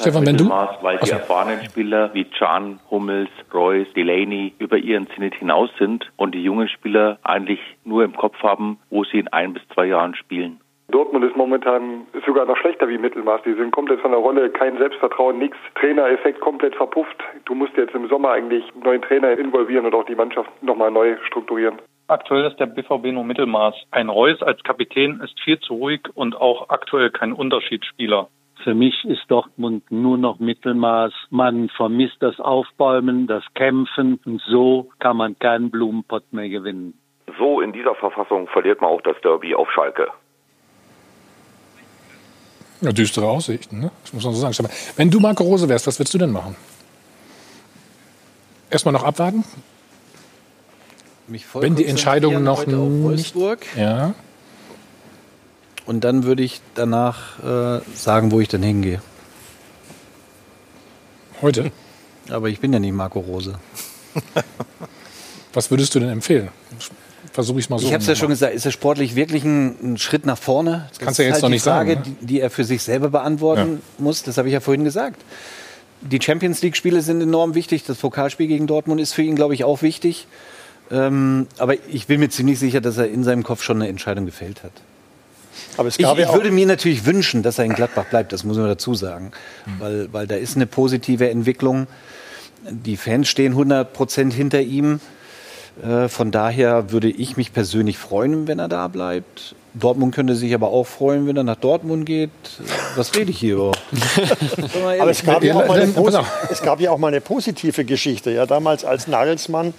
Stefan, 0.00 0.26
wenn 0.26 0.36
du- 0.36 0.44
Mittelmaß, 0.44 0.82
Weil 0.82 0.98
die 0.98 1.10
erfahrenen 1.10 1.64
Spieler 1.64 2.10
wie 2.14 2.24
Can, 2.24 2.78
Hummels, 2.90 3.30
Reus, 3.52 3.86
Delaney 3.94 4.54
über 4.58 4.76
ihren 4.76 5.08
Zenit 5.10 5.34
hinaus 5.34 5.70
sind 5.78 6.10
und 6.16 6.34
die 6.34 6.42
jungen 6.42 6.68
Spieler 6.68 7.18
eigentlich 7.24 7.60
nur 7.84 8.04
im 8.04 8.14
Kopf 8.16 8.40
haben, 8.42 8.78
wo 8.90 9.04
sie 9.04 9.18
in 9.18 9.28
ein 9.28 9.54
bis 9.54 9.62
zwei 9.74 9.86
Jahren 9.86 10.14
spielen. 10.14 10.60
Dortmund 10.90 11.22
ist 11.24 11.36
momentan 11.36 12.06
sogar 12.24 12.46
noch 12.46 12.56
schlechter 12.56 12.88
wie 12.88 12.96
Mittelmaß. 12.96 13.42
Die 13.44 13.52
sind 13.52 13.72
komplett 13.72 14.00
von 14.00 14.10
der 14.12 14.20
Rolle, 14.20 14.48
kein 14.48 14.78
Selbstvertrauen, 14.78 15.38
nichts. 15.38 15.58
Trainereffekt 15.74 16.40
komplett 16.40 16.74
verpufft. 16.76 17.16
Du 17.44 17.54
musst 17.54 17.76
jetzt 17.76 17.94
im 17.94 18.08
Sommer 18.08 18.30
eigentlich 18.30 18.64
einen 18.72 18.84
neuen 18.84 19.02
Trainer 19.02 19.38
involvieren 19.38 19.84
und 19.84 19.94
auch 19.94 20.04
die 20.06 20.14
Mannschaft 20.14 20.48
nochmal 20.62 20.90
neu 20.90 21.16
strukturieren. 21.26 21.76
Aktuell 22.06 22.46
ist 22.46 22.58
der 22.58 22.64
BVB 22.66 23.12
nur 23.12 23.24
Mittelmaß. 23.24 23.74
Ein 23.90 24.08
Reus 24.08 24.42
als 24.42 24.62
Kapitän 24.62 25.20
ist 25.22 25.38
viel 25.44 25.60
zu 25.60 25.74
ruhig 25.74 26.00
und 26.14 26.40
auch 26.40 26.70
aktuell 26.70 27.10
kein 27.10 27.34
Unterschiedsspieler. 27.34 28.28
Für 28.68 28.74
mich 28.74 29.02
ist 29.06 29.22
Dortmund 29.28 29.90
nur 29.90 30.18
noch 30.18 30.40
Mittelmaß. 30.40 31.10
Man 31.30 31.70
vermisst 31.70 32.16
das 32.20 32.38
Aufbäumen, 32.38 33.26
das 33.26 33.42
Kämpfen 33.54 34.20
und 34.26 34.42
so 34.46 34.90
kann 34.98 35.16
man 35.16 35.38
keinen 35.38 35.70
Blumenpott 35.70 36.30
mehr 36.34 36.50
gewinnen. 36.50 36.92
So 37.38 37.62
in 37.62 37.72
dieser 37.72 37.94
Verfassung 37.94 38.46
verliert 38.48 38.82
man 38.82 38.90
auch 38.90 39.00
das 39.00 39.16
Derby 39.24 39.54
auf 39.54 39.70
Schalke. 39.70 40.08
Ja, 42.82 42.92
düstere 42.92 43.26
Aussichten, 43.26 43.80
ne? 43.80 43.90
Das 44.02 44.12
muss 44.12 44.24
man 44.24 44.34
so 44.34 44.40
sagen. 44.42 44.52
Stefan, 44.52 44.72
Wenn 44.96 45.10
du 45.10 45.18
Marco 45.18 45.44
Rose 45.44 45.66
wärst, 45.66 45.86
was 45.86 45.98
würdest 45.98 46.12
du 46.12 46.18
denn 46.18 46.32
machen? 46.32 46.54
Erstmal 48.68 48.92
noch 48.92 49.04
abwarten? 49.04 49.44
Mich 51.26 51.46
voll 51.46 51.62
Wenn 51.62 51.74
die 51.74 51.86
Entscheidung 51.86 52.42
noch 52.42 52.66
nicht-. 52.66 53.34
Ja. 53.78 54.12
Und 55.88 56.04
dann 56.04 56.24
würde 56.24 56.42
ich 56.42 56.60
danach 56.74 57.42
äh, 57.42 57.80
sagen, 57.94 58.30
wo 58.30 58.40
ich 58.40 58.48
dann 58.48 58.62
hingehe. 58.62 59.00
Heute? 61.40 61.72
Aber 62.28 62.50
ich 62.50 62.60
bin 62.60 62.74
ja 62.74 62.78
nicht 62.78 62.92
Marco 62.92 63.20
Rose. 63.20 63.54
Was 65.54 65.70
würdest 65.70 65.94
du 65.94 66.00
denn 66.00 66.10
empfehlen? 66.10 66.50
Versuche 67.32 67.58
ich 67.58 67.64
es 67.64 67.70
mal 67.70 67.78
so. 67.78 67.86
ich 67.86 67.94
habe 67.94 68.02
es 68.02 68.06
ja 68.06 68.16
schon 68.16 68.28
gesagt, 68.28 68.54
ist 68.54 68.66
er 68.66 68.70
sportlich 68.70 69.14
wirklich 69.14 69.44
ein, 69.44 69.94
ein 69.94 69.96
Schritt 69.96 70.26
nach 70.26 70.36
vorne? 70.36 70.88
Das 70.90 70.98
kannst 70.98 71.20
du 71.20 71.22
ja 71.22 71.28
jetzt 71.28 71.36
halt 71.36 71.44
noch 71.44 71.48
nicht 71.48 71.62
Frage, 71.62 71.94
sagen, 71.94 72.10
ne? 72.10 72.16
die, 72.20 72.26
die 72.26 72.40
er 72.40 72.50
für 72.50 72.64
sich 72.64 72.82
selber 72.82 73.08
beantworten 73.08 73.80
muss. 73.96 74.22
Das 74.22 74.36
habe 74.36 74.48
ich 74.48 74.52
ja 74.52 74.60
vorhin 74.60 74.84
gesagt. 74.84 75.22
Die 76.02 76.20
Champions 76.20 76.60
League-Spiele 76.60 77.00
sind 77.00 77.22
enorm 77.22 77.54
wichtig. 77.54 77.84
Das 77.84 77.96
Pokalspiel 77.96 78.46
gegen 78.46 78.66
Dortmund 78.66 79.00
ist 79.00 79.14
für 79.14 79.22
ihn, 79.22 79.36
glaube 79.36 79.54
ich, 79.54 79.64
auch 79.64 79.80
wichtig. 79.80 80.26
Ähm, 80.90 81.46
aber 81.56 81.76
ich 81.88 82.08
bin 82.08 82.20
mir 82.20 82.28
ziemlich 82.28 82.58
sicher, 82.58 82.82
dass 82.82 82.98
er 82.98 83.08
in 83.08 83.24
seinem 83.24 83.42
Kopf 83.42 83.62
schon 83.62 83.78
eine 83.78 83.88
Entscheidung 83.88 84.26
gefällt 84.26 84.62
hat. 84.62 84.72
Aber 85.76 85.88
es 85.88 85.98
Ich, 85.98 86.04
gab 86.04 86.18
ja 86.18 86.28
ich 86.28 86.34
würde 86.34 86.50
mir 86.50 86.66
natürlich 86.66 87.06
wünschen, 87.06 87.42
dass 87.42 87.58
er 87.58 87.64
in 87.64 87.74
Gladbach 87.74 88.06
bleibt, 88.06 88.32
das 88.32 88.44
muss 88.44 88.56
man 88.56 88.66
dazu 88.66 88.94
sagen. 88.94 89.32
Mhm. 89.66 89.80
Weil, 89.80 90.12
weil 90.12 90.26
da 90.26 90.36
ist 90.36 90.56
eine 90.56 90.66
positive 90.66 91.30
Entwicklung. 91.30 91.86
Die 92.68 92.96
Fans 92.96 93.28
stehen 93.28 93.52
100 93.52 93.92
Prozent 93.92 94.34
hinter 94.34 94.60
ihm. 94.60 95.00
Äh, 95.82 96.08
Von 96.08 96.30
daher 96.30 96.90
würde 96.90 97.08
ich 97.08 97.36
mich 97.36 97.52
persönlich 97.52 97.98
freuen, 97.98 98.48
wenn 98.48 98.58
er 98.58 98.68
da 98.68 98.88
bleibt. 98.88 99.54
Dortmund 99.74 100.14
könnte 100.14 100.34
sich 100.34 100.54
aber 100.54 100.68
auch 100.68 100.86
freuen, 100.86 101.26
wenn 101.26 101.36
er 101.36 101.44
nach 101.44 101.56
Dortmund 101.56 102.06
geht. 102.06 102.30
Was 102.96 103.14
rede 103.14 103.30
ich 103.30 103.38
hier 103.38 103.56
über? 103.56 103.72
Aber 104.98 105.10
es 105.10 105.22
gab, 105.22 105.42
ja 105.44 105.54
auch 105.54 105.66
mal 105.66 105.80
eine, 105.80 106.24
es 106.50 106.62
gab 106.62 106.80
ja 106.80 106.90
auch 106.90 106.98
mal 106.98 107.08
eine 107.08 107.20
positive 107.20 107.84
Geschichte. 107.84 108.30
Ja, 108.30 108.46
damals, 108.46 108.84
als 108.84 109.06
Nagelsmann 109.06 109.74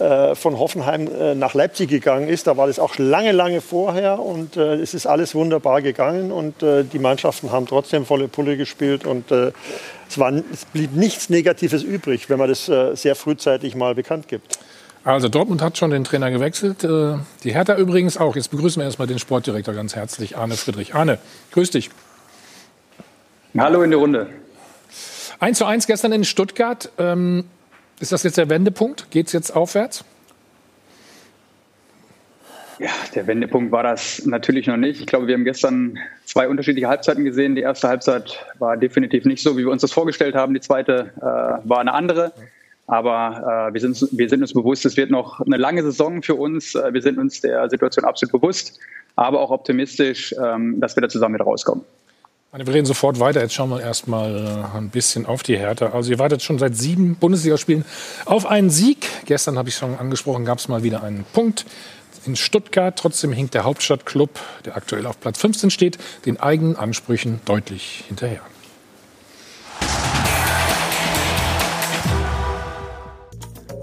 äh, 0.00 0.34
von 0.34 0.58
Hoffenheim 0.58 1.08
äh, 1.08 1.34
nach 1.34 1.54
Leipzig 1.54 1.88
gegangen 1.88 2.28
ist, 2.28 2.46
da 2.46 2.56
war 2.56 2.66
das 2.66 2.78
auch 2.78 2.98
lange, 2.98 3.32
lange 3.32 3.60
vorher 3.60 4.18
und 4.18 4.56
äh, 4.56 4.74
es 4.74 4.92
ist 4.92 5.06
alles 5.06 5.34
wunderbar 5.34 5.82
gegangen 5.82 6.30
und 6.32 6.62
äh, 6.62 6.84
die 6.84 6.98
Mannschaften 6.98 7.50
haben 7.52 7.66
trotzdem 7.66 8.04
volle 8.04 8.28
Pulle 8.28 8.56
gespielt 8.56 9.06
und 9.06 9.30
äh, 9.30 9.52
es, 10.08 10.18
war, 10.18 10.32
es 10.32 10.64
blieb 10.66 10.94
nichts 10.94 11.30
Negatives 11.30 11.82
übrig, 11.82 12.28
wenn 12.28 12.38
man 12.38 12.48
das 12.48 12.68
äh, 12.68 12.94
sehr 12.96 13.14
frühzeitig 13.14 13.74
mal 13.74 13.94
bekannt 13.94 14.28
gibt. 14.28 14.58
Also 15.14 15.30
Dortmund 15.30 15.62
hat 15.62 15.78
schon 15.78 15.90
den 15.90 16.04
Trainer 16.04 16.30
gewechselt. 16.30 16.84
äh, 16.84 17.14
Die 17.42 17.54
Hertha 17.54 17.76
übrigens 17.76 18.18
auch. 18.18 18.36
Jetzt 18.36 18.50
begrüßen 18.50 18.78
wir 18.78 18.84
erstmal 18.84 19.08
den 19.08 19.18
Sportdirektor 19.18 19.72
ganz 19.72 19.96
herzlich, 19.96 20.36
Arne 20.36 20.54
Friedrich. 20.54 20.94
Arne, 20.94 21.18
grüß 21.52 21.70
dich. 21.70 21.88
Hallo 23.56 23.80
in 23.82 23.90
die 23.90 23.96
Runde. 23.96 24.26
1 25.40 25.56
zu 25.56 25.64
1 25.64 25.86
gestern 25.86 26.12
in 26.12 26.24
Stuttgart. 26.24 26.90
Ähm, 26.98 27.44
ist 28.00 28.12
das 28.12 28.22
jetzt 28.22 28.36
der 28.36 28.50
Wendepunkt? 28.50 29.10
Geht 29.10 29.28
es 29.28 29.32
jetzt 29.32 29.56
aufwärts? 29.56 30.04
Ja, 32.78 32.90
der 33.14 33.26
Wendepunkt 33.26 33.72
war 33.72 33.84
das 33.84 34.26
natürlich 34.26 34.66
noch 34.66 34.76
nicht. 34.76 35.00
Ich 35.00 35.06
glaube, 35.06 35.26
wir 35.26 35.34
haben 35.34 35.44
gestern 35.44 35.98
zwei 36.26 36.48
unterschiedliche 36.48 36.86
Halbzeiten 36.86 37.24
gesehen. 37.24 37.54
Die 37.54 37.62
erste 37.62 37.88
Halbzeit 37.88 38.44
war 38.58 38.76
definitiv 38.76 39.24
nicht 39.24 39.42
so, 39.42 39.56
wie 39.56 39.64
wir 39.64 39.70
uns 39.70 39.80
das 39.80 39.90
vorgestellt 39.92 40.34
haben. 40.34 40.52
Die 40.52 40.60
zweite 40.60 41.12
äh, 41.16 41.22
war 41.66 41.78
eine 41.78 41.94
andere. 41.94 42.34
Aber 42.88 43.68
äh, 43.68 43.74
wir, 43.74 43.80
sind, 43.80 44.08
wir 44.12 44.28
sind 44.28 44.40
uns 44.40 44.54
bewusst, 44.54 44.84
es 44.86 44.96
wird 44.96 45.10
noch 45.10 45.40
eine 45.40 45.58
lange 45.58 45.82
Saison 45.82 46.22
für 46.22 46.34
uns. 46.34 46.74
Äh, 46.74 46.92
Wir 46.92 47.02
sind 47.02 47.18
uns 47.18 47.42
der 47.42 47.68
Situation 47.68 48.06
absolut 48.06 48.32
bewusst, 48.32 48.80
aber 49.14 49.40
auch 49.40 49.50
optimistisch, 49.50 50.34
ähm, 50.42 50.80
dass 50.80 50.96
wir 50.96 51.02
da 51.02 51.08
zusammen 51.08 51.34
wieder 51.34 51.44
rauskommen. 51.44 51.84
Wir 52.50 52.66
reden 52.66 52.86
sofort 52.86 53.20
weiter. 53.20 53.42
Jetzt 53.42 53.52
schauen 53.52 53.68
wir 53.68 53.82
erstmal 53.82 54.64
äh, 54.74 54.76
ein 54.78 54.88
bisschen 54.88 55.26
auf 55.26 55.42
die 55.42 55.58
Hertha. 55.58 55.90
Also 55.90 56.10
ihr 56.10 56.18
wartet 56.18 56.42
schon 56.42 56.58
seit 56.58 56.76
sieben 56.76 57.16
Bundesligaspielen 57.16 57.84
auf 58.24 58.46
einen 58.46 58.70
Sieg. 58.70 59.06
Gestern 59.26 59.58
habe 59.58 59.68
ich 59.68 59.74
schon 59.74 59.94
angesprochen, 59.94 60.46
gab 60.46 60.56
es 60.56 60.68
mal 60.68 60.82
wieder 60.82 61.02
einen 61.02 61.26
Punkt 61.34 61.66
in 62.24 62.36
Stuttgart. 62.36 62.98
Trotzdem 62.98 63.32
hinkt 63.32 63.52
der 63.52 63.64
Hauptstadtklub, 63.64 64.30
der 64.64 64.78
aktuell 64.78 65.04
auf 65.04 65.20
Platz 65.20 65.38
15 65.38 65.68
steht, 65.68 65.98
den 66.24 66.40
eigenen 66.40 66.74
Ansprüchen 66.74 67.40
deutlich 67.44 68.04
hinterher. 68.08 68.40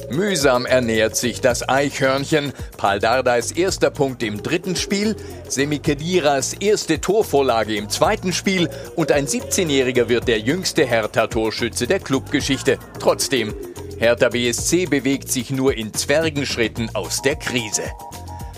Mühsam 0.09 0.65
ernährt 0.65 1.15
sich 1.15 1.41
das 1.41 1.67
Eichhörnchen. 1.67 2.53
Paul 2.77 2.99
Dardais 2.99 3.51
erster 3.51 3.89
Punkt 3.89 4.23
im 4.23 4.41
dritten 4.41 4.75
Spiel, 4.75 5.15
Semi 5.47 5.79
Khediras 5.79 6.53
erste 6.53 7.01
Torvorlage 7.01 7.75
im 7.75 7.89
zweiten 7.89 8.33
Spiel 8.33 8.69
und 8.95 9.11
ein 9.11 9.27
17-Jähriger 9.27 10.09
wird 10.09 10.27
der 10.27 10.39
jüngste 10.39 10.85
Hertha-Torschütze 10.85 11.87
der 11.87 11.99
Clubgeschichte. 11.99 12.77
Trotzdem, 12.99 13.53
Hertha 13.97 14.29
BSC 14.29 14.85
bewegt 14.85 15.31
sich 15.31 15.49
nur 15.51 15.75
in 15.75 15.93
Zwergenschritten 15.93 16.93
aus 16.93 17.21
der 17.21 17.35
Krise. 17.35 17.83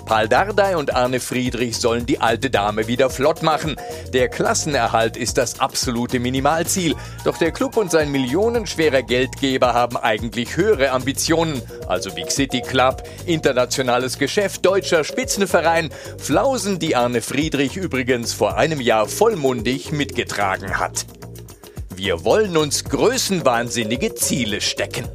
Paul 0.07 0.29
Dardai 0.29 0.77
und 0.77 0.95
Arne 0.95 1.19
Friedrich 1.19 1.75
sollen 1.75 2.05
die 2.05 2.21
alte 2.21 2.49
Dame 2.49 2.87
wieder 2.87 3.09
flott 3.09 3.43
machen. 3.43 3.75
Der 4.13 4.29
Klassenerhalt 4.29 5.17
ist 5.17 5.37
das 5.37 5.59
absolute 5.59 6.21
Minimalziel. 6.21 6.95
Doch 7.25 7.37
der 7.37 7.51
Club 7.51 7.75
und 7.75 7.91
sein 7.91 8.09
millionenschwerer 8.09 9.03
Geldgeber 9.03 9.73
haben 9.73 9.97
eigentlich 9.97 10.55
höhere 10.55 10.91
Ambitionen. 10.91 11.61
Also 11.89 12.09
Big 12.13 12.31
City 12.31 12.61
Club, 12.61 13.03
internationales 13.25 14.17
Geschäft, 14.17 14.65
deutscher 14.65 15.03
Spitzenverein. 15.03 15.89
Flausen, 16.17 16.79
die 16.79 16.95
Arne 16.95 17.21
Friedrich 17.21 17.75
übrigens 17.75 18.31
vor 18.31 18.55
einem 18.55 18.79
Jahr 18.79 19.09
vollmundig 19.09 19.91
mitgetragen 19.91 20.79
hat. 20.79 21.05
Wir 21.93 22.23
wollen 22.23 22.55
uns 22.55 22.85
größenwahnsinnige 22.85 24.15
Ziele 24.15 24.61
stecken. 24.61 25.05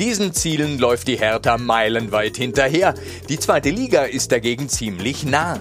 Diesen 0.00 0.32
Zielen 0.32 0.78
läuft 0.78 1.08
die 1.08 1.18
Hertha 1.18 1.58
meilenweit 1.58 2.38
hinterher. 2.38 2.94
Die 3.28 3.38
zweite 3.38 3.68
Liga 3.68 4.04
ist 4.04 4.32
dagegen 4.32 4.70
ziemlich 4.70 5.24
nah. 5.24 5.60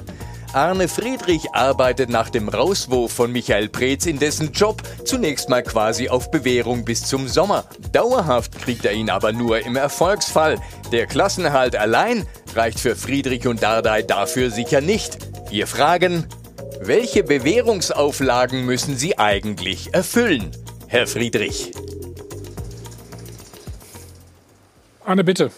Arne 0.53 0.87
Friedrich 0.87 1.53
arbeitet 1.53 2.09
nach 2.09 2.29
dem 2.29 2.47
Rauswurf 2.47 3.11
von 3.11 3.33
Michael 3.33 3.67
Preetz 3.67 4.05
in 4.05 4.17
dessen 4.17 4.53
Job 4.53 4.81
zunächst 5.03 5.49
mal 5.49 5.61
quasi 5.61 6.07
auf 6.07 6.31
Bewährung 6.31 6.85
bis 6.85 7.03
zum 7.03 7.27
Sommer. 7.27 7.65
Dauerhaft 7.91 8.57
kriegt 8.61 8.85
er 8.85 8.93
ihn 8.93 9.09
aber 9.09 9.33
nur 9.33 9.59
im 9.59 9.75
Erfolgsfall. 9.75 10.57
Der 10.93 11.05
Klassenerhalt 11.05 11.75
allein 11.75 12.25
reicht 12.55 12.79
für 12.79 12.95
Friedrich 12.95 13.45
und 13.45 13.61
Dardai 13.61 14.03
dafür 14.03 14.51
sicher 14.51 14.79
nicht. 14.79 15.17
Wir 15.49 15.67
fragen, 15.67 16.27
welche 16.79 17.25
Bewährungsauflagen 17.25 18.65
müssen 18.65 18.97
Sie 18.97 19.17
eigentlich 19.17 19.93
erfüllen, 19.93 20.51
Herr 20.87 21.07
Friedrich? 21.07 21.73
Anne, 25.09 25.23
bitte. 25.23 25.49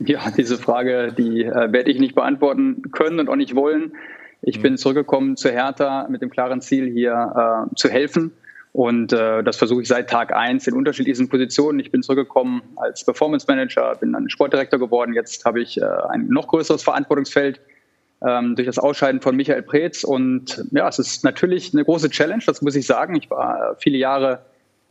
Ja, 0.00 0.28
diese 0.36 0.58
Frage, 0.58 1.14
die 1.16 1.44
äh, 1.44 1.72
werde 1.72 1.88
ich 1.88 2.00
nicht 2.00 2.16
beantworten 2.16 2.82
können 2.90 3.20
und 3.20 3.28
auch 3.28 3.36
nicht 3.36 3.54
wollen. 3.54 3.92
Ich 4.42 4.58
mhm. 4.58 4.62
bin 4.62 4.76
zurückgekommen 4.76 5.36
zu 5.36 5.50
Hertha 5.50 6.08
mit 6.10 6.20
dem 6.20 6.30
klaren 6.30 6.60
Ziel, 6.62 6.90
hier 6.90 7.68
äh, 7.70 7.74
zu 7.76 7.88
helfen. 7.88 8.32
Und 8.72 9.12
äh, 9.12 9.44
das 9.44 9.56
versuche 9.56 9.82
ich 9.82 9.88
seit 9.88 10.10
Tag 10.10 10.34
eins 10.34 10.66
in 10.66 10.74
unterschiedlichsten 10.74 11.28
Positionen. 11.28 11.78
Ich 11.78 11.92
bin 11.92 12.02
zurückgekommen 12.02 12.60
als 12.74 13.04
Performance 13.04 13.46
Manager, 13.48 13.94
bin 13.94 14.14
dann 14.14 14.28
Sportdirektor 14.28 14.80
geworden. 14.80 15.12
Jetzt 15.12 15.44
habe 15.44 15.62
ich 15.62 15.80
äh, 15.80 15.84
ein 15.84 16.26
noch 16.26 16.48
größeres 16.48 16.82
Verantwortungsfeld 16.82 17.60
ähm, 18.26 18.56
durch 18.56 18.66
das 18.66 18.80
Ausscheiden 18.80 19.20
von 19.20 19.36
Michael 19.36 19.62
Preetz. 19.62 20.02
Und 20.02 20.64
ja, 20.72 20.88
es 20.88 20.98
ist 20.98 21.22
natürlich 21.22 21.72
eine 21.72 21.84
große 21.84 22.10
Challenge, 22.10 22.42
das 22.44 22.62
muss 22.62 22.74
ich 22.74 22.86
sagen. 22.86 23.14
Ich 23.14 23.30
war 23.30 23.74
äh, 23.74 23.74
viele 23.78 23.98
Jahre 23.98 24.40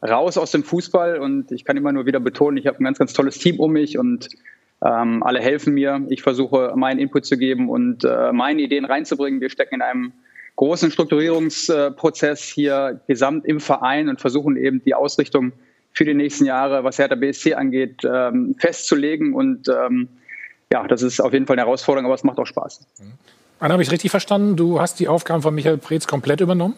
raus 0.02 0.38
aus 0.38 0.52
dem 0.52 0.64
Fußball 0.64 1.20
und 1.20 1.52
ich 1.52 1.66
kann 1.66 1.78
immer 1.78 1.92
nur 1.92 2.06
wieder 2.06 2.20
betonen, 2.20 2.58
ich 2.58 2.68
habe 2.68 2.80
ein 2.80 2.86
ganz, 2.86 3.00
ganz 3.00 3.14
tolles 3.14 3.38
Team 3.38 3.60
um 3.60 3.74
mich 3.74 3.98
und 3.98 4.30
ähm, 4.86 5.24
alle 5.24 5.40
helfen 5.40 5.74
mir. 5.74 6.06
Ich 6.10 6.22
versuche 6.22 6.74
meinen 6.76 7.00
Input 7.00 7.26
zu 7.26 7.38
geben 7.38 7.70
und 7.70 8.06
äh, 8.06 8.32
meine 8.32 8.62
Ideen 8.62 8.86
reinzubringen. 8.86 9.42
Wir 9.42 9.50
stecken 9.50 9.76
in 9.76 9.82
einem 9.82 10.14
großen 10.56 10.92
Strukturierungsprozess 10.92 12.44
hier 12.44 13.02
gesamt 13.08 13.46
im 13.46 13.60
Verein 13.60 14.10
und 14.10 14.22
versuchen 14.22 14.58
eben 14.58 14.82
die 14.84 14.94
Ausrichtung 14.94 15.54
für 15.92 16.06
die 16.06 16.14
nächsten 16.14 16.46
Jahre, 16.46 16.84
was 16.84 16.98
Hertha 16.98 17.16
BSC 17.16 17.56
angeht, 17.56 18.02
ähm, 18.04 18.56
festzulegen. 18.58 19.34
Und 19.34 19.68
ähm, 19.68 20.08
ja, 20.72 20.88
das 20.88 21.02
ist 21.02 21.20
auf 21.20 21.34
jeden 21.34 21.48
Fall 21.48 21.56
eine 21.56 21.66
Herausforderung, 21.66 22.06
aber 22.06 22.16
es 22.16 22.24
macht 22.24 22.38
auch 22.38 22.46
Spaß. 22.46 22.86
Anna, 23.60 23.74
habe 23.74 23.84
ich 23.84 23.92
richtig 23.92 24.12
verstanden? 24.12 24.56
Du 24.56 24.80
hast 24.80 25.00
die 25.00 25.08
Aufgaben 25.08 25.42
von 25.42 25.54
Michael 25.54 25.78
Preetz 25.78 26.08
komplett 26.08 26.42
übernommen? 26.42 26.76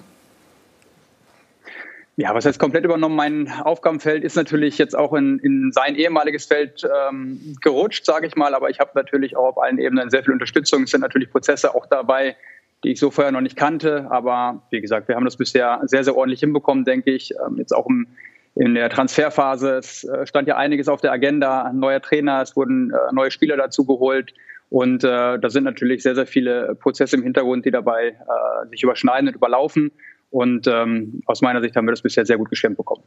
Ja, 2.18 2.36
was 2.36 2.46
heißt 2.46 2.60
komplett 2.60 2.84
übernommen? 2.84 3.16
Mein 3.16 3.50
Aufgabenfeld 3.50 4.24
ist 4.24 4.36
natürlich 4.36 4.78
jetzt 4.78 4.98
auch 4.98 5.14
in, 5.14 5.40
in 5.40 5.72
sein 5.72 5.96
ehemaliges 5.96 6.46
Feld 6.46 6.86
ähm, 7.10 7.56
gerutscht, 7.62 8.06
sage 8.06 8.28
ich 8.28 8.36
mal. 8.36 8.54
Aber 8.54 8.70
ich 8.70 8.80
habe 8.80 8.92
natürlich 8.96 9.38
auch 9.38 9.46
auf 9.46 9.58
allen 9.58 9.80
Ebenen 9.80 10.10
sehr 10.10 10.24
viel 10.24 10.34
Unterstützung. 10.34 10.84
Es 10.84 10.92
sind 10.92 11.02
natürlich 11.02 11.32
Prozesse 11.32 11.74
auch 11.74 11.86
dabei, 11.86 12.36
die 12.84 12.92
ich 12.92 13.00
so 13.00 13.12
vorher 13.12 13.32
noch 13.32 13.42
nicht 13.42 13.56
kannte. 13.56 14.08
Aber 14.10 14.62
wie 14.72 14.82
gesagt, 14.82 15.08
wir 15.08 15.16
haben 15.16 15.24
das 15.26 15.38
bisher 15.38 15.80
sehr, 15.86 16.04
sehr 16.04 16.16
ordentlich 16.16 16.42
hinbekommen, 16.42 16.84
denke 16.84 17.12
ich. 17.12 17.34
Ähm, 17.48 17.58
jetzt 17.58 17.72
auch 17.72 17.88
im, 17.88 18.08
in 18.56 18.76
der 18.76 18.90
Transferphase. 18.90 19.78
Es 19.78 20.04
äh, 20.04 20.28
stand 20.28 20.50
ja 20.50 20.58
einiges 20.58 20.90
auf 20.90 21.00
der 21.00 21.14
Agenda. 21.14 21.64
Ein 21.64 21.80
neuer 21.80 22.02
Trainer, 22.02 22.42
es 22.42 22.58
wurden 22.58 22.92
äh, 22.92 23.14
neue 23.14 23.32
Spieler 23.32 23.56
dazu 23.56 23.86
geholt. 23.86 24.34
Und 24.70 25.04
äh, 25.04 25.40
da 25.40 25.50
sind 25.50 25.64
natürlich 25.64 26.04
sehr, 26.04 26.16
sehr 26.16 26.26
viele 26.26 26.76
Prozesse 26.76 27.16
im 27.16 27.24
Hintergrund, 27.24 27.66
die 27.66 27.72
dabei 27.72 28.10
äh, 28.10 28.68
sich 28.70 28.84
überschneiden 28.84 29.28
und 29.28 29.36
überlaufen. 29.36 29.92
Und 30.32 30.66
ähm, 30.68 31.22
aus 31.26 31.42
meiner 31.42 31.62
Sicht 31.62 31.76
haben 31.76 31.86
wir 31.86 31.92
das 31.92 32.02
bisher 32.02 32.26
sehr 32.26 32.38
gut 32.38 32.50
gestemmt 32.50 32.78
bekommen. 32.78 33.04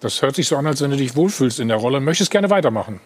Das 0.00 0.20
hört 0.20 0.34
sich 0.34 0.46
so 0.46 0.56
an, 0.56 0.66
als 0.66 0.82
wenn 0.82 0.90
du 0.90 0.96
dich 0.96 1.16
wohlfühlst 1.16 1.60
in 1.60 1.68
der 1.68 1.78
Rolle. 1.78 2.00
Möchtest 2.00 2.30
gerne 2.30 2.50
weitermachen? 2.50 3.00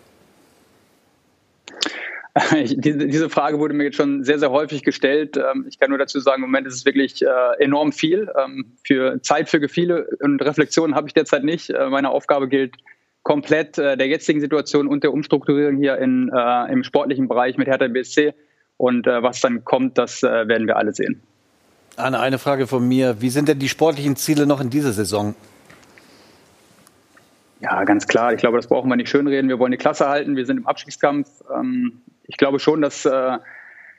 diese 2.54 3.28
Frage 3.28 3.58
wurde 3.58 3.74
mir 3.74 3.84
jetzt 3.84 3.96
schon 3.96 4.24
sehr, 4.24 4.38
sehr 4.38 4.50
häufig 4.50 4.82
gestellt. 4.82 5.36
Ähm, 5.36 5.66
ich 5.68 5.78
kann 5.78 5.90
nur 5.90 5.98
dazu 5.98 6.20
sagen, 6.20 6.42
im 6.42 6.50
Moment 6.50 6.66
ist 6.66 6.74
es 6.74 6.84
wirklich 6.84 7.22
äh, 7.22 7.28
enorm 7.58 7.92
viel. 7.92 8.30
Ähm, 8.38 8.72
für 8.84 9.20
Zeit 9.22 9.48
für 9.48 9.60
Gefühle 9.60 10.08
und 10.20 10.40
Reflexionen 10.42 10.94
habe 10.94 11.08
ich 11.08 11.14
derzeit 11.14 11.44
nicht. 11.44 11.70
Äh, 11.70 11.88
meine 11.88 12.10
Aufgabe 12.10 12.48
gilt 12.48 12.76
komplett 13.22 13.78
äh, 13.78 13.96
der 13.96 14.06
jetzigen 14.06 14.40
Situation 14.40 14.86
und 14.86 15.02
der 15.02 15.12
Umstrukturierung 15.12 15.76
hier 15.76 15.98
in, 15.98 16.30
im 16.70 16.84
sportlichen 16.84 17.28
Bereich 17.28 17.58
mit 17.58 17.68
Hertha 17.68 17.88
BSC. 17.88 18.32
Und 18.76 19.06
was 19.06 19.42
dann 19.42 19.62
kommt, 19.62 19.98
das 19.98 20.22
werden 20.22 20.66
wir 20.66 20.78
alle 20.78 20.94
sehen. 20.94 21.20
Anne, 22.02 22.20
eine 22.20 22.38
Frage 22.38 22.66
von 22.66 22.86
mir. 22.86 23.20
Wie 23.20 23.30
sind 23.30 23.48
denn 23.48 23.58
die 23.58 23.68
sportlichen 23.68 24.16
Ziele 24.16 24.46
noch 24.46 24.60
in 24.60 24.70
dieser 24.70 24.92
Saison? 24.92 25.34
Ja, 27.60 27.84
ganz 27.84 28.06
klar. 28.06 28.32
Ich 28.32 28.40
glaube, 28.40 28.56
das 28.56 28.66
brauchen 28.66 28.88
wir 28.88 28.96
nicht 28.96 29.10
schönreden. 29.10 29.48
Wir 29.48 29.58
wollen 29.58 29.72
die 29.72 29.78
Klasse 29.78 30.08
halten. 30.08 30.36
Wir 30.36 30.46
sind 30.46 30.58
im 30.58 30.66
Abstiegskampf. 30.66 31.28
Ähm, 31.54 32.00
ich 32.26 32.36
glaube 32.36 32.58
schon, 32.58 32.80
dass, 32.80 33.04
äh, 33.04 33.38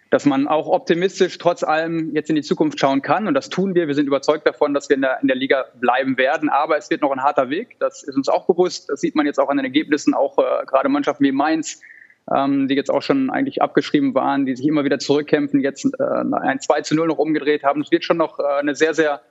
dass 0.09 0.25
man 0.25 0.47
auch 0.47 0.67
optimistisch 0.67 1.37
trotz 1.37 1.63
allem 1.63 2.13
jetzt 2.15 2.29
in 2.29 2.35
die 2.35 2.41
Zukunft 2.41 2.79
schauen 2.79 3.01
kann. 3.01 3.27
Und 3.27 3.35
das 3.35 3.49
tun 3.49 3.75
wir. 3.75 3.87
Wir 3.87 3.93
sind 3.93 4.07
überzeugt 4.07 4.47
davon, 4.47 4.73
dass 4.73 4.89
wir 4.89 4.95
in 4.95 5.01
der, 5.01 5.19
in 5.21 5.27
der 5.27 5.37
Liga 5.37 5.65
bleiben 5.79 6.17
werden. 6.17 6.49
Aber 6.49 6.77
es 6.77 6.89
wird 6.89 7.01
noch 7.01 7.11
ein 7.11 7.21
harter 7.21 7.49
Weg. 7.49 7.77
Das 7.79 8.01
ist 8.01 8.15
uns 8.15 8.29
auch 8.29 8.47
bewusst. 8.47 8.89
Das 8.89 8.99
sieht 8.99 9.15
man 9.15 9.27
jetzt 9.27 9.39
auch 9.39 9.49
an 9.49 9.57
den 9.57 9.65
Ergebnissen. 9.65 10.15
Auch 10.15 10.39
äh, 10.39 10.65
gerade 10.65 10.89
Mannschaften 10.89 11.23
wie 11.23 11.31
Mainz 11.31 11.81
ähm, 12.33 12.67
die 12.67 12.75
jetzt 12.75 12.91
auch 12.91 13.01
schon 13.01 13.29
eigentlich 13.29 13.61
abgeschrieben 13.61 14.13
waren, 14.13 14.45
die 14.45 14.55
sich 14.55 14.67
immer 14.67 14.83
wieder 14.83 14.99
zurückkämpfen, 14.99 15.61
jetzt 15.61 15.85
äh, 15.85 16.03
ein 16.03 16.59
2 16.59 16.81
zu 16.81 16.95
0 16.95 17.07
noch 17.07 17.17
umgedreht 17.17 17.63
haben. 17.63 17.81
Es 17.81 17.91
wird 17.91 18.03
schon 18.03 18.17
noch 18.17 18.39
äh, 18.39 18.43
eine 18.59 18.75
sehr, 18.75 18.93
sehr 18.93 19.21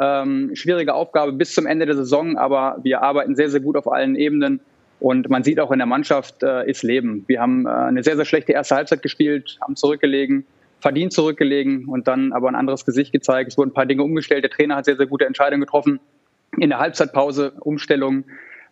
ähm, 0.00 0.50
schwierige 0.54 0.94
Aufgabe 0.94 1.32
bis 1.32 1.54
zum 1.54 1.66
Ende 1.66 1.86
der 1.86 1.96
Saison, 1.96 2.36
aber 2.36 2.78
wir 2.82 3.02
arbeiten 3.02 3.34
sehr, 3.34 3.50
sehr 3.50 3.60
gut 3.60 3.76
auf 3.76 3.90
allen 3.90 4.14
Ebenen. 4.14 4.60
Und 4.98 5.28
man 5.28 5.44
sieht 5.44 5.60
auch 5.60 5.70
in 5.72 5.78
der 5.78 5.86
Mannschaft 5.86 6.42
äh, 6.42 6.68
ist 6.68 6.82
Leben. 6.82 7.24
Wir 7.26 7.40
haben 7.40 7.66
äh, 7.66 7.70
eine 7.70 8.02
sehr, 8.02 8.16
sehr 8.16 8.24
schlechte 8.24 8.52
erste 8.52 8.76
Halbzeit 8.76 9.02
gespielt, 9.02 9.58
haben 9.60 9.76
zurückgelegen, 9.76 10.46
verdient 10.80 11.12
zurückgelegen 11.12 11.86
und 11.86 12.08
dann 12.08 12.32
aber 12.32 12.48
ein 12.48 12.54
anderes 12.54 12.86
Gesicht 12.86 13.12
gezeigt. 13.12 13.50
Es 13.50 13.58
wurden 13.58 13.70
ein 13.70 13.74
paar 13.74 13.86
Dinge 13.86 14.02
umgestellt. 14.02 14.44
Der 14.44 14.50
Trainer 14.50 14.76
hat 14.76 14.86
sehr, 14.86 14.96
sehr 14.96 15.06
gute 15.06 15.26
Entscheidungen 15.26 15.60
getroffen. 15.60 16.00
In 16.56 16.70
der 16.70 16.78
Halbzeitpause 16.78 17.52
Umstellung 17.60 18.24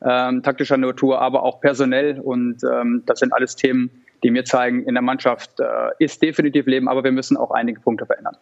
ähm, 0.04 0.42
taktischer 0.42 0.76
Natur, 0.76 1.20
aber 1.20 1.42
auch 1.42 1.60
personell. 1.60 2.20
Und 2.20 2.62
ähm, 2.64 3.02
das 3.06 3.20
sind 3.20 3.32
alles 3.32 3.56
Themen, 3.56 3.90
die 4.22 4.30
mir 4.30 4.44
zeigen, 4.44 4.84
in 4.84 4.94
der 4.94 5.02
Mannschaft 5.02 5.60
äh, 5.60 5.64
ist 5.98 6.22
definitiv 6.22 6.66
Leben, 6.66 6.88
aber 6.88 7.04
wir 7.04 7.12
müssen 7.12 7.36
auch 7.36 7.50
einige 7.50 7.80
Punkte 7.80 8.06
verändern. 8.06 8.36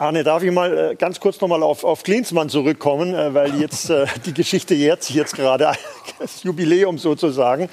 Arne, 0.00 0.22
darf 0.22 0.44
ich 0.44 0.52
mal 0.52 0.92
äh, 0.92 0.94
ganz 0.94 1.18
kurz 1.18 1.40
noch 1.40 1.48
mal 1.48 1.60
auf, 1.60 1.82
auf 1.82 2.04
Klinsmann 2.04 2.48
zurückkommen, 2.48 3.14
äh, 3.14 3.34
weil 3.34 3.60
jetzt 3.60 3.90
äh, 3.90 4.06
die 4.26 4.32
Geschichte 4.32 4.74
jährt 4.74 5.02
sich 5.02 5.16
jetzt 5.16 5.34
gerade, 5.34 5.72
das 6.20 6.44
Jubiläum 6.44 6.98
sozusagen. 6.98 7.68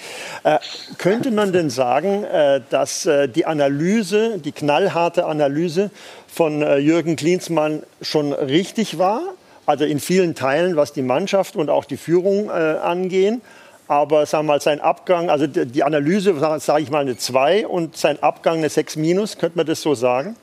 Könnte 0.97 1.29
man 1.29 1.51
denn 1.51 1.69
sagen, 1.69 2.25
dass 2.69 3.09
die 3.35 3.45
Analyse, 3.45 4.39
die 4.39 4.51
knallharte 4.51 5.25
Analyse 5.25 5.89
von 6.27 6.61
Jürgen 6.79 7.15
Klinsmann 7.15 7.81
schon 8.01 8.33
richtig 8.33 8.99
war? 8.99 9.21
Also 9.65 9.85
in 9.85 9.99
vielen 9.99 10.35
Teilen, 10.35 10.75
was 10.75 10.93
die 10.93 11.01
Mannschaft 11.01 11.55
und 11.55 11.69
auch 11.69 11.85
die 11.85 11.97
Führung 11.97 12.49
äh, 12.49 12.51
angehen. 12.51 13.41
Aber 13.87 14.25
sagen 14.25 14.45
wir 14.47 14.53
mal, 14.53 14.61
sein 14.61 14.81
Abgang, 14.81 15.29
also 15.29 15.45
die 15.47 15.83
Analyse, 15.83 16.33
sage 16.59 16.81
ich 16.81 16.89
mal, 16.89 17.01
eine 17.01 17.17
2 17.17 17.67
und 17.67 17.95
sein 17.95 18.21
Abgang 18.21 18.57
eine 18.57 18.69
6 18.69 18.95
minus, 18.95 19.37
könnte 19.37 19.57
man 19.57 19.67
das 19.67 19.81
so 19.81 19.93
sagen? 19.93 20.35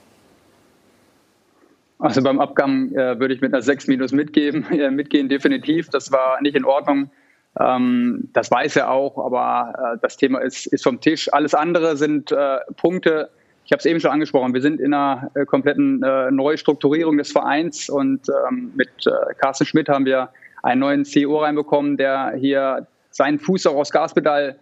Also 1.99 2.23
beim 2.23 2.41
Abgang 2.41 2.93
äh, 2.93 3.19
würde 3.19 3.35
ich 3.35 3.41
mit 3.41 3.53
einer 3.53 3.63
6 3.63 3.87
minus 3.89 4.13
mitgeben, 4.13 4.67
äh, 4.73 4.91
mitgehen, 4.91 5.29
definitiv. 5.29 5.89
Das 5.89 6.13
war 6.13 6.41
nicht 6.41 6.57
in 6.57 6.65
Ordnung. 6.65 7.11
Ähm, 7.59 8.29
das 8.33 8.51
weiß 8.51 8.77
er 8.77 8.91
auch, 8.91 9.19
aber 9.19 9.95
äh, 9.95 9.99
das 10.01 10.17
Thema 10.17 10.41
ist, 10.41 10.67
ist 10.67 10.85
vom 10.85 11.01
Tisch. 11.01 11.33
Alles 11.33 11.55
andere 11.55 11.97
sind 11.97 12.33
äh, 12.33 12.59
Punkte, 12.77 13.31
ich 13.73 13.75
habe 13.75 13.81
es 13.81 13.87
eben 13.87 14.01
schon 14.01 14.11
angesprochen, 14.11 14.53
wir 14.53 14.61
sind 14.61 14.81
in 14.81 14.93
einer 14.93 15.31
äh, 15.33 15.47
kompletten 15.47 16.03
äh, 16.03 16.31
Neustrukturierung 16.31 17.17
des 17.17 17.33
Vereins 17.33 17.89
und 17.89 18.29
ähm, 18.29 18.71
mit 18.77 18.91
äh, 19.07 19.33
Carsten 19.39 19.65
Schmidt 19.65 19.89
haben 19.89 20.05
wir 20.05 20.29
einen 20.63 20.81
neuen 20.81 21.07
CEO 21.07 21.39
reinbekommen, 21.39 21.97
der 21.97 22.35
hier 22.37 22.87
seinen 23.09 23.39
Fuß 23.39 23.67
auch 23.69 23.77
aus 23.77 23.91
Gaspedal 23.91 24.59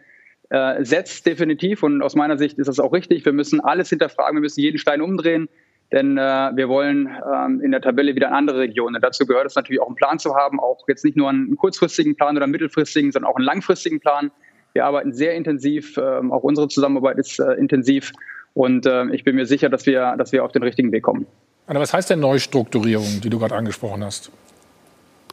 äh, 0.51 0.85
setzt, 0.85 1.27
definitiv. 1.27 1.83
Und 1.83 2.03
aus 2.03 2.15
meiner 2.15 2.39
Sicht 2.39 2.57
ist 2.61 2.69
das 2.69 2.79
auch 2.79 2.93
richtig. 2.93 3.25
Wir 3.25 3.33
müssen 3.33 3.59
alles 3.59 3.89
hinterfragen, 3.89 4.37
wir 4.37 4.43
müssen 4.43 4.61
jeden 4.61 4.79
Stein 4.79 5.01
umdrehen, 5.01 5.49
denn 5.91 6.17
äh, 6.17 6.21
wir 6.55 6.69
wollen 6.69 7.09
ähm, 7.35 7.61
in 7.63 7.73
der 7.73 7.81
Tabelle 7.81 8.15
wieder 8.15 8.29
in 8.29 8.35
andere 8.35 8.61
Regionen. 8.61 9.03
dazu 9.03 9.27
gehört 9.27 9.47
es 9.47 9.57
natürlich 9.57 9.81
auch 9.81 9.89
einen 9.89 9.97
Plan 9.97 10.21
zu 10.21 10.37
haben, 10.37 10.61
auch 10.61 10.87
jetzt 10.87 11.05
nicht 11.05 11.17
nur 11.17 11.29
einen 11.29 11.57
kurzfristigen 11.57 12.15
Plan 12.15 12.37
oder 12.37 12.45
einen 12.45 12.53
mittelfristigen, 12.53 13.11
sondern 13.11 13.33
auch 13.33 13.37
einen 13.39 13.47
langfristigen 13.47 13.99
Plan. 13.99 14.31
Wir 14.73 14.85
arbeiten 14.85 15.13
sehr 15.13 15.35
intensiv, 15.35 15.99
ähm, 15.99 16.31
auch 16.31 16.45
unsere 16.45 16.69
Zusammenarbeit 16.69 17.19
ist 17.19 17.41
intensiv. 17.41 18.13
Und 18.55 18.87
äh, 18.87 19.07
ich 19.15 19.25
bin 19.25 19.37
mir 19.37 19.47
sicher, 19.47 19.69
dass 19.69 19.87
wir, 19.87 20.15
dass 20.17 20.33
wir 20.33 20.45
auf 20.45 20.53
den 20.53 20.63
richtigen 20.63 20.93
Weg 20.93 21.03
kommen. 21.03 21.27
Aber 21.67 21.81
was 21.81 21.95
heißt 21.95 22.11
denn 22.11 22.21
Neustrukturierung, 22.21 23.21
die 23.23 23.31
du 23.31 23.39
gerade 23.39 23.55
angesprochen 23.55 24.05
hast? 24.05 24.31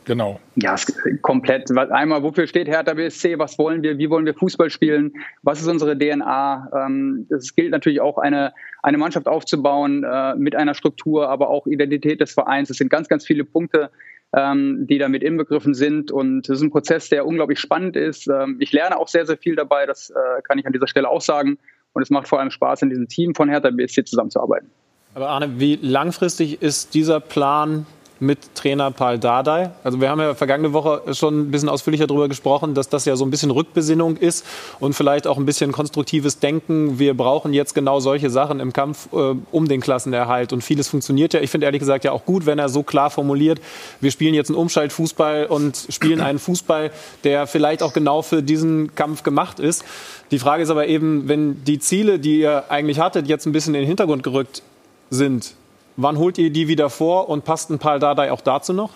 Genau. 0.07 0.39
Ja, 0.55 0.75
komplett. 1.21 1.69
Einmal, 1.75 2.23
wofür 2.23 2.47
steht 2.47 2.69
Hertha 2.69 2.93
BSC? 2.93 3.37
Was 3.39 3.59
wollen 3.59 3.83
wir? 3.83 3.97
Wie 3.97 4.09
wollen 4.09 4.25
wir 4.25 4.33
Fußball 4.33 4.69
spielen? 4.69 5.11
Was 5.43 5.59
ist 5.59 5.67
unsere 5.67 5.97
DNA? 5.97 6.71
Ähm, 6.73 7.27
es 7.29 7.53
gilt 7.53 7.71
natürlich 7.71 7.99
auch, 7.99 8.17
eine, 8.17 8.53
eine 8.83 8.97
Mannschaft 8.97 9.27
aufzubauen 9.27 10.05
äh, 10.05 10.35
mit 10.35 10.55
einer 10.55 10.75
Struktur, 10.75 11.27
aber 11.27 11.49
auch 11.49 11.67
Identität 11.67 12.21
des 12.21 12.31
Vereins. 12.31 12.69
Es 12.69 12.77
sind 12.77 12.89
ganz, 12.89 13.09
ganz 13.09 13.25
viele 13.25 13.43
Punkte, 13.43 13.89
ähm, 14.33 14.87
die 14.87 14.97
damit 14.97 15.23
inbegriffen 15.23 15.73
sind. 15.73 16.09
Und 16.09 16.47
es 16.47 16.57
ist 16.57 16.61
ein 16.61 16.71
Prozess, 16.71 17.09
der 17.09 17.25
unglaublich 17.25 17.59
spannend 17.59 17.97
ist. 17.97 18.29
Ähm, 18.29 18.57
ich 18.61 18.71
lerne 18.71 18.97
auch 18.97 19.09
sehr, 19.09 19.25
sehr 19.25 19.37
viel 19.37 19.57
dabei. 19.57 19.85
Das 19.85 20.09
äh, 20.09 20.41
kann 20.43 20.57
ich 20.57 20.65
an 20.65 20.71
dieser 20.71 20.87
Stelle 20.87 21.09
auch 21.09 21.21
sagen. 21.21 21.57
Und 21.97 22.03
es 22.03 22.11
macht 22.11 22.27
vor 22.27 22.39
allem 22.39 22.51
Spaß, 22.51 22.83
in 22.83 22.91
diesem 22.91 23.07
Team 23.07 23.33
von 23.33 23.49
Hertha 23.49 23.71
BSC 23.71 24.05
zusammenzuarbeiten. 24.05 24.69
Aber 25.15 25.29
Arne, 25.29 25.59
wie 25.59 25.79
langfristig 25.81 26.61
ist 26.61 26.93
dieser 26.93 27.19
Plan 27.19 27.87
mit 28.19 28.55
Trainer 28.55 28.91
Paul 28.91 29.19
Dardai. 29.19 29.71
Also 29.83 30.01
wir 30.01 30.09
haben 30.09 30.19
ja 30.19 30.33
vergangene 30.35 30.73
Woche 30.73 31.13
schon 31.13 31.41
ein 31.41 31.51
bisschen 31.51 31.69
ausführlicher 31.69 32.07
darüber 32.07 32.27
gesprochen, 32.27 32.73
dass 32.73 32.89
das 32.89 33.05
ja 33.05 33.15
so 33.15 33.25
ein 33.25 33.31
bisschen 33.31 33.51
Rückbesinnung 33.51 34.17
ist 34.17 34.45
und 34.79 34.93
vielleicht 34.93 35.27
auch 35.27 35.37
ein 35.37 35.45
bisschen 35.45 35.71
konstruktives 35.71 36.39
Denken. 36.39 36.99
Wir 36.99 37.15
brauchen 37.15 37.53
jetzt 37.53 37.75
genau 37.75 37.99
solche 37.99 38.29
Sachen 38.29 38.59
im 38.59 38.73
Kampf 38.73 39.09
äh, 39.13 39.35
um 39.51 39.67
den 39.67 39.81
Klassenerhalt 39.81 40.53
und 40.53 40.63
vieles 40.63 40.87
funktioniert 40.87 41.33
ja. 41.33 41.41
Ich 41.41 41.49
finde 41.49 41.65
ehrlich 41.65 41.79
gesagt 41.79 42.03
ja 42.03 42.11
auch 42.11 42.25
gut, 42.25 42.45
wenn 42.45 42.59
er 42.59 42.69
so 42.69 42.83
klar 42.83 43.09
formuliert, 43.09 43.59
wir 44.01 44.11
spielen 44.11 44.33
jetzt 44.33 44.49
einen 44.49 44.57
Umschaltfußball 44.57 45.45
und 45.45 45.87
spielen 45.89 46.21
einen 46.21 46.39
Fußball, 46.39 46.91
der 47.23 47.47
vielleicht 47.47 47.83
auch 47.83 47.93
genau 47.93 48.21
für 48.21 48.43
diesen 48.43 48.95
Kampf 48.95 49.23
gemacht 49.23 49.59
ist. 49.59 49.83
Die 50.31 50.39
Frage 50.39 50.63
ist 50.63 50.69
aber 50.69 50.87
eben, 50.87 51.27
wenn 51.27 51.63
die 51.63 51.79
Ziele, 51.79 52.19
die 52.19 52.39
ihr 52.39 52.69
eigentlich 52.69 52.99
hattet, 52.99 53.27
jetzt 53.27 53.45
ein 53.45 53.51
bisschen 53.51 53.75
in 53.75 53.81
den 53.81 53.87
Hintergrund 53.87 54.23
gerückt 54.23 54.61
sind, 55.09 55.53
Wann 55.99 56.19
holt 56.19 56.37
ihr 56.37 56.51
die 56.51 56.67
wieder 56.67 56.91
vor 56.91 57.27
und 57.27 57.43
passt 57.43 57.71
ein 57.71 57.79
Paul 57.79 57.97
Dardai 57.97 58.31
auch 58.31 58.41
dazu 58.41 58.71
noch? 58.71 58.91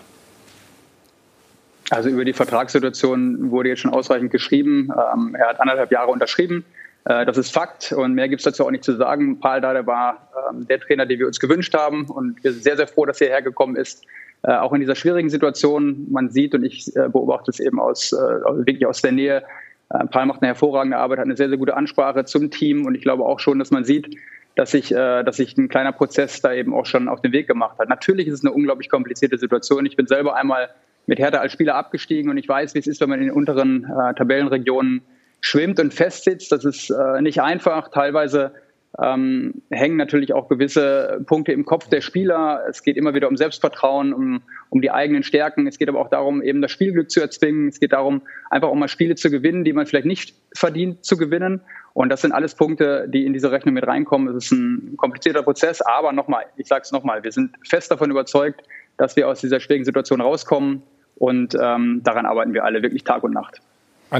Also 1.90 2.08
über 2.08 2.24
die 2.24 2.32
Vertragssituation 2.32 3.50
wurde 3.50 3.70
jetzt 3.70 3.80
schon 3.80 3.92
ausreichend 3.92 4.30
geschrieben. 4.30 4.88
Ähm, 5.12 5.34
er 5.34 5.48
hat 5.48 5.60
anderthalb 5.60 5.90
Jahre 5.90 6.12
unterschrieben. 6.12 6.64
Äh, 7.04 7.26
das 7.26 7.36
ist 7.36 7.52
Fakt 7.52 7.92
und 7.92 8.14
mehr 8.14 8.28
gibt 8.28 8.40
es 8.40 8.44
dazu 8.44 8.64
auch 8.64 8.70
nicht 8.70 8.84
zu 8.84 8.94
sagen. 8.96 9.40
Paul 9.40 9.60
Dardai 9.60 9.84
war 9.84 10.28
ähm, 10.48 10.66
der 10.68 10.78
Trainer, 10.78 11.04
den 11.04 11.18
wir 11.18 11.26
uns 11.26 11.40
gewünscht 11.40 11.74
haben 11.74 12.06
und 12.06 12.42
wir 12.44 12.52
sind 12.52 12.62
sehr, 12.62 12.76
sehr 12.76 12.86
froh, 12.86 13.04
dass 13.04 13.20
er 13.20 13.30
hergekommen 13.30 13.74
ist. 13.74 14.04
Äh, 14.44 14.52
auch 14.52 14.72
in 14.72 14.80
dieser 14.80 14.94
schwierigen 14.94 15.28
Situation, 15.28 16.06
man 16.08 16.30
sieht 16.30 16.54
und 16.54 16.62
ich 16.62 16.94
äh, 16.94 17.08
beobachte 17.08 17.50
es 17.50 17.58
eben 17.58 17.80
aus, 17.80 18.12
äh, 18.12 18.16
wirklich 18.16 18.86
aus 18.86 19.02
der 19.02 19.10
Nähe, 19.12 19.42
äh, 19.90 20.06
Paul 20.06 20.26
macht 20.26 20.40
eine 20.40 20.48
hervorragende 20.48 20.98
Arbeit, 20.98 21.18
hat 21.18 21.26
eine 21.26 21.36
sehr, 21.36 21.48
sehr 21.48 21.58
gute 21.58 21.76
Ansprache 21.76 22.24
zum 22.24 22.50
Team 22.52 22.86
und 22.86 22.94
ich 22.94 23.02
glaube 23.02 23.24
auch 23.24 23.40
schon, 23.40 23.58
dass 23.58 23.72
man 23.72 23.84
sieht, 23.84 24.16
dass 24.54 24.70
sich, 24.70 24.92
äh, 24.92 25.22
dass 25.22 25.36
sich 25.36 25.56
ein 25.56 25.68
kleiner 25.68 25.92
Prozess 25.92 26.40
da 26.40 26.52
eben 26.52 26.74
auch 26.74 26.86
schon 26.86 27.08
auf 27.08 27.20
den 27.20 27.32
Weg 27.32 27.46
gemacht 27.46 27.78
hat. 27.78 27.88
Natürlich 27.88 28.26
ist 28.26 28.34
es 28.34 28.44
eine 28.44 28.52
unglaublich 28.52 28.88
komplizierte 28.88 29.38
Situation. 29.38 29.86
Ich 29.86 29.96
bin 29.96 30.06
selber 30.06 30.36
einmal 30.36 30.70
mit 31.06 31.18
Hertha 31.18 31.38
als 31.38 31.52
Spieler 31.52 31.74
abgestiegen 31.74 32.30
und 32.30 32.36
ich 32.36 32.48
weiß, 32.48 32.74
wie 32.74 32.78
es 32.78 32.86
ist, 32.86 33.00
wenn 33.00 33.08
man 33.08 33.20
in 33.20 33.26
den 33.26 33.34
unteren 33.34 33.84
äh, 33.84 34.14
Tabellenregionen 34.14 35.02
schwimmt 35.40 35.80
und 35.80 35.92
festsitzt. 35.92 36.52
Das 36.52 36.64
ist 36.64 36.90
äh, 36.90 37.20
nicht 37.22 37.42
einfach. 37.42 37.88
Teilweise 37.88 38.52
ähm, 39.00 39.62
hängen 39.70 39.96
natürlich 39.96 40.34
auch 40.34 40.48
gewisse 40.48 41.22
Punkte 41.26 41.52
im 41.52 41.64
Kopf 41.64 41.88
der 41.88 42.02
Spieler. 42.02 42.62
Es 42.68 42.82
geht 42.82 42.96
immer 42.96 43.14
wieder 43.14 43.28
um 43.28 43.36
Selbstvertrauen, 43.36 44.12
um, 44.12 44.42
um 44.68 44.82
die 44.82 44.90
eigenen 44.90 45.22
Stärken. 45.22 45.66
Es 45.66 45.78
geht 45.78 45.88
aber 45.88 45.98
auch 45.98 46.10
darum, 46.10 46.42
eben 46.42 46.60
das 46.60 46.70
Spielglück 46.70 47.10
zu 47.10 47.20
erzwingen. 47.20 47.68
Es 47.68 47.80
geht 47.80 47.92
darum, 47.92 48.22
einfach 48.50 48.68
auch 48.68 48.74
mal 48.74 48.88
Spiele 48.88 49.14
zu 49.14 49.30
gewinnen, 49.30 49.64
die 49.64 49.72
man 49.72 49.86
vielleicht 49.86 50.06
nicht 50.06 50.34
verdient 50.54 51.04
zu 51.04 51.16
gewinnen. 51.16 51.62
Und 51.94 52.10
das 52.10 52.20
sind 52.20 52.32
alles 52.32 52.54
Punkte, 52.54 53.08
die 53.08 53.24
in 53.24 53.32
diese 53.32 53.50
Rechnung 53.50 53.74
mit 53.74 53.86
reinkommen. 53.86 54.34
Es 54.36 54.46
ist 54.46 54.52
ein 54.52 54.96
komplizierter 54.96 55.42
Prozess, 55.42 55.80
aber 55.80 56.12
nochmal, 56.12 56.44
ich 56.56 56.68
sage 56.68 56.82
es 56.82 56.92
nochmal, 56.92 57.24
wir 57.24 57.32
sind 57.32 57.56
fest 57.66 57.90
davon 57.90 58.10
überzeugt, 58.10 58.62
dass 58.98 59.16
wir 59.16 59.28
aus 59.28 59.40
dieser 59.40 59.60
schwierigen 59.60 59.84
Situation 59.84 60.20
rauskommen 60.20 60.82
und 61.16 61.54
ähm, 61.60 62.00
daran 62.02 62.26
arbeiten 62.26 62.54
wir 62.54 62.64
alle 62.64 62.82
wirklich 62.82 63.04
Tag 63.04 63.22
und 63.24 63.32
Nacht. 63.32 63.60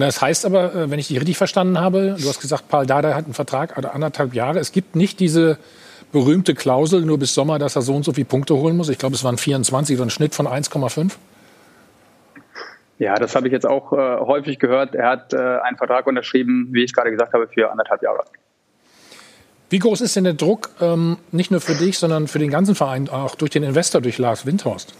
Das 0.01 0.20
heißt 0.22 0.47
aber, 0.47 0.74
äh, 0.74 0.90
wenn 0.90 0.99
ich 0.99 1.09
dich 1.09 1.18
richtig 1.18 1.36
verstanden 1.36 1.78
habe, 1.78 2.16
du 2.18 2.28
hast 2.28 2.40
gesagt, 2.40 2.68
Paul 2.68 2.86
Dada 2.86 3.14
hat 3.14 3.24
einen 3.26 3.34
Vertrag 3.34 3.76
also 3.76 3.88
anderthalb 3.88 4.34
Jahre. 4.34 4.59
Es 4.59 4.72
gibt 4.72 4.97
nicht 4.97 5.20
diese 5.20 5.59
berühmte 6.12 6.55
Klausel 6.55 7.03
nur 7.03 7.18
bis 7.18 7.34
Sommer, 7.34 7.59
dass 7.59 7.76
er 7.76 7.82
so 7.82 7.95
und 7.95 8.05
so 8.05 8.12
viele 8.12 8.26
Punkte 8.26 8.55
holen 8.55 8.76
muss. 8.76 8.88
Ich 8.88 8.99
glaube, 8.99 9.14
es 9.14 9.24
waren 9.24 9.38
24, 9.38 9.97
so 9.97 10.03
ein 10.03 10.11
Schnitt 10.11 10.34
von 10.34 10.47
1,5. 10.47 11.12
Ja, 12.99 13.14
das 13.14 13.34
habe 13.34 13.49
ich 13.49 13.53
jetzt 13.53 13.66
auch 13.66 13.93
äh, 13.93 13.97
häufig 13.97 14.59
gehört. 14.59 14.95
Er 14.95 15.09
hat 15.09 15.32
äh, 15.32 15.36
einen 15.36 15.76
Vertrag 15.76 16.07
unterschrieben, 16.07 16.68
wie 16.70 16.84
ich 16.84 16.93
gerade 16.93 17.11
gesagt 17.11 17.32
habe, 17.32 17.49
für 17.49 17.70
anderthalb 17.70 18.03
Jahre. 18.03 18.24
Wie 19.70 19.78
groß 19.78 20.03
ist 20.03 20.14
denn 20.16 20.24
der 20.24 20.34
Druck, 20.34 20.70
ähm, 20.80 21.16
nicht 21.32 21.51
nur 21.51 21.61
für 21.61 21.74
dich, 21.74 21.99
sondern 21.99 22.28
für 22.28 22.38
den 22.38 22.51
ganzen 22.51 22.74
Verein, 22.74 23.09
auch 23.09 23.34
durch 23.34 23.51
den 23.51 23.62
Investor, 23.62 24.01
durch 24.01 24.18
Lars 24.18 24.47
Windhorst? 24.47 24.95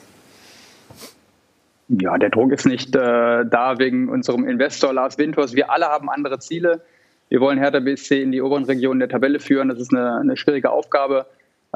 Ja, 2.01 2.16
der 2.16 2.30
Druck 2.30 2.53
ist 2.53 2.64
nicht 2.64 2.97
äh, 2.97 3.45
da 3.45 3.78
wegen 3.78 4.09
unserem 4.09 4.49
Investor 4.49 4.95
Lars 4.95 5.18
Windhorst. 5.18 5.55
Wir 5.55 5.70
alle 5.70 5.86
haben 5.86 6.09
andere 6.09 6.38
Ziele. 6.38 6.80
Wir 7.28 7.40
wollen 7.40 7.59
Hertha 7.59 7.80
BSC 7.80 8.22
in 8.22 8.32
die 8.32 8.40
oberen 8.40 8.64
Regionen 8.64 8.99
der 9.01 9.11
Tabelle 9.11 9.40
führen. 9.40 9.68
Das 9.68 9.78
ist 9.78 9.93
eine, 9.93 10.16
eine 10.16 10.36
schwierige 10.38 10.70
Aufgabe. 10.70 11.26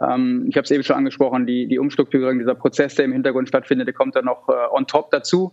Ähm, 0.01 0.47
ich 0.49 0.57
habe 0.57 0.65
es 0.65 0.71
eben 0.71 0.85
schon 0.85 0.97
angesprochen, 0.97 1.47
die, 1.47 1.67
die 1.67 1.79
Umstrukturierung, 1.79 2.39
dieser 2.39 2.55
Prozess, 2.55 2.95
der 2.95 3.05
im 3.05 3.13
Hintergrund 3.13 3.49
stattfindet, 3.49 3.89
der 3.89 3.95
kommt 3.95 4.17
dann 4.17 4.25
noch 4.25 4.49
äh, 4.49 4.53
on 4.71 4.87
top 4.87 5.11
dazu. 5.11 5.53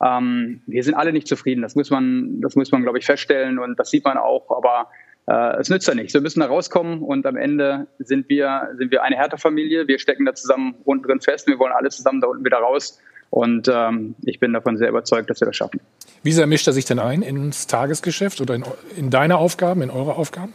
Ähm, 0.00 0.60
wir 0.66 0.84
sind 0.84 0.94
alle 0.94 1.12
nicht 1.12 1.26
zufrieden, 1.26 1.62
das 1.62 1.74
muss 1.74 1.90
man, 1.90 2.40
das 2.40 2.54
muss 2.54 2.70
man, 2.70 2.82
glaube 2.82 2.98
ich, 2.98 3.06
feststellen 3.06 3.58
und 3.58 3.78
das 3.78 3.90
sieht 3.90 4.04
man 4.04 4.16
auch, 4.16 4.50
aber 4.50 4.90
äh, 5.26 5.60
es 5.60 5.70
nützt 5.70 5.88
ja 5.88 5.94
nichts. 5.94 6.14
Wir 6.14 6.20
müssen 6.20 6.40
da 6.40 6.46
rauskommen 6.46 7.02
und 7.02 7.26
am 7.26 7.36
Ende 7.36 7.86
sind 7.98 8.28
wir, 8.28 8.70
sind 8.76 8.90
wir 8.92 9.02
eine 9.02 9.16
Härtefamilie. 9.16 9.88
Wir 9.88 9.98
stecken 9.98 10.24
da 10.24 10.34
zusammen 10.34 10.74
unten 10.84 11.04
drin 11.06 11.20
fest. 11.20 11.46
Wir 11.48 11.58
wollen 11.58 11.72
alle 11.72 11.90
zusammen 11.90 12.20
da 12.20 12.28
unten 12.28 12.44
wieder 12.44 12.58
raus. 12.58 13.00
Und 13.34 13.66
ähm, 13.66 14.14
ich 14.22 14.38
bin 14.38 14.52
davon 14.52 14.76
sehr 14.76 14.88
überzeugt, 14.88 15.28
dass 15.28 15.40
wir 15.40 15.46
das 15.46 15.56
schaffen. 15.56 15.80
Wie 16.22 16.30
sehr 16.30 16.46
mischt 16.46 16.68
er 16.68 16.72
sich 16.72 16.84
denn 16.84 17.00
ein 17.00 17.20
ins 17.20 17.66
Tagesgeschäft 17.66 18.40
oder 18.40 18.54
in, 18.54 18.62
in 18.96 19.10
deine 19.10 19.38
Aufgaben, 19.38 19.82
in 19.82 19.90
eure 19.90 20.14
Aufgaben? 20.14 20.52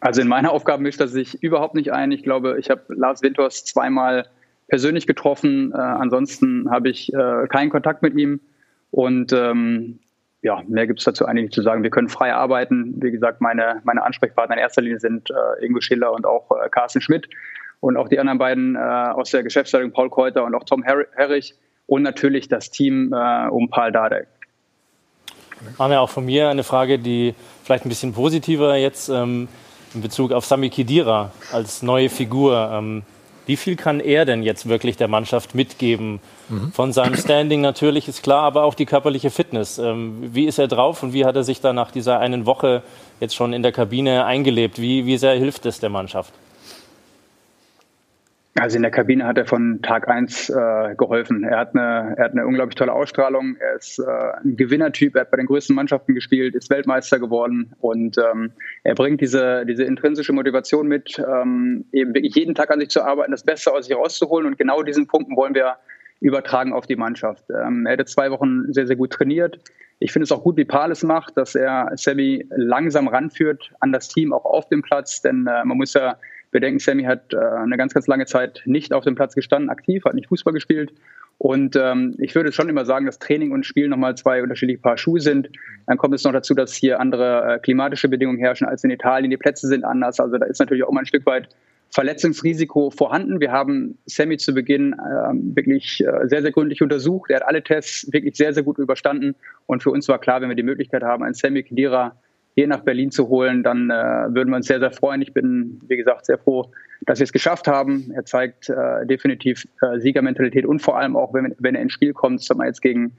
Also 0.00 0.20
in 0.20 0.28
meine 0.28 0.50
Aufgaben 0.50 0.82
mischt 0.82 1.00
er 1.00 1.08
sich 1.08 1.42
überhaupt 1.42 1.74
nicht 1.74 1.94
ein. 1.94 2.12
Ich 2.12 2.24
glaube, 2.24 2.58
ich 2.60 2.68
habe 2.68 2.82
Lars 2.88 3.22
Winters 3.22 3.64
zweimal 3.64 4.26
persönlich 4.66 5.06
getroffen. 5.06 5.72
Äh, 5.72 5.78
ansonsten 5.78 6.70
habe 6.70 6.90
ich 6.90 7.10
äh, 7.14 7.46
keinen 7.48 7.70
Kontakt 7.70 8.02
mit 8.02 8.14
ihm. 8.14 8.40
Und 8.90 9.32
ähm, 9.32 10.00
ja, 10.42 10.62
mehr 10.68 10.86
gibt 10.86 10.98
es 10.98 11.06
dazu 11.06 11.24
eigentlich 11.24 11.44
nicht 11.44 11.54
zu 11.54 11.62
sagen. 11.62 11.82
Wir 11.82 11.90
können 11.90 12.10
frei 12.10 12.34
arbeiten. 12.34 13.02
Wie 13.02 13.10
gesagt, 13.10 13.40
meine, 13.40 13.80
meine 13.84 14.02
Ansprechpartner 14.02 14.56
in 14.56 14.60
erster 14.60 14.82
Linie 14.82 15.00
sind 15.00 15.30
äh, 15.30 15.64
Ingo 15.64 15.80
Schiller 15.80 16.12
und 16.12 16.26
auch 16.26 16.50
äh, 16.50 16.68
Carsten 16.68 17.00
Schmidt. 17.00 17.30
Und 17.80 17.96
auch 17.96 18.08
die 18.08 18.18
anderen 18.18 18.38
beiden 18.38 18.76
äh, 18.76 18.78
aus 18.78 19.30
der 19.30 19.42
Geschäftsleitung, 19.42 19.92
Paul 19.92 20.10
Keuter 20.10 20.44
und 20.44 20.54
auch 20.54 20.64
Tom 20.64 20.82
Herrich. 20.82 21.54
Und 21.86 22.02
natürlich 22.02 22.48
das 22.48 22.70
Team 22.70 23.12
äh, 23.12 23.48
um 23.48 23.70
Paul 23.70 23.92
Dardek. 23.92 24.28
Arne, 25.78 26.00
auch 26.00 26.10
von 26.10 26.24
mir 26.24 26.48
eine 26.48 26.64
Frage, 26.64 26.98
die 26.98 27.34
vielleicht 27.64 27.84
ein 27.84 27.88
bisschen 27.88 28.12
positiver 28.12 28.76
jetzt 28.76 29.08
ähm, 29.08 29.48
in 29.94 30.02
Bezug 30.02 30.32
auf 30.32 30.44
Sami 30.44 30.70
Khedira 30.70 31.32
als 31.52 31.82
neue 31.82 32.08
Figur. 32.08 32.70
Ähm, 32.72 33.02
wie 33.46 33.56
viel 33.56 33.76
kann 33.76 34.00
er 34.00 34.26
denn 34.26 34.42
jetzt 34.42 34.68
wirklich 34.68 34.98
der 34.98 35.08
Mannschaft 35.08 35.54
mitgeben? 35.54 36.20
Mhm. 36.50 36.70
Von 36.72 36.92
seinem 36.92 37.16
Standing 37.16 37.62
natürlich 37.62 38.06
ist 38.06 38.22
klar, 38.22 38.42
aber 38.42 38.64
auch 38.64 38.74
die 38.74 38.84
körperliche 38.84 39.30
Fitness. 39.30 39.78
Ähm, 39.78 40.34
wie 40.34 40.44
ist 40.44 40.58
er 40.58 40.68
drauf 40.68 41.02
und 41.02 41.14
wie 41.14 41.24
hat 41.24 41.34
er 41.34 41.44
sich 41.44 41.62
da 41.62 41.72
nach 41.72 41.90
dieser 41.90 42.20
einen 42.20 42.44
Woche 42.44 42.82
jetzt 43.20 43.34
schon 43.34 43.54
in 43.54 43.62
der 43.62 43.72
Kabine 43.72 44.26
eingelebt? 44.26 44.78
Wie, 44.78 45.06
wie 45.06 45.16
sehr 45.16 45.32
hilft 45.32 45.64
es 45.64 45.80
der 45.80 45.88
Mannschaft? 45.88 46.34
Also 48.60 48.76
in 48.76 48.82
der 48.82 48.90
Kabine 48.90 49.24
hat 49.26 49.38
er 49.38 49.46
von 49.46 49.80
Tag 49.82 50.08
eins 50.08 50.50
äh, 50.50 50.94
geholfen. 50.96 51.44
Er 51.44 51.58
hat, 51.58 51.74
eine, 51.74 52.14
er 52.16 52.24
hat 52.24 52.32
eine 52.32 52.46
unglaublich 52.46 52.74
tolle 52.74 52.92
Ausstrahlung. 52.92 53.56
Er 53.60 53.76
ist 53.76 53.98
äh, 53.98 54.04
ein 54.04 54.56
Gewinnertyp. 54.56 55.14
Er 55.14 55.22
hat 55.22 55.30
bei 55.30 55.36
den 55.36 55.46
größten 55.46 55.76
Mannschaften 55.76 56.14
gespielt, 56.14 56.54
ist 56.54 56.70
Weltmeister 56.70 57.18
geworden 57.18 57.74
und 57.80 58.16
ähm, 58.18 58.52
er 58.82 58.94
bringt 58.94 59.20
diese, 59.20 59.64
diese 59.66 59.84
intrinsische 59.84 60.32
Motivation 60.32 60.88
mit, 60.88 61.18
ähm, 61.18 61.84
eben 61.92 62.14
wirklich 62.14 62.34
jeden 62.34 62.54
Tag 62.54 62.70
an 62.70 62.80
sich 62.80 62.88
zu 62.88 63.02
arbeiten, 63.02 63.30
das 63.30 63.44
Beste 63.44 63.72
aus 63.72 63.86
sich 63.86 63.96
rauszuholen. 63.96 64.46
Und 64.46 64.58
genau 64.58 64.82
diesen 64.82 65.06
Punkten 65.06 65.36
wollen 65.36 65.54
wir 65.54 65.76
übertragen 66.20 66.72
auf 66.72 66.86
die 66.86 66.96
Mannschaft. 66.96 67.44
Ähm, 67.50 67.86
er 67.86 67.92
hätte 67.92 68.06
zwei 68.06 68.30
Wochen 68.30 68.72
sehr, 68.72 68.86
sehr 68.86 68.96
gut 68.96 69.12
trainiert. 69.12 69.60
Ich 70.00 70.12
finde 70.12 70.24
es 70.24 70.32
auch 70.32 70.42
gut, 70.42 70.56
wie 70.56 70.64
Paul 70.64 70.90
es 70.90 71.02
macht, 71.02 71.36
dass 71.36 71.54
er 71.54 71.90
Sammy 71.94 72.46
langsam 72.50 73.08
ranführt 73.08 73.70
an 73.80 73.92
das 73.92 74.08
Team, 74.08 74.32
auch 74.32 74.44
auf 74.44 74.68
dem 74.68 74.82
Platz. 74.82 75.22
Denn 75.22 75.46
äh, 75.46 75.64
man 75.64 75.76
muss 75.76 75.94
ja 75.94 76.16
bedenken, 76.50 76.78
Sammy 76.78 77.04
hat 77.04 77.32
äh, 77.32 77.36
eine 77.36 77.76
ganz, 77.76 77.94
ganz 77.94 78.06
lange 78.06 78.26
Zeit 78.26 78.62
nicht 78.64 78.92
auf 78.92 79.04
dem 79.04 79.14
Platz 79.14 79.34
gestanden, 79.34 79.70
aktiv, 79.70 80.04
hat 80.04 80.14
nicht 80.14 80.28
Fußball 80.28 80.52
gespielt. 80.52 80.92
Und 81.38 81.76
ähm, 81.76 82.16
ich 82.18 82.34
würde 82.34 82.50
schon 82.50 82.68
immer 82.68 82.84
sagen, 82.84 83.06
dass 83.06 83.20
Training 83.20 83.52
und 83.52 83.64
Spiel 83.64 83.88
nochmal 83.88 84.16
zwei 84.16 84.42
unterschiedliche 84.42 84.80
Paar 84.80 84.98
Schuhe 84.98 85.20
sind. 85.20 85.48
Dann 85.86 85.96
kommt 85.96 86.14
es 86.14 86.24
noch 86.24 86.32
dazu, 86.32 86.52
dass 86.52 86.74
hier 86.74 86.98
andere 86.98 87.54
äh, 87.54 87.58
klimatische 87.60 88.08
Bedingungen 88.08 88.38
herrschen 88.38 88.66
als 88.66 88.82
in 88.82 88.90
Italien. 88.90 89.30
Die 89.30 89.36
Plätze 89.36 89.68
sind 89.68 89.84
anders. 89.84 90.18
Also 90.18 90.36
da 90.36 90.46
ist 90.46 90.58
natürlich 90.58 90.82
auch 90.82 90.90
mal 90.90 91.00
ein 91.00 91.06
Stück 91.06 91.26
weit 91.26 91.48
Verletzungsrisiko 91.90 92.90
vorhanden. 92.90 93.40
Wir 93.40 93.52
haben 93.52 93.98
Sammy 94.04 94.36
zu 94.36 94.52
Beginn 94.52 94.94
äh, 94.94 95.54
wirklich 95.54 96.04
äh, 96.04 96.26
sehr, 96.26 96.42
sehr 96.42 96.50
gründlich 96.50 96.82
untersucht. 96.82 97.30
Er 97.30 97.36
hat 97.36 97.46
alle 97.46 97.62
Tests 97.62 98.12
wirklich 98.12 98.36
sehr, 98.36 98.52
sehr 98.52 98.64
gut 98.64 98.78
überstanden. 98.78 99.36
Und 99.66 99.82
für 99.82 99.90
uns 99.90 100.08
war 100.08 100.18
klar, 100.18 100.40
wenn 100.40 100.48
wir 100.48 100.56
die 100.56 100.64
Möglichkeit 100.64 101.04
haben, 101.04 101.22
einen 101.22 101.34
Sammy 101.34 101.62
Kedira 101.62 102.16
hier 102.58 102.66
nach 102.66 102.80
Berlin 102.80 103.12
zu 103.12 103.28
holen, 103.28 103.62
dann 103.62 103.88
äh, 103.88 103.94
würden 103.94 104.48
wir 104.50 104.56
uns 104.56 104.66
sehr, 104.66 104.80
sehr 104.80 104.90
freuen. 104.90 105.22
Ich 105.22 105.32
bin, 105.32 105.80
wie 105.86 105.96
gesagt, 105.96 106.26
sehr 106.26 106.38
froh, 106.38 106.72
dass 107.02 107.20
wir 107.20 107.24
es 107.24 107.32
geschafft 107.32 107.68
haben. 107.68 108.10
Er 108.12 108.24
zeigt 108.24 108.68
äh, 108.68 109.06
definitiv 109.06 109.68
äh, 109.80 110.00
Siegermentalität 110.00 110.66
und 110.66 110.82
vor 110.82 110.98
allem 110.98 111.16
auch, 111.16 111.32
wenn, 111.32 111.54
wenn 111.60 111.76
er 111.76 111.82
ins 111.82 111.92
Spiel 111.92 112.12
kommt, 112.12 112.40
das 112.40 112.50
haben 112.50 112.58
wir 112.58 112.66
jetzt 112.66 112.82
gegen 112.82 113.12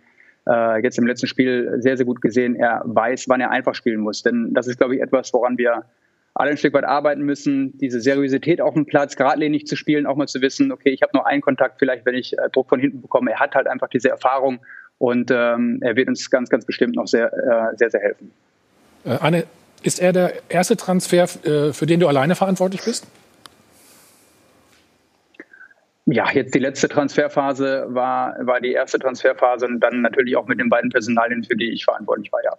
äh, 0.45 0.83
jetzt 0.83 0.97
im 0.97 1.07
letzten 1.07 1.27
Spiel 1.27 1.73
sehr, 1.77 1.95
sehr 1.95 2.05
gut 2.05 2.19
gesehen, 2.19 2.57
er 2.57 2.81
weiß, 2.83 3.29
wann 3.29 3.39
er 3.39 3.49
einfach 3.49 3.75
spielen 3.75 4.01
muss. 4.01 4.23
Denn 4.23 4.53
das 4.53 4.67
ist, 4.67 4.77
glaube 4.77 4.95
ich, 4.95 5.01
etwas, 5.01 5.33
woran 5.33 5.57
wir 5.57 5.85
alle 6.33 6.51
ein 6.51 6.57
Stück 6.57 6.73
weit 6.73 6.83
arbeiten 6.83 7.21
müssen, 7.21 7.77
diese 7.77 8.01
Seriosität 8.01 8.59
auf 8.59 8.73
dem 8.73 8.87
Platz, 8.87 9.15
geradlinig 9.15 9.67
zu 9.67 9.77
spielen, 9.77 10.05
auch 10.05 10.17
mal 10.17 10.27
zu 10.27 10.41
wissen, 10.41 10.73
okay, 10.73 10.89
ich 10.89 11.01
habe 11.01 11.11
nur 11.13 11.25
einen 11.25 11.41
Kontakt, 11.41 11.79
vielleicht 11.79 12.05
wenn 12.05 12.15
ich 12.15 12.37
äh, 12.37 12.49
Druck 12.51 12.67
von 12.67 12.81
hinten 12.81 13.01
bekomme. 13.01 13.31
Er 13.31 13.39
hat 13.39 13.55
halt 13.55 13.67
einfach 13.67 13.87
diese 13.87 14.09
Erfahrung 14.09 14.59
und 14.97 15.31
ähm, 15.31 15.79
er 15.79 15.95
wird 15.95 16.09
uns 16.09 16.29
ganz, 16.29 16.49
ganz 16.49 16.65
bestimmt 16.65 16.97
noch 16.97 17.07
sehr, 17.07 17.31
äh, 17.31 17.77
sehr, 17.77 17.89
sehr 17.89 18.01
helfen. 18.01 18.33
Äh, 19.05 19.17
Anne, 19.19 19.45
ist 19.83 19.99
er 19.99 20.13
der 20.13 20.33
erste 20.49 20.75
Transfer, 20.75 21.23
äh, 21.23 21.73
für 21.73 21.85
den 21.85 21.99
du 21.99 22.07
alleine 22.07 22.35
verantwortlich 22.35 22.83
bist? 22.83 23.07
Ja, 26.05 26.29
jetzt 26.31 26.55
die 26.55 26.59
letzte 26.59 26.89
Transferphase 26.89 27.85
war, 27.89 28.35
war 28.45 28.59
die 28.59 28.71
erste 28.71 28.97
Transferphase 28.97 29.67
und 29.67 29.79
dann 29.79 30.01
natürlich 30.01 30.35
auch 30.35 30.47
mit 30.47 30.59
den 30.59 30.69
beiden 30.69 30.89
Personalien, 30.89 31.43
für 31.43 31.55
die 31.55 31.71
ich 31.71 31.85
verantwortlich 31.85 32.31
war, 32.31 32.43
ja. 32.43 32.57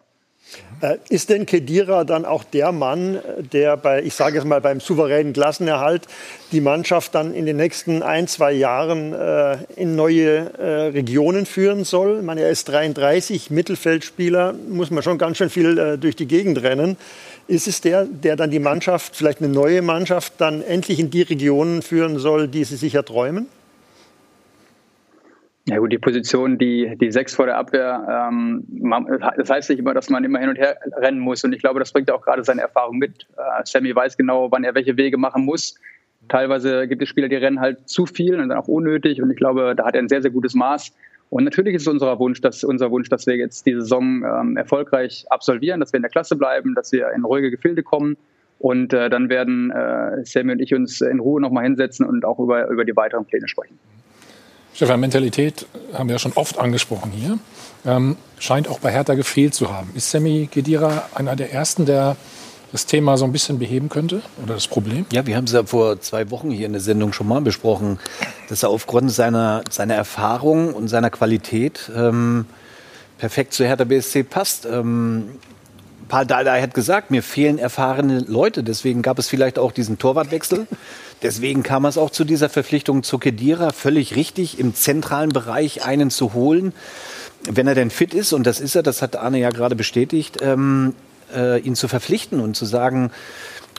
Äh, 0.81 0.97
ist 1.11 1.29
denn 1.29 1.47
Kedira 1.47 2.05
dann 2.05 2.25
auch 2.25 2.43
der 2.43 2.73
Mann, 2.73 3.21
der 3.53 3.77
bei, 3.77 4.03
ich 4.03 4.15
sage 4.15 4.39
es 4.39 4.45
mal, 4.45 4.61
beim 4.61 4.81
souveränen 4.81 5.33
Klassenerhalt 5.33 6.07
die 6.53 6.61
Mannschaft 6.61 7.15
dann 7.15 7.35
in 7.35 7.47
den 7.47 7.57
nächsten 7.57 8.03
ein, 8.03 8.27
zwei 8.27 8.53
Jahren 8.53 9.13
äh, 9.13 9.59
in 9.77 9.95
neue 9.95 10.53
äh, 10.59 10.89
Regionen 10.89 11.47
führen 11.47 11.85
soll? 11.85 12.19
Ich 12.21 12.25
meine, 12.25 12.43
er 12.43 12.51
ist 12.51 12.69
33, 12.69 13.51
Mittelfeldspieler, 13.51 14.55
muss 14.69 14.91
man 14.91 15.03
schon 15.03 15.19
ganz 15.19 15.37
schön 15.37 15.51
viel 15.51 15.79
äh, 15.79 15.99
durch 15.99 16.17
die 16.17 16.27
Gegend 16.27 16.63
rennen. 16.63 16.97
Ist 17.47 17.69
es 17.69 17.81
der, 17.81 18.07
der 18.07 18.37
dann 18.37 18.51
die 18.51 18.59
Mannschaft, 18.59 19.17
vielleicht 19.17 19.43
eine 19.43 19.53
neue 19.53 19.83
Mannschaft, 19.83 20.35
dann 20.39 20.63
endlich 20.63 20.99
in 20.99 21.11
die 21.11 21.23
Regionen 21.23 21.83
führen 21.83 22.19
soll, 22.19 22.49
die 22.49 22.65
sie 22.65 22.77
sich 22.77 22.95
erträumen? 22.95 23.47
Ja 23.47 23.60
gut, 25.79 25.93
die 25.93 25.99
Position, 25.99 26.59
die, 26.59 26.97
die 27.01 27.13
sechs 27.13 27.35
vor 27.35 27.47
der 27.47 27.57
Abwehr, 27.57 28.29
ähm, 28.31 28.65
man, 28.71 29.07
das 29.37 29.51
heißt 29.51 29.71
nicht 29.71 29.79
immer, 29.79 29.95
dass 29.95 30.09
man 30.09 30.25
immer 30.25 30.39
hin 30.39 30.49
und 30.49 30.59
her 30.59 30.79
rennen 30.97 31.21
muss. 31.21 31.45
Und 31.45 31.53
ich 31.53 31.61
glaube, 31.61 31.81
das 31.81 31.93
bringt 31.93 32.11
auch 32.11 32.23
gerade 32.23 32.43
seine 32.45 32.63
Erfahrung 32.63 32.99
mit. 32.99 33.27
Äh, 33.37 33.63
Sammy 33.65 33.95
weiß 33.95 34.17
genau, 34.17 34.51
wann 34.51 34.65
er 34.65 34.75
welche 34.75 34.97
Wege 34.97 35.19
machen 35.19 35.45
muss. 35.45 35.75
Teilweise 36.29 36.89
gibt 36.89 37.03
es 37.03 37.09
Spieler, 37.09 37.29
die 37.29 37.37
rennen 37.37 37.61
halt 37.61 37.89
zu 37.89 38.07
viel 38.07 38.39
und 38.41 38.49
dann 38.49 38.59
auch 38.59 38.69
unnötig. 38.69 39.21
Und 39.23 39.31
ich 39.31 39.37
glaube, 39.37 39.75
da 39.77 39.85
hat 39.85 39.95
er 39.95 40.03
ein 40.03 40.09
sehr, 40.09 40.23
sehr 40.23 40.31
gutes 40.31 40.55
Maß. 40.55 40.95
Und 41.29 41.45
natürlich 41.45 41.75
ist 41.75 41.87
unser 41.87 42.19
Wunsch, 42.19 42.41
dass, 42.41 42.65
unser 42.65 42.91
Wunsch, 42.91 43.09
dass 43.09 43.27
wir 43.27 43.37
jetzt 43.37 43.65
die 43.67 43.75
Saison 43.75 44.25
ähm, 44.25 44.57
erfolgreich 44.57 45.27
absolvieren, 45.31 45.79
dass 45.81 45.93
wir 45.93 45.99
in 45.99 46.03
der 46.03 46.11
Klasse 46.11 46.37
bleiben, 46.37 46.75
dass 46.75 46.91
wir 46.91 47.11
in 47.15 47.25
ruhige 47.25 47.51
Gefilde 47.51 47.83
kommen. 47.83 48.17
Und 48.59 48.93
äh, 48.93 49.09
dann 49.09 49.29
werden 49.31 49.71
äh, 49.71 50.25
Sammy 50.25 50.53
und 50.53 50.61
ich 50.61 50.75
uns 50.75 51.01
in 51.01 51.21
Ruhe 51.21 51.41
nochmal 51.41 51.65
hinsetzen 51.65 52.05
und 52.05 52.25
auch 52.25 52.39
über, 52.39 52.69
über 52.69 52.85
die 52.85 52.95
weiteren 52.95 53.25
Pläne 53.25 53.49
sprechen. 53.49 53.79
Stefan, 54.81 55.01
Mentalität 55.01 55.67
haben 55.93 56.09
wir 56.09 56.15
ja 56.15 56.19
schon 56.19 56.33
oft 56.37 56.57
angesprochen 56.57 57.13
hier. 57.13 57.39
Ähm, 57.85 58.17
scheint 58.39 58.67
auch 58.67 58.79
bei 58.79 58.91
Hertha 58.91 59.13
gefehlt 59.13 59.53
zu 59.53 59.71
haben. 59.71 59.91
Ist 59.93 60.11
Sammy 60.11 60.49
Gedira 60.51 61.03
einer 61.15 61.37
der 61.37 61.53
Ersten, 61.53 61.85
der 61.85 62.17
das 62.73 62.87
Thema 62.87 63.19
so 63.19 63.27
ein 63.27 63.33
bisschen 63.33 63.59
beheben 63.59 63.91
könnte 63.91 64.23
oder 64.43 64.55
das 64.55 64.69
Problem? 64.69 65.05
Ja, 65.13 65.27
wir 65.27 65.37
haben 65.37 65.45
es 65.45 65.53
ja 65.53 65.65
vor 65.65 66.01
zwei 66.01 66.31
Wochen 66.31 66.51
hier 66.51 66.65
in 66.65 66.73
der 66.73 66.81
Sendung 66.81 67.13
schon 67.13 67.29
mal 67.29 67.43
besprochen, 67.43 67.99
dass 68.49 68.63
er 68.63 68.71
aufgrund 68.71 69.13
seiner, 69.13 69.65
seiner 69.69 69.97
Erfahrung 69.97 70.73
und 70.73 70.89
seiner 70.89 71.11
Qualität 71.11 71.93
ähm, 71.95 72.47
perfekt 73.19 73.53
zu 73.53 73.67
Hertha 73.67 73.85
BSC 73.85 74.23
passt. 74.23 74.65
Ähm, 74.65 75.29
Paul 76.09 76.25
Dardai 76.25 76.63
hat 76.63 76.73
gesagt, 76.73 77.11
mir 77.11 77.23
fehlen 77.23 77.59
erfahrene 77.59 78.21
Leute, 78.21 78.63
deswegen 78.63 79.03
gab 79.03 79.19
es 79.19 79.29
vielleicht 79.29 79.59
auch 79.59 79.73
diesen 79.73 79.99
Torwartwechsel. 79.99 80.67
Deswegen 81.23 81.63
kam 81.63 81.85
es 81.85 81.99
auch 81.99 82.11
zu 82.11 82.25
dieser 82.25 82.49
Verpflichtung 82.49 83.03
zu 83.03 83.19
Kedira. 83.19 83.73
Völlig 83.73 84.17
richtig, 84.17 84.59
im 84.59 84.75
zentralen 84.75 85.31
Bereich 85.31 85.85
einen 85.85 86.11
zu 86.11 86.33
holen, 86.33 86.73
wenn 87.49 87.67
er 87.67 87.75
denn 87.75 87.91
fit 87.91 88.15
ist. 88.15 88.33
Und 88.33 88.47
das 88.47 88.61
ist 88.61 88.75
er, 88.75 88.83
das 88.83 89.03
hat 89.03 89.17
Arne 89.17 89.39
ja 89.39 89.51
gerade 89.51 89.77
bestätigt, 89.77 90.39
ähm, 90.41 90.95
äh, 91.35 91.61
ihn 91.61 91.75
zu 91.75 91.89
verpflichten 91.89 92.41
und 92.41 92.57
zu 92.57 92.65
sagen, 92.65 93.11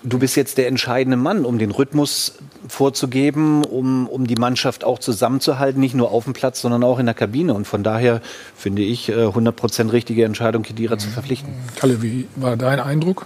du 0.04 0.20
bist 0.20 0.36
jetzt 0.36 0.58
der 0.58 0.68
entscheidende 0.68 1.18
Mann, 1.18 1.46
um 1.46 1.58
den 1.58 1.72
Rhythmus 1.72 2.36
vorzugeben, 2.68 3.64
um, 3.64 4.08
um 4.08 4.28
die 4.28 4.36
Mannschaft 4.36 4.84
auch 4.84 5.00
zusammenzuhalten, 5.00 5.80
nicht 5.80 5.96
nur 5.96 6.12
auf 6.12 6.26
dem 6.26 6.34
Platz, 6.34 6.62
sondern 6.62 6.84
auch 6.84 7.00
in 7.00 7.06
der 7.06 7.16
Kabine. 7.16 7.54
Und 7.54 7.66
von 7.66 7.84
daher 7.84 8.22
finde 8.56 8.82
ich 8.82 9.10
äh, 9.10 9.14
100% 9.14 9.92
richtige 9.92 10.26
Entscheidung, 10.26 10.64
Kedira 10.64 10.98
zu 10.98 11.10
verpflichten. 11.10 11.54
Kalle, 11.76 12.02
wie 12.02 12.28
war 12.36 12.58
dein 12.58 12.80
Eindruck? 12.80 13.26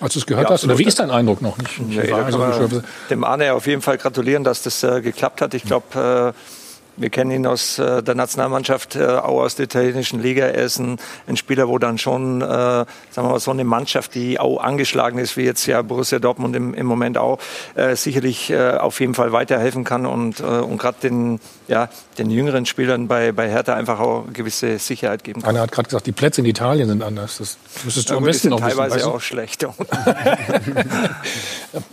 Als 0.00 0.14
du 0.14 0.20
es 0.20 0.26
gehört 0.26 0.48
ja, 0.48 0.54
hast, 0.54 0.64
oder 0.64 0.78
wie 0.78 0.84
ist 0.84 0.98
dein 0.98 1.10
Eindruck 1.10 1.42
noch 1.42 1.56
nicht? 1.58 1.80
Nee, 1.80 2.12
also, 2.12 2.82
dem 3.08 3.24
Arne 3.24 3.54
auf 3.54 3.66
jeden 3.66 3.82
Fall 3.82 3.98
gratulieren, 3.98 4.44
dass 4.44 4.62
das 4.62 4.82
äh, 4.82 5.00
geklappt 5.00 5.40
hat. 5.40 5.54
Ich 5.54 5.64
glaube, 5.64 6.34
äh, 6.34 6.59
wir 7.00 7.10
kennen 7.10 7.30
ihn 7.30 7.46
aus 7.46 7.78
äh, 7.78 8.02
der 8.02 8.14
Nationalmannschaft, 8.14 8.96
äh, 8.96 9.06
auch 9.06 9.40
aus 9.40 9.56
der 9.56 9.64
italienischen 9.64 10.20
Liga. 10.20 10.44
Er 10.46 10.64
ist 10.64 10.78
ein, 10.78 10.98
ein 11.26 11.36
Spieler, 11.36 11.68
wo 11.68 11.78
dann 11.78 11.98
schon, 11.98 12.42
äh, 12.42 12.44
sagen 12.44 12.86
wir 13.14 13.22
mal, 13.22 13.40
so 13.40 13.50
eine 13.50 13.64
Mannschaft, 13.64 14.14
die 14.14 14.38
auch 14.38 14.58
angeschlagen 14.58 15.18
ist, 15.18 15.36
wie 15.36 15.42
jetzt 15.44 15.66
ja 15.66 15.80
Borussia 15.82 16.18
Dortmund 16.18 16.54
im, 16.54 16.74
im 16.74 16.86
Moment 16.86 17.16
auch, 17.18 17.38
äh, 17.74 17.96
sicherlich 17.96 18.50
äh, 18.50 18.72
auf 18.72 19.00
jeden 19.00 19.14
Fall 19.14 19.32
weiterhelfen 19.32 19.84
kann 19.84 20.04
und, 20.06 20.40
äh, 20.40 20.44
und 20.44 20.78
gerade 20.78 20.98
den, 21.02 21.40
ja, 21.68 21.88
den 22.18 22.30
jüngeren 22.30 22.66
Spielern 22.66 23.08
bei, 23.08 23.32
bei 23.32 23.48
Hertha 23.48 23.74
einfach 23.74 23.98
auch 24.00 24.26
gewisse 24.32 24.78
Sicherheit 24.78 25.24
geben 25.24 25.40
kann. 25.42 25.50
Einer 25.50 25.62
hat 25.62 25.72
gerade 25.72 25.88
gesagt, 25.88 26.06
die 26.06 26.12
Plätze 26.12 26.42
in 26.42 26.46
Italien 26.46 26.88
sind 26.88 27.02
anders. 27.02 27.38
Das 27.38 27.56
müsstest 27.84 28.10
du 28.10 28.14
ja, 28.14 28.18
am 28.18 28.24
besten 28.24 28.50
noch 28.50 28.60
teilweise 28.60 28.96
wissen, 28.96 29.08
auch 29.08 29.20
schlecht. 29.20 29.66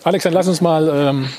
Alex, 0.03 0.23
dann 0.23 0.33
lass 0.33 0.47
uns 0.47 0.61
mal 0.61 0.89
ähm, 0.93 1.29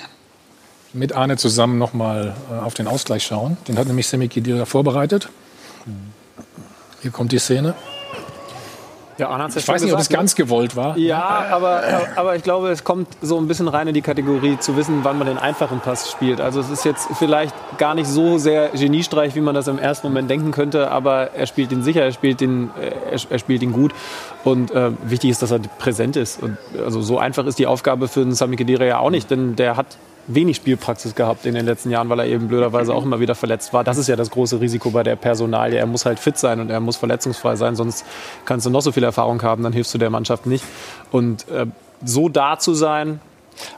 mit 0.92 1.12
Arne 1.14 1.36
zusammen 1.36 1.78
nochmal 1.78 2.34
äh, 2.50 2.64
auf 2.64 2.74
den 2.74 2.86
Ausgleich 2.86 3.24
schauen. 3.24 3.56
Den 3.66 3.78
hat 3.78 3.86
nämlich 3.86 4.06
Semi 4.08 4.28
Khedira 4.28 4.64
vorbereitet. 4.64 5.28
Hier 7.00 7.10
kommt 7.10 7.32
die 7.32 7.38
Szene. 7.38 7.74
Ja, 9.18 9.30
Arne 9.30 9.44
hat's 9.44 9.56
ja 9.56 9.60
Ich 9.60 9.68
weiß 9.68 9.82
nicht, 9.82 9.92
ob 9.92 9.98
es 9.98 10.08
ganz 10.08 10.36
gewollt 10.36 10.76
war. 10.76 10.96
Ja, 10.96 11.46
aber, 11.50 11.82
aber 12.14 12.36
ich 12.36 12.44
glaube, 12.44 12.70
es 12.70 12.84
kommt 12.84 13.08
so 13.20 13.36
ein 13.36 13.48
bisschen 13.48 13.66
rein 13.66 13.88
in 13.88 13.94
die 13.94 14.00
Kategorie 14.00 14.58
zu 14.60 14.76
wissen, 14.76 15.00
wann 15.02 15.18
man 15.18 15.26
den 15.26 15.38
einfachen 15.38 15.80
Pass 15.80 16.10
spielt. 16.10 16.40
Also 16.40 16.60
es 16.60 16.70
ist 16.70 16.84
jetzt 16.84 17.08
vielleicht 17.18 17.54
gar 17.78 17.96
nicht 17.96 18.06
so 18.06 18.38
sehr 18.38 18.68
Geniestreich, 18.68 19.34
wie 19.34 19.40
man 19.40 19.56
das 19.56 19.66
im 19.66 19.78
ersten 19.78 20.06
Moment 20.06 20.30
denken 20.30 20.52
könnte, 20.52 20.92
aber 20.92 21.32
er 21.34 21.46
spielt 21.46 21.72
ihn 21.72 21.82
sicher, 21.82 22.02
er 22.02 22.12
spielt 22.12 22.40
ihn, 22.40 22.70
er, 22.80 23.18
er 23.28 23.38
spielt 23.40 23.62
ihn 23.62 23.72
gut. 23.72 23.92
Und 24.44 24.70
äh, 24.70 24.92
wichtig 25.02 25.30
ist, 25.30 25.42
dass 25.42 25.50
er 25.50 25.58
präsent 25.58 26.14
ist. 26.14 26.40
Und 26.40 26.56
also 26.84 27.02
so 27.02 27.18
einfach 27.18 27.44
ist 27.46 27.58
die 27.58 27.66
Aufgabe 27.66 28.06
für 28.06 28.20
einen 28.20 28.34
Sami 28.34 28.54
Khedira 28.54 28.84
ja 28.84 28.98
auch 28.98 29.10
nicht, 29.10 29.30
denn 29.32 29.56
der 29.56 29.76
hat 29.76 29.98
wenig 30.28 30.56
Spielpraxis 30.56 31.14
gehabt 31.14 31.46
in 31.46 31.54
den 31.54 31.64
letzten 31.64 31.90
Jahren, 31.90 32.08
weil 32.08 32.20
er 32.20 32.26
eben 32.26 32.48
blöderweise 32.48 32.94
auch 32.94 33.02
immer 33.02 33.18
wieder 33.18 33.34
verletzt 33.34 33.72
war. 33.72 33.82
Das 33.82 33.98
ist 33.98 34.08
ja 34.08 34.16
das 34.16 34.30
große 34.30 34.60
Risiko 34.60 34.90
bei 34.90 35.02
der 35.02 35.16
Personalie. 35.16 35.78
Er 35.78 35.86
muss 35.86 36.04
halt 36.04 36.18
fit 36.18 36.38
sein 36.38 36.60
und 36.60 36.70
er 36.70 36.80
muss 36.80 36.96
verletzungsfrei 36.96 37.56
sein, 37.56 37.74
sonst 37.74 38.04
kannst 38.44 38.66
du 38.66 38.70
noch 38.70 38.82
so 38.82 38.92
viel 38.92 39.04
Erfahrung 39.04 39.42
haben, 39.42 39.62
dann 39.62 39.72
hilfst 39.72 39.92
du 39.94 39.98
der 39.98 40.10
Mannschaft 40.10 40.46
nicht. 40.46 40.64
Und 41.10 41.48
äh, 41.48 41.66
so 42.04 42.28
da 42.28 42.58
zu 42.58 42.74
sein, 42.74 43.20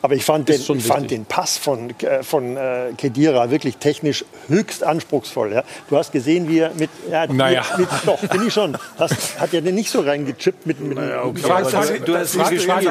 aber 0.03 0.15
ich 0.15 0.25
fand, 0.25 0.49
den, 0.49 0.61
ich 0.61 0.85
fand 0.85 1.11
den 1.11 1.25
Pass 1.25 1.57
von, 1.57 1.91
äh, 2.01 2.23
von 2.23 2.57
äh, 2.57 2.93
Kedira 2.97 3.51
wirklich 3.51 3.77
technisch 3.77 4.25
höchst 4.49 4.85
anspruchsvoll. 4.85 5.53
Ja. 5.53 5.65
Du 5.89 5.97
hast 5.97 6.13
gesehen, 6.13 6.49
wie 6.49 6.59
er 6.59 6.73
mit. 6.75 6.91
Ja, 7.11 7.27
naja. 7.27 7.65
mit, 7.77 7.91
mit 7.91 8.01
doch, 8.07 8.21
bin 8.21 8.47
ich 8.47 8.53
schon. 8.53 8.77
Hast, 8.99 9.41
hat 9.41 9.55
er 9.55 9.63
den 9.63 9.75
nicht 9.75 9.91
so 9.91 10.01
reingechippt 10.01 10.67
mit. 10.67 10.81
mit 10.81 10.97
naja, 10.97 11.25
okay. 11.25 11.41
Frage, 11.41 11.67
Frage, 11.67 12.01
du 12.01 12.17
hast 12.17 12.37
nicht 12.37 12.51
gespielt. 12.51 12.91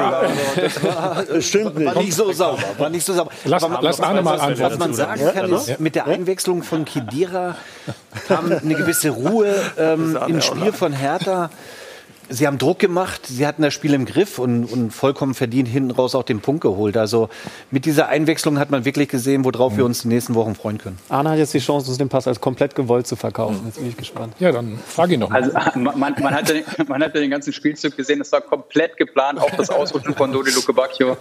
Das 1.30 1.44
stimmt 1.44 1.78
nicht. 1.78 1.94
War 1.94 2.02
nicht 2.02 2.14
so 2.14 2.32
sauber. 2.32 2.62
War 2.78 2.90
nicht 2.90 3.04
so 3.04 3.12
sauber. 3.12 3.30
Lass, 3.44 3.62
aber, 3.62 3.78
lass 3.82 4.00
Arne 4.00 4.22
mal 4.22 4.40
antworten. 4.40 4.72
Was 4.72 4.78
man 4.78 4.94
sagen 4.94 5.22
kann, 5.32 5.52
ist, 5.52 5.80
mit 5.80 5.94
der 5.94 6.06
Einwechslung 6.06 6.62
von 6.62 6.84
Kedira 6.84 7.56
kam 8.26 8.52
eine 8.52 8.74
gewisse 8.74 9.10
Ruhe 9.10 9.54
ähm, 9.78 10.18
im 10.26 10.40
Spiel 10.40 10.72
von 10.72 10.92
Hertha. 10.92 11.50
Sie 12.30 12.46
haben 12.46 12.58
Druck 12.58 12.78
gemacht, 12.78 13.26
sie 13.26 13.46
hatten 13.46 13.62
das 13.62 13.74
Spiel 13.74 13.92
im 13.92 14.06
Griff 14.06 14.38
und, 14.38 14.64
und, 14.64 14.90
vollkommen 14.92 15.34
verdient 15.34 15.68
hinten 15.68 15.90
raus 15.90 16.14
auch 16.14 16.22
den 16.22 16.40
Punkt 16.40 16.62
geholt. 16.62 16.96
Also 16.96 17.28
mit 17.70 17.84
dieser 17.84 18.08
Einwechslung 18.08 18.58
hat 18.58 18.70
man 18.70 18.84
wirklich 18.84 19.08
gesehen, 19.08 19.44
worauf 19.44 19.72
mhm. 19.72 19.76
wir 19.78 19.84
uns 19.84 20.02
die 20.02 20.08
nächsten 20.08 20.34
Wochen 20.34 20.54
freuen 20.54 20.78
können. 20.78 20.98
Arne 21.08 21.30
hat 21.30 21.38
jetzt 21.38 21.52
die 21.52 21.58
Chance, 21.58 21.88
uns 21.88 21.98
den 21.98 22.08
Pass 22.08 22.26
als 22.26 22.40
komplett 22.40 22.74
gewollt 22.74 23.06
zu 23.06 23.16
verkaufen. 23.16 23.60
Jetzt 23.66 23.78
bin 23.78 23.88
ich 23.88 23.96
gespannt. 23.96 24.34
Ja, 24.38 24.52
dann 24.52 24.78
frage 24.86 25.14
ihn 25.14 25.20
noch 25.20 25.30
mal. 25.30 25.42
Also, 25.42 25.78
man, 25.78 25.96
man, 25.96 26.34
hat 26.34 26.48
den, 26.48 26.64
man 26.88 27.02
hat 27.02 27.14
den 27.14 27.30
ganzen 27.30 27.52
Spielzug 27.52 27.96
gesehen, 27.96 28.20
es 28.20 28.32
war 28.32 28.40
komplett 28.40 28.96
geplant, 28.96 29.40
auch 29.40 29.50
das 29.50 29.70
Ausrutschen 29.70 30.14
von 30.14 30.32
Dodi 30.32 30.50
Luke 30.52 30.72
Bacchio. 30.72 31.16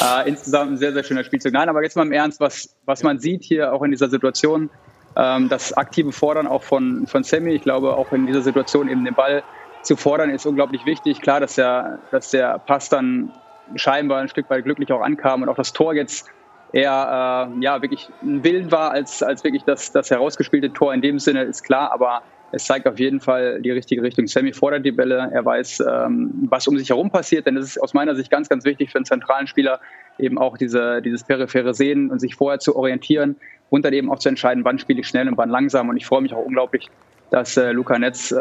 Äh, 0.00 0.28
insgesamt 0.28 0.72
ein 0.72 0.76
sehr, 0.78 0.92
sehr 0.92 1.04
schöner 1.04 1.24
Spielzug. 1.24 1.52
Nein, 1.52 1.68
aber 1.68 1.82
jetzt 1.82 1.96
mal 1.96 2.06
im 2.06 2.12
Ernst, 2.12 2.40
was, 2.40 2.70
was 2.86 3.02
man 3.02 3.18
sieht 3.18 3.42
hier 3.44 3.72
auch 3.72 3.82
in 3.82 3.90
dieser 3.90 4.08
Situation, 4.08 4.70
ähm, 5.16 5.48
das 5.48 5.72
aktive 5.72 6.12
Fordern 6.12 6.46
auch 6.46 6.62
von, 6.62 7.06
von 7.06 7.24
Sammy, 7.24 7.52
ich 7.52 7.62
glaube 7.62 7.94
auch 7.96 8.12
in 8.12 8.26
dieser 8.26 8.42
Situation 8.42 8.88
eben 8.88 9.04
den 9.04 9.14
Ball 9.14 9.42
zu 9.82 9.96
fordern, 9.96 10.30
ist 10.30 10.46
unglaublich 10.46 10.86
wichtig. 10.86 11.20
Klar, 11.20 11.40
dass 11.40 11.56
der, 11.56 11.98
dass 12.10 12.30
der 12.30 12.58
Pass 12.58 12.88
dann 12.88 13.32
scheinbar 13.76 14.20
ein 14.20 14.28
Stück 14.28 14.48
weit 14.50 14.64
glücklich 14.64 14.92
auch 14.92 15.00
ankam 15.00 15.42
und 15.42 15.48
auch 15.48 15.56
das 15.56 15.72
Tor 15.72 15.94
jetzt 15.94 16.28
eher 16.72 17.48
äh, 17.50 17.62
ja, 17.62 17.82
wirklich 17.82 18.08
ein 18.22 18.42
Willen 18.44 18.70
war 18.70 18.90
als, 18.90 19.22
als 19.22 19.44
wirklich 19.44 19.64
das, 19.64 19.92
das 19.92 20.10
herausgespielte 20.10 20.72
Tor 20.72 20.94
in 20.94 21.02
dem 21.02 21.18
Sinne, 21.18 21.42
ist 21.42 21.62
klar, 21.62 21.92
aber 21.92 22.22
es 22.52 22.64
zeigt 22.64 22.86
auf 22.86 22.98
jeden 22.98 23.20
Fall 23.20 23.62
die 23.62 23.70
richtige 23.70 24.02
Richtung. 24.02 24.26
Sammy 24.26 24.52
fordert 24.52 24.84
die 24.84 24.92
Bälle, 24.92 25.30
er 25.32 25.44
weiß, 25.44 25.80
ähm, 25.80 26.30
was 26.50 26.68
um 26.68 26.78
sich 26.78 26.90
herum 26.90 27.10
passiert, 27.10 27.46
denn 27.46 27.56
es 27.56 27.64
ist 27.66 27.82
aus 27.82 27.94
meiner 27.94 28.14
Sicht 28.14 28.30
ganz, 28.30 28.48
ganz 28.48 28.64
wichtig 28.64 28.90
für 28.90 28.98
einen 28.98 29.06
zentralen 29.06 29.46
Spieler, 29.46 29.80
eben 30.18 30.38
auch 30.38 30.58
diese, 30.58 31.00
dieses 31.00 31.24
periphere 31.24 31.72
Sehen 31.72 32.10
und 32.10 32.20
sich 32.20 32.34
vorher 32.34 32.58
zu 32.58 32.76
orientieren 32.76 33.36
und 33.70 33.84
dann 33.86 33.94
eben 33.94 34.10
auch 34.10 34.18
zu 34.18 34.28
entscheiden, 34.28 34.64
wann 34.64 34.78
spiele 34.78 35.00
ich 35.00 35.08
schnell 35.08 35.28
und 35.28 35.38
wann 35.38 35.48
langsam. 35.48 35.88
Und 35.88 35.96
ich 35.96 36.04
freue 36.04 36.20
mich 36.20 36.34
auch 36.34 36.44
unglaublich, 36.44 36.90
dass 37.32 37.56
äh, 37.56 37.72
Luca 37.72 37.98
Netz 37.98 38.30
äh, 38.30 38.36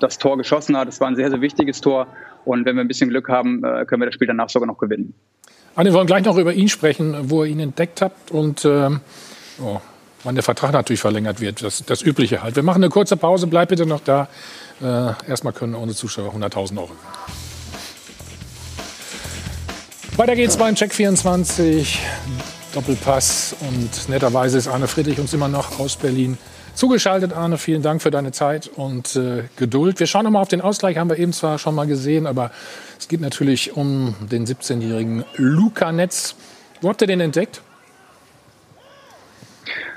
das 0.00 0.18
Tor 0.18 0.38
geschossen 0.38 0.76
hat. 0.76 0.88
Es 0.88 1.00
war 1.00 1.08
ein 1.08 1.16
sehr, 1.16 1.30
sehr 1.30 1.42
wichtiges 1.42 1.82
Tor. 1.82 2.06
Und 2.46 2.64
wenn 2.64 2.76
wir 2.76 2.80
ein 2.80 2.88
bisschen 2.88 3.10
Glück 3.10 3.28
haben, 3.28 3.62
äh, 3.62 3.84
können 3.84 4.00
wir 4.00 4.06
das 4.06 4.14
Spiel 4.14 4.26
danach 4.26 4.48
sogar 4.48 4.66
noch 4.66 4.78
gewinnen. 4.78 5.14
Anne, 5.76 5.90
wir 5.90 5.94
wollen 5.94 6.06
gleich 6.06 6.24
noch 6.24 6.38
über 6.38 6.54
ihn 6.54 6.70
sprechen, 6.70 7.14
wo 7.30 7.44
ihr 7.44 7.50
ihn 7.50 7.60
entdeckt 7.60 8.00
habt 8.00 8.30
und 8.30 8.64
ähm, 8.64 9.00
oh, 9.60 9.80
wann 10.24 10.34
der 10.34 10.42
Vertrag 10.42 10.72
natürlich 10.72 11.00
verlängert 11.00 11.42
wird. 11.42 11.62
Das, 11.62 11.84
das 11.84 12.00
Übliche 12.00 12.42
halt. 12.42 12.56
Wir 12.56 12.62
machen 12.62 12.82
eine 12.82 12.90
kurze 12.90 13.18
Pause. 13.18 13.46
Bleib 13.46 13.68
bitte 13.68 13.84
noch 13.84 14.00
da. 14.00 14.28
Äh, 14.80 15.12
erstmal 15.28 15.52
können 15.52 15.74
unsere 15.74 15.96
Zuschauer 15.96 16.34
100.000 16.34 16.78
Euro. 16.78 16.90
Weiter 20.16 20.36
geht's 20.36 20.56
beim 20.56 20.74
Check 20.74 20.94
24. 20.94 22.00
Doppelpass. 22.72 23.56
Und 23.60 24.08
netterweise 24.08 24.56
ist 24.56 24.68
Arne 24.68 24.88
Friedrich 24.88 25.20
uns 25.20 25.34
immer 25.34 25.48
noch 25.48 25.78
aus 25.78 25.96
Berlin 25.96 26.38
zugeschaltet, 26.74 27.32
Arne. 27.32 27.58
Vielen 27.58 27.82
Dank 27.82 28.02
für 28.02 28.10
deine 28.10 28.32
Zeit 28.32 28.70
und 28.74 29.16
äh, 29.16 29.44
Geduld. 29.56 30.00
Wir 30.00 30.06
schauen 30.06 30.24
noch 30.24 30.30
mal 30.30 30.40
auf 30.40 30.48
den 30.48 30.60
Ausgleich, 30.60 30.98
haben 30.98 31.10
wir 31.10 31.18
eben 31.18 31.32
zwar 31.32 31.58
schon 31.58 31.74
mal 31.74 31.86
gesehen, 31.86 32.26
aber 32.26 32.50
es 32.98 33.08
geht 33.08 33.20
natürlich 33.20 33.76
um 33.76 34.14
den 34.20 34.46
17-jährigen 34.46 35.24
Luca 35.36 35.92
Netz. 35.92 36.36
Wo 36.80 36.88
habt 36.88 37.00
ihr 37.00 37.06
den 37.06 37.20
entdeckt? 37.20 37.62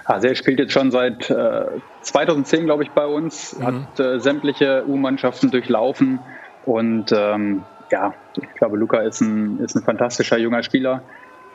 Also 0.05 0.27
er 0.27 0.35
spielt 0.35 0.59
jetzt 0.59 0.71
schon 0.71 0.91
seit 0.91 1.29
äh, 1.31 1.65
2010, 2.01 2.65
glaube 2.65 2.83
ich, 2.83 2.91
bei 2.91 3.05
uns, 3.05 3.57
mhm. 3.57 3.65
hat 3.65 3.99
äh, 3.99 4.19
sämtliche 4.19 4.83
U-Mannschaften 4.87 5.49
durchlaufen 5.49 6.19
und 6.65 7.11
ähm, 7.11 7.63
ja, 7.91 8.13
ich 8.35 8.53
glaube, 8.57 8.77
Luca 8.77 8.99
ist 8.99 9.21
ein, 9.21 9.59
ist 9.59 9.75
ein 9.75 9.83
fantastischer 9.83 10.37
junger 10.37 10.63
Spieler, 10.63 11.01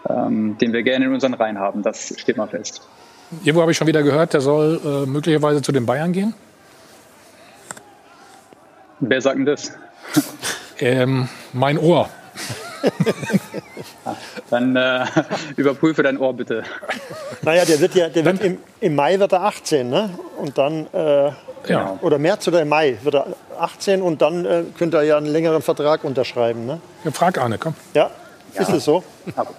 ähm, 0.09 0.59
den 0.59 0.73
wir 0.73 0.83
gerne 0.83 1.07
in 1.07 1.13
unseren 1.13 1.35
Reihen 1.35 1.59
haben. 1.59 1.83
Das 1.83 2.15
steht 2.19 2.37
mal 2.37 2.47
fest. 2.47 2.83
Irgendwo 3.45 3.63
habe 3.63 3.71
ich 3.73 3.79
schon 3.79 3.87
wieder 3.87 4.03
gehört, 4.03 4.35
der 4.35 4.41
soll 4.41 4.81
äh, 4.85 5.07
möglicherweise 5.07 5.63
zu 5.63 5.73
den 5.73 5.87
Bayern 5.87 6.13
gehen. 6.13 6.35
Wer 9.01 9.21
sagt 9.21 9.39
denn 9.39 9.47
das? 9.47 9.73
ähm, 10.79 11.29
mein 11.53 11.79
Ohr. 11.79 12.09
Dann 14.51 14.75
äh, 14.75 15.05
überprüfe 15.57 16.03
dein 16.03 16.19
Ohr 16.19 16.35
bitte. 16.35 16.65
Naja, 17.43 17.65
der 17.65 17.81
wird 17.81 17.95
ja, 17.95 18.09
der 18.09 18.25
wird 18.25 18.43
im, 18.43 18.59
im 18.81 18.95
Mai 18.95 19.19
wird 19.19 19.33
er 19.33 19.43
18, 19.43 19.89
ne? 19.89 20.11
Und 20.39 20.59
dann, 20.59 20.87
äh, 20.93 21.31
ja. 21.69 21.99
oder 22.01 22.19
März 22.19 22.49
oder 22.49 22.63
im 22.63 22.69
Mai 22.69 22.99
wird 23.03 23.15
er 23.15 23.27
18 23.59 24.03
und 24.03 24.23
dann 24.23 24.45
äh, 24.45 24.65
könnte 24.79 24.97
er 24.99 25.03
ja 25.05 25.17
einen 25.17 25.27
längeren 25.27 25.63
Vertrag 25.63 26.05
unterschreiben, 26.05 26.67
ne? 26.67 26.81
Ja, 27.05 27.11
frag 27.11 27.39
Arne, 27.39 27.59
komm. 27.59 27.75
Ja, 27.95 28.11
ja. 28.55 28.63
ist 28.63 28.71
es 28.71 28.85
so? 28.85 29.05
Aber, 29.37 29.51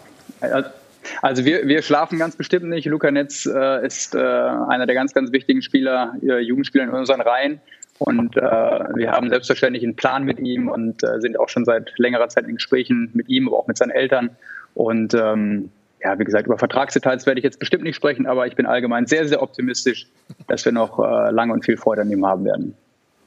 also 1.22 1.46
wir, 1.46 1.68
wir 1.68 1.82
schlafen 1.82 2.20
ganz 2.20 2.36
bestimmt 2.36 2.66
nicht. 2.66 2.86
Luca 2.86 3.12
Netz 3.12 3.46
äh, 3.46 3.86
ist 3.86 4.16
äh, 4.16 4.20
einer 4.20 4.86
der 4.86 4.96
ganz, 4.96 5.14
ganz 5.14 5.32
wichtigen 5.32 5.62
Spieler, 5.62 6.14
äh, 6.22 6.40
Jugendspieler 6.40 6.86
in 6.86 6.90
unseren 6.92 7.22
Reihen. 7.22 7.60
Und 8.00 8.36
äh, 8.36 8.42
wir 8.42 9.12
haben 9.12 9.30
selbstverständlich 9.30 9.84
einen 9.84 9.96
Plan 9.96 10.24
mit 10.24 10.40
ihm 10.40 10.70
und 10.70 11.04
äh, 11.04 11.20
sind 11.20 11.40
auch 11.40 11.50
schon 11.50 11.66
seit 11.66 11.94
längerer 11.98 12.30
Zeit 12.30 12.48
in 12.48 12.56
Gesprächen 12.56 13.12
mit 13.14 13.30
ihm, 13.30 13.48
aber 13.48 13.60
auch 13.60 13.68
mit 13.68 13.78
seinen 13.78 13.92
Eltern. 13.92 14.32
Und 14.74 15.14
ähm, 15.14 15.70
ja, 16.04 16.18
wie 16.18 16.24
gesagt, 16.24 16.48
über 16.48 16.58
Vertragsdetails 16.58 17.28
werde 17.28 17.40
ich 17.40 17.44
jetzt 17.44 17.60
bestimmt 17.60 17.84
nicht 17.84 17.96
sprechen, 17.96 18.26
aber 18.26 18.48
ich 18.48 18.56
bin 18.56 18.66
allgemein 18.66 19.06
sehr, 19.06 19.28
sehr 19.28 19.44
optimistisch, 19.44 20.08
dass 20.48 20.66
wir 20.66 20.72
noch 20.72 20.98
äh, 20.98 21.30
lange 21.32 21.54
und 21.54 21.64
viel 21.64 21.78
Freude 21.78 22.02
an 22.02 22.12
ihm 22.12 22.26
haben 22.26 22.44
werden. 22.46 22.76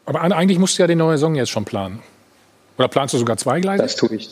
Aber 0.06 0.20
eigentlich 0.22 0.58
musst 0.58 0.76
du 0.78 0.82
ja 0.82 0.86
die 0.88 0.96
neue 0.96 1.18
Saison 1.18 1.36
jetzt 1.36 1.50
schon 1.50 1.64
planen. 1.64 2.00
Oder 2.76 2.88
planst 2.88 3.14
du 3.14 3.18
sogar 3.18 3.36
zwei 3.36 3.60
Gleise? 3.60 3.82
Das 3.82 3.94
tue 3.94 4.16
ich. 4.16 4.30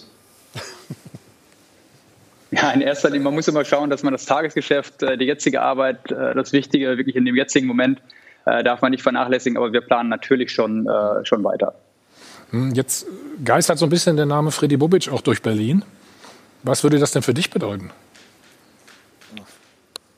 Ja, 2.53 2.71
in 2.71 2.83
erster 2.83 3.09
Linie, 3.09 3.25
man 3.25 3.35
muss 3.35 3.49
immer 3.49 3.65
schauen, 3.65 3.89
dass 3.89 4.03
man 4.03 4.13
das 4.13 4.27
Tagesgeschäft, 4.27 5.03
äh, 5.03 5.17
die 5.17 5.25
jetzige 5.25 5.63
Arbeit, 5.63 6.13
äh, 6.13 6.35
das 6.35 6.53
Wichtige 6.53 6.99
wirklich 6.99 7.17
in 7.17 7.25
dem 7.25 7.35
jetzigen 7.35 7.67
Moment 7.67 8.03
äh, 8.45 8.63
darf 8.63 8.83
man 8.83 8.91
nicht 8.91 9.03
vernachlässigen, 9.03 9.57
aber 9.57 9.73
wir 9.73 9.81
planen 9.81 10.11
natürlich 10.11 10.53
schon, 10.53 10.87
schon 11.23 11.43
weiter. 11.45 11.75
Hm, 12.51 12.75
jetzt 12.75 13.07
geistert 13.43 13.79
so 13.79 13.87
ein 13.87 13.91
bisschen 13.91 14.17
der 14.17 14.27
Name 14.27 14.51
Freddy 14.51 14.77
Bubic 14.77 15.11
auch 15.11 15.23
durch 15.23 15.41
Berlin. 15.41 15.83
Was 16.63 16.83
würde 16.83 16.99
das 16.99 17.13
denn 17.13 17.23
für 17.23 17.33
dich 17.33 17.51
bedeuten? 17.51 17.91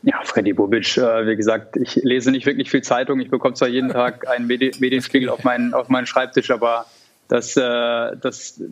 Ja, 0.03 0.21
Freddy 0.25 0.53
Bubic, 0.53 0.97
wie 0.97 1.37
gesagt, 1.37 1.77
ich 1.77 1.97
lese 1.97 2.31
nicht 2.31 2.47
wirklich 2.47 2.71
viel 2.71 2.83
Zeitung. 2.83 3.21
Ich 3.21 3.31
bekomme 3.31 3.55
zwar 3.55 3.69
jeden 3.69 3.91
Tag 3.91 4.29
einen 4.29 4.47
Medienspiegel 4.47 5.29
auf 5.29 5.45
meinen, 5.45 5.73
auf 5.73 5.89
meinen 5.89 6.07
Schreibtisch, 6.07 6.51
aber 6.51 6.87
das, 7.35 7.57
äh, 7.57 8.17
das, 8.21 8.63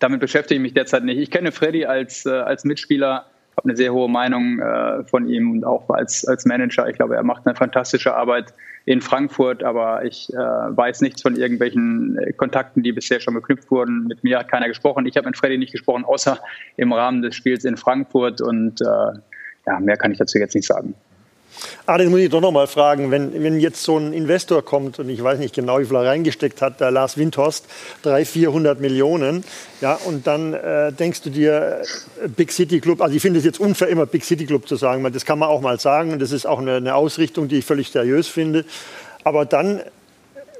damit 0.00 0.18
beschäftige 0.18 0.56
ich 0.56 0.62
mich 0.62 0.74
derzeit 0.74 1.04
nicht. 1.04 1.18
Ich 1.18 1.30
kenne 1.30 1.52
Freddy 1.52 1.86
als, 1.86 2.26
äh, 2.26 2.30
als 2.30 2.64
Mitspieler, 2.64 3.26
habe 3.56 3.68
eine 3.68 3.76
sehr 3.76 3.92
hohe 3.92 4.08
Meinung 4.08 4.58
äh, 4.58 5.04
von 5.04 5.28
ihm 5.28 5.52
und 5.52 5.64
auch 5.64 5.88
als, 5.90 6.26
als 6.26 6.44
Manager. 6.44 6.88
Ich 6.88 6.96
glaube, 6.96 7.14
er 7.14 7.22
macht 7.22 7.46
eine 7.46 7.54
fantastische 7.54 8.16
Arbeit 8.16 8.52
in 8.86 9.02
Frankfurt, 9.02 9.62
aber 9.62 10.04
ich 10.06 10.30
weiß 10.30 11.02
nichts 11.02 11.20
von 11.20 11.36
irgendwelchen 11.36 12.18
Kontakten, 12.38 12.82
die 12.82 12.92
bisher 12.92 13.20
schon 13.20 13.34
geknüpft 13.34 13.70
wurden. 13.70 14.06
Mit 14.08 14.24
mir 14.24 14.38
hat 14.38 14.50
keiner 14.50 14.66
gesprochen. 14.66 15.04
Ich 15.04 15.14
habe 15.18 15.26
mit 15.26 15.36
Freddy 15.36 15.58
nicht 15.58 15.72
gesprochen, 15.72 16.06
außer 16.06 16.38
im 16.78 16.94
Rahmen 16.94 17.20
des 17.20 17.34
Spiels 17.34 17.66
in 17.66 17.76
Frankfurt 17.76 18.40
und 18.40 18.80
ja, 18.80 19.80
mehr 19.80 19.98
kann 19.98 20.10
ich 20.10 20.16
dazu 20.16 20.38
jetzt 20.38 20.54
nicht 20.54 20.66
sagen. 20.66 20.94
Ah, 21.86 21.98
das 21.98 22.08
muss 22.08 22.20
ich 22.20 22.30
doch 22.30 22.40
noch 22.40 22.52
mal 22.52 22.66
fragen. 22.66 23.10
Wenn, 23.10 23.42
wenn 23.42 23.60
jetzt 23.60 23.82
so 23.82 23.98
ein 23.98 24.12
Investor 24.12 24.64
kommt 24.64 24.98
und 24.98 25.08
ich 25.08 25.22
weiß 25.22 25.38
nicht 25.38 25.54
genau, 25.54 25.80
wie 25.80 25.84
viel 25.84 25.96
er 25.96 26.04
reingesteckt 26.04 26.62
hat, 26.62 26.80
der 26.80 26.90
Lars 26.90 27.16
Windhorst, 27.16 27.66
300, 28.02 28.28
400 28.28 28.80
Millionen, 28.80 29.44
ja, 29.80 29.98
und 30.04 30.26
dann 30.26 30.54
äh, 30.54 30.92
denkst 30.92 31.22
du 31.22 31.30
dir, 31.30 31.82
äh, 32.22 32.28
Big 32.28 32.52
City 32.52 32.80
Club, 32.80 33.00
also 33.00 33.14
ich 33.14 33.22
finde 33.22 33.38
es 33.38 33.44
jetzt 33.44 33.60
unfair, 33.60 33.88
immer 33.88 34.06
Big 34.06 34.24
City 34.24 34.46
Club 34.46 34.68
zu 34.68 34.76
sagen, 34.76 35.02
weil 35.04 35.12
das 35.12 35.24
kann 35.24 35.38
man 35.38 35.48
auch 35.48 35.60
mal 35.60 35.78
sagen 35.80 36.12
und 36.12 36.20
das 36.20 36.32
ist 36.32 36.46
auch 36.46 36.58
eine, 36.58 36.76
eine 36.76 36.94
Ausrichtung, 36.94 37.48
die 37.48 37.58
ich 37.58 37.64
völlig 37.64 37.90
seriös 37.90 38.28
finde. 38.28 38.64
Aber 39.24 39.44
dann 39.44 39.82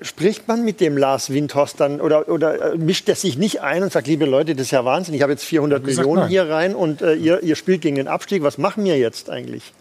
spricht 0.00 0.48
man 0.48 0.64
mit 0.64 0.80
dem 0.80 0.96
Lars 0.96 1.30
Windhorst 1.30 1.80
dann 1.80 2.00
oder, 2.00 2.28
oder 2.28 2.74
äh, 2.74 2.76
mischt 2.76 3.08
er 3.08 3.14
sich 3.14 3.36
nicht 3.36 3.62
ein 3.62 3.82
und 3.82 3.92
sagt, 3.92 4.06
liebe 4.06 4.26
Leute, 4.26 4.54
das 4.54 4.66
ist 4.66 4.70
ja 4.70 4.84
Wahnsinn, 4.84 5.14
ich 5.14 5.22
habe 5.22 5.32
jetzt 5.32 5.44
400 5.44 5.84
Millionen 5.84 6.22
nein. 6.22 6.28
hier 6.28 6.48
rein 6.48 6.74
und 6.74 7.02
äh, 7.02 7.14
ihr, 7.14 7.42
ihr 7.42 7.56
spielt 7.56 7.82
gegen 7.82 7.96
den 7.96 8.08
Abstieg, 8.08 8.42
was 8.42 8.58
machen 8.58 8.84
wir 8.84 8.98
jetzt 8.98 9.30
eigentlich? 9.30 9.72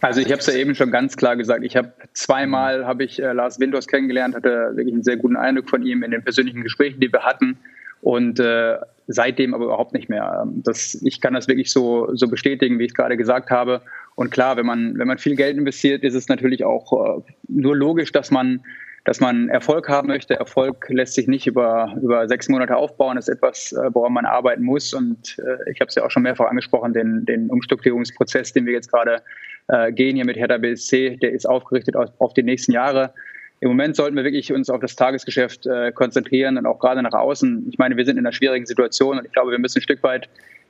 Also 0.00 0.20
ich 0.20 0.28
habe 0.28 0.40
es 0.40 0.46
ja 0.46 0.54
eben 0.54 0.74
schon 0.74 0.90
ganz 0.90 1.16
klar 1.16 1.36
gesagt. 1.36 1.64
Ich 1.64 1.76
habe 1.76 1.92
zweimal 2.14 2.86
habe 2.86 3.04
ich 3.04 3.20
äh, 3.22 3.32
Lars 3.32 3.60
Windhorst 3.60 3.88
kennengelernt, 3.88 4.34
hatte 4.34 4.72
wirklich 4.74 4.94
einen 4.94 5.02
sehr 5.02 5.16
guten 5.16 5.36
Eindruck 5.36 5.68
von 5.68 5.84
ihm 5.84 6.02
in 6.02 6.10
den 6.10 6.22
persönlichen 6.22 6.62
Gesprächen, 6.62 7.00
die 7.00 7.12
wir 7.12 7.22
hatten. 7.22 7.58
Und 8.00 8.40
äh, 8.40 8.78
seitdem 9.08 9.54
aber 9.54 9.64
überhaupt 9.64 9.92
nicht 9.92 10.08
mehr. 10.08 10.42
Ähm, 10.42 10.62
das, 10.64 11.00
ich 11.02 11.20
kann 11.20 11.34
das 11.34 11.48
wirklich 11.48 11.70
so, 11.70 12.08
so 12.14 12.28
bestätigen, 12.28 12.78
wie 12.78 12.84
ich 12.84 12.94
gerade 12.94 13.16
gesagt 13.16 13.50
habe. 13.50 13.82
Und 14.14 14.30
klar, 14.30 14.56
wenn 14.56 14.66
man, 14.66 14.98
wenn 14.98 15.06
man 15.06 15.18
viel 15.18 15.36
Geld 15.36 15.58
investiert, 15.58 16.02
ist 16.02 16.14
es 16.14 16.28
natürlich 16.28 16.64
auch 16.64 17.18
äh, 17.18 17.22
nur 17.48 17.76
logisch, 17.76 18.12
dass 18.12 18.30
man, 18.30 18.60
dass 19.04 19.20
man 19.20 19.48
Erfolg 19.48 19.88
haben 19.88 20.08
möchte. 20.08 20.34
Erfolg 20.34 20.86
lässt 20.88 21.14
sich 21.14 21.26
nicht 21.26 21.46
über, 21.46 21.94
über 22.02 22.28
sechs 22.28 22.48
Monate 22.48 22.76
aufbauen. 22.76 23.16
Das 23.16 23.28
ist 23.28 23.36
etwas, 23.36 23.72
äh, 23.72 23.90
woran 23.92 24.12
man 24.12 24.26
arbeiten 24.26 24.62
muss. 24.62 24.92
Und 24.92 25.38
äh, 25.38 25.70
ich 25.70 25.80
habe 25.80 25.88
es 25.88 25.94
ja 25.94 26.04
auch 26.04 26.10
schon 26.10 26.22
mehrfach 26.22 26.46
angesprochen, 26.46 26.92
den, 26.92 27.24
den 27.24 27.48
Umstrukturierungsprozess, 27.48 28.52
den 28.52 28.66
wir 28.66 28.72
jetzt 28.72 28.92
gerade 28.92 29.22
äh, 29.68 29.92
gehen 29.92 30.16
hier 30.16 30.24
mit 30.24 30.36
Hertha 30.36 30.58
BSC, 30.58 31.16
der 31.16 31.32
ist 31.32 31.46
aufgerichtet 31.46 31.96
auf, 31.96 32.10
auf 32.18 32.34
die 32.34 32.42
nächsten 32.42 32.72
Jahre. 32.72 33.14
Im 33.60 33.68
Moment 33.68 33.94
sollten 33.94 34.16
wir 34.16 34.24
wirklich 34.24 34.52
uns 34.52 34.70
auf 34.70 34.80
das 34.80 34.96
Tagesgeschäft 34.96 35.66
äh, 35.66 35.92
konzentrieren 35.92 36.56
und 36.56 36.66
auch 36.66 36.78
gerade 36.78 37.02
nach 37.02 37.12
außen. 37.12 37.66
Ich 37.70 37.78
meine, 37.78 37.96
wir 37.96 38.04
sind 38.04 38.16
in 38.16 38.26
einer 38.26 38.32
schwierigen 38.32 38.66
Situation 38.66 39.18
und 39.18 39.26
ich 39.26 39.32
glaube, 39.32 39.50
wir 39.50 39.58
müssen 39.58 39.78
ein 39.78 39.82
Stück 39.82 40.02
weit 40.02 40.28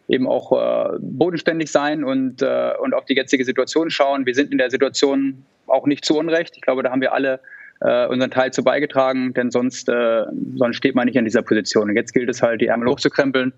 eben 0.09 0.27
auch 0.27 0.53
äh, 0.53 0.99
bodenständig 1.01 1.71
sein 1.71 2.03
und, 2.03 2.43
äh, 2.43 2.73
und 2.83 2.95
auf 2.95 3.05
die 3.05 3.15
jetzige 3.15 3.45
Situation 3.45 3.91
schauen. 3.91 4.27
Wir 4.27 4.35
sind 4.35 4.51
in 4.51 4.59
der 4.59 4.71
Situation 4.71 5.45
auch 5.69 5.87
nicht 5.87 6.05
zu 6.05 6.19
Unrecht. 6.19 6.57
Ich 6.57 6.63
glaube, 6.63 6.83
da 6.83 6.91
haben 6.91 7.01
wir 7.01 7.13
alle 7.13 7.41
äh, 7.81 8.07
unseren 8.07 8.31
Teil 8.31 8.53
zu 8.53 8.63
beigetragen, 8.63 9.35
denn 9.35 9.51
sonst, 9.51 9.89
äh, 9.89 10.25
sonst 10.57 10.77
steht 10.77 10.95
man 10.95 11.07
nicht 11.07 11.19
an 11.19 11.25
dieser 11.25 11.43
Position. 11.43 11.91
Und 11.91 11.97
jetzt 11.97 12.13
gilt 12.13 12.29
es 12.29 12.43
halt, 12.43 12.61
die 12.61 12.67
Ärmel 12.67 12.89
hochzukrempeln, 12.89 13.53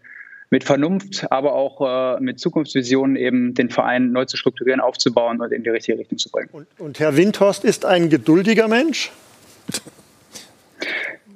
mit 0.51 0.65
Vernunft, 0.65 1.27
aber 1.31 1.55
auch 1.55 2.19
äh, 2.19 2.21
mit 2.21 2.39
Zukunftsvisionen 2.39 3.17
eben 3.17 3.55
den 3.55 3.71
Verein 3.71 4.13
neu 4.13 4.27
zu 4.27 4.37
strukturieren, 4.37 4.81
aufzubauen 4.81 5.41
und 5.41 5.51
in 5.51 5.63
die 5.63 5.71
richtige 5.71 5.99
Richtung 5.99 6.19
zu 6.19 6.31
bringen. 6.31 6.51
Und, 6.53 6.67
und 6.79 7.01
Herr 7.01 7.17
Windhorst 7.17 7.65
ist 7.65 7.87
ein 7.87 8.11
geduldiger 8.11 8.69
Mensch? 8.69 9.11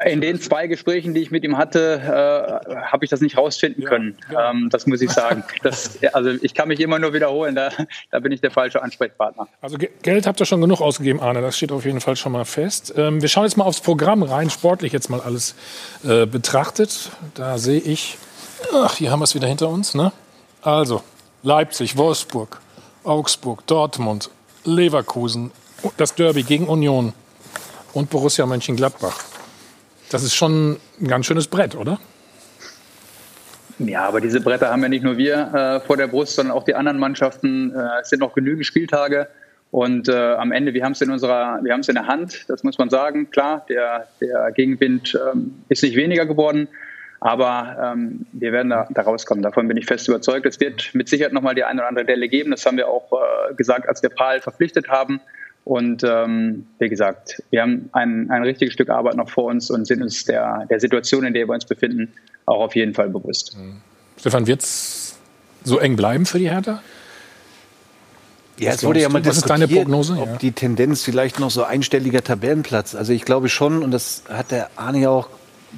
In 0.04 0.20
den 0.20 0.40
zwei 0.40 0.66
Gesprächen, 0.66 1.14
die 1.14 1.20
ich 1.20 1.30
mit 1.30 1.42
ihm 1.42 1.56
hatte, 1.56 2.60
äh, 2.66 2.76
habe 2.86 3.04
ich 3.04 3.10
das 3.10 3.20
nicht 3.20 3.38
rausfinden 3.38 3.84
können. 3.84 4.18
Ähm, 4.38 4.68
das 4.70 4.86
muss 4.86 5.00
ich 5.00 5.10
sagen. 5.10 5.42
Das, 5.62 5.98
also 6.12 6.30
ich 6.42 6.52
kann 6.54 6.68
mich 6.68 6.80
immer 6.80 6.98
nur 6.98 7.14
wiederholen. 7.14 7.54
Da, 7.54 7.70
da 8.10 8.18
bin 8.20 8.30
ich 8.32 8.40
der 8.40 8.50
falsche 8.50 8.82
Ansprechpartner. 8.82 9.48
Also 9.62 9.78
Ge- 9.78 9.90
Geld 10.02 10.26
habt 10.26 10.38
ihr 10.40 10.44
schon 10.46 10.60
genug 10.60 10.80
ausgegeben, 10.80 11.20
Arne. 11.20 11.40
Das 11.40 11.56
steht 11.56 11.72
auf 11.72 11.84
jeden 11.84 12.00
Fall 12.00 12.16
schon 12.16 12.32
mal 12.32 12.44
fest. 12.44 12.92
Ähm, 12.96 13.22
wir 13.22 13.28
schauen 13.28 13.44
jetzt 13.44 13.56
mal 13.56 13.64
aufs 13.64 13.80
Programm 13.80 14.22
rein, 14.22 14.50
sportlich 14.50 14.92
jetzt 14.92 15.08
mal 15.08 15.20
alles 15.20 15.54
äh, 16.04 16.26
betrachtet. 16.26 17.10
Da 17.34 17.56
sehe 17.56 17.80
ich, 17.80 18.18
ach, 18.74 18.96
hier 18.96 19.10
haben 19.10 19.20
wir 19.20 19.24
es 19.24 19.34
wieder 19.34 19.48
hinter 19.48 19.68
uns. 19.68 19.94
Ne? 19.94 20.12
Also 20.62 21.02
Leipzig, 21.42 21.96
Wolfsburg, 21.96 22.60
Augsburg, 23.04 23.66
Dortmund, 23.66 24.30
Leverkusen, 24.64 25.52
das 25.96 26.14
Derby 26.14 26.42
gegen 26.42 26.66
Union 26.66 27.12
und 27.92 28.10
Borussia 28.10 28.44
Mönchengladbach. 28.46 29.18
Das 30.10 30.22
ist 30.22 30.34
schon 30.34 30.78
ein 31.00 31.08
ganz 31.08 31.26
schönes 31.26 31.48
Brett, 31.48 31.74
oder? 31.74 31.98
Ja, 33.78 34.06
aber 34.06 34.20
diese 34.20 34.40
Bretter 34.40 34.70
haben 34.70 34.82
ja 34.82 34.88
nicht 34.88 35.04
nur 35.04 35.18
wir 35.18 35.52
äh, 35.52 35.86
vor 35.86 35.96
der 35.96 36.06
Brust, 36.06 36.36
sondern 36.36 36.56
auch 36.56 36.64
die 36.64 36.74
anderen 36.74 36.98
Mannschaften. 36.98 37.74
Äh, 37.74 38.00
es 38.00 38.08
sind 38.08 38.20
noch 38.20 38.34
genügend 38.34 38.64
Spieltage. 38.64 39.28
Und 39.70 40.08
äh, 40.08 40.34
am 40.34 40.52
Ende, 40.52 40.72
wir 40.72 40.84
haben 40.84 40.92
es 40.92 41.02
in 41.02 41.10
unserer, 41.10 41.58
wir 41.62 41.72
haben 41.72 41.80
es 41.80 41.88
in 41.88 41.96
der 41.96 42.06
Hand, 42.06 42.48
das 42.48 42.62
muss 42.62 42.78
man 42.78 42.88
sagen. 42.88 43.30
Klar, 43.30 43.66
der, 43.68 44.06
der 44.20 44.52
Gegenwind 44.52 45.18
ähm, 45.30 45.56
ist 45.68 45.82
nicht 45.82 45.96
weniger 45.96 46.24
geworden, 46.24 46.68
aber 47.20 47.92
ähm, 47.94 48.26
wir 48.32 48.52
werden 48.52 48.70
da, 48.70 48.86
da 48.88 49.02
rauskommen. 49.02 49.42
Davon 49.42 49.68
bin 49.68 49.76
ich 49.76 49.86
fest 49.86 50.08
überzeugt. 50.08 50.46
Es 50.46 50.60
wird 50.60 50.94
mit 50.94 51.08
Sicherheit 51.08 51.32
nochmal 51.32 51.54
die 51.54 51.64
eine 51.64 51.80
oder 51.80 51.88
andere 51.88 52.04
Delle 52.06 52.28
geben. 52.28 52.52
Das 52.52 52.64
haben 52.64 52.76
wir 52.76 52.88
auch 52.88 53.12
äh, 53.12 53.54
gesagt, 53.54 53.88
als 53.88 54.02
wir 54.02 54.08
Paul 54.08 54.40
verpflichtet 54.40 54.88
haben. 54.88 55.20
Und 55.66 56.04
ähm, 56.04 56.64
wie 56.78 56.88
gesagt, 56.88 57.42
wir 57.50 57.62
haben 57.62 57.90
ein, 57.90 58.30
ein 58.30 58.44
richtiges 58.44 58.72
Stück 58.72 58.88
Arbeit 58.88 59.16
noch 59.16 59.28
vor 59.28 59.46
uns 59.46 59.68
und 59.68 59.84
sind 59.84 60.00
uns 60.00 60.24
der, 60.24 60.64
der 60.70 60.78
Situation, 60.78 61.26
in 61.26 61.34
der 61.34 61.48
wir 61.48 61.54
uns 61.54 61.64
befinden, 61.64 62.12
auch 62.46 62.60
auf 62.60 62.76
jeden 62.76 62.94
Fall 62.94 63.08
bewusst. 63.08 63.56
Stefan, 64.16 64.46
wird 64.46 64.62
es 64.62 65.16
so 65.64 65.80
eng 65.80 65.96
bleiben 65.96 66.24
für 66.24 66.38
die 66.38 66.50
Hertha? 66.50 66.82
Ja, 68.60 68.70
es 68.70 68.84
wurde 68.84 69.00
ja 69.00 69.08
mal? 69.08 69.26
Was 69.26 69.38
ist 69.38 69.50
deine 69.50 69.66
diskutiert, 69.66 69.86
Prognose? 69.86 70.12
ob 70.20 70.28
Ja. 70.28 70.36
die 70.36 70.52
Tendenz 70.52 71.02
vielleicht 71.02 71.40
noch 71.40 71.50
so 71.50 71.64
einstelliger 71.64 72.22
Tabellenplatz. 72.22 72.94
Also 72.94 73.12
ich 73.12 73.24
glaube 73.24 73.48
schon, 73.48 73.82
und 73.82 73.90
das 73.90 74.22
hat 74.28 74.52
der 74.52 74.70
Arne 74.76 75.00
ja 75.00 75.10
auch 75.10 75.28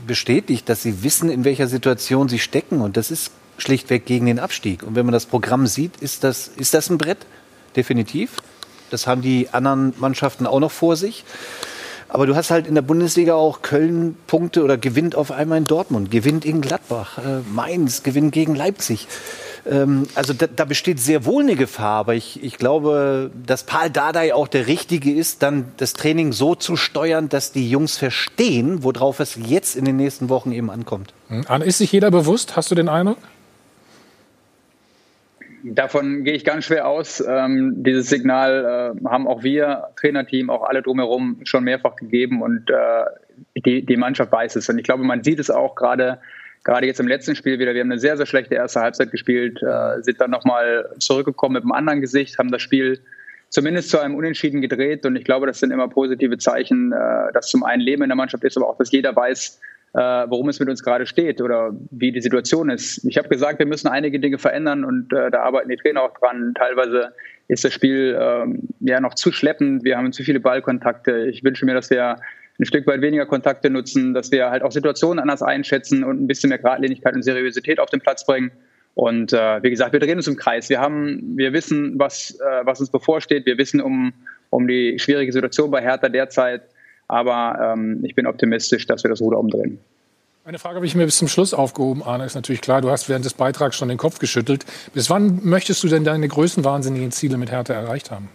bestätigt, 0.06 0.68
dass 0.68 0.82
sie 0.82 1.02
wissen, 1.02 1.30
in 1.30 1.44
welcher 1.44 1.66
Situation 1.66 2.28
sie 2.28 2.38
stecken. 2.38 2.82
Und 2.82 2.98
das 2.98 3.10
ist 3.10 3.32
schlichtweg 3.56 4.04
gegen 4.04 4.26
den 4.26 4.38
Abstieg. 4.38 4.82
Und 4.82 4.96
wenn 4.96 5.06
man 5.06 5.14
das 5.14 5.24
Programm 5.24 5.66
sieht, 5.66 5.96
ist 5.96 6.24
das, 6.24 6.48
ist 6.58 6.74
das 6.74 6.90
ein 6.90 6.98
Brett, 6.98 7.24
definitiv. 7.74 8.32
Das 8.90 9.06
haben 9.06 9.22
die 9.22 9.48
anderen 9.52 9.94
Mannschaften 9.98 10.46
auch 10.46 10.60
noch 10.60 10.70
vor 10.70 10.96
sich. 10.96 11.24
Aber 12.08 12.26
du 12.26 12.34
hast 12.34 12.50
halt 12.50 12.66
in 12.66 12.74
der 12.74 12.82
Bundesliga 12.82 13.34
auch 13.34 13.60
Köln 13.60 14.16
Punkte 14.26 14.64
oder 14.64 14.78
gewinnt 14.78 15.14
auf 15.14 15.30
einmal 15.30 15.58
in 15.58 15.66
Dortmund, 15.66 16.10
gewinnt 16.10 16.46
in 16.46 16.62
Gladbach, 16.62 17.18
äh, 17.18 17.40
Mainz 17.52 18.02
gewinnt 18.02 18.32
gegen 18.32 18.54
Leipzig. 18.54 19.06
Ähm, 19.66 20.06
also 20.14 20.32
da, 20.32 20.46
da 20.46 20.64
besteht 20.64 21.00
sehr 21.00 21.26
wohl 21.26 21.42
eine 21.42 21.54
Gefahr, 21.54 22.00
aber 22.00 22.14
ich, 22.14 22.42
ich 22.42 22.56
glaube, 22.56 23.30
dass 23.46 23.64
Paul 23.64 23.90
Dardai 23.90 24.32
auch 24.32 24.48
der 24.48 24.66
Richtige 24.66 25.12
ist, 25.12 25.42
dann 25.42 25.72
das 25.76 25.92
Training 25.92 26.32
so 26.32 26.54
zu 26.54 26.76
steuern, 26.76 27.28
dass 27.28 27.52
die 27.52 27.68
Jungs 27.68 27.98
verstehen, 27.98 28.82
worauf 28.82 29.20
es 29.20 29.36
jetzt 29.36 29.76
in 29.76 29.84
den 29.84 29.96
nächsten 29.96 30.30
Wochen 30.30 30.52
eben 30.52 30.70
ankommt. 30.70 31.12
Hm. 31.28 31.44
Ist 31.62 31.78
sich 31.78 31.92
jeder 31.92 32.10
bewusst? 32.10 32.56
Hast 32.56 32.70
du 32.70 32.74
den 32.74 32.88
Eindruck? 32.88 33.18
Davon 35.64 36.24
gehe 36.24 36.34
ich 36.34 36.44
ganz 36.44 36.64
schwer 36.64 36.86
aus. 36.86 37.22
Ähm, 37.26 37.82
dieses 37.82 38.08
Signal 38.08 38.94
äh, 38.96 39.08
haben 39.08 39.26
auch 39.26 39.42
wir, 39.42 39.88
Trainerteam, 39.96 40.50
auch 40.50 40.62
alle 40.62 40.82
drumherum 40.82 41.40
schon 41.44 41.64
mehrfach 41.64 41.96
gegeben 41.96 42.42
und 42.42 42.70
äh, 42.70 43.04
die, 43.64 43.84
die 43.84 43.96
Mannschaft 43.96 44.30
weiß 44.30 44.56
es. 44.56 44.68
Und 44.68 44.78
ich 44.78 44.84
glaube, 44.84 45.04
man 45.04 45.22
sieht 45.22 45.38
es 45.38 45.50
auch 45.50 45.74
gerade 45.74 46.18
gerade 46.64 46.86
jetzt 46.86 47.00
im 47.00 47.08
letzten 47.08 47.34
Spiel 47.34 47.58
wieder. 47.58 47.74
Wir 47.74 47.80
haben 47.80 47.90
eine 47.90 48.00
sehr, 48.00 48.16
sehr 48.16 48.26
schlechte 48.26 48.54
erste 48.54 48.80
Halbzeit 48.80 49.10
gespielt, 49.10 49.62
äh, 49.62 50.02
sind 50.02 50.20
dann 50.20 50.30
nochmal 50.30 50.90
zurückgekommen 50.98 51.54
mit 51.54 51.62
einem 51.62 51.72
anderen 51.72 52.00
Gesicht, 52.00 52.38
haben 52.38 52.50
das 52.50 52.62
Spiel 52.62 53.00
zumindest 53.48 53.90
zu 53.90 53.98
einem 53.98 54.14
Unentschieden 54.14 54.60
gedreht. 54.60 55.06
Und 55.06 55.16
ich 55.16 55.24
glaube, 55.24 55.46
das 55.46 55.60
sind 55.60 55.70
immer 55.70 55.88
positive 55.88 56.36
Zeichen, 56.38 56.92
äh, 56.92 57.32
dass 57.32 57.48
zum 57.48 57.64
einen 57.64 57.80
Leben 57.80 58.02
in 58.02 58.10
der 58.10 58.16
Mannschaft 58.16 58.44
ist, 58.44 58.56
aber 58.56 58.68
auch, 58.68 58.76
dass 58.76 58.92
jeder 58.92 59.14
weiß, 59.14 59.60
äh, 59.98 60.30
worum 60.30 60.48
es 60.48 60.60
mit 60.60 60.68
uns 60.68 60.84
gerade 60.84 61.06
steht 61.06 61.40
oder 61.40 61.74
wie 61.90 62.12
die 62.12 62.20
Situation 62.20 62.70
ist. 62.70 63.04
Ich 63.04 63.18
habe 63.18 63.28
gesagt, 63.28 63.58
wir 63.58 63.66
müssen 63.66 63.88
einige 63.88 64.20
Dinge 64.20 64.38
verändern 64.38 64.84
und 64.84 65.12
äh, 65.12 65.28
da 65.28 65.40
arbeiten 65.40 65.70
die 65.70 65.76
Trainer 65.76 66.02
auch 66.02 66.16
dran. 66.16 66.54
Teilweise 66.54 67.12
ist 67.48 67.64
das 67.64 67.72
Spiel 67.72 68.16
ähm, 68.20 68.68
ja 68.78 69.00
noch 69.00 69.14
zu 69.14 69.32
schleppend. 69.32 69.82
Wir 69.82 69.96
haben 69.96 70.12
zu 70.12 70.22
viele 70.22 70.38
Ballkontakte. 70.38 71.26
Ich 71.26 71.42
wünsche 71.42 71.66
mir, 71.66 71.74
dass 71.74 71.90
wir 71.90 72.14
ein 72.60 72.64
Stück 72.64 72.86
weit 72.86 73.00
weniger 73.00 73.26
Kontakte 73.26 73.70
nutzen, 73.70 74.14
dass 74.14 74.30
wir 74.30 74.50
halt 74.50 74.62
auch 74.62 74.70
Situationen 74.70 75.18
anders 75.18 75.42
einschätzen 75.42 76.04
und 76.04 76.22
ein 76.22 76.28
bisschen 76.28 76.50
mehr 76.50 76.58
Geradlinigkeit 76.58 77.16
und 77.16 77.24
Seriosität 77.24 77.80
auf 77.80 77.90
den 77.90 78.00
Platz 78.00 78.24
bringen. 78.24 78.52
Und 78.94 79.32
äh, 79.32 79.62
wie 79.64 79.70
gesagt, 79.70 79.92
wir 79.92 80.00
drehen 80.00 80.18
uns 80.18 80.28
im 80.28 80.36
Kreis. 80.36 80.68
Wir 80.70 80.78
haben, 80.78 81.36
wir 81.36 81.52
wissen, 81.52 81.98
was, 81.98 82.38
äh, 82.38 82.64
was 82.64 82.78
uns 82.78 82.90
bevorsteht. 82.90 83.46
Wir 83.46 83.58
wissen 83.58 83.80
um, 83.80 84.12
um 84.50 84.68
die 84.68 84.96
schwierige 85.00 85.32
Situation 85.32 85.72
bei 85.72 85.82
Hertha 85.82 86.08
derzeit. 86.08 86.62
Aber 87.08 87.74
ähm, 87.74 88.04
ich 88.04 88.14
bin 88.14 88.26
optimistisch, 88.26 88.86
dass 88.86 89.02
wir 89.02 89.10
das 89.10 89.20
Ruder 89.20 89.38
umdrehen. 89.38 89.78
Eine 90.44 90.58
Frage 90.58 90.76
habe 90.76 90.86
ich 90.86 90.94
mir 90.94 91.04
bis 91.04 91.18
zum 91.18 91.28
Schluss 91.28 91.52
aufgehoben, 91.52 92.02
Arne. 92.02 92.24
Ist 92.24 92.34
natürlich 92.34 92.62
klar, 92.62 92.80
du 92.80 92.90
hast 92.90 93.08
während 93.08 93.24
des 93.24 93.34
Beitrags 93.34 93.76
schon 93.76 93.88
den 93.88 93.98
Kopf 93.98 94.18
geschüttelt. 94.18 94.64
Bis 94.94 95.10
wann 95.10 95.40
möchtest 95.42 95.82
du 95.82 95.88
denn 95.88 96.04
deine 96.04 96.26
größenwahnsinnigen 96.26 97.10
Ziele 97.12 97.36
mit 97.36 97.50
Hertha 97.50 97.74
erreicht 97.74 98.10
haben? 98.10 98.30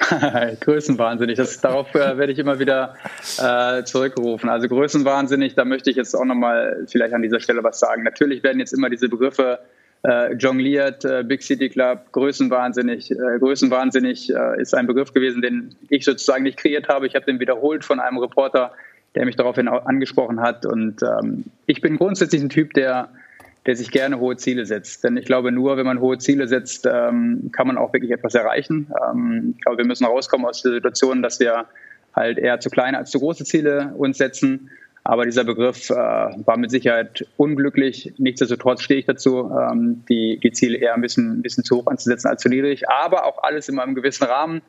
Größenwahnsinnig. 0.60 1.36
Das, 1.36 1.60
darauf 1.60 1.94
äh, 1.94 2.18
werde 2.18 2.32
ich 2.32 2.38
immer 2.38 2.58
wieder 2.58 2.94
äh, 3.38 3.84
zurückgerufen. 3.84 4.48
Also 4.50 4.68
Größenwahnsinnig, 4.68 5.54
da 5.54 5.64
möchte 5.64 5.90
ich 5.90 5.96
jetzt 5.96 6.14
auch 6.14 6.24
nochmal 6.24 6.84
vielleicht 6.88 7.14
an 7.14 7.22
dieser 7.22 7.40
Stelle 7.40 7.62
was 7.64 7.78
sagen. 7.78 8.02
Natürlich 8.02 8.42
werden 8.42 8.58
jetzt 8.58 8.72
immer 8.72 8.90
diese 8.90 9.08
Begriffe 9.08 9.60
äh, 10.02 10.34
jongliert, 10.34 11.04
äh, 11.04 11.22
Big 11.24 11.42
City 11.42 11.68
Club, 11.68 12.12
Größenwahnsinnig. 12.12 13.10
Äh, 13.10 13.38
Größenwahnsinnig 13.38 14.30
äh, 14.34 14.60
ist 14.60 14.74
ein 14.74 14.86
Begriff 14.86 15.12
gewesen, 15.12 15.42
den 15.42 15.74
ich 15.88 16.04
sozusagen 16.04 16.44
nicht 16.44 16.58
kreiert 16.58 16.88
habe. 16.88 17.06
Ich 17.06 17.14
habe 17.14 17.26
den 17.26 17.40
wiederholt 17.40 17.84
von 17.84 18.00
einem 18.00 18.18
Reporter, 18.18 18.72
der 19.14 19.26
mich 19.26 19.36
daraufhin 19.36 19.68
angesprochen 19.68 20.40
hat. 20.40 20.64
Und 20.64 21.02
ähm, 21.02 21.44
ich 21.66 21.80
bin 21.80 21.96
grundsätzlich 21.96 22.42
ein 22.42 22.48
Typ, 22.48 22.72
der 22.74 23.10
der 23.66 23.76
sich 23.76 23.90
gerne 23.90 24.18
hohe 24.18 24.36
Ziele 24.36 24.64
setzt. 24.64 25.04
Denn 25.04 25.16
ich 25.16 25.26
glaube, 25.26 25.52
nur 25.52 25.76
wenn 25.76 25.86
man 25.86 26.00
hohe 26.00 26.18
Ziele 26.18 26.48
setzt, 26.48 26.86
ähm, 26.86 27.50
kann 27.52 27.66
man 27.66 27.76
auch 27.76 27.92
wirklich 27.92 28.10
etwas 28.10 28.34
erreichen. 28.34 28.90
Ähm, 29.10 29.54
ich 29.56 29.62
glaube, 29.62 29.78
wir 29.78 29.84
müssen 29.84 30.06
rauskommen 30.06 30.46
aus 30.46 30.62
der 30.62 30.72
Situation, 30.72 31.22
dass 31.22 31.40
wir 31.40 31.66
halt 32.14 32.38
eher 32.38 32.58
zu 32.60 32.70
kleine 32.70 32.98
als 32.98 33.10
zu 33.10 33.18
große 33.18 33.44
Ziele 33.44 33.92
uns 33.96 34.18
setzen. 34.18 34.70
Aber 35.02 35.24
dieser 35.24 35.44
Begriff 35.44 35.90
äh, 35.90 35.94
war 35.94 36.56
mit 36.58 36.70
Sicherheit 36.70 37.26
unglücklich. 37.36 38.12
Nichtsdestotrotz 38.18 38.82
stehe 38.82 39.00
ich 39.00 39.06
dazu, 39.06 39.50
ähm, 39.50 40.04
die, 40.08 40.38
die 40.42 40.52
Ziele 40.52 40.78
eher 40.78 40.94
ein 40.94 41.00
bisschen, 41.00 41.38
ein 41.38 41.42
bisschen 41.42 41.64
zu 41.64 41.78
hoch 41.78 41.86
anzusetzen 41.86 42.28
als 42.28 42.42
zu 42.42 42.48
niedrig. 42.48 42.88
Aber 42.88 43.24
auch 43.24 43.42
alles 43.42 43.68
in 43.68 43.78
einem 43.78 43.94
gewissen 43.94 44.24
Rahmen. 44.24 44.62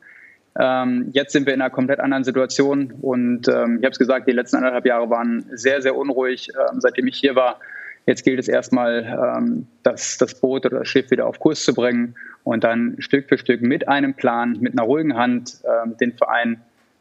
Ähm, 0.58 1.10
jetzt 1.12 1.32
sind 1.32 1.46
wir 1.46 1.54
in 1.54 1.60
einer 1.60 1.70
komplett 1.70 2.00
anderen 2.00 2.24
Situation. 2.24 2.94
Und 3.02 3.48
ähm, 3.48 3.78
ich 3.78 3.84
habe 3.84 3.92
es 3.92 3.98
gesagt, 3.98 4.26
die 4.26 4.32
letzten 4.32 4.56
anderthalb 4.56 4.86
Jahre 4.86 5.10
waren 5.10 5.44
sehr, 5.52 5.82
sehr 5.82 5.96
unruhig, 5.96 6.48
ähm, 6.58 6.80
seitdem 6.80 7.06
ich 7.06 7.18
hier 7.18 7.34
war. 7.34 7.60
Jetzt 8.06 8.24
gilt 8.24 8.40
es 8.40 8.48
erstmal, 8.48 9.04
ähm, 9.38 9.66
das, 9.82 10.18
das 10.18 10.40
Boot 10.40 10.66
oder 10.66 10.80
das 10.80 10.88
Schiff 10.88 11.10
wieder 11.10 11.26
auf 11.26 11.38
Kurs 11.38 11.64
zu 11.64 11.72
bringen 11.72 12.16
und 12.42 12.64
dann 12.64 12.96
Stück 12.98 13.28
für 13.28 13.38
Stück 13.38 13.62
mit 13.62 13.86
einem 13.86 14.14
Plan, 14.14 14.58
mit 14.60 14.72
einer 14.72 14.86
ruhigen 14.86 15.16
Hand 15.16 15.58
ähm, 15.64 15.96
den 15.98 16.12
Verein 16.12 16.60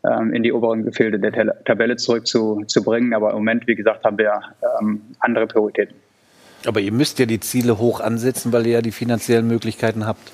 ähm, 0.10 0.34
in 0.34 0.44
die 0.44 0.52
oberen 0.52 0.84
Gefilde 0.84 1.20
der 1.20 1.32
Tel 1.32 1.54
Tabelle 1.66 1.96
zurückzubringen. 1.96 3.14
Aber 3.14 3.32
im 3.32 3.38
Moment, 3.38 3.68
wie 3.68 3.76
gesagt, 3.76 4.04
haben 4.04 4.18
wir 4.18 4.42
ähm, 4.82 5.02
andere 5.20 5.48
Prioritäten. 5.48 5.96
Aber 6.66 6.80
ihr 6.80 6.92
müsst 6.92 7.20
ja 7.20 7.26
die 7.26 7.40
Ziele 7.40 7.80
hoch 7.80 8.02
ansetzen, 8.02 8.54
weil 8.54 8.68
ihr 8.68 8.74
ja 8.74 8.82
die 8.82 8.92
finanziellen 8.92 9.48
Möglichkeiten 9.48 10.06
habt. 10.06 10.32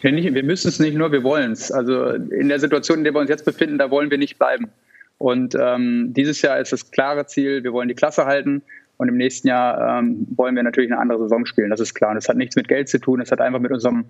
Wir, 0.00 0.42
müssen 0.42 0.68
es 0.68 0.78
nicht 0.78 0.96
nur, 0.96 1.12
wir 1.12 1.22
wollen 1.22 1.52
es. 1.52 1.72
Also 1.72 2.10
in 2.10 2.50
der 2.50 2.60
Situation, 2.60 2.98
in 2.98 3.04
der 3.04 3.14
wir 3.14 3.20
uns 3.20 3.30
jetzt 3.30 3.46
befinden, 3.46 3.78
da 3.78 3.90
wollen 3.90 4.10
wir 4.10 4.18
nicht 4.18 4.38
bleiben. 4.38 4.68
Und 5.16 5.56
ähm, 5.58 6.12
dieses 6.12 6.42
Jahr 6.42 6.60
ist 6.60 6.72
das 6.72 6.90
klare 6.90 7.24
Ziel, 7.24 7.64
wir 7.64 7.72
wollen 7.72 7.88
die 7.88 7.94
Klasse 7.94 8.26
halten. 8.26 8.60
Und 8.98 9.08
im 9.08 9.16
nächsten 9.16 9.48
Jahr 9.48 9.98
ähm, 9.98 10.26
wollen 10.36 10.54
wir 10.56 10.62
natürlich 10.62 10.92
eine 10.92 11.00
andere 11.00 11.20
Saison 11.20 11.46
spielen. 11.46 11.70
Das 11.70 11.80
ist 11.80 11.94
klar. 11.94 12.10
Und 12.10 12.16
das 12.16 12.28
hat 12.28 12.36
nichts 12.36 12.54
mit 12.54 12.68
Geld 12.68 12.90
zu 12.90 12.98
tun. 12.98 13.20
Das 13.20 13.32
hat 13.32 13.40
einfach 13.40 13.60
mit 13.60 13.72
unserem, 13.72 14.04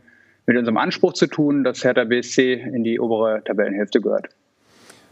mit 0.46 0.56
unserem 0.56 0.76
Anspruch 0.76 1.14
zu 1.14 1.26
tun, 1.26 1.64
dass 1.64 1.84
Hertha 1.84 2.04
BSC 2.04 2.54
in 2.54 2.84
die 2.84 3.00
obere 3.00 3.42
Tabellenhälfte 3.44 4.00
gehört. 4.00 4.28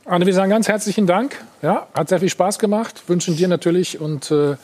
Arne, 0.05 0.27
wir 0.27 0.35
sagen 0.35 0.51
ganz 0.51 0.69
herzlichen 0.69 1.07
Dank. 1.07 1.43
Ja, 1.63 1.87
hat 1.95 2.09
sehr 2.09 2.19
viel 2.19 2.29
Spaß 2.29 2.59
gemacht. 2.59 3.05
Wünschen 3.07 3.37
dir 3.37 3.47
natürlich 3.49 4.01
und 4.01 4.31
äh, 4.31 4.57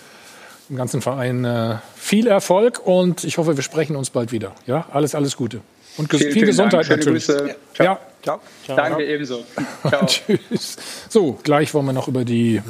dem 0.68 0.76
ganzen 0.76 1.00
Verein 1.00 1.44
äh, 1.44 1.76
viel 1.94 2.26
Erfolg. 2.26 2.84
Und 2.84 3.24
ich 3.24 3.38
hoffe, 3.38 3.56
wir 3.56 3.62
sprechen 3.62 3.94
uns 3.94 4.10
bald 4.10 4.32
wieder. 4.32 4.52
Ja, 4.66 4.86
alles, 4.92 5.14
alles 5.14 5.36
Gute. 5.36 5.60
Und 5.96 6.10
ges 6.10 6.20
Vielen, 6.20 6.32
viel 6.32 6.40
vielen 6.40 6.46
Gesundheit 6.46 6.72
Dank. 6.72 6.86
Schöne 6.86 6.98
natürlich. 6.98 7.26
Grüße. 7.26 7.56
Ciao. 7.74 7.86
Ja, 7.86 8.00
ciao. 8.22 8.40
Danke 8.76 9.04
ebenso. 9.04 9.44
Ciao. 9.88 10.06
Tschüss. 10.06 10.76
So, 11.08 11.38
gleich 11.42 11.72
wollen 11.72 11.86
wir 11.86 11.92
noch 11.92 12.08
über 12.08 12.24
die 12.24 12.60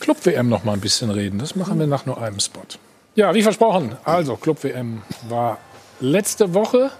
Club-WM 0.00 0.48
noch 0.48 0.64
mal 0.64 0.72
ein 0.72 0.80
bisschen 0.80 1.10
reden. 1.10 1.38
Das 1.38 1.56
machen 1.56 1.78
wir 1.78 1.86
nach 1.86 2.04
nur 2.04 2.20
einem 2.20 2.40
Spot. 2.40 2.60
Ja, 3.14 3.34
wie 3.34 3.42
versprochen. 3.42 3.96
Also, 4.04 4.36
Club-WM 4.36 5.02
war 5.28 5.58
letzte 6.04 6.52
Woche. 6.52 6.90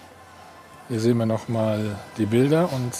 Hier 0.89 1.01
sehen 1.01 1.18
wir 1.18 1.26
noch 1.26 1.48
mal 1.48 1.97
die 2.16 2.26
Bilder 2.26 2.70
und 2.72 2.93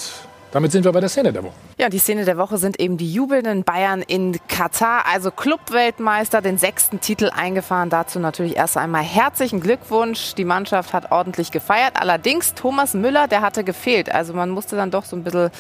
damit 0.55 0.71
sind 0.71 0.85
wir 0.85 0.93
bei 0.93 1.01
der 1.01 1.09
Szene 1.09 1.33
der 1.33 1.43
Woche. 1.43 1.55
Ja, 1.79 1.89
die 1.89 1.99
Szene 1.99 2.25
der 2.25 2.39
Woche 2.39 2.59
sind 2.59 2.79
eben 2.79 2.97
die 2.97 3.13
jubelnden 3.13 3.65
Bayern 3.65 4.03
in 4.03 4.39
Katar, 4.47 5.05
also 5.13 5.33
Clubweltmeister, 5.33 6.43
den 6.43 6.59
sechsten 6.59 7.01
Titel 7.01 7.29
eingefahren. 7.35 7.91
Dazu 7.91 8.21
natürlich 8.21 8.55
erst 8.55 8.77
einmal 8.77 9.03
herzlichen 9.03 9.59
Glückwunsch. 9.59 10.37
Die 10.37 10.45
Mannschaft 10.45 10.93
hat 10.93 11.11
ordentlich 11.11 11.51
gefeiert. 11.51 11.95
Allerdings 12.01 12.55
Thomas 12.55 12.95
Müller, 12.95 13.27
der 13.27 13.41
hatte 13.41 13.65
gefehlt. 13.65 14.15
Also 14.15 14.33
man 14.33 14.51
musste 14.51 14.77
dann 14.77 14.93
doch 14.93 15.07
so 15.07 15.17
ein 15.17 15.25
bisschen 15.25 15.51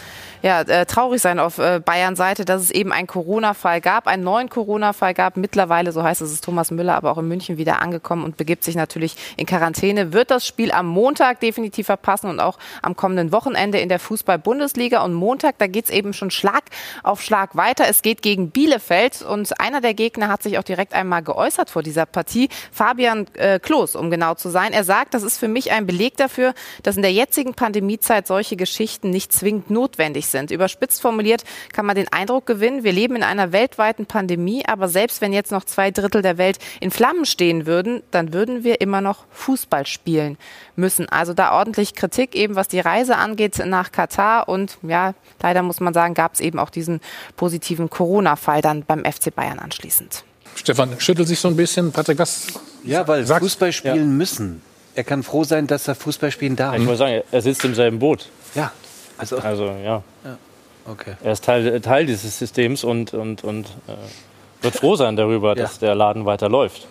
ja, 0.43 0.61
äh, 0.61 0.87
traurig 0.87 1.21
sein 1.21 1.41
auf 1.41 1.59
äh, 1.59 1.81
Bayern 1.85 2.15
Seite, 2.15 2.45
dass 2.45 2.63
es 2.63 2.71
eben 2.71 2.93
einen 2.93 3.09
Corona-Fall 3.09 3.81
gab, 3.81 4.07
einen 4.07 4.23
neuen 4.23 4.49
Corona-Fall 4.49 5.13
gab. 5.13 5.37
Mittlerweile, 5.37 5.91
so 5.91 6.05
heißt 6.05 6.21
es, 6.21 6.31
ist 6.31 6.45
Thomas 6.45 6.71
Müller 6.71 6.95
aber 6.95 7.11
auch 7.11 7.19
in 7.19 7.27
München 7.27 7.59
wieder 7.59 7.83
angekommen 7.83 8.23
und 8.23 8.37
begibt 8.37 8.63
sich 8.63 8.77
natürlich 8.77 9.17
in 9.37 9.47
Quarantäne. 9.47 10.13
Wird 10.13 10.31
das 10.31 10.47
Spiel 10.47 10.71
am 10.71 10.87
Montag 10.87 11.41
definitiv 11.41 11.87
verpassen 11.87 12.31
und 12.31 12.39
auch 12.39 12.59
am 12.81 12.95
kommenden 12.95 13.33
Wochenende 13.33 13.79
in 13.79 13.89
der 13.89 13.99
Fußball-Bundesliga. 13.99 14.84
Und 14.93 15.15
Montag, 15.15 15.59
da 15.59 15.67
geht 15.67 15.87
es 15.87 15.91
eben 15.91 16.13
schon 16.13 16.31
Schlag 16.31 16.65
auf 17.03 17.23
Schlag 17.23 17.57
weiter. 17.57 17.87
Es 17.89 18.03
geht 18.03 18.23
gegen 18.23 18.51
Bielefeld 18.51 19.23
und 19.23 19.61
einer 19.61 19.81
der 19.81 19.95
Gegner 19.95 20.29
hat 20.29 20.43
sich 20.43 20.59
auch 20.59 20.63
direkt 20.63 20.95
einmal 20.95 21.23
geäußert 21.23 21.71
vor 21.71 21.83
dieser 21.83 22.07
Partie. 22.07 22.49
Fabian 22.73 23.27
äh, 23.35 23.59
Klos, 23.59 23.97
um 23.97 24.11
genau 24.11 24.35
zu 24.35 24.49
sein. 24.49 24.73
Er 24.73 24.85
sagt, 24.85 25.15
das 25.15 25.23
ist 25.23 25.39
für 25.39 25.49
mich 25.49 25.73
ein 25.73 25.87
Beleg 25.87 26.17
dafür, 26.17 26.55
dass 26.83 26.97
in 26.97 27.03
der 27.03 27.13
jetzigen 27.13 27.55
Pandemiezeit 27.55 28.27
solche 28.27 28.57
Geschichten 28.57 29.11
nicht 29.11 29.33
zwingend 29.33 29.71
notwendig 29.71 30.27
sind. 30.27 30.51
Überspitzt 30.51 31.01
formuliert 31.01 31.45
kann 31.73 31.87
man 31.87 31.97
den 31.97 32.13
Eindruck 32.13 32.47
gewinnen, 32.47 32.85
wir 32.85 32.93
leben 32.93 33.17
in 33.17 33.23
einer 33.23 33.53
weltweiten 33.53 34.07
Pandemie, 34.07 34.65
aber 34.67 34.89
selbst 34.89 35.21
wenn 35.21 35.33
jetzt 35.33 35.53
noch 35.53 35.65
zwei 35.65 35.91
Drittel 35.91 36.23
der 36.23 36.39
Welt 36.39 36.59
in 36.81 36.91
Flammen 36.91 37.25
stehen 37.25 37.67
würden, 37.67 38.03
dann 38.11 38.33
würden 38.33 38.65
wir 38.65 38.81
immer 38.81 39.01
noch 39.01 39.25
Fußball 39.31 39.87
spielen 39.87 40.37
müssen. 40.77 41.09
Also 41.09 41.35
da 41.35 41.53
ordentlich 41.53 41.95
Kritik 41.95 42.35
eben, 42.35 42.57
was 42.57 42.69
die 42.69 42.81
Reise 42.81 43.17
angeht 43.17 43.63
nach 43.65 43.93
Katar 43.93 44.49
und 44.49 44.74
ja, 44.83 45.15
leider 45.43 45.63
muss 45.63 45.81
man 45.81 45.95
sagen, 45.95 46.15
gab 46.15 46.35
es 46.35 46.41
eben 46.41 46.59
auch 46.59 46.71
diesen 46.71 47.01
positiven 47.37 47.91
Corona-Fall 47.91 48.61
dann 48.63 48.83
beim 48.85 49.05
FC 49.05 49.35
Bayern 49.35 49.59
anschließend. 49.59 50.25
Stefan 50.57 50.99
schüttelt 51.01 51.29
sich 51.29 51.41
so 51.41 51.49
ein 51.49 51.57
bisschen. 51.57 51.93
Patrick, 51.93 52.19
was? 52.19 52.47
Ja, 52.85 53.07
weil 53.09 53.27
sagst- 53.27 53.43
Fußball 53.43 53.73
spielen 53.73 54.17
müssen. 54.17 54.63
Er 54.95 55.03
kann 55.05 55.23
froh 55.25 55.43
sein, 55.43 55.67
dass 55.67 55.89
er 55.89 55.97
Fußball 55.97 56.31
spielen 56.31 56.55
darf. 56.55 56.75
Ja, 56.75 56.81
ich 56.81 56.87
muss 56.87 56.99
sagen, 56.99 57.23
er 57.31 57.43
sitzt 57.43 57.65
im 57.65 57.75
selben 57.75 57.99
Boot. 57.99 58.29
Ja, 58.55 58.71
also, 59.19 59.39
also 59.39 59.65
ja. 59.67 60.03
Ja, 60.25 60.39
okay. 60.87 61.15
Er 61.25 61.33
ist 61.33 61.45
Teil, 61.45 61.81
Teil 61.81 62.07
dieses 62.07 62.39
Systems 62.39 62.85
und, 62.85 63.13
und, 63.13 63.43
und 63.43 63.67
äh, 63.89 64.63
wird 64.63 64.77
froh 64.77 64.95
sein 64.95 65.17
darüber, 65.17 65.55
dass 65.57 65.81
der 65.81 65.97
Laden 65.97 66.27
weiter 66.27 66.49
läuft. 66.49 66.87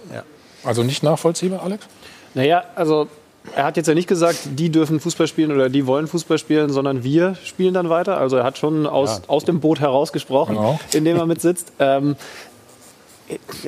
Also 0.65 0.83
nicht 0.83 1.01
nachvollziehbar, 1.03 1.63
Alex? 1.63 1.85
Naja, 2.33 2.65
also 2.75 3.07
er 3.55 3.65
hat 3.65 3.77
jetzt 3.77 3.87
ja 3.87 3.93
nicht 3.93 4.07
gesagt, 4.07 4.37
die 4.57 4.69
dürfen 4.69 4.99
Fußball 4.99 5.27
spielen 5.27 5.51
oder 5.51 5.69
die 5.69 5.85
wollen 5.85 6.07
Fußball 6.07 6.37
spielen, 6.37 6.69
sondern 6.71 7.03
wir 7.03 7.35
spielen 7.43 7.73
dann 7.73 7.89
weiter. 7.89 8.17
Also 8.17 8.37
er 8.37 8.43
hat 8.43 8.57
schon 8.57 8.87
aus, 8.87 9.17
Ja. 9.17 9.29
aus 9.29 9.43
dem 9.45 9.59
Boot 9.59 9.79
herausgesprochen, 9.79 10.55
Genau. 10.55 10.79
in 10.93 11.03
dem 11.05 11.17
er 11.17 11.25
mitsitzt. 11.25 11.71
Ähm, 11.79 12.15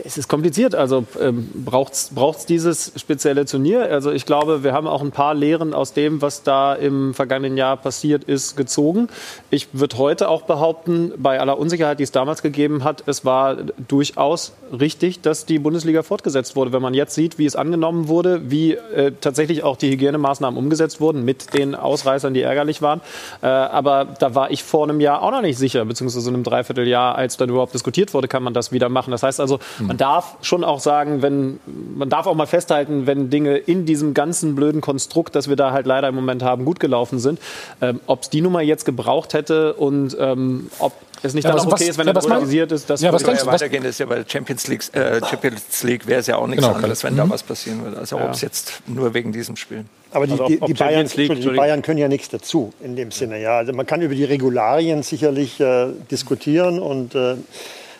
es 0.03 0.17
ist 0.17 0.27
kompliziert. 0.27 0.75
Also 0.75 1.05
ähm, 1.19 1.49
braucht 1.53 1.93
es 1.93 2.45
dieses 2.45 2.91
spezielle 2.95 3.45
Turnier? 3.45 3.89
Also 3.89 4.11
ich 4.11 4.25
glaube, 4.25 4.63
wir 4.63 4.73
haben 4.73 4.87
auch 4.87 5.01
ein 5.01 5.11
paar 5.11 5.33
Lehren 5.33 5.73
aus 5.73 5.93
dem, 5.93 6.21
was 6.21 6.43
da 6.43 6.73
im 6.73 7.13
vergangenen 7.13 7.57
Jahr 7.57 7.77
passiert 7.77 8.25
ist, 8.25 8.57
gezogen. 8.57 9.07
Ich 9.49 9.69
würde 9.71 9.97
heute 9.97 10.29
auch 10.29 10.43
behaupten, 10.43 11.13
bei 11.17 11.39
aller 11.39 11.57
Unsicherheit, 11.57 11.99
die 11.99 12.03
es 12.03 12.11
damals 12.11 12.41
gegeben 12.41 12.83
hat, 12.83 13.03
es 13.05 13.23
war 13.23 13.55
durchaus 13.87 14.53
richtig, 14.77 15.21
dass 15.21 15.45
die 15.45 15.59
Bundesliga 15.59 16.03
fortgesetzt 16.03 16.55
wurde. 16.55 16.73
Wenn 16.73 16.81
man 16.81 16.93
jetzt 16.93 17.15
sieht, 17.15 17.37
wie 17.37 17.45
es 17.45 17.55
angenommen 17.55 18.07
wurde, 18.07 18.51
wie 18.51 18.73
äh, 18.73 19.13
tatsächlich 19.19 19.63
auch 19.63 19.77
die 19.77 19.89
Hygienemaßnahmen 19.91 20.57
umgesetzt 20.57 20.99
wurden 20.99 21.23
mit 21.23 21.53
den 21.53 21.75
Ausreißern, 21.75 22.33
die 22.33 22.41
ärgerlich 22.41 22.81
waren. 22.81 23.01
Äh, 23.41 23.47
aber 23.47 24.05
da 24.19 24.35
war 24.35 24.51
ich 24.51 24.63
vor 24.63 24.83
einem 24.83 24.99
Jahr 24.99 25.21
auch 25.21 25.31
noch 25.31 25.41
nicht 25.41 25.57
sicher, 25.57 25.85
beziehungsweise 25.85 26.29
in 26.29 26.35
einem 26.35 26.43
Dreivierteljahr, 26.43 27.15
als 27.15 27.37
dann 27.37 27.49
überhaupt 27.49 27.73
diskutiert 27.73 28.13
wurde, 28.13 28.27
kann 28.27 28.43
man 28.43 28.53
das 28.53 28.71
wieder 28.71 28.89
machen. 28.89 29.11
Das 29.11 29.23
heißt 29.23 29.39
also, 29.45 29.59
man 29.79 29.97
darf 29.97 30.35
schon 30.41 30.63
auch 30.63 30.79
sagen, 30.79 31.21
wenn 31.21 31.59
man 31.95 32.09
darf 32.09 32.27
auch 32.27 32.35
mal 32.35 32.45
festhalten, 32.47 33.07
wenn 33.07 33.29
Dinge 33.29 33.57
in 33.57 33.85
diesem 33.85 34.13
ganzen 34.13 34.55
blöden 34.55 34.81
Konstrukt, 34.81 35.35
das 35.35 35.47
wir 35.47 35.55
da 35.55 35.71
halt 35.71 35.85
leider 35.85 36.07
im 36.09 36.15
Moment 36.15 36.43
haben, 36.43 36.65
gut 36.65 36.79
gelaufen 36.79 37.19
sind, 37.19 37.39
ähm, 37.81 37.99
ob 38.07 38.23
es 38.23 38.29
die 38.29 38.41
Nummer 38.41 38.61
jetzt 38.61 38.85
gebraucht 38.85 39.33
hätte 39.33 39.73
und 39.73 40.15
ähm, 40.19 40.69
ob 40.79 40.93
es 41.23 41.33
nicht 41.33 41.45
Ja, 41.45 41.53
auch 41.55 41.63
okay 41.63 41.71
was- 41.71 41.81
ist, 41.81 41.97
wenn 41.97 42.07
ja, 42.07 42.13
er 42.13 42.23
organisiert 42.23 42.71
ist. 42.71 42.89
Das 42.89 43.01
Ja, 43.01 43.11
was 43.13 43.21
würde 43.21 43.31
denkst 43.31 43.39
ich- 43.41 43.45
du, 43.45 43.53
was- 43.53 43.61
weitergehen 43.61 43.85
ist 43.85 43.99
ja 43.99 44.05
bei 44.05 44.23
Champions 44.27 44.67
League, 44.67 44.81
äh, 44.93 45.21
Champions 45.25 45.83
League 45.83 46.05
wäre 46.07 46.19
es 46.19 46.27
ja 46.27 46.35
auch 46.37 46.47
nichts 46.47 46.63
Genau, 46.65 46.75
anderes, 46.75 47.03
wenn 47.03 47.13
mhm. 47.13 47.17
da 47.17 47.29
was 47.29 47.43
passieren 47.43 47.83
würde. 47.83 47.97
Also 47.97 48.17
Ja. 48.17 48.25
ob 48.25 48.31
es 48.31 48.41
jetzt 48.41 48.81
nur 48.87 49.13
wegen 49.13 49.31
diesem 49.31 49.55
Spiel. 49.55 49.85
Aber 50.11 50.27
die, 50.27 50.31
Also 50.33 50.43
ob- 50.43 50.49
die, 50.49 50.61
ob 50.61 50.67
die, 50.67 50.73
Bayern, 50.73 51.07
die. 51.07 51.27
Bayern 51.55 51.81
können 51.81 51.97
ja 51.97 52.07
nichts 52.07 52.29
dazu 52.29 52.73
in 52.83 52.95
dem 52.95 53.11
Sinne. 53.11 53.41
Ja. 53.41 53.57
Also 53.57 53.73
man 53.73 53.85
kann 53.85 54.01
über 54.01 54.15
die 54.15 54.23
Regularien 54.23 55.03
sicherlich 55.03 55.59
äh, 55.59 55.87
diskutieren 56.11 56.79
und 56.79 57.15
äh, 57.15 57.35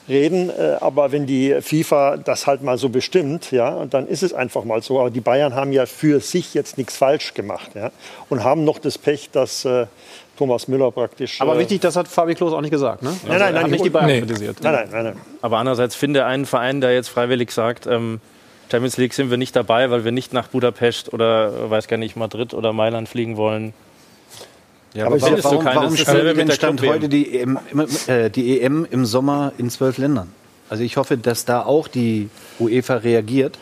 reden, 0.08 0.50
äh, 0.50 0.78
aber 0.80 1.12
wenn 1.12 1.26
die 1.26 1.56
FIFA 1.62 2.18
das 2.18 2.48
halt 2.48 2.62
mal 2.62 2.78
so 2.78 2.90
bestimmt, 2.90 3.52
ja, 3.52 3.70
und 3.70 3.94
dann 3.94 4.08
ist 4.08 4.24
es 4.24 4.34
einfach 4.34 4.64
mal 4.64 4.82
so. 4.82 5.00
Aber 5.00 5.10
die 5.10 5.22
Bayern 5.22 5.56
haben 5.56 5.72
ja 5.72 5.86
für 5.86 6.20
sich 6.20 6.54
jetzt 6.54 6.78
nichts 6.78 6.98
falsch 6.98 7.34
gemacht 7.34 7.72
ja, 7.76 7.92
und 8.30 8.44
haben 8.44 8.64
noch 8.64 8.80
das 8.80 8.98
Pech, 8.98 9.30
dass 9.32 9.66
äh, 9.66 9.88
Thomas 10.38 10.68
Müller 10.68 10.92
praktisch. 10.92 11.42
Aber 11.42 11.56
äh, 11.56 11.60
wichtig, 11.60 11.82
das 11.82 11.96
hat 11.96 12.08
Fabi 12.08 12.36
Klos 12.36 12.54
auch 12.54 12.62
nicht 12.62 12.72
gesagt. 12.72 13.02
Ne? 13.02 13.10
Nein, 13.28 13.40
nein, 13.40 13.56
er 13.56 13.62
nein, 13.62 13.72
nicht 13.72 13.86
die 13.86 13.90
Bayern 13.90 14.08
nee. 14.08 14.20
kritisiert. 14.20 14.58
Nein, 14.62 14.74
nein, 14.74 14.90
nein, 14.92 15.04
nein. 15.06 15.22
Aber 15.42 15.58
andererseits 15.58 15.96
finde 15.96 16.26
einen 16.26 16.46
Verein, 16.46 16.82
der 16.82 16.94
jetzt 16.94 17.10
freiwillig 17.10 17.52
sagt, 17.52 17.88
ähm, 17.88 18.20
Champions 18.72 18.98
League 18.98 19.14
sind 19.14 19.30
wir 19.30 19.38
nicht 19.38 19.56
dabei, 19.56 19.92
weil 19.92 20.06
wir 20.06 20.12
nicht 20.12 20.34
nach 20.34 20.48
Budapest 20.48 21.14
oder 21.14 21.70
weiß 21.70 21.88
gar 21.88 21.98
nicht 21.98 22.16
Madrid 22.16 22.54
oder 22.54 22.74
Mailand 22.74 23.08
fliegen 23.08 23.38
wollen. 23.38 23.74
Ja, 24.96 25.06
aber 25.08 25.22
warum, 25.22 25.44
warum, 25.44 25.66
warum 25.66 25.96
Dasselbe 25.98 26.30
spielt 26.32 26.38
denn 26.50 26.52
Stand 26.56 26.82
heute 26.82 27.10
die 27.10 27.38
EM, 27.40 27.60
im- 27.72 27.88
äh, 28.08 28.30
die 28.30 28.62
EM 28.62 28.88
im 28.90 29.06
Sommer 29.06 29.52
in 29.58 29.70
zwölf 29.70 29.98
Ländern? 29.98 30.30
Also 30.70 30.84
ich 30.84 30.98
hoffe, 30.98 31.18
dass 31.18 31.46
da 31.46 31.62
auch 31.64 31.88
die 31.88 32.30
UEFA 32.60 32.96
reagiert 32.96 33.60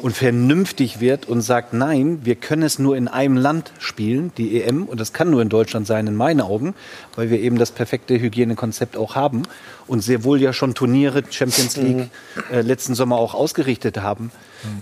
und 0.00 0.14
vernünftig 0.14 1.00
wird 1.00 1.26
und 1.28 1.40
sagt, 1.42 1.72
nein, 1.72 2.20
wir 2.22 2.36
können 2.36 2.62
es 2.62 2.78
nur 2.78 2.96
in 2.96 3.08
einem 3.08 3.36
Land 3.36 3.72
spielen, 3.80 4.30
die 4.38 4.62
EM, 4.62 4.84
und 4.84 5.00
das 5.00 5.12
kann 5.12 5.30
nur 5.30 5.42
in 5.42 5.48
Deutschland 5.48 5.86
sein, 5.86 6.06
in 6.06 6.14
meinen 6.14 6.40
Augen, 6.40 6.74
weil 7.16 7.28
wir 7.30 7.40
eben 7.40 7.58
das 7.58 7.70
perfekte 7.72 8.18
Hygienekonzept 8.20 8.96
auch 8.96 9.14
haben 9.14 9.42
und 9.86 10.00
sehr 10.00 10.22
wohl 10.22 10.40
ja 10.40 10.52
schon 10.52 10.74
Turniere, 10.74 11.22
Champions 11.28 11.76
League, 11.76 12.08
äh, 12.52 12.60
letzten 12.60 12.94
Sommer 12.94 13.16
auch 13.16 13.34
ausgerichtet 13.34 14.00
haben. 14.00 14.30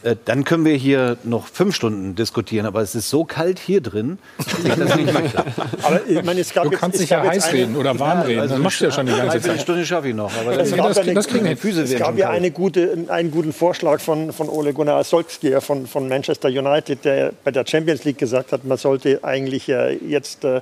Äh, 0.03 0.17
dann 0.25 0.45
können 0.45 0.65
wir 0.65 0.75
hier 0.75 1.17
noch 1.25 1.47
fünf 1.47 1.75
Stunden 1.75 2.15
diskutieren, 2.15 2.67
aber 2.67 2.81
es 2.83 2.95
ist 2.95 3.11
so 3.11 3.25
kalt 3.25 3.59
hier 3.59 3.81
drin, 3.81 4.19
dass 4.65 4.77
das 4.79 4.97
nicht 4.97 5.13
mehr 5.13 5.23
klappt. 5.23 5.53
Aber 5.85 6.01
ich 6.09 6.23
meine, 6.23 6.41
es 6.41 6.53
gab 6.53 6.65
Du 6.65 6.71
jetzt, 6.71 6.81
kannst 6.81 7.01
dich 7.01 7.11
ja 7.11 7.23
heiß 7.23 7.45
eine- 7.47 7.59
reden 7.59 7.77
oder 7.77 7.99
warm 7.99 8.23
reden. 8.23 8.41
also 8.41 8.55
das 8.55 8.63
machst 8.63 8.81
du 8.81 8.85
ja 8.87 8.91
schon 8.93 9.07
die 9.07 9.13
ganze 9.13 9.41
Zeit. 9.41 9.61
Stunde 9.61 9.85
schaffe 9.85 10.09
ich 10.09 10.15
noch, 10.15 10.31
aber 10.41 10.57
das, 10.57 10.71
das- 10.71 10.79
ja 10.97 11.03
eine, 11.03 11.15
das 11.15 11.27
kriegen 11.29 11.45
wir. 11.45 11.57
Füße 11.57 11.83
es 11.83 11.91
werden 11.91 12.01
gab 12.03 12.19
ja 12.19 12.31
eine 12.31 12.51
gute, 12.51 13.07
einen 13.09 13.31
guten 13.31 13.53
Vorschlag 13.53 14.01
von, 14.01 14.33
von 14.33 14.49
Ole 14.49 14.73
Gunnar 14.73 15.03
Solskjaer 15.05 15.61
von, 15.61 15.87
von 15.87 16.09
Manchester 16.09 16.49
United, 16.49 17.05
der 17.05 17.33
bei 17.45 17.51
der 17.51 17.65
Champions 17.67 18.05
League 18.05 18.19
gesagt 18.19 18.53
hat, 18.53 18.65
man 18.65 18.79
sollte 18.79 19.21
eigentlich 19.23 19.69
äh, 19.69 19.95
jetzt 19.97 20.45
äh, 20.45 20.61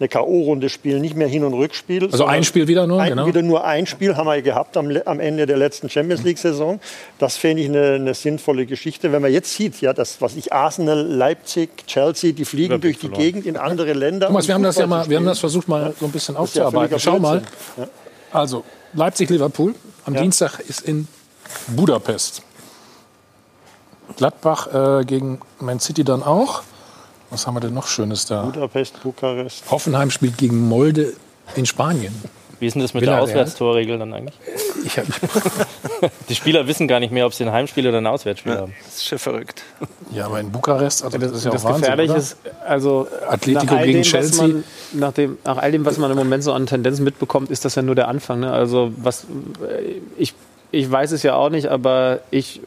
eine 0.00 0.08
K.O.-Runde 0.08 0.70
spielen, 0.70 1.02
nicht 1.02 1.14
mehr 1.14 1.28
Hin- 1.28 1.44
und 1.44 1.52
Rückspiel. 1.52 2.04
Also 2.10 2.24
ein 2.24 2.42
Spiel 2.42 2.66
wieder 2.66 2.86
nur, 2.86 3.00
Ein, 3.02 3.10
genau. 3.10 3.26
Wieder 3.26 3.42
nur 3.42 3.64
ein 3.64 3.86
Spiel 3.86 4.16
haben 4.16 4.26
wir 4.26 4.40
gehabt 4.40 4.76
am, 4.78 4.90
am 5.04 5.20
Ende 5.20 5.44
der 5.46 5.58
letzten 5.58 5.90
Champions 5.90 6.22
League-Saison. 6.22 6.80
Das 7.18 7.36
fände 7.36 7.62
ich 7.62 7.68
eine, 7.68 7.92
eine 7.92 8.14
sinnvolle 8.14 8.64
Geschichte. 8.64 9.12
Wenn 9.12 9.20
man 9.20 9.30
jetzt 9.30 9.52
sieht, 9.54 9.80
ja, 9.82 9.92
das, 9.92 10.22
was 10.22 10.36
ich 10.36 10.54
Arsenal, 10.54 11.06
Leipzig, 11.06 11.86
Chelsea, 11.86 12.32
die 12.32 12.46
fliegen 12.46 12.74
Überblick 12.74 12.94
durch 12.94 13.00
die 13.00 13.06
verloren. 13.08 13.20
Gegend 13.22 13.46
in 13.46 13.56
andere 13.58 13.92
Länder. 13.92 14.28
Thomas, 14.28 14.48
wir 14.48 14.54
haben 14.54 14.62
das 14.62 14.76
ja 14.76 14.86
mal, 14.86 15.06
wir 15.08 15.18
haben 15.18 15.26
das 15.26 15.38
versucht 15.38 15.68
mal 15.68 15.92
so 16.00 16.06
ein 16.06 16.12
bisschen 16.12 16.34
ja 16.34 16.40
aufzuarbeiten. 16.40 16.78
völliger 16.80 16.98
Schau 16.98 17.18
mal. 17.18 17.40
Blödsinn. 17.76 17.94
Also, 18.32 18.64
Leipzig-Liverpool. 18.94 19.74
Am 20.06 20.14
Ja. 20.14 20.22
Dienstag 20.22 20.60
ist 20.60 20.80
in 20.80 21.08
Budapest. 21.68 22.42
Gladbach 24.16 25.00
äh, 25.00 25.04
gegen 25.04 25.40
Man 25.60 25.78
City 25.78 26.04
dann 26.04 26.22
auch. 26.22 26.62
Was 27.30 27.46
haben 27.46 27.54
wir 27.54 27.60
denn 27.60 27.74
noch 27.74 27.86
Schönes 27.86 28.26
da? 28.26 28.42
Budapest, 28.42 29.02
Bukarest. 29.02 29.70
Hoffenheim 29.70 30.10
spielt 30.10 30.36
gegen 30.36 30.68
Molde 30.68 31.12
in 31.54 31.64
Spanien. 31.64 32.14
Wie 32.58 32.66
ist 32.66 32.74
denn 32.74 32.82
das 32.82 32.92
mit 32.92 33.02
Villarreal? 33.02 33.26
der 33.26 33.34
Auswärtstorregel 33.34 33.98
dann 33.98 34.12
eigentlich? 34.12 34.34
Ich 34.82 34.98
hab, 34.98 35.04
Die 36.30 36.34
Spieler 36.34 36.66
wissen 36.66 36.88
gar 36.88 37.00
nicht 37.00 37.12
mehr, 37.12 37.26
ob 37.26 37.34
sie 37.34 37.44
ein 37.44 37.52
Heimspiel 37.52 37.86
oder 37.86 37.98
ein 37.98 38.06
Auswärtsspiel 38.06 38.56
haben. 38.56 38.74
Das 38.82 38.96
ist 38.96 39.06
schon 39.06 39.18
verrückt. 39.18 39.62
ja, 40.10 40.24
aber 40.24 40.40
in 40.40 40.50
Bukarest, 40.50 41.04
also 41.04 41.18
das, 41.18 41.32
ist 41.32 41.44
ja 41.44 41.50
das 41.50 41.66
auch 41.66 41.70
Wahnsinn, 41.70 41.82
Gefährliche 41.82 42.12
oder? 42.12 42.20
ist, 42.20 42.36
also 42.66 43.06
Atletico 43.28 43.76
gegen 43.76 43.92
dem, 43.92 44.02
Chelsea. 44.02 44.42
Man, 44.42 44.64
nach, 44.94 45.12
dem, 45.12 45.36
nach 45.44 45.58
all 45.58 45.70
dem, 45.70 45.84
was 45.84 45.98
man 45.98 46.10
im 46.10 46.16
Moment 46.16 46.42
so 46.42 46.54
an 46.54 46.64
Tendenzen 46.64 47.04
mitbekommt, 47.04 47.50
ist 47.50 47.66
das 47.66 47.74
ja 47.74 47.82
nur 47.82 47.94
der 47.94 48.08
Anfang. 48.08 48.40
Ne? 48.40 48.50
Also 48.50 48.90
was, 48.96 49.26
ich, 50.16 50.32
ich 50.70 50.90
weiß 50.90 51.12
es 51.12 51.22
ja 51.22 51.34
auch 51.34 51.50
nicht, 51.50 51.66
aber 51.66 52.20
ich 52.30 52.62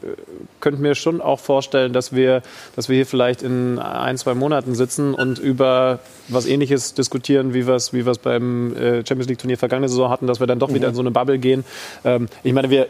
könnte 0.64 0.80
mir 0.82 0.94
schon 0.96 1.20
auch 1.20 1.38
vorstellen, 1.38 1.92
dass 1.92 2.12
wir, 2.12 2.42
dass 2.74 2.88
wir 2.88 2.96
hier 2.96 3.06
vielleicht 3.06 3.42
in 3.42 3.78
ein, 3.78 4.16
zwei 4.18 4.34
Monaten 4.34 4.74
sitzen 4.74 5.14
und 5.14 5.38
über 5.38 6.00
was 6.28 6.46
Ähnliches 6.46 6.94
diskutieren, 6.94 7.52
wie 7.52 7.66
wir 7.66 7.74
es 7.74 7.92
wie 7.92 8.06
wir 8.06 8.14
beim 8.22 8.74
äh, 8.74 9.06
Champions 9.06 9.28
League 9.28 9.38
Turnier 9.38 9.58
vergangene 9.58 9.88
Saison 9.90 10.08
hatten, 10.08 10.26
dass 10.26 10.40
wir 10.40 10.46
dann 10.46 10.58
doch 10.58 10.72
wieder 10.72 10.88
in 10.88 10.94
so 10.94 11.02
eine 11.02 11.10
Bubble 11.10 11.38
gehen. 11.38 11.64
Ähm, 12.04 12.28
ich 12.42 12.54
meine, 12.54 12.70
wir 12.70 12.86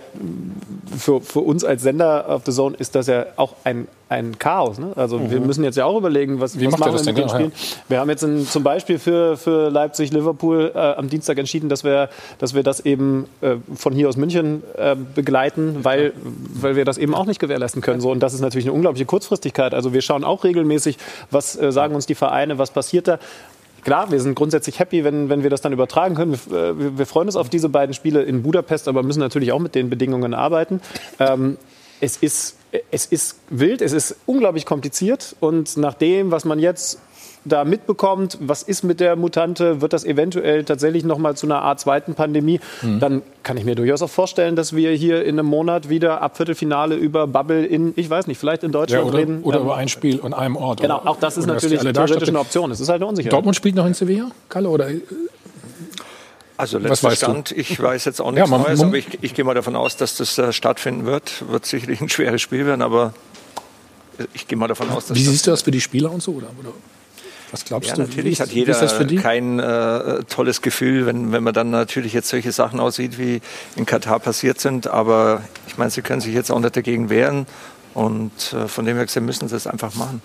für, 0.96 1.20
für 1.20 1.40
uns 1.40 1.64
als 1.64 1.82
Sender 1.82 2.28
auf 2.28 2.42
The 2.46 2.52
Zone 2.52 2.76
ist 2.78 2.94
das 2.94 3.09
ja 3.09 3.26
auch 3.36 3.55
ein 3.64 3.88
ein 4.10 4.38
Chaos. 4.38 4.78
Ne? 4.78 4.92
Also 4.96 5.18
wir 5.30 5.40
Mhm. 5.40 5.46
müssen 5.46 5.64
jetzt 5.64 5.76
ja 5.76 5.86
auch 5.86 5.96
überlegen, 5.96 6.38
was, 6.38 6.60
Wie 6.60 6.66
was 6.66 6.78
machen 6.78 6.92
wir 6.92 6.98
mit 6.98 7.06
den 7.06 7.14
genau? 7.14 7.28
Spielen. 7.28 7.52
Wir 7.88 8.01
haben 8.01 8.10
jetzt 8.10 8.22
in, 8.22 8.46
zum 8.46 8.62
Beispiel 8.62 8.98
für, 8.98 9.36
für 9.38 9.70
Leipzig-Liverpool 9.70 10.72
äh, 10.74 10.78
am 10.78 11.09
Dienstag 11.09 11.38
entschieden, 11.38 11.68
dass 11.70 11.84
wir, 11.84 12.10
dass 12.38 12.55
wir 12.55 12.62
das 12.62 12.80
eben 12.80 13.26
äh, 13.40 13.56
von 13.74 13.94
hier 13.94 14.09
aus 14.09 14.16
München 14.16 14.62
äh, 14.76 14.94
begleiten, 15.14 15.78
weil, 15.82 16.12
weil 16.55 16.76
wir 16.76 16.84
das 16.84 16.98
eben 16.98 17.14
auch 17.14 17.24
nicht 17.24 17.40
gewährleisten 17.40 17.63
können. 17.80 18.00
So, 18.00 18.10
und 18.10 18.20
das 18.20 18.34
ist 18.34 18.40
natürlich 18.40 18.66
eine 18.66 18.72
unglaubliche 18.72 19.06
Kurzfristigkeit. 19.06 19.74
Also 19.74 19.92
wir 19.92 20.02
schauen 20.02 20.24
auch 20.24 20.44
regelmäßig, 20.44 20.98
was 21.30 21.56
äh, 21.56 21.72
sagen 21.72 21.94
uns 21.94 22.06
die 22.06 22.14
Vereine, 22.14 22.58
was 22.58 22.70
passiert 22.70 23.08
da. 23.08 23.18
Klar, 23.82 24.10
wir 24.10 24.20
sind 24.20 24.34
grundsätzlich 24.34 24.78
happy, 24.78 25.04
wenn, 25.04 25.28
wenn 25.28 25.42
wir 25.42 25.50
das 25.50 25.60
dann 25.60 25.72
übertragen 25.72 26.14
können. 26.14 26.38
Wir, 26.48 26.56
äh, 26.56 26.78
wir, 26.78 26.98
wir 26.98 27.06
freuen 27.06 27.28
uns 27.28 27.36
auf 27.36 27.48
diese 27.48 27.68
beiden 27.68 27.94
Spiele 27.94 28.22
in 28.22 28.42
Budapest, 28.42 28.88
aber 28.88 29.02
müssen 29.02 29.20
natürlich 29.20 29.52
auch 29.52 29.58
mit 29.58 29.74
den 29.74 29.90
Bedingungen 29.90 30.34
arbeiten. 30.34 30.80
Ähm, 31.18 31.58
es 32.00 32.16
ist, 32.16 32.56
es 32.90 33.06
ist 33.06 33.38
wild, 33.50 33.80
es 33.80 33.92
ist 33.92 34.16
unglaublich 34.26 34.66
kompliziert 34.66 35.36
und 35.40 35.76
nach 35.76 35.94
dem, 35.94 36.30
was 36.30 36.44
man 36.44 36.58
jetzt 36.58 36.98
da 37.44 37.64
mitbekommt, 37.64 38.38
was 38.40 38.62
ist 38.62 38.84
mit 38.84 39.00
der 39.00 39.16
Mutante, 39.16 39.80
wird 39.80 39.92
das 39.92 40.04
eventuell 40.04 40.64
tatsächlich 40.64 41.04
noch 41.04 41.18
mal 41.18 41.36
zu 41.36 41.46
einer 41.46 41.60
Art 41.62 41.78
zweiten 41.80 42.14
Pandemie, 42.14 42.60
Mhm. 42.82 43.00
dann 43.00 43.22
kann 43.42 43.56
ich 43.56 43.64
mir 43.64 43.74
durchaus 43.74 44.00
auch 44.02 44.10
vorstellen, 44.10 44.56
dass 44.56 44.74
wir 44.74 44.90
hier 44.92 45.24
in 45.24 45.38
einem 45.38 45.48
Monat 45.48 45.88
wieder 45.88 46.22
ab 46.22 46.36
Viertelfinale 46.36 46.94
über 46.96 47.26
Bubble 47.26 47.64
in, 47.66 47.92
ich 47.96 48.08
weiß 48.08 48.26
nicht, 48.26 48.38
vielleicht 48.38 48.62
in 48.62 48.70
Ja, 48.72 48.78
Deutschland 48.80 49.04
oder 49.06 49.18
reden. 49.18 49.42
oder 49.42 49.58
Ähm, 49.58 49.64
über 49.64 49.76
ein 49.76 49.88
Spiel 49.88 50.20
an 50.22 50.32
einem 50.34 50.56
Ort. 50.56 50.80
Genau, 50.80 50.96
auch 51.04 51.18
das 51.18 51.36
ist 51.36 51.46
natürlich 51.46 51.80
theoretisch 51.80 52.28
eine 52.28 52.40
Option. 52.40 52.70
Es 52.70 52.80
ist 52.80 52.88
halt 52.88 53.00
eine 53.02 53.06
Unsicherheit. 53.06 53.32
Dortmund 53.32 53.56
spielt 53.56 53.74
noch 53.74 53.86
in 53.86 53.94
Sevilla, 53.94 54.30
Kalle? 54.48 54.68
Oder 54.68 54.88
Also 56.56 56.78
Was 56.82 56.88
letzter 57.02 57.08
weißt 57.08 57.22
du? 57.22 57.26
Stand, 57.26 57.50
ich 57.52 57.82
weiß 57.82 58.04
jetzt 58.04 58.20
auch 58.20 58.26
Ja, 58.26 58.32
nichts 58.32 58.50
man- 58.50 58.62
Neues, 58.62 58.80
aber 58.80 58.94
ich, 58.96 59.18
ich 59.22 59.34
gehe 59.34 59.44
mal 59.44 59.54
davon 59.54 59.74
aus, 59.74 59.96
dass 59.96 60.16
das 60.16 60.38
äh, 60.38 60.52
stattfinden 60.52 61.04
wird. 61.04 61.44
Wird 61.50 61.66
sicherlich 61.66 62.00
ein 62.00 62.08
schweres 62.08 62.40
Spiel 62.40 62.64
werden, 62.64 62.80
aber 62.82 63.12
ich 64.34 64.46
gehe 64.46 64.56
mal 64.56 64.68
davon 64.68 64.88
aus, 64.90 65.06
dass 65.06 65.16
wie 65.18 65.24
das 65.24 65.32
siehst 65.32 65.46
du 65.48 65.50
das 65.50 65.62
für 65.62 65.72
die 65.72 65.80
Spieler 65.80 66.12
und 66.12 66.22
so? 66.22 66.30
Oder, 66.32 66.46
oder 66.60 66.70
was 67.55 67.64
glaubst 67.64 67.89
ja, 67.90 67.94
du? 67.97 68.02
natürlich 68.02 68.24
wie 68.24 68.31
ist, 68.32 68.40
hat 68.40 68.51
wie 68.51 68.55
jeder 68.59 68.72
ist 68.72 68.82
das 68.82 68.93
für 68.93 69.06
die? 69.06 69.16
kein 69.16 69.59
äh, 69.60 70.24
tolles 70.28 70.60
Gefühl, 70.60 71.06
wenn, 71.06 71.32
wenn 71.32 71.43
man 71.43 71.55
dann 71.55 71.70
natürlich 71.70 72.12
jetzt 72.12 72.28
solche 72.28 72.52
Sachen 72.52 72.81
aussieht, 72.81 73.16
wie 73.18 73.40
in 73.76 73.86
Katar 73.86 74.18
passiert 74.20 74.60
sind. 74.60 74.89
Aber 74.89 75.43
ich 75.66 75.78
meine, 75.78 75.90
sie 75.90 76.02
können 76.02 76.20
sich 76.20 76.35
jetzt 76.35 76.51
auch 76.51 76.60
nicht 76.60 76.76
dagegen 76.76 77.10
wehren. 77.10 77.47
Und 77.94 78.52
äh, 78.52 78.66
von 78.66 78.85
dem 78.85 78.97
her 78.97 79.06
gesehen 79.06 79.24
müssen 79.24 79.48
sie 79.48 79.55
es 79.56 79.66
einfach 79.66 79.94
machen. 79.94 80.20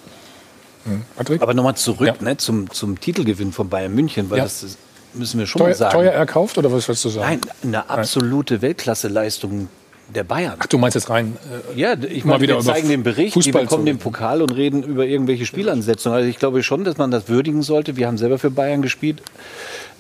Aber 1.40 1.54
nochmal 1.54 1.76
zurück 1.76 2.22
ne, 2.22 2.38
zum, 2.38 2.72
zum 2.72 3.00
Titelgewinn 3.00 3.52
von 3.52 3.70
Bayern 3.70 3.94
München, 3.94 4.30
weil 4.30 4.40
Ja. 4.40 4.44
das 4.46 4.64
ist, 4.64 4.78
müssen 5.14 5.40
wir 5.40 5.46
schon 5.46 5.62
Teuer, 5.62 5.76
sagen. 5.76 5.94
teuer 5.94 6.12
erkauft 6.12 6.58
oder 6.58 6.72
was 6.72 6.88
willst 6.88 7.06
du 7.06 7.10
sagen? 7.10 7.28
Nein, 7.28 7.42
eine 7.64 7.90
absolute 7.90 8.62
Weltklasse-Leistung 8.62 9.68
der 10.14 10.24
Bayern. 10.24 10.56
Ach, 10.60 10.66
du 10.68 10.78
meinst 10.78 10.96
jetzt 10.96 11.10
rein? 11.10 11.38
Äh, 11.76 11.80
Ja, 11.80 11.94
ich 11.94 12.26
mal 12.26 12.34
meine, 12.34 12.44
wieder 12.44 12.56
wir 12.56 12.62
zeigen 12.64 12.90
den 12.90 13.04
Bericht, 13.04 13.34
Fußball 13.34 13.62
die 13.62 13.66
bekommen 13.66 13.86
den 13.86 13.98
Pokal 14.00 14.42
und 14.42 14.52
reden 14.52 14.84
über 14.84 15.06
irgendwelche 15.06 15.46
Spielansetzungen. 15.46 16.18
Also 16.18 16.30
ich 16.30 16.40
glaube 16.40 16.64
schon, 16.64 16.84
dass 16.84 16.98
man 16.98 17.12
das 17.12 17.28
würdigen 17.30 17.62
sollte. 17.62 17.96
Wir 17.96 18.08
haben 18.08 18.18
selber 18.18 18.40
für 18.40 18.52
Bayern 18.52 18.82
gespielt. 18.82 19.22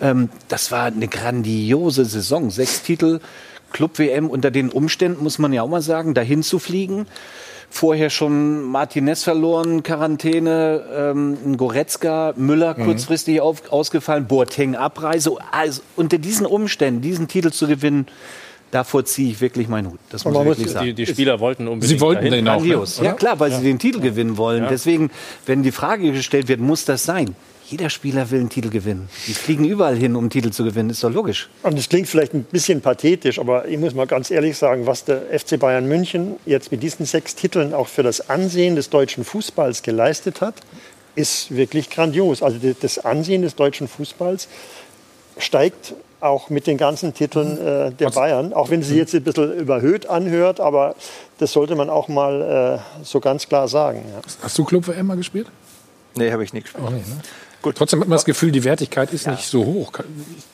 Ähm, 0.02 0.30
das 0.48 0.72
war 0.72 0.86
eine 0.86 1.07
grandiose 1.07 2.06
Saison. 2.06 2.49
Sechs 2.49 2.81
Titel, 2.84 3.19
Club-WM 3.72 4.30
unter 4.30 4.52
den 4.52 4.69
Umständen, 4.69 5.23
muss 5.23 5.38
man 5.40 5.53
ja 5.53 5.61
auch 5.61 5.69
mal 5.69 5.81
sagen, 5.81 6.14
dahin 6.14 6.41
zu 6.44 6.60
fliegen. 6.60 7.06
Vorher 7.72 8.10
schon 8.10 8.64
Martinez 8.64 9.23
verloren, 9.23 9.84
Quarantäne, 9.84 10.84
ähm, 10.91 11.56
Goretzka, 11.56 12.34
Müller 12.36 12.76
Mhm. 12.76 12.86
kurzfristig 12.86 13.41
auf, 13.41 13.72
ausgefallen, 13.72 14.26
Boateng 14.26 14.76
Abreise. 14.76 15.36
Also 15.52 15.84
unter 15.95 16.18
diesen 16.18 16.48
Umständen, 16.48 17.02
diesen 17.02 17.27
Titel 17.27 17.52
zu 17.52 17.68
gewinnen, 17.68 18.07
davor 18.71 19.05
ziehe 19.05 19.31
ich 19.31 19.41
wirklich 19.41 19.67
meinen 19.67 19.91
Hut. 19.91 19.99
Das 20.09 20.25
muss 20.25 20.35
ich 20.37 20.45
wirklich 20.45 20.69
sagen. 20.71 20.85
Die, 20.85 20.93
die 20.93 21.05
Spieler 21.05 21.39
wollten 21.39 21.67
unbedingt 21.67 21.89
Sie 21.89 22.01
wollten 22.01 22.25
den 22.25 22.47
auch, 22.47 22.61
ne? 22.61 22.67
Grandios. 22.69 22.99
Ja 22.99 23.13
klar, 23.13 23.39
weil 23.39 23.51
Ja. 23.51 23.57
sie 23.57 23.63
den 23.63 23.79
Titel 23.79 23.99
gewinnen 23.99 24.37
wollen. 24.37 24.63
Ja. 24.63 24.69
Deswegen, 24.69 25.09
wenn 25.45 25.63
die 25.63 25.71
Frage 25.71 26.11
gestellt 26.11 26.47
wird, 26.47 26.59
muss 26.59 26.85
das 26.85 27.03
sein? 27.03 27.35
Jeder 27.67 27.91
Spieler 27.91 28.31
will 28.31 28.39
einen 28.39 28.49
Titel 28.49 28.69
gewinnen. 28.71 29.09
Die 29.27 29.33
fliegen 29.33 29.63
überall 29.63 29.95
hin, 29.95 30.15
um 30.15 30.23
einen 30.23 30.29
Titel 30.31 30.49
zu 30.49 30.63
gewinnen. 30.63 30.89
Ist 30.89 31.03
doch 31.03 31.11
logisch. 31.13 31.49
Und 31.61 31.77
das 31.77 31.87
klingt 31.87 32.07
vielleicht 32.07 32.33
ein 32.33 32.43
bisschen 32.43 32.81
pathetisch, 32.81 33.37
aber 33.37 33.67
ich 33.67 33.77
muss 33.77 33.93
mal 33.93 34.07
ganz 34.07 34.31
ehrlich 34.31 34.57
sagen, 34.57 34.87
was 34.87 35.05
der 35.05 35.21
FC 35.39 35.59
Bayern 35.59 35.87
München 35.87 36.37
jetzt 36.47 36.71
mit 36.71 36.81
diesen 36.81 37.05
sechs 37.05 37.35
Titeln 37.35 37.75
auch 37.75 37.87
für 37.87 38.01
das 38.01 38.27
Ansehen 38.27 38.75
des 38.75 38.89
deutschen 38.89 39.23
Fußballs 39.23 39.83
geleistet 39.83 40.41
hat, 40.41 40.55
ist 41.15 41.55
wirklich 41.55 41.91
grandios. 41.91 42.41
Also 42.41 42.57
das 42.81 42.97
Ansehen 43.05 43.43
des 43.43 43.53
deutschen 43.55 43.87
Fußballs 43.87 44.47
steigt 45.37 45.93
auch 46.21 46.49
mit 46.49 46.67
den 46.67 46.77
ganzen 46.77 47.13
Titeln 47.13 47.57
äh, 47.57 47.91
der 47.91 48.09
Bayern, 48.09 48.53
auch 48.53 48.69
wenn 48.69 48.83
sie 48.83 48.97
jetzt 48.97 49.15
ein 49.15 49.23
bisschen 49.23 49.53
überhöht 49.53 50.07
anhört, 50.07 50.59
aber 50.59 50.95
das 51.37 51.53
sollte 51.53 51.75
man 51.75 51.89
auch 51.89 52.07
mal 52.07 52.79
äh, 53.01 53.03
so 53.03 53.19
ganz 53.19 53.47
klar 53.47 53.67
sagen. 53.67 54.03
Ja. 54.13 54.21
Hast 54.41 54.57
du 54.57 54.63
Club 54.63 54.87
WM 54.87 55.07
mal 55.07 55.17
gespielt? 55.17 55.47
Nee, 56.15 56.31
habe 56.31 56.43
ich 56.43 56.53
nicht 56.53 56.63
gespielt. 56.63 56.85
Auch 56.85 56.91
nicht, 56.91 57.07
ne? 57.07 57.21
Gut. 57.61 57.76
Trotzdem 57.76 57.99
hat 57.99 58.07
man 58.07 58.15
das 58.15 58.23
Gefühl, 58.23 58.52
die 58.52 58.64
Wertigkeit 58.64 59.11
ist 59.11 59.27
nicht 59.27 59.45
so 59.45 59.65
hoch. 59.65 59.91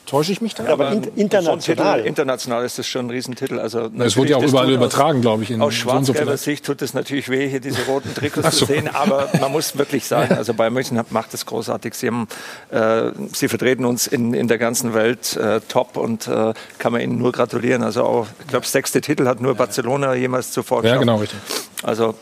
Täusche 0.08 0.32
ich 0.32 0.42
mich 0.42 0.56
da? 0.56 0.66
Aber 0.68 0.92
in, 0.92 1.04
international. 1.16 2.00
international 2.00 2.66
ist 2.66 2.80
das 2.80 2.88
schon 2.88 3.08
ein 3.08 3.10
Riesentitel. 3.12 3.60
Also 3.60 3.92
Es 4.00 4.18
wurde 4.18 4.32
ja 4.32 4.38
auch 4.38 4.44
überall 4.44 4.72
übertragen, 4.72 5.22
glaube 5.22 5.44
ich. 5.44 5.52
In 5.52 5.62
Aus 5.62 5.74
so 5.74 5.80
schwarz-gelber 5.82 6.38
Sicht 6.38 6.66
tut 6.66 6.82
es 6.82 6.96
natürlich 6.96 7.30
weh, 7.30 7.48
hier 7.48 7.60
diese 7.60 7.84
roten 7.86 8.14
Trikots 8.16 8.58
so. 8.58 8.66
zu 8.66 8.74
sehen, 8.74 8.88
aber 8.88 9.30
man 9.40 9.52
muss 9.52 9.78
wirklich 9.78 10.06
sagen, 10.08 10.34
also 10.38 10.54
Bayern 10.56 10.74
München 10.74 11.00
macht 11.12 11.34
es 11.36 11.46
großartig. 11.46 11.94
Sie, 11.94 12.08
haben, 12.08 12.28
äh, 12.72 13.12
sie 13.34 13.48
vertreten 13.50 13.86
uns 13.86 14.08
in, 14.08 14.34
in 14.34 14.48
der 14.48 14.58
ganzen 14.58 14.94
Welt 14.96 15.36
äh, 15.38 15.62
top 15.68 15.98
und 15.98 16.28
äh, 16.28 16.54
kann 16.80 16.92
man 16.92 17.02
ihnen 17.02 17.20
nur 17.20 17.32
gratulieren. 17.32 17.84
Also 17.84 18.04
auch, 18.04 18.28
ich 18.42 18.48
glaube, 18.48 18.66
sechste 18.66 19.02
Titel 19.02 19.28
hat 19.28 19.42
nur 19.42 19.54
Barcelona 19.54 20.16
jemals 20.16 20.52
zuvor 20.52 20.78
Ja, 20.78 20.82
geschafft. 20.84 21.00
genau, 21.02 21.18
richtig. 21.18 21.40
Also 21.84 22.16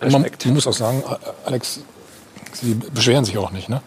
Respekt. 0.00 0.46
man 0.46 0.54
muss 0.54 0.66
auch 0.66 0.72
sagen, 0.72 1.02
Alex, 1.44 1.80
Sie 2.52 2.74
beschweren 2.74 3.24
sich 3.24 3.38
auch 3.38 3.50
nicht, 3.52 3.68
ne? 3.68 3.82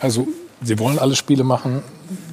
Also, 0.00 0.26
Sie 0.62 0.78
wollen 0.78 0.98
alle 0.98 1.14
Spiele 1.16 1.44
machen, 1.44 1.82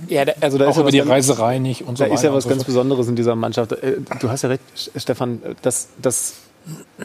Ja, 0.07 0.23
da, 0.25 0.33
also 0.39 0.57
da 0.57 0.65
auch 0.65 0.69
ist 0.71 0.75
ja 0.77 0.81
über 0.81 0.87
was 0.87 0.91
die 0.93 0.99
Reiserei 0.99 1.59
nicht 1.59 1.81
und 1.85 1.97
so 1.97 2.03
Da 2.03 2.09
weiter. 2.09 2.15
ist 2.15 2.23
ja 2.23 2.33
was 2.33 2.43
so 2.45 2.49
ganz. 2.49 2.63
Besonderes 2.63 3.07
in 3.07 3.15
dieser 3.15 3.35
Mannschaft. 3.35 3.71
Äh, 3.73 3.97
Du 4.19 4.29
hast 4.29 4.43
ja 4.43 4.49
recht, 4.49 4.61
Stefan, 4.95 5.41
das, 5.61 5.89
das 6.01 6.33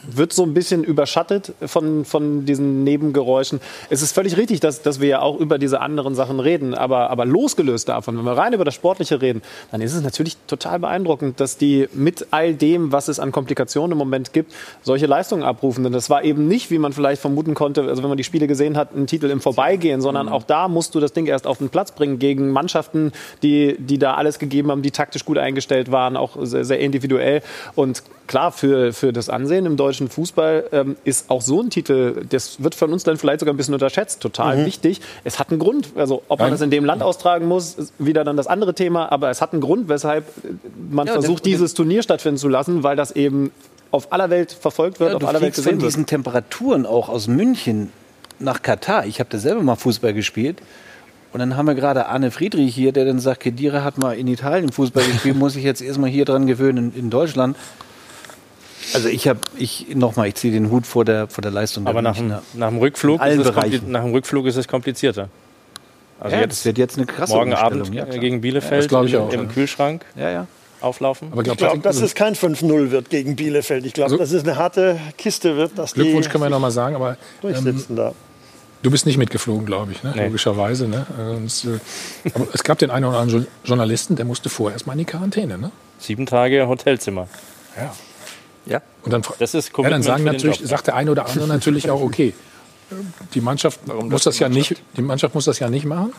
wird 0.06 0.32
so 0.32 0.44
ein 0.44 0.54
bisschen 0.54 0.84
überschattet 0.84 1.52
von, 1.66 2.04
von 2.04 2.44
diesen 2.44 2.84
Nebengeräuschen. 2.84 3.60
Es 3.90 4.02
ist 4.02 4.12
völlig 4.12 4.36
richtig, 4.36 4.60
dass, 4.60 4.82
dass 4.82 5.00
wir 5.00 5.08
ja 5.08 5.20
auch 5.20 5.38
über 5.38 5.58
diese 5.58 5.80
anderen 5.80 6.14
Sachen 6.14 6.38
reden, 6.38 6.74
aber, 6.74 7.10
aber 7.10 7.24
losgelöst 7.24 7.88
davon, 7.88 8.16
wenn 8.16 8.24
wir 8.24 8.36
rein 8.36 8.52
über 8.52 8.64
das 8.64 8.74
Sportliche 8.74 9.20
reden, 9.20 9.42
dann 9.72 9.80
ist 9.80 9.94
es 9.94 10.02
natürlich 10.02 10.36
total 10.46 10.78
beeindruckend, 10.78 11.40
dass 11.40 11.56
die 11.56 11.88
mit 11.92 12.28
all 12.30 12.54
dem, 12.54 12.92
was 12.92 13.08
es 13.08 13.18
an 13.18 13.32
Komplikationen 13.32 13.92
im 13.92 13.98
Moment 13.98 14.32
gibt, 14.32 14.54
solche 14.82 15.06
Leistungen 15.06 15.42
abrufen. 15.42 15.82
Denn 15.82 15.92
das 15.92 16.08
war 16.08 16.22
eben 16.22 16.46
nicht, 16.46 16.70
wie 16.70 16.78
man 16.78 16.92
vielleicht 16.92 17.20
vermuten 17.20 17.54
konnte, 17.54 17.82
also 17.82 18.02
wenn 18.02 18.08
man 18.08 18.18
die 18.18 18.24
Spiele 18.24 18.46
gesehen 18.46 18.76
hat, 18.76 18.94
ein 18.94 19.06
Titel 19.08 19.30
im 19.30 19.40
Vorbeigehen, 19.40 20.00
sondern 20.00 20.28
auch 20.28 20.44
da 20.44 20.68
musst 20.68 20.94
du 20.94 21.00
das 21.00 21.12
Ding 21.12 21.26
erst 21.26 21.46
auf 21.46 21.58
den 21.58 21.68
Platz 21.68 21.92
bringen 21.92 22.20
gegen 22.20 22.50
Mannschaften, 22.50 23.12
die, 23.42 23.76
die 23.78 23.98
da 23.98 24.14
alles 24.14 24.38
gegeben 24.38 24.70
haben, 24.70 24.82
die 24.82 24.92
taktisch 24.92 25.24
gut 25.24 25.38
eingestellt 25.38 25.90
waren, 25.90 26.16
auch 26.16 26.36
sehr, 26.40 26.64
sehr 26.64 26.78
individuell. 26.78 27.42
Und 27.74 28.04
klar, 28.28 28.52
für, 28.52 28.92
für 28.92 29.12
das 29.12 29.28
Ansehen 29.28 29.47
im 29.56 29.76
deutschen 29.76 30.08
Fußball 30.08 30.64
ähm, 30.72 30.96
ist 31.04 31.30
auch 31.30 31.40
so 31.42 31.60
ein 31.62 31.70
Titel, 31.70 32.24
das 32.28 32.62
wird 32.62 32.74
von 32.74 32.92
uns 32.92 33.04
dann 33.04 33.16
vielleicht 33.16 33.40
sogar 33.40 33.54
ein 33.54 33.56
bisschen 33.56 33.74
unterschätzt, 33.74 34.20
total 34.20 34.58
Mhm. 34.58 34.66
wichtig. 34.66 35.00
Es 35.24 35.38
hat 35.38 35.50
einen 35.50 35.58
Grund. 35.58 35.88
Also, 35.96 36.22
ob 36.28 36.38
man 36.38 36.46
Nein. 36.48 36.52
das 36.54 36.60
in 36.60 36.70
dem 36.70 36.84
Land 36.84 37.02
austragen 37.02 37.46
muss, 37.46 37.74
ist 37.74 37.92
wieder 37.98 38.24
dann 38.24 38.36
das 38.36 38.46
andere 38.46 38.74
Thema. 38.74 39.10
Aber 39.12 39.30
es 39.30 39.40
hat 39.40 39.52
einen 39.52 39.60
Grund, 39.62 39.88
weshalb 39.88 40.24
man 40.90 41.06
Ja, 41.06 41.14
versucht, 41.14 41.44
der- 41.46 41.52
dieses 41.52 41.74
Turnier 41.74 42.02
stattfinden 42.02 42.38
zu 42.38 42.48
lassen, 42.48 42.82
weil 42.82 42.96
das 42.96 43.12
eben 43.12 43.50
auf 43.90 44.12
aller 44.12 44.28
Welt 44.30 44.52
verfolgt 44.52 45.00
wird, 45.00 45.10
Ja, 45.10 45.16
auf 45.16 45.26
aller 45.26 45.40
Welt 45.40 45.54
gesehen 45.54 45.72
von 45.74 45.80
wird. 45.82 45.90
diesen 45.92 46.06
Temperaturen 46.06 46.84
auch 46.86 47.08
aus 47.08 47.26
München 47.26 47.90
nach 48.38 48.62
Katar. 48.62 49.06
Ich 49.06 49.18
habe 49.20 49.30
da 49.30 49.38
selber 49.38 49.62
mal 49.62 49.76
Fußball 49.76 50.12
gespielt. 50.14 50.58
Und 51.32 51.40
dann 51.40 51.56
haben 51.56 51.66
wir 51.66 51.74
gerade 51.74 52.06
Arne 52.06 52.30
Friedrich 52.30 52.74
hier, 52.74 52.90
der 52.92 53.04
dann 53.04 53.18
sagt, 53.18 53.40
Kedira 53.40 53.84
hat 53.84 53.98
mal 53.98 54.16
in 54.16 54.26
Italien 54.28 54.72
Fußball 54.72 55.04
gespielt, 55.04 55.36
muss 55.38 55.56
ich 55.56 55.62
jetzt 55.64 55.82
erstmal 55.82 56.08
hier 56.08 56.24
dran 56.24 56.46
gewöhnen 56.46 56.92
in, 56.94 57.00
in 57.04 57.10
Deutschland. 57.10 57.54
Also 58.94 59.08
ich 59.08 59.28
habe, 59.28 59.40
ich 59.56 59.86
nochmal, 59.94 60.28
ich 60.28 60.34
ziehe 60.36 60.52
den 60.52 60.70
Hut 60.70 60.86
vor 60.86 61.04
der, 61.04 61.28
vor 61.28 61.42
der 61.42 61.50
Leistung 61.50 61.84
der 61.84 61.90
Aber 61.90 62.02
nach 62.02 62.16
dem, 62.16 62.32
nach 62.54 62.68
dem 62.68 62.78
Rückflug 62.78 63.24
ist 63.24 63.38
es 63.46 63.82
nach 63.86 64.02
dem 64.02 64.12
Rückflug 64.12 64.46
ist 64.46 64.56
es 64.56 64.66
komplizierter. 64.68 65.28
Also 66.20 66.34
Ja, 66.34 66.42
jetzt, 66.42 66.52
das 66.58 66.64
wird 66.64 66.78
jetzt 66.78 66.96
eine 66.96 67.06
krasse 67.06 67.34
morgen 67.34 67.52
Abend 67.54 67.94
ja, 67.94 68.04
äh, 68.06 68.18
gegen 68.18 68.36
Ja, 68.36 68.40
Bielefeld 68.40 68.84
ich 68.86 69.12
im, 69.14 69.20
auch, 69.20 69.32
im 69.32 69.42
ja. 69.42 69.46
Kühlschrank 69.46 70.04
Ja, 70.16 70.30
ja. 70.30 70.46
auflaufen. 70.80 71.28
Aber 71.32 71.46
Ich 71.46 71.56
glaube, 71.56 71.78
dass 71.80 72.00
es 72.00 72.14
kein 72.14 72.34
5-0 72.34 72.90
wird 72.90 73.10
gegen 73.10 73.36
Bielefeld. 73.36 73.86
Ich 73.86 73.92
glaube, 73.92 74.12
Also- 74.12 74.18
dass 74.22 74.32
es 74.32 74.42
eine 74.42 74.56
harte 74.56 74.98
Kiste 75.16 75.56
wird, 75.56 75.78
dass 75.78 75.94
Glückwunsch 75.94 76.26
die 76.26 76.32
können 76.32 76.44
wir 76.44 76.50
noch 76.50 76.58
mal 76.60 76.70
sagen, 76.72 76.96
aber 76.96 77.10
ähm, 77.10 77.16
durchsitzen 77.42 77.94
da. 77.94 78.14
du 78.82 78.90
bist 78.90 79.06
nicht 79.06 79.16
mitgeflogen, 79.18 79.64
glaube 79.66 79.92
ich, 79.92 80.02
ne? 80.02 80.12
Nee. 80.16 80.24
logischerweise. 80.24 80.88
Ne? 80.88 81.06
Und 81.36 81.44
es, 81.46 81.64
äh, 81.64 81.78
aber 82.34 82.48
es 82.52 82.64
gab 82.64 82.78
den 82.78 82.90
einen 82.90 83.04
oder 83.04 83.18
anderen 83.18 83.42
Jo- 83.42 83.48
Journalisten, 83.64 84.16
der 84.16 84.24
musste 84.24 84.48
vorher 84.48 84.74
erst 84.74 84.86
mal 84.86 84.94
in 84.94 85.00
die 85.00 85.04
Quarantäne. 85.04 85.56
Ne? 85.58 85.70
Sieben 86.00 86.26
Tage 86.26 86.66
Hotelzimmer. 86.66 87.28
Ja. 87.76 87.92
Ja. 88.66 88.82
Und 89.02 89.12
dann, 89.12 89.22
Das 89.38 89.54
ist 89.54 89.72
ja, 89.76 89.88
dann 89.90 90.02
sagen 90.02 90.24
natürlich, 90.24 90.60
sagt 90.62 90.86
der 90.88 90.96
eine 90.96 91.10
oder 91.10 91.26
andere 91.26 91.46
natürlich 91.46 91.90
auch, 91.90 92.00
okay, 92.00 92.34
die 93.34 93.40
Mannschaft 93.40 93.80
muss 93.86 94.24
das 94.24 94.38
ja 94.38 94.48
nicht, 94.48 94.76
die 94.96 95.02
Mannschaft 95.02 95.34
muss 95.34 95.44
das 95.44 95.58
ja 95.58 95.68
nicht 95.68 95.84
machen. 95.84 96.12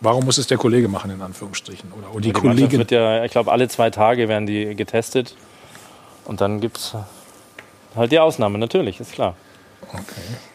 Warum 0.00 0.24
muss 0.24 0.38
es 0.38 0.46
der 0.46 0.58
Kollege 0.58 0.88
machen, 0.88 1.10
in 1.10 1.20
Anführungsstrichen? 1.20 1.90
Oder, 1.92 2.10
oder 2.12 2.20
die, 2.20 2.28
Die 2.28 2.32
Mannschaft 2.32 2.56
Kollegin? 2.56 2.78
wird 2.78 2.90
ja, 2.92 3.24
ich 3.24 3.32
glaube, 3.32 3.50
alle 3.50 3.68
zwei 3.68 3.90
Tage 3.90 4.28
werden 4.28 4.46
die 4.46 4.74
getestet. 4.76 5.34
Und 6.24 6.40
dann 6.40 6.60
gibt 6.60 6.76
es 6.78 6.94
halt 7.96 8.12
die 8.12 8.18
Ausnahme, 8.20 8.58
natürlich, 8.58 9.00
ist 9.00 9.12
klar. 9.12 9.34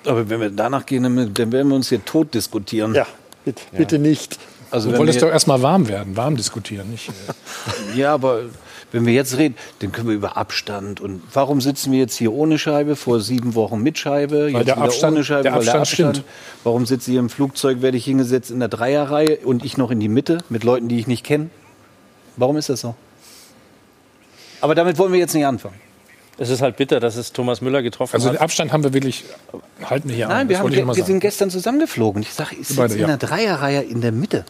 Aber 0.06 0.30
wenn 0.30 0.40
wir 0.40 0.50
danach 0.50 0.86
gehen, 0.86 1.04
dann 1.04 1.52
werden 1.52 1.68
wir 1.70 1.76
uns 1.76 1.90
hier 1.90 2.04
tot 2.06 2.34
diskutieren. 2.34 2.94
Ja, 2.94 3.08
bitte, 3.44 3.64
bitte 3.72 4.00
nicht. 4.00 4.38
Also 4.72 4.92
du 4.92 4.98
wolltest 4.98 5.22
doch 5.22 5.30
erstmal 5.30 5.62
warm 5.62 5.88
werden, 5.88 6.16
warm 6.16 6.36
diskutieren, 6.36 6.90
nicht? 6.90 7.10
äh, 7.10 7.96
Ja, 8.00 8.14
aber 8.14 8.44
wenn 8.94 9.06
wir 9.06 9.14
jetzt 9.14 9.38
reden, 9.38 9.56
dann 9.80 9.92
können 9.92 10.08
wir 10.08 10.16
über 10.16 10.38
Abstand. 10.38 11.02
Und 11.02 11.22
warum 11.34 11.60
sitzen 11.60 11.92
wir 11.92 12.00
jetzt 12.00 12.16
hier 12.16 12.32
ohne 12.32 12.58
Scheibe, 12.58 12.96
vor 12.96 13.20
sieben 13.20 13.56
Wochen 13.56 13.82
mit 13.82 13.98
Scheibe, 13.98 14.50
jetzt 14.50 14.54
der 14.54 14.62
wieder 14.62 14.78
Abstand- 14.78 15.16
ohne 15.18 15.24
Scheibe, 15.26 15.44
der 15.44 15.56
weil 15.56 15.66
der 15.66 15.76
Abstand 15.76 15.82
Abstand. 16.10 16.16
stimmt. 16.18 16.30
Warum 16.64 16.86
sitze 16.86 17.12
ich 17.12 17.18
im 17.18 17.30
Flugzeug, 17.30 17.82
werde 17.82 17.98
ich 17.98 18.06
hingesetzt 18.06 18.52
in 18.52 18.60
der 18.60 18.70
Dreierreihe 18.70 19.38
und 19.44 19.66
ich 19.66 19.78
noch 19.78 19.92
in 19.92 20.00
die 20.00 20.08
Mitte 20.08 20.38
mit 20.48 20.64
Leuten, 20.64 20.88
die 20.88 21.00
ich 21.00 21.08
nicht 21.08 21.26
kenne? 21.26 21.50
Warum 22.38 22.56
ist 22.56 22.70
das 22.70 22.82
so? 22.82 22.96
Aber 24.62 24.76
damit 24.76 24.98
wollen 24.98 25.12
wir 25.12 25.20
jetzt 25.20 25.34
nicht 25.34 25.46
anfangen. 25.46 25.76
Es 26.38 26.50
ist 26.50 26.62
halt 26.62 26.78
bitter, 26.78 27.00
dass 27.00 27.16
es 27.16 27.32
Thomas 27.32 27.62
Müller 27.62 27.84
getroffen 27.84 28.16
Also 28.16 28.30
hat. 28.30 28.36
den 28.36 28.42
Abstand 28.42 28.74
haben 28.74 28.84
wir 28.84 28.94
wirklich, 28.94 29.24
halten 29.84 30.10
wir 30.10 30.16
hier 30.16 30.26
an. 30.30 30.48
Nein, 30.48 30.50
wir, 30.50 30.60
haben, 30.60 30.72
wir 30.96 31.04
sind 31.04 31.20
gestern 31.20 31.50
zusammengeflogen. 31.52 32.22
Ich 32.24 32.34
sage, 32.34 32.56
ich 32.60 32.68
sitze 32.68 32.94
in 32.96 33.02
ja. 33.02 33.08
der 33.08 33.18
Dreierreihe 33.18 33.82
in 33.82 34.02
der 34.02 34.12
Mitte. 34.12 34.46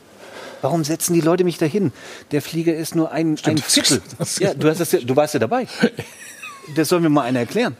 Warum 0.63 0.83
setzen 0.85 1.13
die 1.13 1.21
Leute 1.21 1.43
mich 1.43 1.57
dahin? 1.57 1.91
Der 2.31 2.41
Flieger 2.41 2.73
ist 2.73 2.95
nur 2.95 3.11
ein, 3.11 3.37
ein 3.43 3.57
Viertel. 3.57 4.01
Ja, 4.39 4.53
du, 4.53 4.69
hast 4.69 4.79
das 4.79 4.93
ja, 4.93 4.99
du 5.01 5.15
warst 5.15 5.33
ja 5.33 5.39
dabei. 5.41 5.67
Das 6.75 6.87
soll 6.87 7.01
mir 7.01 7.09
mal 7.09 7.23
einer 7.23 7.39
erklären. 7.39 7.75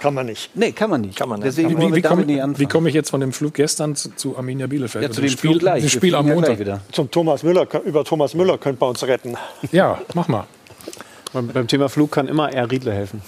Kann 0.00 0.14
man 0.14 0.26
nicht. 0.26 0.50
Nee, 0.54 0.72
kann 0.72 0.88
man 0.88 1.00
nicht. 1.00 1.16
Kann 1.16 1.28
man 1.28 1.40
nicht. 1.40 1.46
Deswegen 1.48 1.70
Wie, 1.70 1.94
wie 1.94 2.02
komme 2.02 2.24
nicht 2.24 2.40
anfangen. 2.40 2.58
wie 2.58 2.66
komme 2.66 2.88
ich 2.88 2.94
jetzt 2.94 3.10
von 3.10 3.20
dem 3.20 3.32
Flug 3.32 3.54
gestern 3.54 3.96
zu, 3.96 4.10
zu 4.14 4.36
Arminia 4.38 4.66
Bielefeld? 4.68 5.02
Ja, 5.02 5.08
Und 5.08 5.14
zu 5.14 5.20
dem 5.20 5.30
Spiel, 5.30 5.50
Flug 5.50 5.60
gleich. 5.60 5.82
dem 5.82 5.90
Spiel 5.90 6.14
am 6.14 6.26
Montag. 6.28 6.58
wieder. 6.58 6.80
Zum 6.92 7.10
Thomas 7.10 7.42
Müller, 7.42 7.66
über 7.84 8.04
Thomas 8.04 8.32
Müller 8.34 8.56
könnte 8.58 8.80
man 8.80 8.90
uns 8.90 9.02
retten. 9.02 9.36
Ja, 9.72 10.00
mach 10.14 10.28
mal. 10.28 10.46
Beim, 11.34 11.48
beim 11.48 11.66
Thema 11.66 11.88
Flug 11.88 12.12
kann 12.12 12.28
immer 12.28 12.52
Air 12.52 12.70
Riedle 12.70 12.92
helfen. 12.92 13.20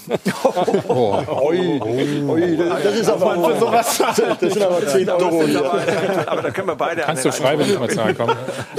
Ui, 0.88 1.80
ui, 1.82 2.56
das, 2.56 2.82
das 2.84 2.94
ist 2.94 3.08
aber 3.10 3.34
für 3.52 3.58
sowas. 3.58 4.02
Das 4.40 4.52
sind 4.52 4.62
aber 4.62 4.86
10 4.86 5.08
Euro. 5.10 5.42
hier. 5.44 6.28
Aber 6.30 6.42
da 6.42 6.50
können 6.50 6.68
wir 6.68 6.76
beide 6.76 7.02
Kannst 7.02 7.24
du 7.24 7.30
einen 7.30 7.38
freiwillig 7.38 7.78
mal 7.80 7.90
sagen, 7.90 8.14
komm. 8.16 8.28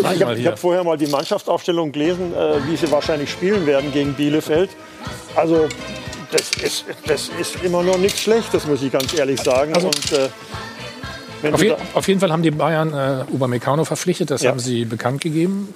Mach 0.01 0.13
Ich 0.13 0.19
mal 0.21 0.29
habe 0.29 0.45
hab 0.45 0.59
vorher 0.59 0.83
mal 0.83 0.97
die 0.97 1.07
Mannschaftsaufstellung 1.07 1.91
gelesen, 1.91 2.33
äh, 2.33 2.55
wie 2.67 2.77
sie 2.77 2.89
wahrscheinlich 2.91 3.29
spielen 3.29 3.65
werden 3.65 3.91
gegen 3.91 4.13
Bielefeld. 4.13 4.69
Also 5.35 5.67
das 6.31 6.51
ist, 6.63 6.85
das 7.05 7.29
ist 7.39 7.63
immer 7.63 7.83
noch 7.83 7.97
nichts 7.97 8.21
Schlechtes, 8.21 8.65
muss 8.65 8.81
ich 8.81 8.91
ganz 8.91 9.13
ehrlich 9.17 9.41
sagen. 9.41 9.73
Also- 9.75 9.87
Und, 9.87 10.11
äh, 10.13 10.29
wenn 11.41 11.53
Auf, 11.53 11.61
je, 11.61 11.75
auf 11.93 12.07
jeden 12.07 12.19
Fall 12.19 12.31
haben 12.31 12.41
die 12.41 12.49
Bayern 12.51 12.93
äh, 12.93 13.31
Upamecano 13.31 13.85
verpflichtet, 13.85 14.31
das 14.31 14.41
Ja. 14.41 14.49
haben 14.51 14.59
sie 14.59 14.85
bekannt 14.85 15.21
gegeben. 15.21 15.71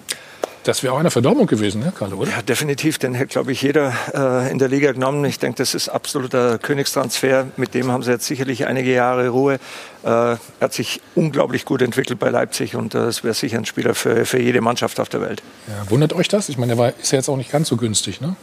Das 0.63 0.83
wäre 0.83 0.93
auch 0.93 0.99
eine 0.99 1.09
Verdormung 1.09 1.47
gewesen, 1.47 1.81
ne, 1.81 1.91
Karl, 1.97 2.13
oder? 2.13 2.29
Ja, 2.29 2.41
definitiv. 2.43 2.99
Den 2.99 3.15
hätte, 3.15 3.29
glaube 3.29 3.51
ich, 3.51 3.63
jeder 3.63 3.93
äh, 4.13 4.51
in 4.51 4.59
der 4.59 4.67
Liga 4.67 4.91
genommen. 4.91 5.25
Ich 5.25 5.39
denke, 5.39 5.57
das 5.57 5.73
ist 5.73 5.89
absoluter 5.89 6.59
Königstransfer. 6.59 7.47
Mit 7.57 7.73
dem 7.73 7.91
haben 7.91 8.03
sie 8.03 8.11
jetzt 8.11 8.27
sicherlich 8.27 8.67
einige 8.67 8.93
Jahre 8.93 9.29
Ruhe. 9.29 9.55
Äh, 10.03 10.07
er 10.07 10.39
hat 10.59 10.73
sich 10.73 11.01
unglaublich 11.15 11.65
gut 11.65 11.81
entwickelt 11.81 12.19
bei 12.19 12.29
Leipzig 12.29 12.75
und 12.75 12.93
äh, 12.93 13.05
es 13.05 13.23
wäre 13.23 13.33
sicher 13.33 13.57
ein 13.57 13.65
Spieler 13.65 13.95
für, 13.95 14.25
für 14.27 14.39
jede 14.39 14.61
Mannschaft 14.61 14.99
auf 14.99 15.09
der 15.09 15.21
Welt. 15.21 15.41
Ja, 15.67 15.89
wundert 15.89 16.13
euch 16.13 16.27
das? 16.27 16.47
Ich 16.47 16.57
meine, 16.59 16.75
der 16.75 16.77
war, 16.77 16.93
ist 17.01 17.11
ja 17.11 17.17
jetzt 17.17 17.29
auch 17.29 17.37
nicht 17.37 17.51
ganz 17.51 17.67
so 17.67 17.75
günstig, 17.75 18.21
ne? 18.21 18.35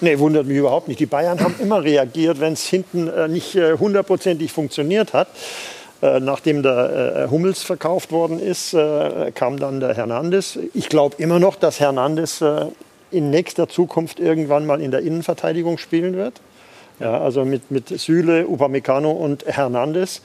Nee, 0.00 0.18
wundert 0.18 0.46
mich 0.46 0.56
überhaupt 0.56 0.88
nicht. 0.88 1.00
Die 1.00 1.06
Bayern 1.06 1.40
haben 1.40 1.56
immer 1.58 1.82
reagiert, 1.82 2.40
wenn 2.40 2.52
es 2.52 2.64
hinten 2.64 3.08
äh, 3.08 3.28
nicht 3.28 3.56
äh, 3.56 3.76
hundertprozentig 3.76 4.52
funktioniert 4.52 5.12
hat. 5.12 5.28
Äh, 6.00 6.20
nachdem 6.20 6.62
der 6.62 7.26
äh, 7.26 7.30
Hummels 7.30 7.62
verkauft 7.62 8.12
worden 8.12 8.38
ist, 8.38 8.72
äh, 8.72 9.32
kam 9.34 9.58
dann 9.58 9.80
der 9.80 9.94
Hernandez. 9.94 10.58
Ich 10.74 10.88
glaube 10.88 11.16
immer 11.18 11.40
noch, 11.40 11.56
dass 11.56 11.80
Hernandez 11.80 12.42
in 13.10 13.30
nächster 13.30 13.68
Zukunft 13.68 14.20
irgendwann 14.20 14.66
mal 14.66 14.80
in 14.80 14.90
der 14.90 15.00
Innenverteidigung 15.00 15.78
spielen 15.78 16.14
wird. 16.14 16.40
Ja, 17.00 17.20
also 17.20 17.44
mit, 17.44 17.70
mit 17.70 17.88
Süle, 17.88 18.46
Upamecano 18.46 19.10
und 19.10 19.46
Hernandez. 19.46 20.20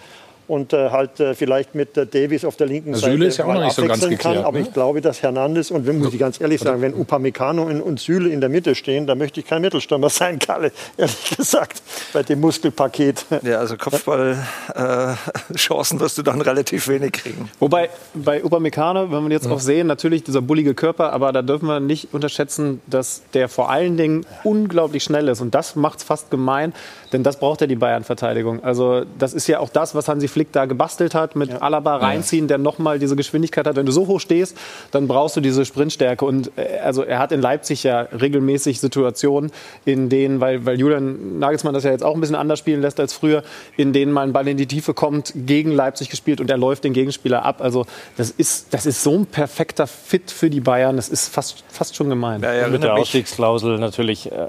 Und 0.47 0.73
äh, 0.73 0.89
halt 0.89 1.21
äh, 1.21 1.35
vielleicht 1.35 1.73
mit 1.73 1.95
äh, 1.97 2.05
Davies 2.05 2.43
auf 2.43 2.57
der 2.57 2.67
linken 2.67 2.91
Der 2.91 2.99
Seite 2.99 3.13
Süle 3.13 3.27
ist 3.27 3.37
ja 3.37 3.45
auch 3.45 3.53
noch 3.53 3.63
nicht 3.63 3.75
so 3.75 3.83
ganz 3.83 4.03
abwechseln 4.03 4.17
kann. 4.17 4.31
geklärt, 4.33 4.45
Aber 4.45 4.59
ne? 4.59 4.65
ich 4.65 4.73
glaube, 4.73 4.99
dass 4.99 5.21
Hernandez 5.21 5.71
und 5.71 5.87
wenn, 5.87 5.99
muss 5.99 6.13
ich 6.13 6.19
ganz 6.19 6.41
ehrlich 6.41 6.59
sagen, 6.59 6.81
wenn 6.81 6.93
Upamecano 6.93 7.63
und, 7.63 7.97
Süle 7.99 8.27
in 8.29 8.41
der 8.41 8.49
Mitte 8.49 8.75
stehen, 8.75 9.07
dann 9.07 9.17
möchte 9.17 9.39
ich 9.39 9.45
kein 9.45 9.61
Mittelstürmer 9.61 10.09
sein, 10.09 10.39
Kalle, 10.39 10.73
ehrlich 10.97 11.37
gesagt, 11.37 11.81
bei 12.11 12.23
dem 12.23 12.41
Muskelpaket. 12.41 13.25
Ja, 13.43 13.59
also 13.59 13.77
Kopfballchancen 13.77 15.99
wirst 15.99 16.17
du 16.17 16.23
dann 16.23 16.41
relativ 16.41 16.89
wenig 16.89 17.13
kriegen. 17.13 17.49
Wobei 17.59 17.89
bei 18.13 18.43
Upamecano, 18.43 19.11
wenn 19.11 19.23
wir 19.23 19.31
jetzt 19.31 19.47
auch 19.47 19.59
sehen, 19.59 19.87
natürlich 19.87 20.23
dieser 20.23 20.41
bullige 20.41 20.73
Körper, 20.73 21.13
aber 21.13 21.31
da 21.31 21.41
dürfen 21.41 21.67
wir 21.67 21.79
nicht 21.79 22.13
unterschätzen, 22.13 22.81
dass 22.87 23.21
der 23.33 23.47
vor 23.47 23.69
allen 23.69 23.95
Dingen 23.97 24.25
unglaublich 24.43 25.03
schnell 25.03 25.29
ist. 25.29 25.39
Und 25.41 25.53
das 25.55 25.75
macht 25.75 25.99
es 25.99 26.03
fast 26.03 26.31
gemein, 26.31 26.73
denn 27.13 27.23
das 27.23 27.37
braucht 27.37 27.61
ja 27.61 27.67
die 27.67 27.75
Bayern-Verteidigung. 27.75 28.63
Also 28.63 29.03
das 29.17 29.33
ist 29.33 29.47
ja 29.47 29.59
auch 29.59 29.69
das, 29.69 29.95
was 29.95 30.07
Hansi 30.07 30.27
Flick 30.27 30.51
da 30.51 30.65
gebastelt 30.65 31.13
hat, 31.13 31.35
mit 31.35 31.61
Alaba 31.61 31.97
reinziehen, 31.97 32.47
der 32.47 32.57
nochmal 32.57 32.99
diese 32.99 33.15
Geschwindigkeit 33.15 33.67
hat. 33.67 33.75
Wenn 33.75 33.85
du 33.85 33.91
so 33.91 34.07
hoch 34.07 34.19
stehst, 34.19 34.57
dann 34.91 35.07
brauchst 35.07 35.35
du 35.37 35.41
diese 35.41 35.65
Sprintstärke. 35.65 36.25
Und 36.25 36.51
äh, 36.57 36.79
also 36.83 37.03
er 37.03 37.19
hat 37.19 37.31
in 37.31 37.41
Leipzig 37.41 37.83
ja 37.83 38.01
regelmäßig 38.01 38.79
Situationen, 38.79 39.51
in 39.85 40.09
denen, 40.09 40.41
weil, 40.41 40.65
weil 40.65 40.79
Julian 40.79 41.39
Nagelsmann 41.39 41.73
das 41.73 41.83
ja 41.83 41.91
jetzt 41.91 42.03
auch 42.03 42.15
ein 42.15 42.19
bisschen 42.19 42.35
anders 42.35 42.59
spielen 42.59 42.81
lässt 42.81 42.99
als 42.99 43.13
früher, 43.13 43.43
in 43.77 43.93
denen 43.93 44.11
mal 44.11 44.21
ein 44.21 44.33
Ball 44.33 44.47
in 44.47 44.57
die 44.57 44.67
Tiefe 44.67 44.93
kommt, 44.93 45.33
gegen 45.35 45.71
Leipzig 45.71 46.09
gespielt 46.09 46.41
und 46.41 46.49
er 46.49 46.57
läuft 46.57 46.83
den 46.83 46.93
Gegenspieler 46.93 47.45
ab. 47.45 47.61
Also 47.61 47.85
das 48.17 48.31
ist, 48.31 48.73
das 48.73 48.85
ist 48.85 49.03
so 49.03 49.13
ein 49.19 49.25
perfekter 49.27 49.87
Fit 49.87 50.31
für 50.31 50.49
die 50.49 50.61
Bayern. 50.61 50.95
Das 50.95 51.09
ist 51.09 51.27
fast, 51.27 51.63
fast 51.69 51.95
schon 51.95 52.09
gemein. 52.09 52.41
Ja, 52.41 52.65
Und 52.65 52.71
mit 52.71 52.83
der 52.83 52.95
Ausstiegsklausel 52.95 53.77
natürlich 53.77 54.31
äh, 54.31 54.47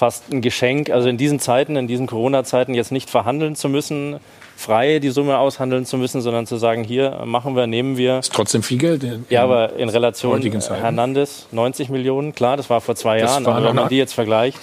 fast 0.00 0.32
ein 0.32 0.40
Geschenk. 0.40 0.88
Also 0.88 1.08
in 1.10 1.18
diesen 1.18 1.40
Zeiten, 1.40 1.76
in 1.76 1.86
diesen 1.86 2.06
Corona-Zeiten 2.06 2.72
jetzt 2.72 2.90
nicht 2.90 3.10
verhandeln 3.10 3.54
zu 3.54 3.68
müssen, 3.68 4.18
frei 4.56 4.98
die 4.98 5.10
Summe 5.10 5.36
aushandeln 5.36 5.84
zu 5.84 5.98
müssen, 5.98 6.22
sondern 6.22 6.46
zu 6.46 6.56
sagen, 6.56 6.84
hier 6.84 7.22
machen 7.26 7.54
wir, 7.54 7.66
nehmen 7.66 7.98
wir. 7.98 8.20
Ist 8.20 8.32
trotzdem 8.32 8.62
viel 8.62 8.78
Geld. 8.78 9.04
In, 9.04 9.26
Ja, 9.28 9.44
aber 9.44 9.74
in 9.76 9.90
Relation. 9.90 10.40
Hernandez 10.42 11.48
90 11.52 11.90
Millionen, 11.90 12.34
klar, 12.34 12.56
das 12.56 12.70
war 12.70 12.80
vor 12.80 12.96
zwei 12.96 13.20
Das 13.20 13.30
Jahren, 13.30 13.44
war 13.44 13.56
aber 13.56 13.68
wenn 13.68 13.76
man 13.76 13.88
die 13.90 13.98
jetzt 13.98 14.14
vergleicht, 14.14 14.58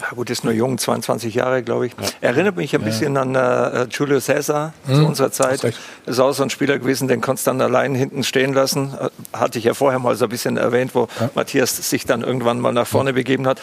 Ja, 0.00 0.14
gut, 0.14 0.30
ist 0.30 0.44
nur 0.44 0.52
jung, 0.52 0.78
22 0.78 1.34
Jahre, 1.34 1.64
glaube 1.64 1.86
ich. 1.86 1.92
Erinnert 2.20 2.54
mich 2.54 2.72
ein 2.72 2.82
bisschen 2.82 3.16
an 3.16 3.34
äh, 3.34 3.88
Julio 3.90 4.20
Cesar 4.20 4.72
zu 4.86 5.04
unserer 5.04 5.32
Zeit. 5.32 5.60
Ist 6.06 6.20
auch 6.20 6.30
so 6.30 6.44
ein 6.44 6.50
Spieler 6.50 6.78
gewesen, 6.78 7.08
den 7.08 7.20
konntest 7.20 7.48
du 7.48 7.50
dann 7.50 7.60
allein 7.60 7.96
hinten 7.96 8.22
stehen 8.22 8.54
lassen. 8.54 8.94
Äh, 8.94 9.36
Hatte 9.36 9.58
ich 9.58 9.64
ja 9.64 9.74
vorher 9.74 9.98
mal 9.98 10.14
so 10.14 10.26
ein 10.26 10.28
bisschen 10.28 10.56
erwähnt, 10.56 10.94
wo 10.94 11.08
Matthias 11.34 11.90
sich 11.90 12.04
dann 12.06 12.22
irgendwann 12.22 12.60
mal 12.60 12.72
nach 12.72 12.86
vorne 12.86 13.12
begeben 13.12 13.48
hat. 13.48 13.60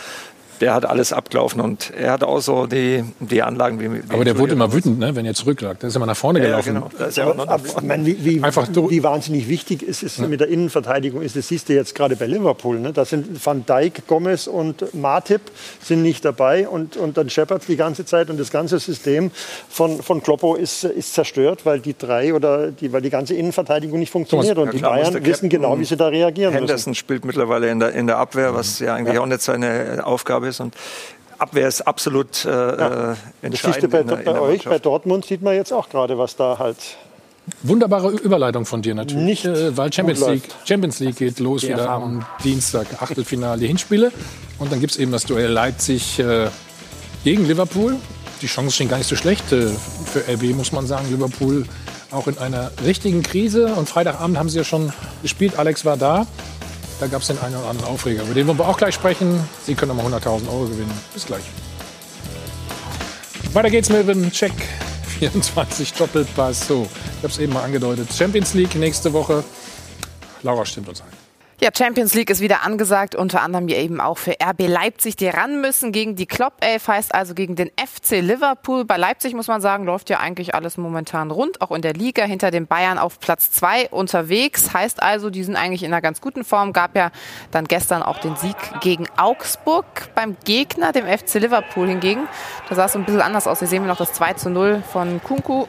Der 0.61 0.73
hat 0.73 0.85
alles 0.85 1.11
abgelaufen 1.13 1.59
und 1.61 1.91
er 1.97 2.11
hat 2.13 2.23
auch 2.23 2.39
so 2.39 2.65
die, 2.65 3.03
die 3.19 3.41
Anlagen 3.43 3.79
wie, 3.79 3.91
wie 3.91 4.01
aber 4.09 4.23
der 4.23 4.37
wurde 4.37 4.53
immer 4.53 4.71
wütend, 4.71 4.99
ne, 4.99 5.15
wenn 5.15 5.25
er 5.25 5.33
zurücklag. 5.33 5.79
Der 5.79 5.89
ist 5.89 5.95
immer 5.95 6.05
nach 6.05 6.15
vorne 6.15 6.39
Ja, 6.39 6.45
ja, 6.49 6.61
gelaufen. 6.61 6.89
genau. 6.97 7.07
Ist 7.07 7.19
Aber, 7.19 7.59
ich 7.65 7.81
meine, 7.81 8.05
wie, 8.05 8.23
wie, 8.23 8.43
Einfach 8.43 8.67
durch. 8.67 8.91
wie 8.91 9.03
wahnsinnig 9.03 9.49
wichtig 9.49 9.83
es 9.87 10.01
ist 10.03 10.19
mit 10.19 10.39
der 10.39 10.47
Innenverteidigung 10.47 11.21
ist, 11.21 11.35
das 11.35 11.47
siehst 11.49 11.67
du 11.69 11.73
jetzt 11.73 11.93
gerade 11.95 12.15
bei 12.15 12.25
Liverpool. 12.25 12.79
Ne? 12.79 12.93
Da 12.93 13.03
sind 13.05 13.45
Van 13.45 13.65
Dijk, 13.65 14.07
Gomez 14.07 14.47
und 14.47 14.93
Matip 14.93 15.41
sind 15.81 16.01
nicht 16.01 16.23
dabei 16.23 16.67
und, 16.67 16.95
und 16.97 17.17
dann 17.17 17.29
Shepard 17.29 17.67
die 17.67 17.75
ganze 17.75 18.05
Zeit 18.05 18.29
und 18.29 18.39
das 18.39 18.51
ganze 18.51 18.79
System 18.79 19.31
von, 19.69 20.01
von 20.01 20.21
Kloppo 20.23 20.55
ist, 20.55 20.83
ist 20.85 21.13
zerstört, 21.13 21.65
weil 21.65 21.79
die 21.79 21.97
drei 21.97 22.33
oder 22.33 22.71
die, 22.71 22.93
weil 22.93 23.01
die 23.01 23.09
ganze 23.09 23.33
Innenverteidigung 23.33 23.99
nicht 23.99 24.11
funktioniert 24.11 24.57
und 24.57 24.71
die 24.73 24.77
ja 24.77 24.87
klar, 24.87 24.97
muss 24.99 25.09
Bayern 25.11 25.25
wissen 25.25 25.49
genau, 25.49 25.77
wie 25.79 25.85
sie 25.85 25.97
da 25.97 26.07
reagieren 26.07 26.53
müssen. 26.53 26.67
Henderson 26.67 26.95
spielt 26.95 27.25
mittlerweile 27.25 27.69
in 27.69 27.79
der, 27.79 27.91
in 27.93 28.07
der 28.07 28.17
Abwehr, 28.17 28.53
was 28.55 28.79
ja 28.79 28.95
eigentlich 28.95 29.19
auch 29.19 29.25
nicht 29.25 29.41
seine 29.41 30.01
Aufgabe 30.05 30.44
ist. 30.45 30.59
Und 30.59 30.73
Abwehr 31.37 31.67
ist 31.67 31.81
absolut 31.81 32.45
äh, 32.45 32.49
äh, 32.49 32.77
Das 32.77 33.17
siehst 33.41 33.63
du 33.63 33.67
entscheidend. 33.67 33.91
bei, 33.91 33.99
in 33.99 34.07
der- 34.07 34.19
in 34.19 34.25
bei 34.25 34.31
der 34.33 34.41
euch, 34.41 34.49
Mannschaft. 34.49 34.69
bei 34.75 34.79
Dortmund 34.79 35.25
sieht 35.25 35.41
man 35.41 35.53
jetzt 35.55 35.71
auch 35.73 35.89
gerade, 35.89 36.17
was 36.17 36.35
da 36.35 36.57
halt 36.59 36.77
Wunderbare 37.61 38.09
Überleitung 38.09 38.65
von 38.65 38.81
dir 38.81 38.95
natürlich. 38.95 39.23
Nicht 39.23 39.45
äh, 39.45 39.77
weil 39.77 39.93
Champions 39.93 40.25
League, 40.27 40.43
Champions 40.65 40.99
League 40.99 41.17
geht 41.17 41.39
los 41.39 41.61
Die 41.61 41.67
wieder 41.67 41.79
Erfahrung. 41.81 42.03
am 42.21 42.25
Dienstag, 42.43 42.87
Achtelfinale, 42.99 43.65
Hinspiele. 43.65 44.11
Und 44.57 44.71
dann 44.71 44.79
gibt 44.79 44.93
es 44.93 44.97
eben 44.97 45.11
das 45.11 45.25
Duell 45.25 45.51
Leipzig 45.51 46.17
äh, 46.19 46.47
gegen 47.23 47.45
Liverpool. 47.45 47.97
Die 48.41 48.47
Chancen 48.47 48.71
stehen 48.71 48.89
gar 48.89 48.97
nicht 48.97 49.07
so 49.07 49.15
schlecht 49.15 49.51
äh, 49.51 49.67
für 50.05 50.21
RB, 50.33 50.55
muss 50.55 50.71
man 50.71 50.87
sagen. 50.87 51.05
Liverpool 51.11 51.65
auch 52.11 52.27
in 52.27 52.37
einer 52.39 52.71
richtigen 52.83 53.21
Krise. 53.21 53.67
Und 53.75 53.87
Freitagabend 53.89 54.37
haben 54.39 54.49
sie 54.49 54.57
ja 54.57 54.63
schon 54.63 54.91
gespielt. 55.21 55.59
Alex 55.59 55.85
war 55.85 55.97
da. 55.97 56.25
Da 56.99 57.07
gab 57.07 57.21
es 57.21 57.27
den 57.27 57.37
einen 57.39 57.55
oder 57.55 57.67
anderen 57.69 57.89
Aufreger. 57.89 58.23
Über 58.23 58.33
den 58.33 58.47
wollen 58.47 58.57
wir 58.57 58.67
auch 58.67 58.77
gleich 58.77 58.95
sprechen. 58.95 59.39
Sie 59.65 59.75
können 59.75 59.95
nochmal 59.95 60.13
100.000 60.13 60.47
Euro 60.47 60.65
gewinnen. 60.65 60.91
Bis 61.13 61.25
gleich. 61.25 61.43
Weiter 63.53 63.69
geht's 63.69 63.89
mit 63.89 64.07
dem 64.07 64.31
Check 64.31 64.53
24 65.19 65.93
Doppelpass. 65.93 66.67
So, 66.67 66.83
ich 66.83 67.17
habe 67.17 67.27
es 67.27 67.37
eben 67.37 67.53
mal 67.53 67.63
angedeutet. 67.63 68.07
Champions 68.13 68.53
League 68.53 68.75
nächste 68.75 69.11
Woche. 69.11 69.43
Laura 70.43 70.65
stimmt 70.65 70.89
uns 70.89 71.01
ein. 71.01 71.14
Ja, 71.61 71.69
Champions 71.75 72.13
League 72.13 72.29
ist 72.29 72.41
wieder 72.41 72.63
angesagt, 72.63 73.15
unter 73.15 73.41
anderem 73.41 73.69
eben 73.69 74.01
auch 74.01 74.17
für 74.17 74.35
RB 74.43 74.67
Leipzig, 74.67 75.15
die 75.15 75.29
ran 75.29 75.61
müssen 75.61 75.93
gegen 75.93 76.17
die 76.17 76.25
Klopp 76.25 76.55
Elf, 76.59 76.89
heißt 76.89 77.15
also 77.15 77.33
gegen 77.33 77.55
den 77.55 77.69
FC 77.69 78.19
Liverpool. 78.19 78.83
Bei 78.83 78.97
Leipzig 78.97 79.33
muss 79.33 79.47
man 79.47 79.61
sagen, 79.61 79.85
läuft 79.85 80.09
ja 80.09 80.19
eigentlich 80.19 80.53
alles 80.53 80.75
momentan 80.75 81.31
rund, 81.31 81.61
auch 81.61 81.71
in 81.71 81.81
der 81.81 81.93
Liga 81.93 82.25
hinter 82.25 82.51
den 82.51 82.67
Bayern 82.67 82.97
auf 82.97 83.21
Platz 83.21 83.51
zwei 83.51 83.87
unterwegs. 83.87 84.73
Heißt 84.73 85.01
also, 85.01 85.29
die 85.29 85.45
sind 85.45 85.55
eigentlich 85.55 85.83
in 85.83 85.93
einer 85.93 86.01
ganz 86.01 86.19
guten 86.19 86.43
Form. 86.43 86.73
Gab 86.73 86.93
ja 86.97 87.09
dann 87.51 87.63
gestern 87.63 88.03
auch 88.03 88.17
den 88.17 88.35
Sieg 88.35 88.57
gegen 88.81 89.07
Augsburg 89.15 89.85
beim 90.13 90.35
Gegner, 90.43 90.91
dem 90.91 91.07
FC 91.07 91.35
Liverpool 91.35 91.87
hingegen. 91.87 92.27
Da 92.67 92.75
sah 92.75 92.85
es 92.85 92.97
ein 92.97 93.05
bisschen 93.05 93.21
anders 93.21 93.47
aus. 93.47 93.59
Hier 93.59 93.69
sehen 93.69 93.83
wir 93.83 93.87
noch 93.87 93.97
das 93.97 94.11
2 94.11 94.33
zu 94.33 94.49
0 94.49 94.83
von 94.91 95.23
Kunku 95.23 95.67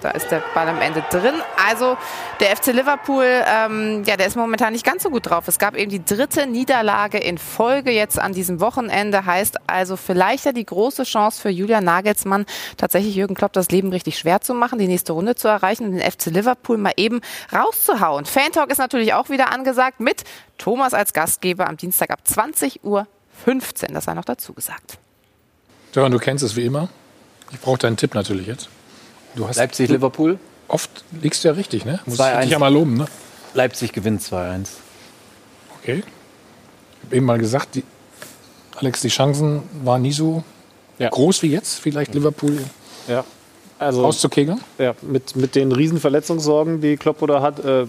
da 0.00 0.10
ist 0.10 0.30
der 0.30 0.42
Ball 0.54 0.68
am 0.68 0.80
Ende 0.80 1.02
drin. 1.10 1.34
Also 1.68 1.96
der 2.40 2.56
FC 2.56 2.68
Liverpool, 2.68 3.24
ähm, 3.24 4.04
ja, 4.06 4.16
der 4.16 4.26
ist 4.26 4.36
momentan 4.36 4.72
nicht 4.72 4.84
ganz 4.84 5.02
so 5.02 5.10
gut 5.10 5.28
drauf. 5.28 5.48
Es 5.48 5.58
gab 5.58 5.76
eben 5.76 5.90
die 5.90 6.04
dritte 6.04 6.46
Niederlage 6.46 7.18
in 7.18 7.38
Folge 7.38 7.90
jetzt 7.90 8.18
an 8.18 8.32
diesem 8.32 8.60
Wochenende. 8.60 9.26
Heißt 9.26 9.56
also 9.66 9.96
vielleicht 9.96 10.44
ja 10.44 10.52
die 10.52 10.64
große 10.64 11.04
Chance 11.04 11.42
für 11.42 11.48
Julian 11.48 11.84
Nagelsmann, 11.84 12.46
tatsächlich 12.76 13.14
Jürgen 13.14 13.34
Klopp 13.34 13.52
das 13.52 13.70
Leben 13.70 13.90
richtig 13.90 14.18
schwer 14.18 14.40
zu 14.40 14.54
machen, 14.54 14.78
die 14.78 14.88
nächste 14.88 15.12
Runde 15.12 15.34
zu 15.34 15.48
erreichen 15.48 15.84
und 15.84 15.92
den 15.92 16.10
FC 16.10 16.26
Liverpool 16.26 16.78
mal 16.78 16.92
eben 16.96 17.20
rauszuhauen. 17.52 18.24
Fantalk 18.24 18.70
ist 18.70 18.78
natürlich 18.78 19.14
auch 19.14 19.28
wieder 19.28 19.52
angesagt 19.52 20.00
mit 20.00 20.24
Thomas 20.58 20.94
als 20.94 21.12
Gastgeber 21.12 21.68
am 21.68 21.76
Dienstag 21.76 22.10
ab 22.10 22.20
20.15 22.26 22.78
Uhr. 22.84 23.06
Das 23.88 24.04
sei 24.04 24.14
noch 24.14 24.24
dazu 24.24 24.52
gesagt. 24.52 24.98
Stefan, 25.90 26.12
du 26.12 26.18
kennst 26.18 26.44
es 26.44 26.54
wie 26.54 26.64
immer. 26.64 26.88
Ich 27.50 27.60
brauche 27.60 27.78
deinen 27.78 27.96
Tipp 27.96 28.14
natürlich 28.14 28.46
jetzt. 28.46 28.68
Du 29.34 29.48
hast 29.48 29.56
Leipzig, 29.56 29.90
Liverpool. 29.90 30.38
Oft 30.68 31.04
liegst 31.22 31.44
du 31.44 31.48
ja 31.48 31.54
richtig, 31.54 31.84
ne? 31.84 32.00
Muss 32.06 32.18
2-1. 32.18 32.34
ich 32.34 32.40
dich 32.40 32.50
ja 32.50 32.58
mal 32.58 32.72
loben, 32.72 32.96
ne? 32.96 33.06
Leipzig 33.54 33.92
gewinnt 33.92 34.22
2-1. 34.22 34.68
Okay. 35.80 36.02
Ich 36.04 37.04
habe 37.06 37.16
eben 37.16 37.26
mal 37.26 37.38
gesagt, 37.38 37.74
die, 37.76 37.84
Alex, 38.76 39.00
die 39.00 39.08
Chancen 39.08 39.62
waren 39.84 40.02
nie 40.02 40.12
so 40.12 40.44
groß 40.98 41.42
wie 41.42 41.48
jetzt. 41.48 41.80
Vielleicht 41.80 42.14
Liverpool 42.14 42.58
Ja. 43.06 43.24
Also, 43.78 44.02
rauszukegeln. 44.02 44.60
Ja, 44.78 44.94
mit, 45.02 45.36
mit 45.36 45.54
den 45.54 45.72
riesen 45.72 46.00
Verletzungssorgen, 46.00 46.80
die 46.80 46.96
Klopp 46.96 47.22
oder 47.22 47.42
hat. 47.42 47.60
Äh, 47.60 47.86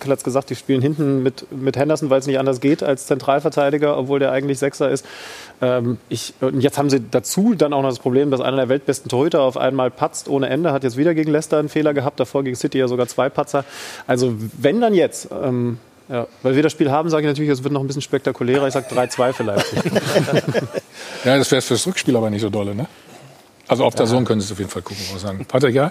Kell 0.00 0.12
hat's 0.12 0.24
gesagt, 0.24 0.50
die 0.50 0.54
spielen 0.54 0.80
hinten 0.80 1.22
mit, 1.22 1.46
mit 1.50 1.76
Henderson, 1.76 2.10
weil 2.10 2.20
es 2.20 2.26
nicht 2.26 2.38
anders 2.38 2.60
geht 2.60 2.82
als 2.82 3.06
Zentralverteidiger, 3.06 3.96
obwohl 3.98 4.20
der 4.20 4.30
eigentlich 4.30 4.58
Sechser 4.58 4.90
ist. 4.90 5.04
Ähm, 5.60 5.98
ich, 6.08 6.34
und 6.40 6.60
jetzt 6.60 6.78
haben 6.78 6.90
sie 6.90 7.00
dazu 7.10 7.54
dann 7.54 7.72
auch 7.72 7.82
noch 7.82 7.88
das 7.88 7.98
Problem, 7.98 8.30
dass 8.30 8.40
einer 8.40 8.56
der 8.56 8.68
weltbesten 8.68 9.08
Torhüter 9.08 9.42
auf 9.42 9.56
einmal 9.56 9.90
patzt 9.90 10.28
ohne 10.28 10.48
Ende. 10.48 10.72
Hat 10.72 10.84
jetzt 10.84 10.96
wieder 10.96 11.14
gegen 11.14 11.32
Leicester 11.32 11.58
einen 11.58 11.68
Fehler 11.68 11.92
gehabt, 11.94 12.20
davor 12.20 12.44
gegen 12.44 12.56
City 12.56 12.78
ja 12.78 12.86
sogar 12.88 13.08
zwei 13.08 13.28
Patzer. 13.28 13.64
Also 14.06 14.34
wenn 14.58 14.80
dann 14.80 14.94
jetzt. 14.94 15.28
Ähm, 15.30 15.78
ja, 16.08 16.26
weil 16.42 16.56
wir 16.56 16.62
das 16.62 16.72
Spiel 16.72 16.90
haben, 16.90 17.08
sage 17.08 17.22
ich 17.22 17.28
natürlich, 17.28 17.50
es 17.50 17.62
wird 17.62 17.72
noch 17.72 17.80
ein 17.80 17.86
bisschen 17.86 18.02
spektakulärer. 18.02 18.66
Ich 18.66 18.74
sage 18.74 18.92
3-2 18.92 19.32
vielleicht. 19.32 19.66
Ja, 21.24 21.38
das 21.38 21.50
wäre 21.50 21.62
fürs 21.62 21.86
Rückspiel 21.86 22.16
aber 22.16 22.30
nicht 22.30 22.40
so 22.40 22.50
dolle, 22.50 22.74
ne? 22.74 22.86
Also 23.72 23.84
auf 23.84 23.94
der 23.94 24.06
Sohn 24.06 24.26
könntest 24.26 24.50
du 24.50 24.54
auf 24.54 24.58
jeden 24.58 24.70
Fall 24.70 24.82
gucken, 24.82 25.02
muss 25.08 25.16
ich 25.16 25.22
sagen. 25.22 25.44
Patrick, 25.46 25.74
ja? 25.74 25.90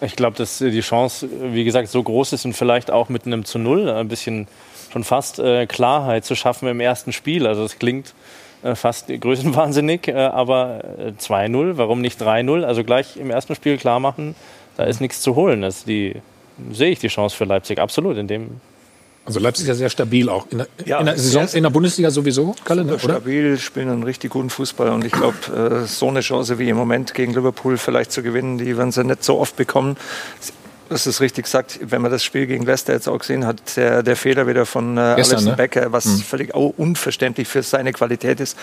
Ich 0.00 0.16
glaube, 0.16 0.36
dass 0.36 0.60
äh, 0.60 0.70
die 0.70 0.80
Chance, 0.80 1.28
wie 1.52 1.62
gesagt, 1.62 1.88
so 1.88 2.02
groß 2.02 2.32
ist 2.32 2.44
und 2.44 2.54
vielleicht 2.54 2.90
auch 2.90 3.08
mit 3.08 3.26
einem 3.26 3.44
zu 3.44 3.60
Null 3.60 3.88
ein 3.88 4.08
bisschen 4.08 4.48
schon 4.92 5.04
fast 5.04 5.38
äh, 5.38 5.66
Klarheit 5.66 6.24
zu 6.24 6.34
schaffen 6.34 6.66
im 6.68 6.80
ersten 6.80 7.12
Spiel. 7.12 7.46
Also 7.46 7.64
es 7.64 7.78
klingt 7.78 8.12
äh, 8.64 8.74
fast 8.74 9.06
größenwahnsinnig, 9.08 10.08
äh, 10.08 10.14
aber 10.14 10.80
äh, 10.98 11.12
2-0, 11.16 11.76
warum 11.76 12.00
nicht 12.00 12.20
3-0? 12.20 12.64
Also 12.64 12.82
gleich 12.82 13.16
im 13.16 13.30
ersten 13.30 13.54
Spiel 13.54 13.78
klar 13.78 14.00
machen, 14.00 14.34
da 14.76 14.82
ist 14.82 15.00
nichts 15.00 15.20
zu 15.20 15.36
holen. 15.36 15.62
Das 15.62 15.84
die, 15.84 16.16
sehe 16.72 16.90
ich 16.90 16.98
die 16.98 17.08
Chance 17.08 17.36
für 17.36 17.44
Leipzig 17.44 17.78
absolut 17.78 18.16
in 18.16 18.26
dem 18.26 18.60
Also 19.24 19.38
Leipzig 19.38 19.64
ist 19.64 19.68
ja 19.68 19.74
sehr 19.74 19.90
stabil 19.90 20.28
auch. 20.28 20.46
In 20.50 20.58
der, 20.58 20.66
Ja, 20.84 20.98
in 20.98 21.06
der, 21.06 21.16
Saison, 21.16 21.46
in 21.52 21.62
der 21.62 21.70
Bundesliga 21.70 22.10
sowieso, 22.10 22.56
Kalle, 22.64 22.84
ne, 22.84 22.92
oder? 22.94 22.98
stabil, 22.98 23.56
spielen 23.58 23.88
einen 23.88 24.02
richtig 24.02 24.32
guten 24.32 24.50
Fußball 24.50 24.88
und 24.90 25.04
ich 25.04 25.12
glaube, 25.12 25.82
äh, 25.84 25.86
so 25.86 26.08
eine 26.08 26.20
Chance 26.20 26.58
wie 26.58 26.68
im 26.68 26.76
Moment 26.76 27.14
gegen 27.14 27.32
Liverpool 27.32 27.78
vielleicht 27.78 28.10
zu 28.10 28.22
gewinnen, 28.22 28.58
die 28.58 28.76
werden 28.76 28.90
sie 28.90 29.04
nicht 29.04 29.22
so 29.22 29.38
oft 29.38 29.54
bekommen. 29.56 29.96
Das 30.88 31.06
ist 31.06 31.20
richtig 31.20 31.44
gesagt, 31.44 31.78
wenn 31.84 32.02
man 32.02 32.10
das 32.10 32.22
Spiel 32.24 32.46
gegen 32.46 32.66
Leicester 32.66 32.92
jetzt 32.92 33.08
auch 33.08 33.18
gesehen 33.18 33.46
hat, 33.46 33.76
der, 33.76 34.02
der 34.02 34.16
Fehler 34.16 34.46
wieder 34.46 34.66
von 34.66 34.98
äh, 34.98 35.14
Gestern, 35.16 35.36
Alisson 35.36 35.50
ne? 35.52 35.56
Becker, 35.56 35.92
was 35.92 36.04
Mhm. 36.04 36.18
völlig 36.18 36.54
unverständlich 36.54 37.46
für 37.48 37.62
seine 37.62 37.92
Qualität 37.92 38.40
ist. 38.40 38.58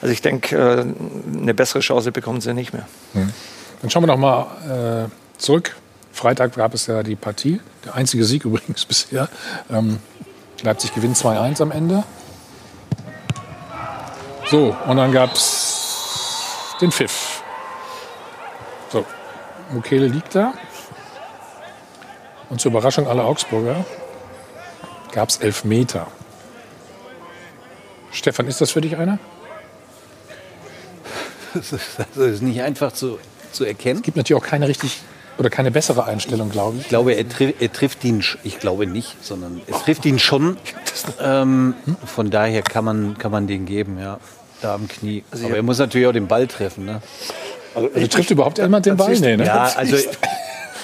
Also 0.00 0.12
ich 0.12 0.22
denke, 0.22 0.56
äh, 0.56 1.38
eine 1.38 1.52
bessere 1.54 1.80
Chance 1.80 2.12
bekommen 2.12 2.40
sie 2.40 2.54
nicht 2.54 2.72
mehr. 2.72 2.86
Dann 3.82 3.90
schauen 3.90 4.04
wir 4.04 4.06
noch 4.06 4.16
mal 4.16 5.08
äh, 5.08 5.40
zurück. 5.40 5.74
Freitag 6.14 6.54
gab 6.54 6.74
es 6.74 6.86
ja 6.86 7.02
die 7.02 7.16
Partie. 7.16 7.60
Der 7.84 7.94
einzige 7.96 8.24
Sieg 8.24 8.44
übrigens 8.46 8.84
bisher. 8.84 9.28
Ähm, 9.70 9.98
Leipzig 10.62 10.94
gewinnt 10.94 11.16
2-1 11.16 11.60
am 11.60 11.72
Ende. 11.72 12.04
So, 14.50 14.74
und 14.86 14.96
dann 14.96 15.12
gab 15.12 15.34
es 15.34 16.76
den 16.80 16.92
Pfiff. 16.92 17.42
So, 18.90 19.04
Mukele 19.72 20.06
liegt 20.06 20.34
da. 20.34 20.54
Und 22.48 22.60
zur 22.60 22.70
Überraschung 22.70 23.08
aller 23.08 23.24
Augsburger 23.24 23.84
gab 25.12 25.28
es 25.28 25.38
Elfmeter. 25.38 26.06
Stefan, 28.12 28.46
ist 28.46 28.60
das 28.60 28.70
für 28.70 28.80
dich 28.80 28.96
einer? 28.96 29.18
Das 31.52 31.72
ist, 31.72 31.98
das 31.98 32.16
ist 32.16 32.42
nicht 32.42 32.62
einfach 32.62 32.92
zu, 32.92 33.18
zu 33.50 33.64
erkennen. 33.64 33.98
Es 33.98 34.02
gibt 34.02 34.16
natürlich 34.16 34.40
auch 34.40 34.46
keine 34.46 34.68
richtig 34.68 35.02
oder 35.38 35.50
keine 35.50 35.70
bessere 35.70 36.04
Einstellung, 36.04 36.50
glaube 36.50 36.76
ich. 36.76 36.82
Ich 36.82 36.88
glaube, 36.88 37.12
er, 37.12 37.28
tri 37.28 37.54
er 37.58 37.72
trifft 37.72 38.04
ihn, 38.04 38.22
ich 38.42 38.58
glaube 38.58 38.86
nicht, 38.86 39.22
sondern 39.24 39.60
er 39.66 39.78
trifft 39.80 40.04
ihn 40.06 40.18
schon. 40.18 40.56
Ähm, 41.20 41.74
von 42.06 42.30
daher 42.30 42.62
kann 42.62 42.84
man, 42.84 43.18
kann 43.18 43.32
man 43.32 43.48
den 43.48 43.66
geben, 43.66 43.98
ja. 43.98 44.18
Da 44.62 44.74
am 44.74 44.86
Knie. 44.86 45.24
Also 45.32 45.46
Aber 45.46 45.56
er 45.56 45.62
muss 45.64 45.78
natürlich 45.78 46.06
auch 46.06 46.12
den 46.12 46.28
Ball 46.28 46.46
treffen. 46.46 46.84
Ne? 46.84 47.02
Also, 47.74 48.06
trifft 48.06 48.30
überhaupt 48.30 48.58
jemand 48.58 48.86
den 48.86 48.96
Ball? 48.96 49.18
Nee, 49.18 49.36
ne? 49.36 49.44
Ja, 49.44 49.72
also. 49.76 49.96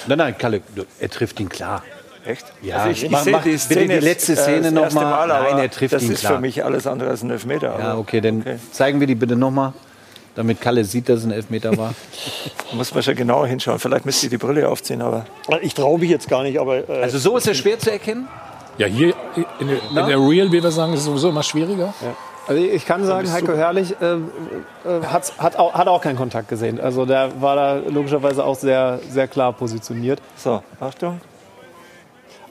Nein, 0.07 0.17
nein, 0.17 0.37
Kalle, 0.37 0.61
er 0.99 1.09
trifft 1.09 1.39
ihn 1.39 1.47
klar. 1.47 1.81
Echt? 2.25 2.45
Ja, 2.61 2.77
also 2.77 2.89
ich, 2.91 3.03
ich 3.05 3.09
mach, 3.09 3.23
sehe 3.23 3.33
mach 3.33 3.43
die 3.43 3.49
bitte 3.49 3.63
Szene 3.63 3.99
die 3.99 4.05
letzte 4.05 4.33
äh, 4.33 4.35
Szene 4.35 4.61
das 4.63 4.73
noch 4.73 4.83
erste 4.83 4.95
mal. 4.99 5.09
Mal, 5.09 5.31
aber 5.31 5.49
Nein, 5.51 5.59
er 5.59 5.71
trifft 5.71 5.93
das 5.93 6.03
ihn 6.03 6.11
ist 6.11 6.19
klar. 6.19 6.33
für 6.33 6.39
mich 6.39 6.63
alles 6.63 6.85
andere 6.85 7.09
als 7.09 7.23
ein 7.23 7.31
Elfmeter. 7.31 7.79
Ja, 7.79 7.97
okay, 7.97 8.21
dann 8.21 8.43
zeigen 8.71 8.99
wir 8.99 9.07
die 9.07 9.15
bitte 9.15 9.35
noch 9.35 9.51
mal, 9.51 9.73
damit 10.35 10.61
Kalle 10.61 10.83
sieht, 10.85 11.09
dass 11.09 11.19
es 11.19 11.25
ein 11.25 11.31
Elfmeter 11.31 11.75
war. 11.77 11.93
Da 12.69 12.75
muss 12.75 12.93
man 12.93 13.03
schon 13.03 13.15
genauer 13.15 13.47
hinschauen. 13.47 13.79
Vielleicht 13.79 14.05
müsste 14.05 14.25
ich 14.27 14.29
die 14.29 14.37
Brille 14.37 14.67
aufziehen, 14.69 15.01
aber. 15.01 15.25
Ich 15.61 15.73
traue 15.73 15.99
mich 15.99 16.09
jetzt 16.09 16.27
gar 16.29 16.43
nicht, 16.43 16.59
aber. 16.59 16.87
Äh, 16.89 17.01
Also 17.03 17.17
so 17.19 17.37
ist 17.37 17.47
er 17.47 17.53
schwer 17.53 17.77
zu 17.79 17.91
erkennen? 17.91 18.27
Ja, 18.77 18.87
hier 18.87 19.13
in 19.59 19.67
der, 19.67 19.77
in 19.89 19.95
der 20.07 20.17
Real, 20.19 20.51
wie 20.51 20.63
wir 20.63 20.71
sagen, 20.71 20.93
ist 20.93 20.99
es 21.01 21.05
sowieso 21.05 21.29
immer 21.29 21.43
schwieriger. 21.43 21.93
Also 22.47 22.63
ich 22.63 22.85
kann 22.85 23.05
sagen, 23.05 23.31
Heiko 23.31 23.53
Herrlich 23.53 23.93
äh, 24.01 24.13
äh, 24.15 24.17
hat's- 25.05 25.33
hat, 25.37 25.57
auch, 25.57 25.73
hat 25.73 25.87
auch 25.87 26.01
keinen 26.01 26.15
Kontakt 26.15 26.47
gesehen. 26.47 26.79
Also 26.79 27.05
der 27.05 27.39
war 27.41 27.55
da 27.55 27.75
logischerweise 27.87 28.43
auch 28.43 28.55
sehr, 28.55 28.99
sehr 29.11 29.27
klar 29.27 29.53
positioniert. 29.53 30.19
So, 30.37 30.63
Achtung. 30.79 31.21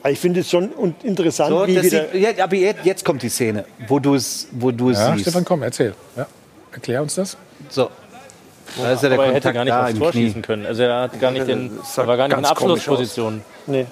ich 0.09 0.19
finde 0.20 0.40
es 0.40 0.51
schon 0.51 0.70
interessant, 1.02 1.51
So, 1.51 1.66
wie 1.66 1.74
das 1.74 1.85
wieder. 1.86 2.07
sieht, 2.12 2.39
ja, 2.39 2.44
aber 2.44 2.55
jetzt, 2.57 2.85
jetzt 2.85 3.05
kommt 3.05 3.23
die 3.23 3.28
Szene, 3.31 3.65
wo 3.89 3.98
du 3.98 4.15
es 4.15 4.47
wo 4.52 4.70
du 4.70 4.90
es 4.90 4.98
Ja, 4.98 5.12
siehst. 5.12 5.23
Stefan, 5.23 5.44
komm, 5.44 5.62
erzähl. 5.62 5.94
Ja. 6.16 6.27
Erklär 6.73 7.02
uns 7.02 7.16
das. 7.16 7.36
So. 7.69 7.91
Da 8.81 8.93
ist 8.93 9.03
ja 9.03 9.09
der 9.09 9.19
aber 9.19 9.27
er 9.27 9.35
hätte 9.35 9.49
Kontakt 9.53 9.55
gar 9.55 9.65
nicht 9.65 9.73
da 9.74 9.85
aufs 9.87 9.99
Tor 9.99 10.11
Knie. 10.12 10.27
schießen 10.27 10.43
können. 10.43 10.66
Also 10.66 10.82
er 10.85 11.01
hat 11.03 11.20
gar 11.20 11.31
nicht 11.32 11.47
den, 11.49 11.78
er 11.97 12.07
war 12.07 12.16
gar 12.16 12.28
nicht 12.28 12.39
in 12.39 12.45
Abschlussposition. 12.45 13.43
Nee. 13.66 13.87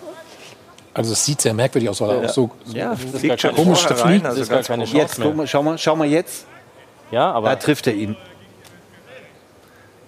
Also 0.94 1.12
es 1.12 1.24
sieht 1.24 1.40
sehr 1.40 1.54
merkwürdig 1.54 1.88
aus, 1.90 2.00
weil 2.00 2.10
er 2.10 2.22
Ja. 2.22 2.28
auch 2.28 2.32
so, 2.32 2.50
Ja, 2.72 2.90
Das 3.12 3.22
ist 3.22 3.42
gar 3.42 3.52
komisch, 3.52 3.84
rein, 3.90 3.96
fliegt. 3.96 4.24
das 4.24 4.30
also 4.30 4.42
ist 4.42 4.48
gar 4.48 4.62
keine. 4.62 4.84
Chance 4.84 4.96
Jetzt, 4.96 5.18
mehr. 5.18 5.32
mal, 5.34 5.46
schau 5.46 5.62
mal, 5.62 5.78
schau 5.78 5.96
mal 5.96 6.06
jetzt. 6.08 6.46
Ja, 7.10 7.30
Da 7.30 7.32
aber 7.34 7.58
trifft 7.58 7.86
er 7.88 7.94
ihn. 7.94 8.16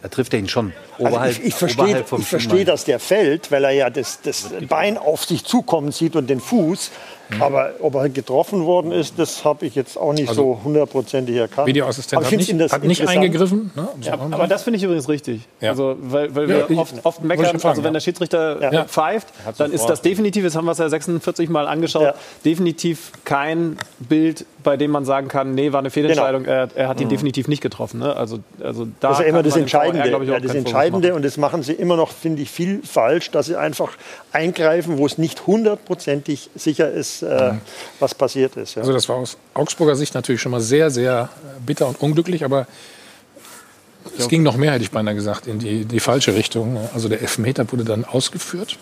Da 0.02 0.08
trifft 0.08 0.32
er 0.32 0.38
ihn 0.38 0.48
schon. 0.48 0.72
Also 0.98 1.08
Oberhalb, 1.08 1.32
ich, 1.38 1.44
ich 1.44 1.54
verstehe, 1.54 2.00
ich 2.00 2.06
verstehe, 2.06 2.40
Schienbein. 2.40 2.66
dass 2.66 2.84
der 2.84 2.98
fällt, 3.00 3.50
weil 3.52 3.64
er 3.64 3.70
ja 3.72 3.90
das, 3.90 4.20
das 4.22 4.48
Bein 4.68 4.96
auf 4.96 5.24
sich 5.24 5.44
zukommen 5.44 5.92
sieht 5.92 6.16
und 6.16 6.28
den 6.30 6.40
Fuß. 6.40 6.90
Aber 7.38 7.70
ob 7.80 7.94
er 7.94 8.08
getroffen 8.08 8.64
worden 8.66 8.92
ist, 8.92 9.18
das 9.18 9.44
habe 9.44 9.64
ich 9.66 9.74
jetzt 9.74 9.96
auch 9.96 10.12
nicht 10.12 10.28
Also, 10.28 10.42
so 10.58 10.60
hundertprozentig 10.64 11.36
erkannt. 11.36 11.68
Videoassistent 11.68 12.18
Aber 12.22 12.26
hat 12.30 12.36
nicht, 12.36 12.72
hat 12.72 12.82
nicht 12.84 13.06
eingegriffen. 13.06 13.70
Ne? 13.74 13.88
Ja, 14.02 14.14
aber 14.14 14.46
das 14.46 14.62
finde 14.64 14.78
ich 14.78 14.82
übrigens 14.82 15.08
richtig. 15.08 15.42
Ja. 15.60 15.70
Also, 15.70 15.96
weil, 16.00 16.34
weil 16.34 16.50
Ja, 16.50 16.56
wir 16.56 16.70
ich- 16.70 16.78
oft, 16.78 16.94
oft 17.04 17.22
meckern, 17.22 17.46
fragen, 17.58 17.68
also 17.68 17.84
wenn 17.84 17.92
der 17.92 18.00
Schiedsrichter 18.00 18.72
Ja. 18.72 18.84
pfeift, 18.84 19.28
dann 19.58 19.70
ist 19.72 19.86
das 19.86 20.02
definitiv, 20.02 20.44
das 20.44 20.56
haben 20.56 20.64
wir 20.64 20.72
es 20.72 20.78
ja 20.78 20.88
46 20.88 21.48
Mal 21.48 21.68
angeschaut, 21.68 22.02
Ja. 22.02 22.14
definitiv 22.44 23.12
kein 23.24 23.76
Bild, 24.00 24.44
bei 24.62 24.76
dem 24.76 24.90
man 24.90 25.04
sagen 25.04 25.28
kann, 25.28 25.54
nee, 25.54 25.72
war 25.72 25.80
eine 25.80 25.90
Fehlentscheidung, 25.90 26.44
er, 26.44 26.68
er 26.74 26.88
hat 26.88 27.00
ihn 27.00 27.08
definitiv 27.08 27.48
nicht 27.48 27.62
getroffen. 27.62 28.00
Ne? 28.00 28.14
Also, 28.14 28.40
also 28.62 28.86
da 29.00 29.08
Das 29.08 29.18
ist 29.18 29.24
ja 29.24 29.28
immer 29.28 29.42
das 29.42 29.54
VR, 29.54 29.60
Entscheidende. 29.60 30.08
glaub 30.08 30.22
ich, 30.22 30.28
ja, 30.28 30.40
das 30.40 30.54
Entscheidende 30.54 31.08
machen. 31.08 31.16
und 31.16 31.24
das 31.24 31.36
machen 31.36 31.62
sie 31.62 31.72
immer 31.72 31.96
noch, 31.96 32.10
finde 32.10 32.42
ich, 32.42 32.50
viel 32.50 32.82
falsch, 32.82 33.30
dass 33.30 33.46
sie 33.46 33.56
einfach 33.56 33.92
eingreifen, 34.32 34.98
wo 34.98 35.06
es 35.06 35.18
nicht 35.18 35.46
hundertprozentig 35.46 36.50
sicher 36.54 36.90
ist, 36.90 37.22
äh, 37.22 37.52
was 37.98 38.14
passiert 38.14 38.56
ist. 38.56 38.74
Ja. 38.74 38.82
Also 38.82 38.92
das 38.92 39.08
war 39.08 39.16
aus 39.16 39.36
Augsburger 39.54 39.96
Sicht 39.96 40.14
natürlich 40.14 40.40
schon 40.40 40.52
mal 40.52 40.60
sehr, 40.60 40.90
sehr 40.90 41.30
äh, 41.42 41.60
bitter 41.64 41.88
und 41.88 42.00
unglücklich, 42.00 42.44
aber 42.44 42.66
es 44.18 44.28
ging 44.28 44.42
noch 44.42 44.56
mehr, 44.56 44.72
hätte 44.72 44.84
ich 44.84 44.90
beinahe 44.90 45.14
gesagt, 45.14 45.46
in 45.46 45.58
die, 45.58 45.84
die 45.84 46.00
falsche 46.00 46.34
Richtung. 46.34 46.78
Also 46.94 47.08
der 47.08 47.20
Elfmeter 47.20 47.70
wurde 47.70 47.84
dann 47.84 48.04
ausgeführt 48.04 48.78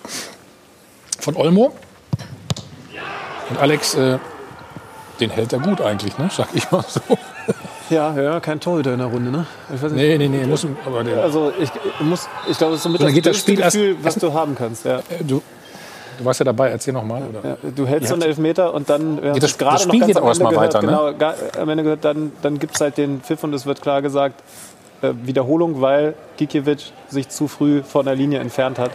von 1.18 1.36
Olmo. 1.36 1.74
Und 3.50 3.58
Alex, 3.58 3.94
äh, 3.94 4.18
Den 5.20 5.30
hält 5.30 5.52
er 5.52 5.58
gut 5.58 5.80
eigentlich, 5.80 6.16
ne? 6.18 6.28
sag 6.32 6.48
ich 6.54 6.70
mal 6.70 6.84
so. 6.88 7.00
Ja, 7.90 8.14
ja, 8.20 8.38
kein 8.40 8.60
Torhüter 8.60 8.92
in 8.92 8.98
der 8.98 9.08
Runde, 9.08 9.30
ne? 9.30 9.46
Ich 9.74 9.80
weiß 9.82 9.92
Nee, 9.92 10.18
nee, 10.18 10.28
nee, 10.28 10.44
muss, 10.46 10.66
aber 10.84 11.02
der, 11.02 11.22
Also 11.22 11.52
ich, 11.58 11.70
muss, 12.00 12.28
ich 12.48 12.58
glaube, 12.58 12.72
das 12.74 12.80
ist 12.80 12.92
So, 12.92 12.92
dann 12.98 13.06
das 13.06 13.14
geht 13.14 13.26
das 13.26 13.38
Spiel 13.38 13.58
erst- 13.60 13.76
Gefühl, 13.76 13.96
was 14.02 14.14
du 14.16 14.32
haben 14.34 14.54
kannst. 14.54 14.84
Ja. 14.84 15.00
du, 15.20 15.42
du 16.18 16.24
warst 16.24 16.40
ja 16.40 16.44
dabei, 16.44 16.68
erzähl 16.68 16.92
nochmal. 16.92 17.22
Ja, 17.42 17.56
du 17.74 17.86
hältst 17.86 18.08
so 18.08 18.14
einen 18.14 18.22
Elfmeter 18.22 18.74
und 18.74 18.90
dann, 18.90 19.16
Geht 19.32 19.42
das- 19.42 19.52
es 19.52 19.58
gerade 19.58 19.76
das 19.76 19.86
noch 19.86 19.90
Spiel 19.94 20.00
ganz 20.00 20.12
geht 20.12 20.22
auch 20.22 20.26
erstmal 20.28 20.54
weiter, 20.56 20.82
ne? 20.82 21.14
genau, 21.18 21.62
am 21.62 21.68
Ende 21.70 21.82
gehört, 21.84 22.04
dann, 22.04 22.32
dann 22.42 22.58
gibt 22.58 22.74
es 22.74 22.80
halt 22.82 22.98
den 22.98 23.22
Pfiff 23.22 23.42
und 23.42 23.54
es 23.54 23.64
wird 23.64 23.80
klar 23.80 24.02
gesagt, 24.02 24.42
äh, 25.00 25.12
Wiederholung, 25.24 25.80
weil 25.80 26.14
Gikiewicz 26.36 26.92
sich 27.08 27.28
zu 27.30 27.48
früh 27.48 27.82
von 27.82 28.04
der 28.04 28.14
Linie 28.16 28.40
entfernt 28.40 28.78
hat. 28.78 28.90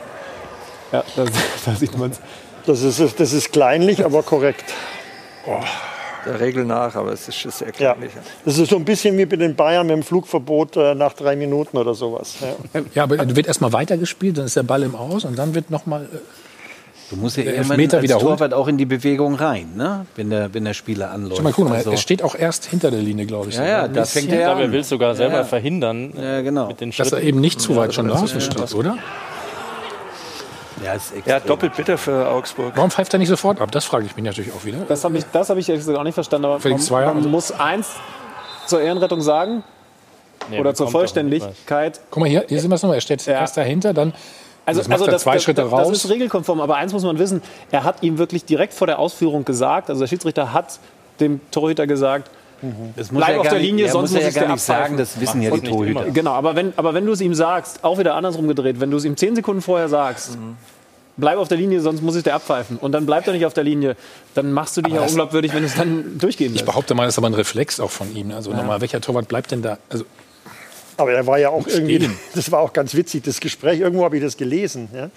Ja, 0.91 1.03
da, 1.15 1.23
da 1.65 1.71
sieht 1.73 1.97
man 1.97 2.11
es. 2.11 2.21
Das 2.67 2.81
ist, 2.83 3.19
das 3.19 3.33
ist 3.33 3.51
kleinlich, 3.51 4.05
aber 4.05 4.21
korrekt. 4.21 4.65
Der 6.25 6.39
Regel 6.39 6.63
nach, 6.65 6.95
aber 6.95 7.11
es 7.11 7.27
ist, 7.27 7.45
ist 7.45 7.57
sehr 7.59 7.67
Ja. 7.67 7.93
kleinlich. 7.93 8.11
Das 8.45 8.57
ist 8.57 8.69
so 8.69 8.75
ein 8.77 8.85
bisschen 8.85 9.17
wie 9.17 9.25
bei 9.25 9.35
den 9.35 9.55
Bayern 9.55 9.85
mit 9.87 9.95
dem 9.97 10.03
Flugverbot 10.03 10.77
äh, 10.77 10.95
nach 10.95 11.13
drei 11.13 11.35
Minuten 11.35 11.77
oder 11.77 11.93
sowas. 11.93 12.35
Ja. 12.73 12.81
Ja, 12.95 13.03
aber 13.03 13.35
wird 13.35 13.47
erstmal 13.47 13.73
weitergespielt, 13.73 14.37
dann 14.37 14.45
ist 14.45 14.55
der 14.55 14.63
Ball 14.63 14.83
im 14.83 14.95
Aus 14.95 15.25
und 15.25 15.37
dann 15.37 15.53
wird 15.55 15.69
nochmal. 15.71 16.07
Du 17.09 17.17
musst 17.17 17.37
ja 17.37 17.43
irgendwann 17.43 17.71
Elfmeter 17.71 17.97
als 17.97 18.03
wiederholt. 18.05 18.37
Torwart 18.39 18.53
auch 18.53 18.67
in 18.67 18.77
die 18.77 18.85
Bewegung 18.85 19.35
rein, 19.35 19.67
ne? 19.75 20.05
wenn, 20.15 20.29
der, 20.31 20.51
wenn 20.53 20.63
der 20.65 20.73
Spieler 20.73 21.11
anläuft. 21.11 21.37
Schau 21.37 21.43
mal, 21.43 21.53
guck 21.53 21.69
mal, 21.69 21.75
Also- 21.75 21.91
er 21.91 21.97
steht 21.97 22.23
auch 22.23 22.33
erst 22.33 22.65
hinter 22.65 22.89
der 22.89 23.01
Linie, 23.01 23.25
glaube 23.27 23.49
ich. 23.49 23.55
Ja, 23.57 23.65
ja, 23.65 23.87
so, 23.87 23.93
da 23.93 24.05
fängt 24.05 24.29
er 24.31 24.33
Ich 24.39 24.43
glaube, 24.45 24.61
an. 24.61 24.67
er 24.67 24.71
will 24.71 24.83
sogar 24.83 25.13
selber 25.13 25.35
Ja. 25.39 25.43
verhindern. 25.43 26.13
Ja, 26.19 26.41
genau. 26.41 26.67
Mit 26.69 26.81
den 26.81 26.89
Dass 26.91 27.11
er 27.11 27.21
eben 27.21 27.39
nicht 27.39 27.61
zu 27.61 27.75
weit 27.75 27.93
schon 27.93 28.07
Ja, 28.07 28.13
draußen 28.13 28.35
das 28.39 28.47
ist- 28.47 28.53
steht, 28.53 28.73
oder? 28.73 28.97
Ja, 30.84 30.93
ist 30.93 31.14
Ja, 31.26 31.39
doppelt 31.39 31.76
bitter 31.76 31.97
für 31.97 32.27
Augsburg. 32.30 32.73
Warum 32.76 32.91
pfeift 32.91 33.14
er 33.14 33.19
nicht 33.19 33.30
sofort 33.30 33.61
ab? 33.61 33.72
Das 33.72 33.85
frage 33.85 34.05
ich 34.05 34.15
mich 34.15 34.26
natürlich 34.26 34.51
auch 34.53 34.65
wieder. 34.65 34.80
Das 34.88 35.03
habe 35.03 35.18
ich, 35.18 35.26
das 35.31 35.49
hab 35.49 35.57
ich 35.57 35.69
ehrlich 35.69 35.81
gesagt 35.81 35.97
auch 35.97 36.03
nicht 36.03 36.14
verstanden. 36.15 36.45
Aber 36.45 36.60
Felix 36.60 36.89
man, 36.89 37.05
man 37.05 37.18
also- 37.18 37.30
muss 37.30 37.51
eins 37.51 37.89
zur 38.68 38.81
Ehrenrettung 38.81 39.22
sagen 39.22 39.64
Nee, 40.49 40.60
oder 40.60 40.73
zur 40.76 40.88
nicht, 40.88 40.91
Vollständigkeit. 40.91 42.01
Guck 42.11 42.22
mal 42.22 42.30
hier, 42.30 42.45
hier 42.47 42.60
sehen 42.60 42.69
wir 42.69 42.76
es 42.76 42.81
nochmal. 42.84 42.97
Er 42.97 43.01
steht 43.01 43.26
erst 43.27 43.55
dahinter, 43.55 43.93
dann 43.93 44.14
Also, 44.65 44.81
das 44.81 44.89
also 44.91 45.05
er 45.05 45.18
zwei 45.18 45.34
das, 45.35 45.43
Schritte 45.43 45.61
das, 45.64 45.72
raus. 45.72 45.88
Das 45.89 46.03
ist 46.03 46.10
regelkonform, 46.10 46.60
aber 46.61 46.76
eins 46.76 46.91
muss 46.93 47.03
man 47.03 47.18
wissen, 47.19 47.41
er 47.72 47.84
hat 47.84 48.03
ihm 48.03 48.18
wirklich 48.18 48.43
direkt 48.45 48.73
vor 48.73 48.88
der 48.88 48.99
Ausführung 48.99 49.45
gesagt, 49.45 49.89
also 49.89 50.01
der 50.01 50.07
Schiedsrichter 50.07 50.51
hat 50.53 50.80
dem 51.19 51.39
Torhüter 51.51 51.88
gesagt, 51.88 52.30
Das 52.95 53.11
muss 53.11 53.19
bleib 53.19 53.35
er 53.35 53.39
auf 53.39 53.43
gar 53.43 53.51
der 53.53 53.60
nicht- 53.60 53.69
Linie, 53.69 53.85
er 53.88 53.91
sonst 53.91 54.11
muss 54.11 54.22
er 54.22 54.23
muss 54.23 54.23
ja 54.23 54.30
ich 54.30 54.35
gar 54.35 54.45
dir 54.47 54.53
nicht 54.53 54.64
sagen, 54.64 54.97
das 54.97 55.19
wissen 55.19 55.41
ja 55.41 55.51
die 55.51 55.61
Torhüter. 55.69 56.05
Genau, 56.11 56.31
aber 56.31 56.55
wenn, 56.55 56.73
aber 56.77 56.93
wenn 56.93 57.05
du 57.05 57.11
es 57.11 57.19
ihm 57.22 57.34
sagst, 57.34 57.84
auch 57.84 57.97
wieder 57.99 58.15
andersrum 58.15 58.47
gedreht, 58.47 58.80
wenn 58.80 58.89
du 58.91 58.97
es 58.97 59.05
ihm 59.05 59.15
zehn 59.18 59.35
Sekunden 59.35 59.61
vorher 59.61 59.89
sagst, 59.89 60.38
Mhm. 60.38 60.55
Bleib 61.18 61.38
auf 61.38 61.48
der 61.48 61.57
Linie, 61.57 61.80
sonst 61.81 62.02
muss 62.02 62.15
ich 62.15 62.23
dir 62.23 62.34
abpfeifen. 62.34 62.77
Und 62.77 62.91
dann 62.91 63.06
bleibt 63.06 63.27
er 63.27 63.34
nicht 63.34 63.45
auf 63.45 63.53
der 63.53 63.64
Linie, 63.64 63.95
dann 64.35 64.52
machst 64.52 64.76
du 64.77 64.81
dich 64.81 64.94
Aber 64.94 65.03
ja 65.03 65.07
unglaubwürdig, 65.07 65.53
wenn 65.53 65.61
du 65.61 65.68
es 65.68 65.76
dann 65.76 66.18
durchgehen 66.18 66.48
Ich 66.48 66.61
lässt. 66.61 66.65
behaupte 66.65 66.95
mal, 66.95 67.06
das 67.06 67.15
ist 67.15 67.18
aber 67.19 67.27
ein 67.27 67.34
Reflex 67.34 67.80
auch 67.80 67.91
von 67.91 68.15
ihm. 68.15 68.31
Also 68.31 68.52
nochmal, 68.52 68.81
welcher 68.81 69.02
Torwart 69.02 69.27
bleibt 69.27 69.52
denn 69.52 69.61
da? 69.61 69.77
Also, 69.90 70.06
Aber 70.98 71.11
er 71.14 71.26
war 71.27 71.40
ja 71.40 71.49
auch 71.49 71.68
irgendwie, 71.68 71.95
Stehen. 71.98 72.18
das 72.35 72.52
war 72.52 72.60
auch 72.60 72.73
ganz 72.73 72.94
witzig, 72.95 73.23
das 73.23 73.40
Gespräch, 73.40 73.80
irgendwo 73.80 74.03
habe 74.06 74.18
ich 74.18 74.23
das 74.23 74.38
gelesen. 74.38 74.90
Ja? 74.94 75.10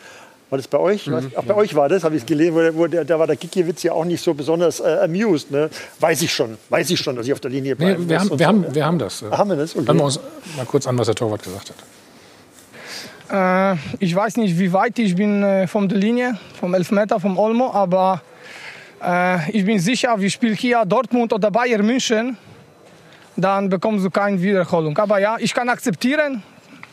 War 0.49 0.59
das 0.59 0.69
bei 0.69 0.79
euch? 0.79 1.09
Mhm. 1.09 1.33
Ach, 1.37 1.43
bei 1.43 1.55
euch 1.57 1.75
war 1.75 1.89
das, 1.89 2.05
habe 2.05 2.15
ich 2.15 2.23
es 2.23 2.27
gelesen, 2.27 2.55
wo, 2.55 2.61
der- 2.61 2.77
wo 2.77 2.87
da 3.05 3.19
war 3.19 3.27
der 3.27 3.35
Gikiewicz 3.37 3.83
ja 3.83 3.93
auch 3.93 4.05
nicht 4.05 4.23
so 4.23 4.33
besonders 4.33 4.79
äh, 4.79 4.99
amused. 5.03 5.51
Ne? 5.51 5.69
Weiß 5.99 6.23
ich 6.23 6.33
schon, 6.33 6.57
weiß 6.69 6.89
ich 6.91 7.01
schon, 7.01 7.17
dass 7.17 7.27
ich 7.27 7.33
auf 7.33 7.41
der 7.41 7.51
Linie 7.51 7.73
nee, 7.73 7.85
bleiben 7.85 8.09
wir, 8.09 8.21
haben, 8.21 8.31
wir, 8.31 8.39
so, 8.39 8.45
haben, 8.45 8.63
ja. 8.63 8.75
wir 8.75 8.87
haben 8.87 8.99
das. 9.01 9.25
Haben 9.29 9.51
wir 9.51 9.57
das? 9.57 9.75
Okay. 9.75 9.87
Hören 9.89 9.97
wir 9.99 10.05
uns 10.05 10.21
mal 10.57 10.67
kurz 10.67 10.87
an, 10.87 10.97
was 10.99 11.07
der 11.07 11.17
Torwart 11.17 11.43
gesagt 11.43 11.71
hat. 11.71 11.77
Äh, 13.31 13.75
ich 13.99 14.15
weiß 14.15 14.37
nicht, 14.37 14.59
wie 14.59 14.73
weit 14.73 14.99
ich 14.99 15.17
bin 15.17 15.43
äh, 15.43 15.67
von 15.67 15.89
der 15.89 15.99
Linie, 15.99 16.39
vom 16.59 16.75
Elfmeter, 16.75 17.19
vom 17.19 17.39
Olmo, 17.39 17.73
aber 17.73 18.23
äh, 19.03 19.51
ich 19.51 19.65
bin 19.65 19.79
sicher, 19.79 20.15
wir 20.19 20.31
spielen 20.31 20.55
hier 20.55 20.85
Dortmund 20.85 21.33
oder 21.33 21.51
Bayern 21.51 21.85
München, 21.85 22.37
dann 23.37 23.69
bekommst 23.69 24.05
du 24.05 24.11
keine 24.11 24.41
Wiederholung. 24.41 24.97
Aber 24.99 25.19
ja, 25.19 25.37
ich 25.39 25.53
kann 25.53 25.69
akzeptieren, 25.69 26.43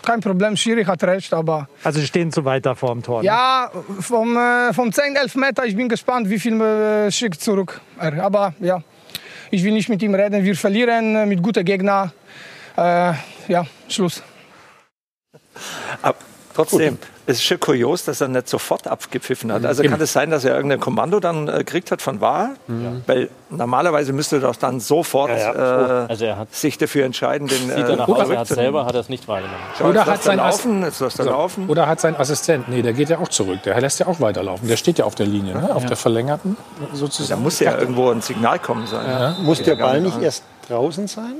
kein 0.04 0.20
Problem, 0.20 0.58
Schiri 0.58 0.84
hat 0.84 1.04
recht, 1.04 1.34
aber 1.34 1.68
Also 1.84 2.00
Sie 2.00 2.08
stehen 2.08 2.32
zu 2.32 2.44
weit 2.44 2.66
da 2.66 2.76
vor 2.76 2.92
dem 2.94 3.04
Tor. 3.04 3.22
ne? 3.22 3.28
ja, 3.28 3.70
vom, 4.00 4.36
äh, 4.36 4.74
vom 4.74 4.92
10 4.92 5.16
Elfmeter, 5.16 5.66
ich 5.66 5.76
bin 5.76 5.88
gespannt, 5.88 6.30
wie 6.30 6.40
viel 6.40 6.60
äh, 6.60 7.12
schickt 7.12 7.42
zurück. 7.42 7.80
er. 8.00 8.24
Aber 8.24 8.54
ja, 8.60 8.82
ich 9.52 9.64
will 9.64 9.72
nicht 9.72 9.88
mit 9.88 10.02
ihm 10.02 10.16
reden, 10.16 10.44
wir 10.44 10.56
verlieren 10.56 11.16
äh, 11.16 11.26
mit 11.26 11.42
guten 11.42 11.64
Gegnern. 11.64 12.12
Äh, 12.76 13.14
ja, 13.48 13.66
Schluss. 13.88 14.24
Aber 16.02 16.16
trotzdem, 16.56 16.98
es 17.26 17.38
ist 17.38 17.46
schon 17.46 17.60
kurios, 17.60 18.04
dass 18.04 18.20
er 18.22 18.28
nicht 18.28 18.50
sofort 18.50 18.86
abgepfiffen 18.86 19.52
hat. 19.54 19.66
Also 19.66 19.82
Eben. 19.82 19.94
kann 19.94 20.02
es 20.02 20.12
sein, 20.12 20.30
dass 20.30 20.44
er 20.44 20.56
irgendein 20.56 20.80
Kommando 20.82 21.20
dann 21.22 21.48
äh, 21.48 21.60
gekriegt 21.60 21.90
hat 21.90 22.02
von 22.02 22.20
VAR? 22.20 22.50
Weil 23.08 23.30
normalerweise 23.50 24.12
müsste 24.14 24.36
er 24.38 24.42
doch 24.42 24.56
dann 24.58 24.80
sofort 24.82 25.32
Äh, 25.32 25.34
Also 25.44 26.26
er 26.26 26.38
hat 26.38 26.54
sich 26.54 26.78
dafür 26.78 27.06
entscheiden, 27.06 27.48
den 27.48 27.58
Sieht 27.70 27.70
er 27.72 27.96
nach 27.96 28.08
äh, 28.08 28.12
Hause, 28.12 28.20
hat 28.22 28.28
zurückzunehmen. 28.28 28.46
selber 28.66 28.86
hat 28.86 28.94
er 28.94 29.00
es 29.02 29.10
nicht 29.10 29.28
wahrgenommen. 29.28 29.58
Schau, 29.80 29.86
Oder 29.90 30.06
hat 30.06 30.18
er 30.18 30.22
sein 30.22 30.40
Ass- 30.42 30.58
laufen, 30.66 30.84
er 30.84 30.92
So. 30.92 31.24
laufen. 31.24 31.70
Oder 31.70 31.88
hat 31.88 32.02
sein 32.02 32.16
Assistent, 32.18 32.68
nee, 32.68 32.82
der 32.82 32.94
geht 32.94 33.10
ja 33.10 33.20
auch 33.20 33.30
zurück. 33.30 33.64
Der 33.64 33.80
lässt 33.80 34.00
ja 34.02 34.08
auch 34.08 34.20
weiterlaufen. 34.20 34.68
Der 34.68 34.78
steht 34.78 35.00
ja 35.00 35.06
auf 35.06 35.16
der 35.16 35.26
Linie, 35.28 35.56
ne? 35.56 35.74
auf 35.74 35.86
der 35.86 35.96
verlängerten 35.98 36.58
sozusagen. 36.94 37.40
Da 37.40 37.44
muss 37.44 37.60
ja 37.62 37.78
irgendwo 37.80 38.10
ein 38.12 38.22
Signal 38.22 38.60
kommen 38.60 38.86
sein. 38.86 39.06
Ja. 39.10 39.36
Muss 39.42 39.64
der 39.64 39.76
ja 39.78 39.86
Ball 39.86 40.02
nicht 40.02 40.08
nicht 40.08 40.18
an. 40.18 40.24
erst 40.24 40.44
draußen 40.68 41.08
sein? 41.08 41.36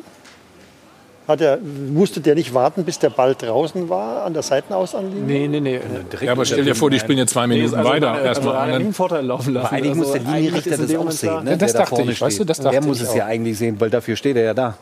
Hat 1.26 1.40
er, 1.40 1.58
musste 1.58 2.20
der 2.20 2.36
nicht 2.36 2.54
warten, 2.54 2.84
bis 2.84 3.00
der 3.00 3.10
Ball 3.10 3.34
draußen 3.34 3.88
war 3.88 4.26
an 4.26 4.34
der 4.34 4.44
Seitenausanlinie? 4.44 5.24
Nee, 5.24 5.48
nee, 5.48 5.60
nee. 5.62 5.80
Ja, 6.20 6.34
aber 6.34 6.44
stell 6.44 6.66
dir 6.66 6.76
vor, 6.76 6.90
die 6.90 7.00
spielen 7.00 7.18
jetzt 7.18 7.32
zwei 7.32 7.48
Minuten 7.48 7.76
also, 7.76 7.90
weiter. 7.90 8.12
Also, 8.12 8.26
Erstmal. 8.26 8.56
also, 8.58 8.76
einen 8.76 8.94
Vorteil 8.94 9.26
laufen 9.26 9.54
lassen. 9.54 9.68
Aber 9.68 9.76
eigentlich 9.76 9.96
muss 9.96 10.12
der 10.12 10.22
Also, 10.22 10.34
eigentlich 10.34 10.66
Linienrichter 10.66 10.78
das 10.78 10.96
auch 10.96 11.12
sehen. 11.12 11.44
Ne? 11.46 11.52
Ja, 11.52 11.58
das 11.58 11.72
der 11.72 11.82
da 11.82 11.90
dachte 11.90 12.02
ich, 12.12 12.22
weißt 12.22 12.40
du, 12.40 12.44
das 12.44 12.58
steht. 12.58 12.66
dachte 12.66 12.78
Der 12.78 12.86
muss 12.86 12.98
ich 13.02 13.08
es 13.08 13.16
ja 13.16 13.24
auch. 13.24 13.30
eigentlich 13.30 13.58
sehen, 13.58 13.80
weil 13.80 13.90
dafür 13.90 14.18
steht 14.18 14.36
er 14.36 14.44
ja 14.44 14.54
da. 14.54 14.78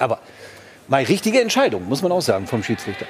Aber 0.00 0.18
mal 0.88 1.04
richtige 1.04 1.40
Entscheidung, 1.40 1.88
muss 1.88 2.02
man 2.02 2.10
auch 2.10 2.22
sagen, 2.22 2.48
vom 2.48 2.64
Schiedsrichter. 2.64 3.06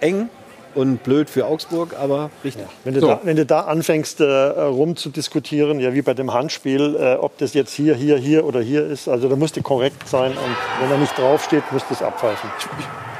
Eng 0.00 0.28
und 0.76 1.02
blöd 1.02 1.28
für 1.30 1.46
Augsburg, 1.46 1.96
aber 1.98 2.30
richtig. 2.44 2.66
Wenn 2.84 2.94
du, 2.94 3.00
So. 3.00 3.06
da, 3.08 3.20
wenn 3.24 3.36
du 3.36 3.46
da 3.46 3.62
anfängst, 3.62 4.20
äh, 4.20 4.24
rumzudiskutieren, 4.24 5.80
ja, 5.80 5.94
wie 5.94 6.02
bei 6.02 6.14
dem 6.14 6.32
Handspiel, 6.32 6.96
äh, 6.98 7.14
ob 7.14 7.36
das 7.38 7.54
jetzt 7.54 7.72
hier, 7.72 7.94
hier, 7.94 8.16
hier 8.18 8.44
oder 8.44 8.60
hier 8.60 8.86
ist, 8.86 9.08
also 9.08 9.28
da 9.28 9.36
musst 9.36 9.56
du 9.56 9.62
korrekt 9.62 10.08
sein 10.08 10.32
und 10.32 10.82
wenn 10.82 10.90
er 10.90 10.98
nicht 10.98 11.18
draufsteht, 11.18 11.64
musst 11.72 11.86
du 11.88 11.94
es 11.94 12.02
abpfeifen. 12.02 12.48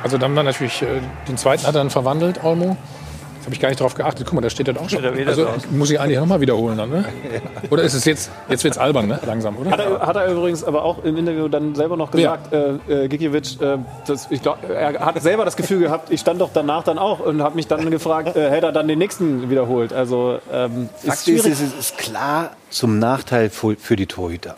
Also 0.02 0.18
dann 0.18 0.36
war 0.36 0.42
natürlich, 0.42 0.82
äh, 0.82 1.00
den 1.26 1.36
zweiten 1.36 1.62
hat 1.62 1.74
er 1.74 1.80
dann 1.80 1.90
verwandelt, 1.90 2.44
Olmo. 2.44 2.76
Habe 3.46 3.54
ich 3.54 3.60
gar 3.60 3.68
nicht 3.68 3.80
drauf 3.80 3.94
geachtet. 3.94 4.26
Guck 4.26 4.34
mal, 4.34 4.40
da 4.40 4.50
steht 4.50 4.66
er 4.66 4.80
auch 4.80 4.90
schon. 4.90 5.04
Also 5.04 5.46
muss 5.70 5.88
ich 5.88 6.00
eigentlich 6.00 6.18
nochmal 6.18 6.40
wiederholen 6.40 6.76
dann, 6.76 6.90
ne? 6.90 7.04
Oder 7.70 7.84
ist 7.84 7.94
es 7.94 8.04
jetzt, 8.04 8.28
jetzt 8.48 8.64
wird 8.64 8.74
es 8.74 8.78
albern, 8.78 9.06
ne? 9.06 9.20
Langsam, 9.24 9.56
oder? 9.56 9.70
Hat 9.70 9.78
er, 9.78 10.00
hat 10.04 10.16
er 10.16 10.32
übrigens 10.32 10.64
aber 10.64 10.82
auch 10.82 11.04
im 11.04 11.16
Interview 11.16 11.46
dann 11.46 11.76
selber 11.76 11.96
noch 11.96 12.10
gesagt, 12.10 12.52
äh, 12.52 13.04
äh, 13.04 13.08
Gikiewicz, 13.08 13.60
äh, 13.60 13.78
das, 14.04 14.26
ich 14.30 14.42
glaub, 14.42 14.58
er 14.68 14.98
hat 14.98 15.22
selber 15.22 15.44
das 15.44 15.56
Gefühl 15.56 15.78
gehabt, 15.78 16.10
ich 16.10 16.20
stand 16.20 16.40
doch 16.40 16.50
danach 16.52 16.82
dann 16.82 16.98
auch 16.98 17.20
und 17.20 17.40
habe 17.40 17.54
mich 17.54 17.68
dann 17.68 17.88
gefragt, 17.88 18.36
äh, 18.36 18.50
hätte 18.50 18.66
er 18.66 18.72
dann 18.72 18.88
den 18.88 18.98
nächsten 18.98 19.48
wiederholt. 19.48 19.92
Also 19.92 20.40
ähm, 20.52 20.88
ist 21.04 21.06
Fakt 21.06 21.28
ist, 21.28 21.46
ist, 21.46 21.78
ist 21.78 21.98
klar 21.98 22.50
zum 22.70 22.98
Nachteil 22.98 23.50
für, 23.50 23.96
die 23.96 24.06
Torhüter. 24.06 24.56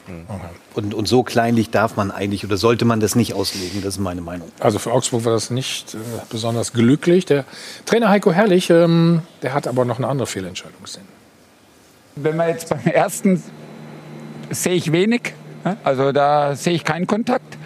Und, 0.75 0.95
und 0.95 1.09
so 1.09 1.23
kleinlich 1.23 1.71
darf 1.71 1.97
man 1.97 2.11
eigentlich 2.11 2.45
oder 2.45 2.57
sollte 2.57 2.85
man 2.85 3.01
das 3.01 3.15
nicht 3.15 3.35
auslegen, 3.35 3.83
das 3.83 3.95
ist 3.95 4.01
meine 4.01 4.21
Meinung. 4.21 4.51
Also 4.61 4.79
für 4.79 4.93
Augsburg 4.93 5.25
war 5.25 5.33
das 5.33 5.51
nicht 5.51 5.95
äh, 5.95 5.99
besonders 6.31 6.73
glücklich. 6.73 7.27
Der 7.27 7.45
Trainer 7.85 8.09
Heiko 8.09 8.33
Herrlich, 8.33 8.71
ähm, 8.71 9.23
der 9.43 9.55
hat 9.55 9.67
aber 9.67 9.85
noch 9.85 9.99
eine 9.99 10.09
andere 10.09 10.27
Fehlentscheidung 10.27 10.83
gesehen. 10.83 11.07
Wenn 12.17 12.37
man 12.37 12.49
jetzt 12.49 12.71
beim 12.71 12.85
ersten 12.87 13.43
sehe 14.51 14.75
ich 14.75 14.91
wenig, 14.93 15.35
ne? 15.65 15.77
also 15.85 16.13
da 16.13 16.57
sehe 16.57 16.75
ich 16.75 16.85
keinen 16.85 17.07
Kontakt. 17.07 17.59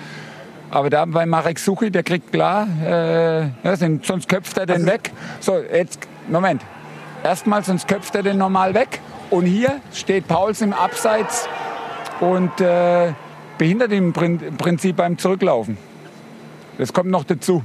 Aber 0.71 0.89
da 0.89 1.05
bei 1.05 1.27
Marek 1.27 1.59
Suchi, 1.59 1.91
der 1.91 2.03
kriegt 2.03 2.33
klar, 2.33 2.67
äh, 2.83 3.43
ja, 3.63 3.77
sonst 3.77 4.07
sonst 4.07 4.29
köpft 4.29 4.57
er 4.57 4.65
den 4.65 4.87
weg. 4.87 5.13
So, 5.41 5.59
jetzt, 5.59 6.01
Moment. 6.29 6.63
Erstmal, 7.23 7.63
sonst 7.63 7.87
köpft 7.87 8.15
er 8.15 8.23
den 8.23 8.39
normal 8.39 8.75
weg. 8.75 9.01
Und 9.33 9.47
hier 9.47 9.81
steht 9.95 10.29
Pauls 10.29 10.61
im 10.61 10.75
Abseits 10.75 11.49
und 12.21 12.61
äh, 12.61 13.15
behindert 13.57 13.91
ihn 13.91 14.05
im 14.09 14.13
Prin- 14.13 14.41
im 14.47 14.59
Prinzip 14.59 14.97
beim 14.97 15.17
Zurücklaufen. 15.17 15.79
Das 16.77 16.93
kommt 16.93 17.09
noch 17.11 17.25
dazu. 17.25 17.63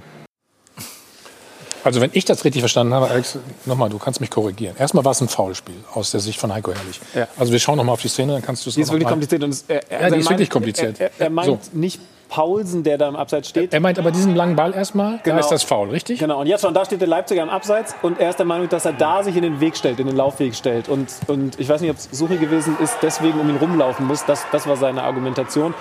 Also 1.83 1.99
wenn 2.01 2.09
ich 2.13 2.23
das 2.23 2.45
richtig 2.45 2.61
verstanden 2.61 2.93
habe, 2.93 3.09
Alex, 3.09 3.37
nochmal, 3.65 3.89
du 3.89 3.97
kannst 3.97 4.21
mich 4.21 4.29
korrigieren. 4.29 4.75
Erstmal 4.77 5.03
war 5.03 5.11
es 5.11 5.21
ein 5.21 5.27
Foulspiel 5.27 5.75
aus 5.93 6.11
der 6.11 6.21
Sicht 6.21 6.39
von 6.39 6.53
Heiko 6.53 6.73
Herrlich. 6.73 7.01
Ja. 7.13 7.27
Also 7.37 7.51
wir 7.51 7.59
schauen 7.59 7.75
nochmal 7.77 7.93
auf 7.93 8.01
die 8.01 8.07
Szene, 8.09 8.31
dann 8.33 8.41
kannst 8.41 8.65
du 8.65 8.69
es 8.69 8.75
Die 8.75 8.81
ist 8.81 8.91
wirklich 8.91 9.07
kompliziert. 9.09 9.43
Und 9.43 9.49
es, 9.49 9.65
er, 9.67 9.91
er, 9.91 10.01
Ja, 10.03 10.09
die 10.09 10.19
ist 10.19 10.25
meint- 10.25 10.29
wirklich 10.31 10.49
kompliziert. 10.49 10.99
Er, 11.01 11.11
er, 11.17 11.25
er 11.25 11.29
meint 11.29 11.47
So. 11.47 11.59
nicht 11.73 11.99
Paulsen, 12.29 12.83
der 12.83 12.97
da 12.97 13.07
im 13.07 13.15
Abseits 13.15 13.49
steht. 13.49 13.73
Er 13.73 13.79
meint 13.79 13.99
aber 13.99 14.11
diesen 14.11 14.35
langen 14.35 14.55
Ball 14.55 14.73
erstmal, 14.73 15.19
da 15.23 15.37
ist 15.37 15.49
das 15.49 15.63
Foul, 15.63 15.89
richtig? 15.89 16.19
Genau, 16.19 16.41
und 16.41 16.47
jetzt 16.47 16.61
schon, 16.61 16.73
da 16.73 16.85
steht 16.85 17.01
der 17.01 17.07
Leipziger 17.07 17.43
am 17.43 17.49
Abseits 17.49 17.95
und 18.01 18.19
er 18.19 18.29
ist 18.29 18.39
der 18.39 18.45
Meinung, 18.45 18.69
dass 18.69 18.85
er 18.85 18.93
da 18.93 19.23
sich 19.23 19.35
in 19.35 19.43
den 19.43 19.59
Weg 19.59 19.77
stellt, 19.77 19.99
in 19.99 20.07
den 20.07 20.15
Laufweg 20.15 20.55
stellt. 20.55 20.89
Und, 20.89 21.09
und 21.27 21.59
ich 21.59 21.69
weiß 21.69 21.81
nicht, 21.81 21.91
ob 21.91 21.97
es 21.97 22.09
Suche 22.11 22.37
gewesen 22.37 22.75
ist, 22.81 22.97
deswegen 23.01 23.39
um 23.39 23.49
ihn 23.49 23.57
rumlaufen 23.57 24.05
muss. 24.05 24.25
Das, 24.25 24.45
das 24.51 24.67
war 24.67 24.77
seine 24.77 25.03
Argumentation. 25.03 25.73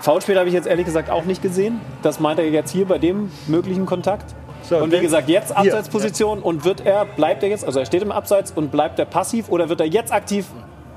Foulspiel 0.00 0.38
habe 0.38 0.48
ich 0.48 0.54
jetzt 0.54 0.66
ehrlich 0.66 0.86
gesagt 0.86 1.10
auch 1.10 1.24
nicht 1.24 1.42
gesehen. 1.42 1.80
Das 2.02 2.20
meint 2.20 2.38
er 2.38 2.48
jetzt 2.48 2.70
hier 2.70 2.86
bei 2.86 2.98
dem 2.98 3.30
möglichen 3.46 3.86
Kontakt. 3.86 4.34
und 4.70 4.92
wie 4.92 5.00
gesagt, 5.00 5.28
jetzt 5.28 5.48
hier, 5.48 5.58
Abseitsposition 5.58 6.40
und 6.40 6.64
wird 6.64 6.84
er, 6.84 7.04
bleibt 7.04 7.42
er 7.42 7.48
jetzt, 7.48 7.64
also 7.64 7.80
er 7.80 7.86
steht 7.86 8.02
im 8.02 8.12
Abseits 8.12 8.52
und 8.52 8.70
bleibt 8.70 8.98
er 8.98 9.06
passiv 9.06 9.48
oder 9.48 9.68
wird 9.68 9.80
er 9.80 9.86
jetzt 9.86 10.12
aktiv, 10.12 10.46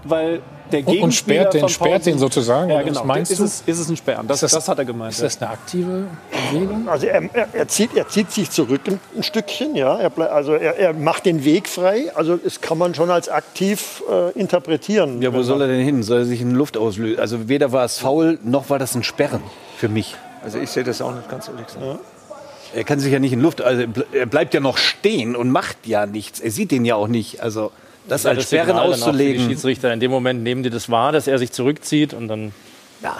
weil 0.03 0.41
der 0.73 0.79
Und- 0.81 0.87
und 0.87 0.93
Gegenspieler 0.93 1.41
sperrt 1.43 1.53
den- 1.53 1.69
sperrt 1.69 2.05
den 2.05 2.17
sozusagen, 2.19 2.69
Ja, 2.71 2.81
genau. 2.81 2.99
was 3.01 3.05
meinst 3.05 3.31
ist 3.31 3.39
du? 3.39 3.43
Es, 3.45 3.63
ist 3.65 3.79
es 3.79 3.89
ein 3.89 3.97
Sperren? 3.97 4.27
Das, 4.27 4.43
Ist 4.43 4.55
das, 4.55 4.67
hat 4.67 4.77
er 4.79 4.85
gemeint. 4.85 5.13
Ist 5.13 5.21
das 5.21 5.41
eine 5.41 5.51
aktive 5.51 6.05
Bewegung? 6.51 6.87
Also 6.89 7.05
er, 7.07 7.23
er, 7.33 7.47
er, 7.53 7.67
zieht, 7.67 7.95
er 7.95 8.07
zieht 8.07 8.31
sich 8.31 8.49
zurück 8.49 8.81
ein, 8.87 8.99
ein 9.15 9.23
Stückchen, 9.23 9.75
ja. 9.75 9.97
Er, 9.99 10.31
also 10.31 10.53
er, 10.53 10.77
er 10.77 10.93
macht 10.93 11.25
den 11.25 11.43
Weg 11.45 11.67
frei. 11.69 12.11
Also 12.15 12.37
das 12.37 12.61
kann 12.61 12.77
man 12.77 12.95
schon 12.95 13.09
als 13.11 13.29
aktiv 13.29 14.03
äh, 14.11 14.31
interpretieren. 14.39 15.21
Ja, 15.21 15.33
wo 15.33 15.43
soll 15.43 15.61
er 15.61 15.67
denn 15.67 15.83
hin? 15.83 16.03
Soll 16.03 16.19
er 16.19 16.25
sich 16.25 16.41
in 16.41 16.51
Luft 16.51 16.77
auslösen? 16.77 17.19
Also 17.19 17.47
weder 17.49 17.71
war 17.71 17.85
es 17.85 17.97
faul, 17.99 18.39
noch 18.43 18.69
war 18.69 18.79
das 18.79 18.95
ein 18.95 19.03
Sperren 19.03 19.41
für 19.77 19.89
mich. 19.89 20.15
Also 20.43 20.57
ich 20.59 20.69
sehe 20.69 20.83
das 20.83 21.01
auch 21.01 21.13
nicht 21.13 21.29
ganz 21.29 21.47
ehrlich 21.47 21.67
gesagt. 21.67 21.99
Er 22.73 22.83
kann 22.85 22.99
sich 22.99 23.11
ja 23.11 23.19
nicht 23.19 23.33
in 23.33 23.41
Luft, 23.41 23.61
also 23.61 23.83
er 24.13 24.25
bleibt 24.25 24.53
ja 24.53 24.61
noch 24.61 24.77
stehen 24.77 25.35
und 25.35 25.51
macht 25.51 25.85
ja 25.85 26.05
nichts. 26.05 26.39
Er 26.39 26.51
sieht 26.51 26.71
den 26.71 26.85
ja 26.85 26.95
auch 26.95 27.09
nicht. 27.09 27.41
Also 27.43 27.71
das 28.07 28.25
als 28.25 28.43
Sperren 28.43 28.67
für 28.67 28.73
Die 28.73 28.79
auszulegen. 28.79 29.47
Schiedsrichter 29.47 29.93
in 29.93 29.99
dem 29.99 30.11
Moment 30.11 30.43
nehmen 30.43 30.63
die 30.63 30.69
das 30.69 30.89
wahr, 30.89 31.11
dass 31.11 31.27
er 31.27 31.37
sich 31.37 31.51
zurückzieht 31.51 32.13
und 32.13 32.27
dann. 32.27 32.51
Ja. 33.01 33.17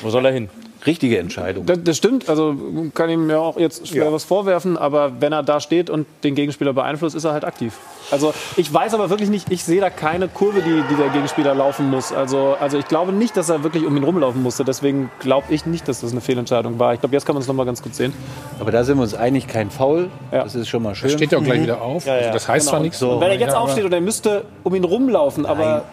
Wo 0.00 0.10
soll 0.10 0.24
er 0.26 0.32
hin? 0.32 0.48
Richtige 0.86 1.18
Entscheidung. 1.18 1.66
Das, 1.66 1.78
das 1.82 1.96
stimmt, 1.96 2.28
also 2.28 2.54
kann 2.94 3.10
ihm 3.10 3.28
ja 3.28 3.38
auch 3.40 3.58
jetzt 3.58 3.88
schwer 3.88 4.12
was 4.12 4.22
vorwerfen, 4.22 4.76
aber 4.76 5.20
wenn 5.20 5.32
er 5.32 5.42
da 5.42 5.58
steht 5.58 5.90
und 5.90 6.06
den 6.22 6.36
Gegenspieler 6.36 6.72
beeinflusst, 6.72 7.16
ist 7.16 7.24
er 7.24 7.32
halt 7.32 7.44
aktiv. 7.44 7.74
Also 8.12 8.32
ich 8.56 8.72
weiß 8.72 8.94
aber 8.94 9.10
wirklich 9.10 9.28
nicht, 9.28 9.50
ich 9.50 9.64
sehe 9.64 9.80
da 9.80 9.90
keine 9.90 10.28
Kurve, 10.28 10.62
die, 10.62 10.82
die 10.88 10.94
der 10.94 11.08
Gegenspieler 11.08 11.52
laufen 11.56 11.90
muss. 11.90 12.12
Also, 12.12 12.56
also 12.60 12.78
ich 12.78 12.86
glaube 12.86 13.10
nicht, 13.12 13.36
dass 13.36 13.48
er 13.48 13.64
wirklich 13.64 13.84
um 13.84 13.96
ihn 13.96 14.04
rumlaufen 14.04 14.40
musste. 14.40 14.64
Deswegen 14.64 15.10
glaube 15.18 15.52
ich 15.52 15.66
nicht, 15.66 15.88
dass 15.88 16.00
das 16.00 16.12
eine 16.12 16.20
Fehlentscheidung 16.20 16.78
war. 16.78 16.94
Ich 16.94 17.00
glaube, 17.00 17.14
jetzt 17.16 17.26
kann 17.26 17.34
man 17.34 17.42
es 17.42 17.48
noch 17.48 17.56
mal 17.56 17.66
ganz 17.66 17.82
gut 17.82 17.96
sehen. 17.96 18.12
Aber 18.60 18.70
da 18.70 18.84
sind 18.84 18.98
wir 18.98 19.02
uns 19.02 19.14
einig, 19.14 19.48
kein 19.48 19.70
Foul. 19.72 20.10
Das 20.30 20.54
ist 20.54 20.68
schon 20.68 20.84
mal 20.84 20.94
schön. 20.94 21.10
steht 21.10 21.32
ja 21.32 21.38
auch 21.38 21.42
gleich 21.44 21.60
wieder 21.62 21.82
auf. 21.82 22.06
Also 22.08 22.32
das 22.32 22.46
heißt 22.46 22.66
zwar 22.66 22.74
Genau. 22.78 22.84
nichts. 22.84 23.02
Und 23.02 23.20
wenn 23.20 23.30
er 23.32 23.36
jetzt 23.38 23.56
aufsteht 23.56 23.84
und 23.84 23.92
er 23.92 24.00
müsste 24.00 24.44
um 24.62 24.72
ihn 24.76 24.84
rumlaufen, 24.84 25.44
aber 25.44 25.86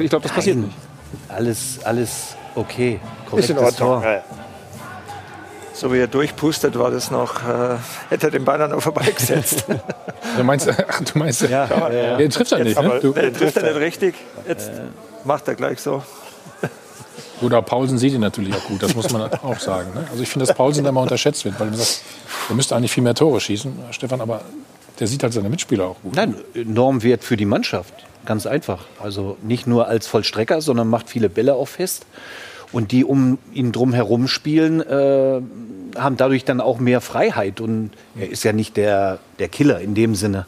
ich 0.00 0.10
glaube, 0.10 0.24
das 0.24 0.32
passiert 0.32 0.56
nicht. 0.56 0.72
Alles, 1.28 1.78
alles 1.84 2.36
okay. 2.54 3.00
Ist 3.36 3.50
in 3.50 3.56
Korrektes 3.56 3.80
Ordnung, 3.80 4.00
Tor. 4.00 4.04
ja, 4.04 4.12
ja. 4.16 4.24
So 5.74 5.92
wie 5.92 5.98
er 5.98 6.06
durchpustet, 6.06 6.78
war 6.78 6.90
das 6.90 7.10
noch, 7.10 7.42
äh, 7.48 7.76
hätte 8.10 8.26
er 8.28 8.30
den 8.30 8.44
Ball 8.44 8.58
dann 8.58 8.70
noch 8.70 8.82
vorbeigesetzt. 8.82 9.64
Du 10.36 10.44
meinst, 10.44 10.66
ach, 10.66 11.00
du 11.02 11.18
meinst, 11.18 11.42
ja, 11.42 11.66
ja, 11.66 11.90
ja. 11.92 12.16
Den 12.16 12.30
trifft 12.30 12.52
er 12.52 12.64
nicht, 12.64 12.80
ne? 12.80 13.00
Du, 13.02 13.12
Nee, 13.12 13.30
trifft 13.32 13.56
er 13.58 13.64
nicht 13.64 13.76
richtig. 13.80 14.14
Jetzt 14.48 14.70
macht 15.24 15.46
er 15.46 15.54
gleich 15.54 15.78
so. 15.78 16.02
Oder 17.42 17.60
Paulsen 17.60 17.98
sieht 17.98 18.14
ihn 18.14 18.20
natürlich 18.22 18.54
auch 18.54 18.64
gut, 18.64 18.82
das 18.82 18.94
muss 18.94 19.10
man 19.12 19.30
auch 19.30 19.58
sagen. 19.58 19.92
Ne? 19.94 20.06
Also 20.10 20.22
ich 20.22 20.30
finde, 20.30 20.46
dass 20.46 20.56
Paulsen 20.56 20.84
da 20.84 20.90
immer 20.90 21.02
unterschätzt 21.02 21.44
wird, 21.44 21.60
weil 21.60 21.68
du 21.68 21.76
sagst, 21.76 22.02
der 22.48 22.56
müsste 22.56 22.74
eigentlich 22.76 22.92
viel 22.92 23.02
mehr 23.02 23.14
Tore 23.14 23.40
schießen, 23.42 23.74
Stefan, 23.90 24.22
aber 24.22 24.40
der 25.00 25.06
sieht 25.06 25.22
halt 25.22 25.34
seine 25.34 25.50
Mitspieler 25.50 25.84
auch 25.84 25.96
gut. 26.02 26.14
Nein, 26.16 26.34
Normwert 26.54 27.24
für 27.24 27.36
die 27.36 27.44
Mannschaft. 27.44 27.92
Ganz 28.24 28.46
einfach. 28.46 28.84
Also 29.02 29.36
nicht 29.42 29.66
nur 29.66 29.88
als 29.88 30.06
Vollstrecker, 30.06 30.60
sondern 30.60 30.88
macht 30.88 31.08
viele 31.08 31.28
Bälle 31.28 31.54
auch 31.54 31.68
fest. 31.68 32.06
Und 32.72 32.92
die 32.92 33.04
um 33.04 33.38
ihn 33.52 33.72
drum 33.72 33.92
herum 33.92 34.28
spielen, 34.28 34.80
äh, 34.80 35.40
haben 35.98 36.16
dadurch 36.16 36.44
dann 36.44 36.60
auch 36.60 36.78
mehr 36.78 37.00
Freiheit. 37.00 37.60
Und 37.60 37.90
er 38.18 38.30
ist 38.30 38.44
ja 38.44 38.52
nicht 38.52 38.76
der, 38.76 39.18
der 39.38 39.48
Killer 39.48 39.80
in 39.80 39.94
dem 39.94 40.14
Sinne. 40.14 40.46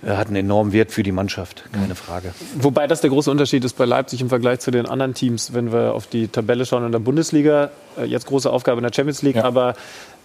Er 0.00 0.16
hat 0.16 0.28
einen 0.28 0.36
enormen 0.36 0.72
Wert 0.72 0.92
für 0.92 1.02
die 1.02 1.10
Mannschaft, 1.10 1.64
keine 1.72 1.96
Frage. 1.96 2.32
Wobei 2.60 2.86
das 2.86 3.00
der 3.00 3.10
große 3.10 3.28
Unterschied 3.30 3.64
ist 3.64 3.76
bei 3.76 3.84
Leipzig 3.84 4.20
im 4.20 4.28
Vergleich 4.28 4.60
zu 4.60 4.70
den 4.70 4.86
anderen 4.86 5.12
Teams, 5.12 5.54
wenn 5.54 5.72
wir 5.72 5.92
auf 5.92 6.06
die 6.06 6.28
Tabelle 6.28 6.66
schauen 6.66 6.86
in 6.86 6.92
der 6.92 7.00
Bundesliga. 7.00 7.70
Äh, 7.96 8.04
Jetzt 8.04 8.26
große 8.26 8.48
Aufgabe 8.48 8.78
in 8.78 8.84
der 8.84 8.92
Champions 8.92 9.22
League, 9.22 9.38
aber 9.38 9.74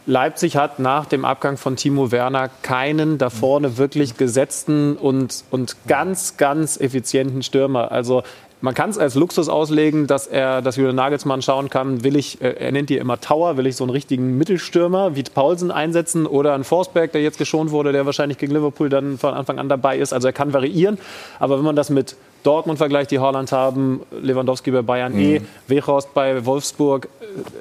Leipzig 0.06 0.58
hat 0.58 0.80
nach 0.80 1.06
dem 1.06 1.24
Abgang 1.24 1.58
von 1.58 1.76
Timo 1.78 2.12
Werner 2.12 2.50
keinen 2.62 3.18
da 3.18 3.30
vorne 3.30 3.78
wirklich 3.78 4.18
gesetzten 4.18 4.98
und, 4.98 5.46
und 5.50 5.78
ganz, 5.88 6.36
ganz 6.38 6.78
effizienten 6.78 7.42
Stürmer. 7.42 7.92
Also 7.92 8.24
man 8.64 8.74
kann 8.74 8.90
es 8.90 8.98
als 8.98 9.16
Luxus 9.16 9.50
auslegen, 9.50 10.08
dass 10.08 10.26
er, 10.26 10.62
dass 10.62 10.78
Julian 10.78 10.96
Nagelsmann 10.96 11.42
schauen 11.42 11.70
kann, 11.70 12.06
will 12.06 12.16
ich, 12.16 12.42
äh, 12.42 12.54
er 12.54 12.72
nennt 12.72 12.90
die 12.90 12.96
immer 12.96 13.20
Tower, 13.20 13.58
will 13.58 13.68
ich 13.68 13.76
so 13.76 13.84
einen 13.84 13.92
richtigen 13.92 14.38
Mittelstürmer 14.38 15.18
wie 15.18 15.24
Paulsen 15.24 15.70
einsetzen 15.70 16.26
oder 16.26 16.54
einen 16.54 16.64
Forsberg, 16.64 17.12
der 17.12 17.22
jetzt 17.22 17.38
geschont 17.38 17.72
wurde, 17.72 17.92
der 17.92 18.06
wahrscheinlich 18.06 18.38
gegen 18.38 18.54
Liverpool 18.54 18.88
dann 18.88 19.18
von 19.18 19.34
Anfang 19.34 19.60
an 19.60 19.68
dabei 19.68 19.98
ist. 19.98 20.14
Also 20.14 20.30
er 20.30 20.34
kann 20.34 20.54
variieren. 20.54 20.98
Aber 21.40 21.58
wenn 21.58 21.66
man 21.66 21.76
das 21.76 21.90
mit 21.90 22.16
Dortmund 22.44 22.78
vergleicht, 22.78 23.12
die 23.12 23.20
Haaland 23.20 23.52
haben, 23.52 24.02
Lewandowski 24.22 24.72
bei 24.72 24.82
Bayern 24.82 25.18
E, 25.20 25.42
Weghorst 25.68 26.14
bei 26.14 26.46
Wolfsburg, 26.46 27.10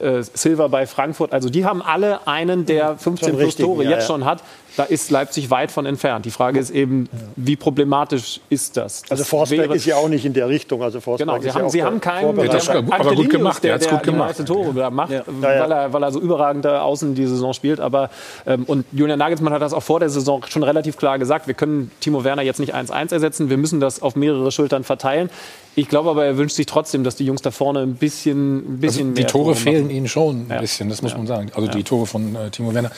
äh, 0.01 0.23
Silva 0.23 0.69
bei 0.69 0.87
Frankfurt, 0.87 1.33
also 1.33 1.51
die 1.51 1.65
haben 1.65 1.83
alle 1.83 2.29
einen, 2.29 2.65
der 2.65 2.97
15 2.97 3.31
Schon 3.31 3.39
plus 3.39 3.57
Tore 3.57 3.83
ja, 3.83 3.91
jetzt 3.91 4.03
ja. 4.03 4.07
schon 4.15 4.25
hat. 4.25 4.43
Da 4.77 4.85
ist 4.85 5.11
Leipzig 5.11 5.51
weit 5.51 5.71
von 5.71 5.85
entfernt. 5.85 6.25
Die 6.25 6.31
Frage 6.31 6.59
ist 6.59 6.71
eben, 6.71 7.09
wie 7.37 7.57
problematisch 7.57 8.41
ist 8.49 8.77
das? 8.79 9.03
Also 9.11 9.21
Das 9.23 9.29
Forsberg 9.29 9.61
wäre- 9.69 9.77
ist 9.77 9.85
ja 9.85 9.97
auch 9.97 10.09
nicht 10.09 10.25
in 10.25 10.33
der 10.33 10.49
Richtung. 10.49 10.83
Also 10.83 11.01
Forsberg 11.01 11.29
Genau, 11.29 11.41
sie 11.41 11.49
ja 11.49 11.55
haben, 11.55 11.65
auch 11.67 11.71
sie 11.71 11.79
der 11.79 11.87
haben 11.87 12.01
keinen 12.01 12.23
Vorbereiter. 12.23 12.53
Das 12.55 12.63
ist 12.63 12.69
aber 12.71 13.15
gut 13.15 13.29
gemacht, 13.31 13.63
der 13.63 13.69
der, 13.69 13.75
hat's 13.75 13.87
der 13.87 13.99
gut 13.99 14.03
gemacht. 14.05 14.29
meisten 14.31 14.47
Tore 14.47 14.73
da 14.75 14.89
macht, 14.91 15.11
Ja, 15.13 15.25
weil, 15.27 15.57
ja. 15.59 15.67
Er, 15.67 15.93
weil 15.93 16.03
er 16.03 16.11
so 16.13 16.21
überragend 16.21 16.65
da 16.65 16.81
außen 16.83 17.15
die 17.15 17.27
Saison 17.27 17.53
spielt. 17.53 17.81
Aber, 17.81 18.09
ähm, 18.47 18.65
und 18.67 18.87
Julian 18.93 19.19
Nagelsmann 19.19 19.53
hat 19.53 19.61
das 19.61 19.75
auch 19.75 19.83
vor 19.83 20.01
der 20.01 20.09
Saison 20.09 20.43
schon 20.49 20.63
relativ 20.63 20.97
klar 20.97 21.19
gesagt, 21.19 21.47
wir 21.47 21.55
können 21.55 21.91
Timo 22.01 22.25
Werner 22.25 22.43
jetzt 22.43 22.59
nicht 22.61 22.75
1-1 22.75 23.13
ersetzen, 23.13 23.51
wir 23.51 23.59
müssen 23.59 23.79
das 23.81 24.01
auf 24.01 24.17
mehrere 24.17 24.51
Schultern 24.53 24.85
verteilen. 24.85 25.29
Ich 25.75 25.89
glaube 25.89 26.11
aber, 26.11 26.25
er 26.27 26.37
wünscht 26.37 26.57
sich 26.57 26.67
trotzdem, 26.67 27.03
dass 27.03 27.17
die 27.17 27.25
Jungs 27.25 27.41
da 27.41 27.51
vorne 27.51 27.81
ein 27.81 27.95
bisschen, 27.95 28.75
ein 28.77 28.81
bisschen 28.81 29.07
Also 29.09 29.15
die 29.15 29.21
mehr 29.23 29.27
Tore 29.31 29.45
Tore 29.53 29.57
fehlen 29.57 29.89
ihnen 29.91 30.07
schon 30.09 30.47
ein 30.47 30.51
Ja. 30.51 30.61
bisschen, 30.61 30.89
das 30.91 31.01
muss 31.01 31.13
Ja. 31.13 31.19
man 31.19 31.27
sagen. 31.27 31.51
Also 31.55 31.67
Ja. 31.69 31.73
die 31.75 31.83
Tore 31.83 32.07
von 32.07 32.37
äh, 32.37 32.51
Timo 32.51 32.75
Werner. 32.75 32.91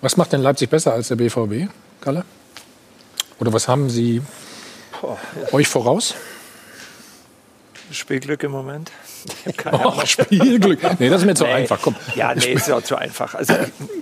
Was 0.00 0.16
macht 0.16 0.32
denn 0.32 0.40
Leipzig 0.40 0.70
besser 0.70 0.94
als 0.94 1.08
der 1.08 1.16
BVB, 1.16 1.68
Kalle? 2.00 2.24
Oder 3.38 3.52
was 3.52 3.68
haben 3.68 3.90
sie 3.90 4.22
euch 5.52 5.68
voraus? 5.68 6.14
Spielglück 7.90 8.42
im 8.44 8.52
Moment. 8.52 8.90
Keine 9.56 9.86
Oh. 9.86 9.92
Spielglück. 10.04 10.80
Nee, 11.00 11.08
das 11.08 11.20
ist 11.22 11.26
mir 11.26 11.34
zu 11.34 11.44
Nee. 11.44 11.52
einfach. 11.52 11.78
Komm. 11.82 11.96
Ja, 12.14 12.34
nee, 12.34 12.52
ist 12.52 12.70
auch 12.70 12.82
zu 12.82 12.96
einfach. 12.96 13.34
Also 13.34 13.54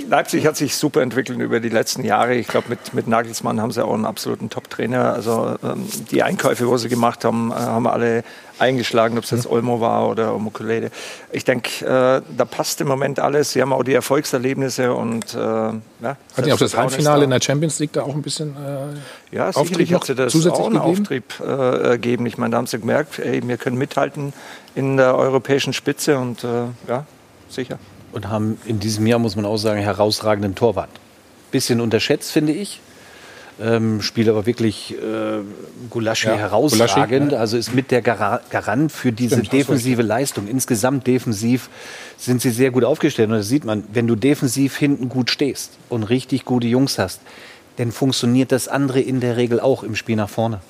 Leipzig 0.09 0.47
hat 0.47 0.56
sich 0.56 0.74
super 0.76 1.02
entwickelt 1.02 1.38
über 1.38 1.60
die 1.60 1.68
letzten 1.68 2.05
Jahre. 2.05 2.34
Ich 2.34 2.47
glaube, 2.48 2.68
mit, 2.70 2.94
mit 2.94 3.06
Nagelsmann 3.06 3.60
haben 3.60 3.70
sie 3.70 3.84
auch 3.84 3.94
einen 3.94 4.06
absoluten 4.06 4.51
Top-Trainer. 4.51 5.12
Also 5.14 5.56
ähm, 5.62 5.86
die 6.10 6.22
Einkäufe, 6.22 6.66
wo 6.68 6.76
sie 6.76 6.88
gemacht 6.88 7.24
haben, 7.24 7.51
äh, 7.51 7.55
haben 7.55 7.86
alle 7.86 8.24
eingeschlagen, 8.59 9.16
ob 9.16 9.24
es 9.24 9.30
jetzt 9.30 9.47
Olmo 9.48 9.80
war 9.80 10.06
oder 10.09 10.34
Omokulede. 10.34 10.90
Ich 11.32 11.44
denke, 11.44 11.86
äh, 11.86 12.20
da 12.36 12.44
passt 12.44 12.80
im 12.82 12.88
Moment 12.88 13.18
alles. 13.18 13.52
Sie 13.52 13.62
haben 13.62 13.72
auch 13.72 13.82
die 13.84 13.94
Erfolgserlebnisse 13.94 14.92
und 14.92 15.32
äh, 15.34 15.38
ja, 15.38 15.72
Hat 16.02 16.18
Ihnen 16.44 16.52
auch 16.52 16.59
das 16.59 16.76
Halbfinale 16.76 17.24
in 17.24 17.30
der 17.30 17.40
Champions 17.40 17.78
League 17.78 17.94
da 17.94 18.02
auch 18.02 18.14
ein 18.14 18.20
bisschen 18.20 18.55
äh, 18.56 19.34
Ja, 19.34 19.48
Auftrieb 19.48 19.66
sicherlich 19.68 19.90
noch 19.92 20.01
hat 20.01 20.06
sie 20.09 20.14
das 20.14 20.34
auch 20.47 20.66
einen 20.66 20.74
gegeben? 20.74 21.01
Auftrieb 21.01 21.24
äh, 21.40 21.88
gegeben. 21.92 22.26
Ich 22.26 22.36
meine, 22.36 22.51
da 22.52 22.59
haben 22.59 22.66
sie 22.66 22.78
gemerkt, 22.78 23.18
ey, 23.18 23.40
wir 23.47 23.56
können 23.56 23.78
mithalten 23.78 24.34
in 24.74 24.97
der 24.97 25.16
europäischen 25.16 25.72
Spitze 25.72 26.18
und 26.18 26.44
äh, 26.44 26.66
ja, 26.88 27.06
sicher. 27.48 27.78
Und 28.12 28.28
haben 28.28 28.59
in 28.66 28.80
diesem 28.80 29.06
Jahr, 29.06 29.18
muss 29.18 29.36
man 29.36 29.44
auch 29.44 29.56
sagen, 29.56 29.80
herausragenden 29.80 30.55
Torwart. 30.55 30.90
Bisschen 31.51 31.80
unterschätzt, 31.80 32.32
finde 32.32 32.52
ich. 32.52 32.80
Ähm, 33.60 34.01
spielt 34.01 34.28
aber 34.28 34.47
wirklich 34.47 34.94
äh, 34.94 35.40
Gulaschi 35.90 36.28
Ja, 36.28 36.36
herausragend. 36.36 37.28
Gulaschi. 37.28 37.36
Also 37.36 37.59
ist 37.59 37.74
mit 37.74 37.90
der 37.90 38.01
Gara 38.01 38.40
Garant 38.48 38.90
für 38.90 39.12
diese 39.12 39.36
Stimmt, 39.36 39.52
defensive 39.52 40.01
Leistung. 40.01 40.48
Insgesamt 40.48 41.06
defensiv 41.06 41.68
sind 42.16 42.40
sie 42.40 42.51
sehr 42.51 42.70
gut 42.70 42.84
aufgestellt. 42.84 43.28
Und 43.28 43.36
das 43.36 43.48
sieht 43.48 43.64
man, 43.66 43.84
wenn 43.92 44.06
du 44.06 44.16
defensiv 44.16 44.78
hinten 44.78 45.10
gut 45.10 45.30
stehst 45.30 45.72
und 45.90 46.05
richtig 46.05 46.47
gute 46.47 46.68
Jungs 46.68 46.98
hast, 46.98 47.20
dann 47.76 47.92
funktioniert 47.92 48.51
das 48.51 48.66
andere 48.66 49.01
in 49.01 49.20
der 49.20 49.36
Regel 49.36 49.60
auch 49.60 49.82
im 49.82 49.94
Spiel 49.94 50.16
nach 50.16 50.30
vorne. 50.30 50.60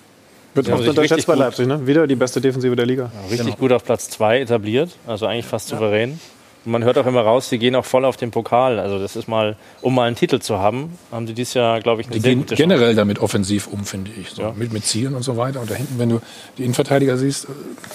Wird 0.54 0.66
Sie 0.66 0.72
haben 0.72 0.78
oft 0.78 0.82
sich 0.84 0.90
unterschätzt 0.90 1.12
richtig 1.12 1.26
bei 1.26 1.34
gut- 1.34 1.40
Leipzig, 1.40 1.66
ne? 1.66 1.86
Wieder 1.86 2.06
die 2.06 2.16
beste 2.16 2.40
Defensive 2.40 2.74
der 2.76 2.86
Liga. 2.86 3.10
Richtig 3.30 3.56
gut 3.58 3.72
auf 3.72 3.84
Platz 3.84 4.10
2 4.10 4.40
etabliert, 4.40 4.90
also 5.06 5.26
eigentlich 5.26 5.46
fast 5.46 5.68
souverän. 5.68 6.18
Und 6.66 6.72
man 6.72 6.84
hört 6.84 6.98
auch 6.98 7.06
immer 7.06 7.22
raus, 7.22 7.48
sie 7.48 7.58
gehen 7.58 7.74
auch 7.74 7.84
voll 7.86 8.04
auf 8.04 8.16
den 8.18 8.30
Pokal. 8.30 8.78
Also 8.78 8.98
das 8.98 9.16
ist 9.16 9.28
mal, 9.28 9.56
um 9.80 9.94
mal 9.94 10.06
einen 10.08 10.16
Titel 10.16 10.40
zu 10.40 10.58
haben, 10.58 10.98
haben 11.10 11.24
die 11.24 11.32
dieses 11.32 11.54
Jahr, 11.54 11.80
glaube 11.80 12.02
ich, 12.02 12.08
eine 12.08 12.16
Die 12.16 12.20
sehr 12.20 12.30
gehen 12.32 12.40
gute 12.40 12.54
Chance. 12.56 12.62
generell 12.68 12.94
damit 12.94 13.18
offensiv 13.20 13.66
um, 13.68 13.84
finde 13.84 14.10
ich. 14.20 14.30
So, 14.30 14.42
Ja. 14.42 14.52
mit, 14.54 14.70
mit 14.72 14.84
Zielen 14.84 15.14
und 15.14 15.22
so 15.22 15.36
weiter. 15.38 15.60
Und 15.60 15.70
da 15.70 15.74
hinten, 15.74 15.98
wenn 15.98 16.10
du 16.10 16.20
die 16.58 16.64
Innenverteidiger 16.64 17.16
siehst, 17.16 17.46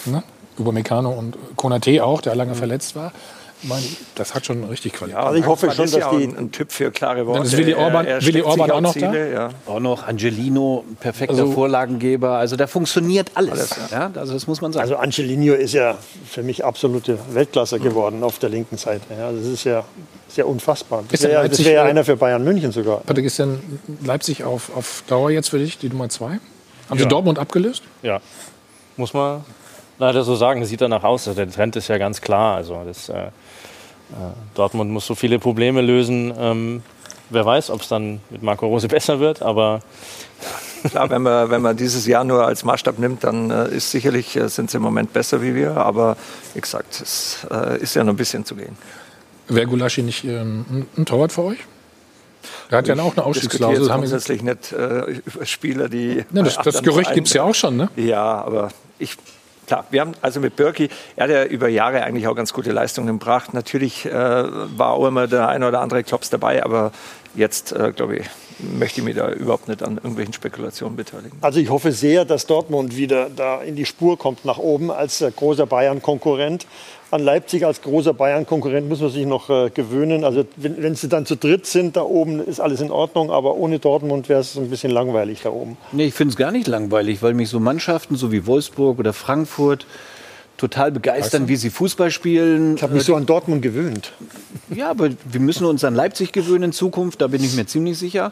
äh, 0.07 0.09
ne? 0.09 0.23
Upamecano 0.57 1.11
und 1.11 1.37
Konate 1.57 2.03
auch, 2.03 2.21
der 2.21 2.33
lange 2.35 2.55
verletzt 2.55 2.95
war, 2.95 3.11
meine, 3.63 3.85
das 4.15 4.35
hat 4.35 4.45
schon 4.45 4.63
richtig 4.65 4.93
Qualität. 4.93 5.19
Ja, 5.19 5.25
Also 5.27 5.39
ich 5.39 5.45
hoffe 5.45 5.71
schon, 5.71 5.85
ist 5.85 5.95
dass 5.95 6.01
ja 6.01 6.11
die- 6.17 6.23
ein, 6.25 6.37
ein 6.37 6.51
Typ 6.51 6.71
für 6.71 6.91
klare 6.91 7.25
Worte. 7.25 7.39
Dann 7.39 7.47
ist 7.47 7.57
Willi 7.57 7.73
Orban- 7.73 8.05
Er- 8.05 8.15
er 8.15 8.25
Willi 8.25 8.41
Orban 8.41 8.69
auch 8.71 8.81
noch 8.81 8.93
da? 8.93 8.99
Ziele, 9.11 9.33
Ja. 9.33 9.49
Auch 9.65 9.79
noch 9.79 10.07
Angelino, 10.07 10.83
perfekter 10.99 11.33
Also- 11.39 11.51
Vorlagengeber. 11.51 12.31
Also 12.37 12.55
da 12.55 12.67
funktioniert 12.67 13.31
alles. 13.35 13.71
Alles, 13.71 13.91
ja. 13.91 14.11
also 14.15 14.33
das 14.33 14.45
muss 14.47 14.61
man 14.61 14.71
sagen. 14.73 14.83
Also 14.83 14.97
Angelino 14.97 15.53
ist 15.53 15.73
ja 15.73 15.97
für 16.27 16.43
mich 16.43 16.63
absolute 16.65 17.17
Weltklasse 17.31 17.79
geworden 17.79 18.23
auf 18.23 18.39
der 18.39 18.49
linken 18.49 18.77
Seite. 18.77 19.01
Ja, 19.17 19.31
das 19.31 19.45
ist 19.45 19.63
ja 19.63 19.83
sehr 20.27 20.47
unfassbar. 20.47 21.03
Das 21.09 21.21
Ist 21.21 21.27
wäre 21.29 21.47
das 21.49 21.63
wär 21.63 21.71
ja 21.71 21.85
äh, 21.85 21.89
einer 21.89 22.03
für 22.03 22.17
Bayern 22.17 22.43
München 22.43 22.71
sogar. 22.71 22.99
Patrick, 23.01 23.25
ist 23.25 23.39
denn 23.39 23.59
Leipzig 24.03 24.43
auf, 24.43 24.69
auf 24.75 25.03
Dauer 25.07 25.31
jetzt 25.31 25.49
für 25.49 25.59
dich 25.59 25.77
die 25.77 25.89
Nummer 25.89 26.09
zwei? 26.09 26.39
Haben 26.89 26.97
Ja. 26.97 27.03
sie 27.03 27.07
Dortmund 27.07 27.39
abgelöst? 27.39 27.83
Ja, 28.03 28.19
muss 28.97 29.13
man 29.13 29.43
leider 29.97 30.23
so 30.23 30.35
sagen. 30.35 30.63
Sieht 30.65 30.81
danach 30.81 31.03
aus. 31.03 31.27
Also 31.27 31.41
der 31.43 31.51
Trend 31.51 31.75
ist 31.77 31.87
ja 31.87 31.97
ganz 31.97 32.21
klar. 32.21 32.57
Also 32.57 32.81
das, 32.85 33.09
äh, 33.09 33.13
äh, 33.13 33.29
Dortmund 34.53 34.91
muss 34.91 35.05
so 35.05 35.15
viele 35.15 35.39
Probleme 35.39 35.81
lösen. 35.81 36.33
Ähm, 36.37 36.83
wer 37.29 37.45
weiß, 37.45 37.69
ob 37.71 37.81
es 37.81 37.87
dann 37.87 38.21
mit 38.29 38.43
Marco 38.43 38.67
Rose 38.67 38.87
besser 38.89 39.19
wird, 39.19 39.41
aber 39.41 39.81
klar, 40.89 41.09
wenn 41.09 41.23
man, 41.23 41.49
wenn 41.49 41.61
man 41.61 41.75
dieses 41.75 42.05
Jahr 42.05 42.23
nur 42.23 42.45
als 42.45 42.63
Maßstab 42.63 42.99
nimmt, 42.99 43.23
dann 43.23 43.49
äh, 43.51 43.69
ist 43.75 43.91
sicherlich, 43.91 44.35
äh, 44.35 44.47
sind 44.49 44.69
sie 44.69 44.77
im 44.77 44.83
Moment 44.83 45.11
besser 45.13 45.41
wie 45.41 45.55
wir. 45.55 45.77
Aber 45.77 46.17
wie 46.53 46.61
gesagt, 46.61 47.01
es 47.01 47.45
äh, 47.51 47.79
ist 47.81 47.95
ja 47.95 48.03
noch 48.03 48.13
ein 48.13 48.17
bisschen 48.17 48.45
zu 48.45 48.55
gehen. 48.55 48.77
Wäre 49.47 49.67
Gulaschi 49.67 50.01
nicht 50.01 50.23
ähm, 50.23 50.87
ein- 50.97 51.05
Torwart 51.05 51.31
für 51.31 51.43
euch? 51.43 51.59
Der 52.69 52.79
hat 52.79 52.87
ja 52.87 52.95
auch 52.95 53.15
eine 53.15 53.25
Ausstiegsklausel. 53.25 53.91
Haben 53.91 54.01
grundsätzlich 54.01 54.41
nicht 54.43 54.71
äh, 54.71 55.19
über 55.25 55.45
Spieler, 55.45 55.89
die. 55.89 56.23
Ja, 56.31 56.43
das- 56.43 56.55
bei 56.57 56.63
das 56.63 56.75
anderen 56.77 56.83
Gerücht 56.83 57.05
Vereinen- 57.07 57.15
gibt's 57.15 57.33
ja 57.33 57.43
auch 57.43 57.55
schon, 57.55 57.75
ne? 57.77 57.89
Ja, 57.95 58.43
aber 58.43 58.69
ich. 58.99 59.17
Klar, 59.67 59.85
wir 59.89 60.01
haben 60.01 60.13
also 60.21 60.39
mit 60.39 60.55
Birki, 60.55 60.89
er 61.15 61.23
hat 61.23 61.31
ja 61.31 61.43
über 61.45 61.67
Jahre 61.67 62.03
eigentlich 62.03 62.27
auch 62.27 62.35
ganz 62.35 62.53
gute 62.53 62.71
Leistungen 62.71 63.19
gebracht. 63.19 63.53
Natürlich 63.53 64.05
äh, 64.05 64.11
war 64.11 64.91
auch 64.91 65.07
immer 65.07 65.27
der 65.27 65.47
eine 65.47 65.67
oder 65.67 65.81
andere 65.81 66.03
Klops 66.03 66.29
dabei, 66.29 66.63
aber 66.63 66.91
jetzt, 67.35 67.71
äh, 67.71 67.91
glaube 67.91 68.17
ich, 68.17 68.25
möchte 68.59 69.01
ich 69.01 69.05
mich 69.05 69.15
da 69.15 69.29
überhaupt 69.31 69.67
nicht 69.67 69.83
an 69.83 69.95
irgendwelchen 69.95 70.33
Spekulationen 70.33 70.95
beteiligen. 70.95 71.37
Also 71.41 71.59
ich 71.59 71.69
hoffe 71.69 71.91
sehr, 71.91 72.25
dass 72.25 72.45
Dortmund 72.45 72.95
wieder 72.95 73.29
da 73.29 73.61
in 73.61 73.75
die 73.75 73.85
Spur 73.85 74.17
kommt 74.17 74.45
nach 74.45 74.57
oben 74.57 74.91
als 74.91 75.21
äh, 75.21 75.31
großer 75.31 75.65
Bayern-Konkurrent. 75.65 76.67
An 77.11 77.21
Leipzig 77.21 77.65
als 77.65 77.81
großer 77.81 78.13
Bayern-Konkurrent 78.13 78.89
muss 78.89 78.99
man 78.99 79.11
sich 79.11 79.25
noch 79.25 79.49
äh, 79.49 79.69
gewöhnen. 79.69 80.23
Also 80.23 80.45
wenn, 80.57 80.81
wenn 80.81 80.95
sie 80.95 81.07
dann 81.07 81.25
zu 81.25 81.35
dritt 81.37 81.65
sind 81.65 81.95
da 81.95 82.01
oben, 82.01 82.39
ist 82.39 82.59
alles 82.59 82.81
in 82.81 82.91
Ordnung. 82.91 83.31
Aber 83.31 83.55
ohne 83.55 83.79
Dortmund 83.79 84.27
wäre 84.27 84.41
es 84.41 84.57
ein 84.57 84.69
bisschen 84.69 84.91
langweilig 84.91 85.41
da 85.43 85.49
oben. 85.49 85.77
Nee, 85.91 86.05
ich 86.05 86.13
finde 86.13 86.31
es 86.31 86.37
gar 86.37 86.51
nicht 86.51 86.67
langweilig, 86.67 87.21
weil 87.21 87.33
mich 87.33 87.49
so 87.49 87.59
Mannschaften, 87.59 88.15
so 88.15 88.31
wie 88.31 88.45
Wolfsburg 88.47 88.97
oder 88.99 89.13
Frankfurt, 89.13 89.85
total 90.57 90.91
begeistern, 90.91 91.41
Weißt 91.43 91.49
du? 91.49 91.53
wie 91.53 91.55
sie 91.57 91.69
Fußball 91.69 92.11
spielen. 92.11 92.75
Ich 92.75 92.83
habe 92.83 92.93
mich 92.93 93.03
so 93.03 93.15
an 93.15 93.25
Dortmund 93.25 93.61
gewöhnt. 93.61 94.13
Ja, 94.73 94.89
aber 94.89 95.09
wir 95.25 95.39
müssen 95.39 95.65
uns 95.65 95.83
an 95.83 95.95
Leipzig 95.95 96.31
gewöhnen 96.31 96.63
in 96.65 96.71
Zukunft, 96.71 97.21
da 97.21 97.27
bin 97.27 97.43
ich 97.43 97.55
mir 97.55 97.65
ziemlich 97.65 97.97
sicher. 97.97 98.31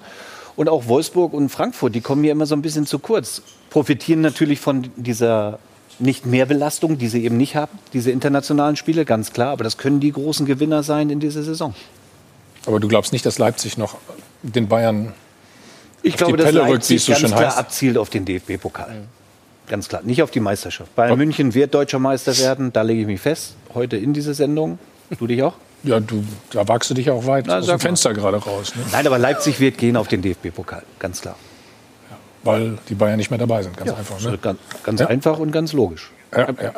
Und 0.55 0.69
auch 0.69 0.87
Wolfsburg 0.87 1.33
und 1.33 1.49
Frankfurt, 1.49 1.95
die 1.95 2.01
kommen 2.01 2.21
mir 2.21 2.31
immer 2.31 2.45
so 2.45 2.55
ein 2.55 2.61
bisschen 2.61 2.85
zu 2.85 2.99
kurz. 2.99 3.41
Profitieren 3.71 4.21
natürlich 4.21 4.59
von 4.59 4.89
dieser 4.95 5.59
nicht 5.99 6.25
Mehrbelastung, 6.25 6.97
die 6.97 7.07
sie 7.07 7.23
eben 7.23 7.37
nicht 7.37 7.55
haben, 7.55 7.77
diese 7.93 8.11
internationalen 8.11 8.75
Spiele, 8.75 9.05
ganz 9.05 9.33
klar. 9.33 9.49
Aber 9.49 9.63
das 9.63 9.77
können 9.77 9.99
die 9.99 10.11
großen 10.11 10.45
Gewinner 10.45 10.83
sein 10.83 11.09
in 11.09 11.19
dieser 11.19 11.43
Saison. 11.43 11.73
Aber 12.65 12.79
du 12.79 12.87
glaubst 12.87 13.13
nicht, 13.13 13.25
dass 13.25 13.37
Leipzig 13.39 13.77
noch 13.77 13.97
den 14.41 14.67
Bayern 14.67 15.13
Ich 16.01 16.13
auf 16.13 16.17
glaube, 16.17 16.33
die 16.33 16.43
dass 16.43 16.53
Pelle 16.53 16.67
rückt, 16.67 16.89
wie 16.89 16.95
es 16.95 17.05
so 17.05 17.11
ganz 17.11 17.21
schön 17.21 17.31
klar 17.31 17.47
heißt? 17.47 17.57
abzielt 17.57 17.97
auf 17.97 18.09
den 18.09 18.25
DFB-Pokal. 18.25 19.03
Ganz 19.67 19.87
klar, 19.87 20.01
nicht 20.03 20.21
auf 20.21 20.31
die 20.31 20.39
Meisterschaft. 20.39 20.93
Bayern 20.95 21.17
München 21.17 21.53
wird 21.53 21.73
deutscher 21.73 21.99
Meister 21.99 22.37
werden, 22.37 22.73
da 22.73 22.81
lege 22.81 23.01
ich 23.01 23.07
mich 23.07 23.21
fest. 23.21 23.55
Heute 23.73 23.97
in 23.97 24.13
dieser 24.13 24.33
Sendung. 24.33 24.77
Du 25.17 25.27
dich 25.27 25.41
auch? 25.43 25.53
Ja, 25.83 25.99
du, 25.99 26.23
da 26.51 26.67
wagst 26.67 26.89
du 26.89 26.93
dich 26.93 27.09
auch 27.09 27.25
weit 27.25 27.45
Na, 27.47 27.59
aus 27.59 27.67
dem 27.67 27.79
Fenster 27.79 28.13
gerade 28.13 28.37
raus. 28.37 28.73
Ne? 28.75 28.83
Nein, 28.91 29.05
aber 29.05 29.17
Leipzig 29.19 29.59
wird 29.59 29.77
gehen 29.77 29.97
auf 29.97 30.07
den 30.07 30.21
DFB-Pokal, 30.21 30.83
ganz 30.99 31.21
klar. 31.21 31.35
Weil 32.43 32.77
die 32.89 32.95
Bayern 32.95 33.17
nicht 33.17 33.29
mehr 33.29 33.39
dabei 33.39 33.63
sind, 33.63 33.75
ganz 33.77 33.91
einfach. 33.91 34.21
Ne? 34.21 34.37
Ganz, 34.37 34.59
ganz 34.83 35.01
einfach 35.01 35.39
und 35.39 35.51
ganz 35.51 35.73
logisch. 35.73 36.11
Ja, 36.35 36.47
ja. 36.61 36.73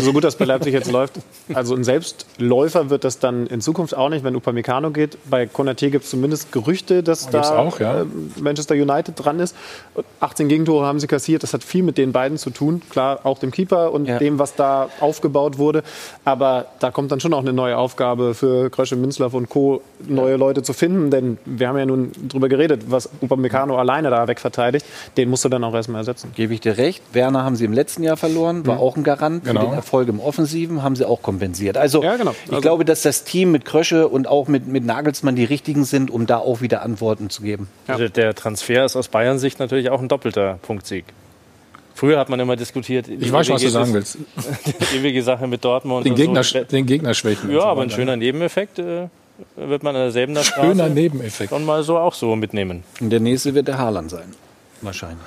So 0.00 0.12
gut 0.12 0.24
das 0.24 0.36
bei 0.36 0.44
Leipzig 0.44 0.72
jetzt 0.72 0.90
läuft. 0.90 1.14
Also 1.54 1.74
ein 1.74 1.84
Selbstläufer 1.84 2.90
wird 2.90 3.04
das 3.04 3.18
dann 3.18 3.46
in 3.46 3.60
Zukunft 3.60 3.96
auch 3.96 4.08
nicht, 4.08 4.24
wenn 4.24 4.36
Upamecano 4.36 4.90
geht. 4.90 5.18
Bei 5.28 5.44
Konaté 5.44 5.90
gibt 5.90 6.04
es 6.04 6.10
zumindest 6.10 6.52
Gerüchte, 6.52 7.02
dass 7.02 7.30
Gibt's 7.30 7.48
da 7.48 7.58
auch, 7.58 7.80
ja. 7.80 8.02
äh, 8.02 8.04
Manchester 8.40 8.74
United 8.74 9.14
dran 9.16 9.40
ist. 9.40 9.54
18 10.20 10.48
Gegentore 10.48 10.86
haben 10.86 11.00
sie 11.00 11.06
kassiert. 11.06 11.42
Das 11.42 11.52
hat 11.54 11.64
viel 11.64 11.82
mit 11.82 11.98
den 11.98 12.12
beiden 12.12 12.38
zu 12.38 12.50
tun. 12.50 12.82
Klar, 12.90 13.20
auch 13.24 13.38
dem 13.38 13.50
Keeper 13.50 13.92
und 13.92 14.06
dem, 14.06 14.38
was 14.38 14.54
da 14.54 14.88
aufgebaut 15.00 15.58
wurde. 15.58 15.82
Aber 16.24 16.66
da 16.80 16.90
kommt 16.90 17.10
dann 17.12 17.20
schon 17.20 17.34
auch 17.34 17.40
eine 17.40 17.52
neue 17.52 17.76
Aufgabe 17.76 18.34
für 18.34 18.70
Krösche, 18.70 18.96
Münzlaff 18.96 19.34
und 19.34 19.48
Co., 19.48 19.82
neue 20.06 20.36
Leute 20.36 20.62
zu 20.62 20.72
finden. 20.72 21.10
Denn 21.10 21.38
wir 21.44 21.68
haben 21.68 21.78
ja 21.78 21.86
nun 21.86 22.12
drüber 22.28 22.48
geredet, 22.48 22.82
was 22.88 23.08
Upamecano 23.20 23.76
alleine 23.76 24.10
da 24.10 24.26
wegverteidigt. 24.28 24.86
Den 25.16 25.30
musst 25.30 25.44
du 25.44 25.48
dann 25.48 25.64
auch 25.64 25.74
erstmal 25.74 26.00
ersetzen. 26.00 26.32
Gebe 26.34 26.54
ich 26.54 26.60
dir 26.60 26.76
recht. 26.78 27.02
Werner 27.12 27.44
haben 27.44 27.56
sie 27.56 27.64
im 27.64 27.72
letzten 27.72 28.02
Jahr 28.02 28.16
verloren, 28.16 28.66
war 28.66 28.76
Mhm. 28.76 28.80
auch 28.80 28.96
Garant 29.04 29.44
Genau. 29.44 29.60
für 29.60 29.66
den 29.66 29.74
Erfolg 29.74 30.08
im 30.08 30.20
Offensiven, 30.20 30.82
haben 30.82 30.96
sie 30.96 31.04
auch 31.06 31.22
kompensiert. 31.22 31.76
Also, 31.76 32.00
genau. 32.00 32.32
ich 32.46 32.50
Also- 32.50 32.60
glaube, 32.60 32.84
dass 32.84 33.02
das 33.02 33.24
Team 33.24 33.52
mit 33.52 33.64
Krösche 33.64 34.08
und 34.08 34.26
auch 34.28 34.48
mit, 34.48 34.66
mit 34.66 34.84
Nagelsmann 34.84 35.36
die 35.36 35.44
richtigen 35.44 35.84
sind, 35.84 36.10
um 36.10 36.26
da 36.26 36.38
auch 36.38 36.60
wieder 36.60 36.82
Antworten 36.82 37.30
zu 37.30 37.42
geben. 37.42 37.68
Also 37.86 38.08
der 38.08 38.34
Transfer 38.34 38.84
ist 38.84 38.96
aus 38.96 39.08
Bayern 39.08 39.38
Sicht 39.38 39.58
natürlich 39.58 39.90
auch 39.90 40.00
ein 40.00 40.08
doppelter 40.08 40.58
Punktsieg. 40.62 41.04
Früher 41.94 42.18
hat 42.18 42.30
man 42.30 42.40
immer 42.40 42.56
diskutiert. 42.56 43.08
Ich 43.08 43.30
weiß 43.30 43.46
schon, 43.46 43.56
was 43.56 43.62
du 43.62 43.68
sagen 43.68 43.92
willst. 43.92 44.16
Die 44.92 44.96
ewige 44.96 45.22
Sache 45.22 45.46
mit 45.46 45.62
Dortmund. 45.64 46.06
Den 46.06 46.12
und 46.12 46.16
Gegner, 46.18 46.42
so. 46.42 46.60
den 46.64 46.86
Gegner 46.86 47.12
schwächen. 47.12 47.50
und 47.50 47.56
Ja, 47.56 47.64
aber 47.64 47.82
ein 47.82 47.90
schöner 47.90 48.16
Nebeneffekt 48.16 48.78
äh, 48.78 49.08
wird 49.56 49.82
man 49.82 49.94
an 49.96 50.02
der 50.02 50.10
Säbener 50.10 50.42
Straße 50.42 50.66
Schöner 50.68 50.88
Nebeneffekt. 50.88 51.50
schon 51.50 51.66
mal 51.66 51.82
so 51.82 51.98
auch 51.98 52.14
so 52.14 52.34
mitnehmen. 52.36 52.84
Und 53.02 53.10
der 53.10 53.20
nächste 53.20 53.54
wird 53.54 53.68
der 53.68 53.76
Haaland 53.78 54.10
sein. 54.10 54.34
Wahrscheinlich. 54.80 55.18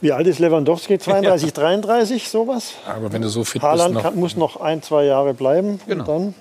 Wie 0.00 0.12
alt 0.12 0.26
ist 0.26 0.38
Lewandowski? 0.38 0.98
32, 1.00 1.52
33, 1.52 2.28
sowas? 2.28 2.74
Aber 2.86 3.12
wenn 3.12 3.22
du 3.22 3.28
so 3.28 3.44
fit 3.44 3.62
Haaland 3.62 3.94
bist, 3.94 4.04
kann, 4.04 4.16
muss 4.16 4.36
noch 4.36 4.60
ein, 4.60 4.82
zwei 4.82 5.04
Jahre 5.04 5.34
bleiben. 5.34 5.80
Genau. 5.86 6.00
Und 6.04 6.08
dann 6.08 6.34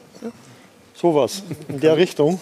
sowas 0.95 1.43
in 1.67 1.80
der 1.80 1.97
Richtung. 1.97 2.39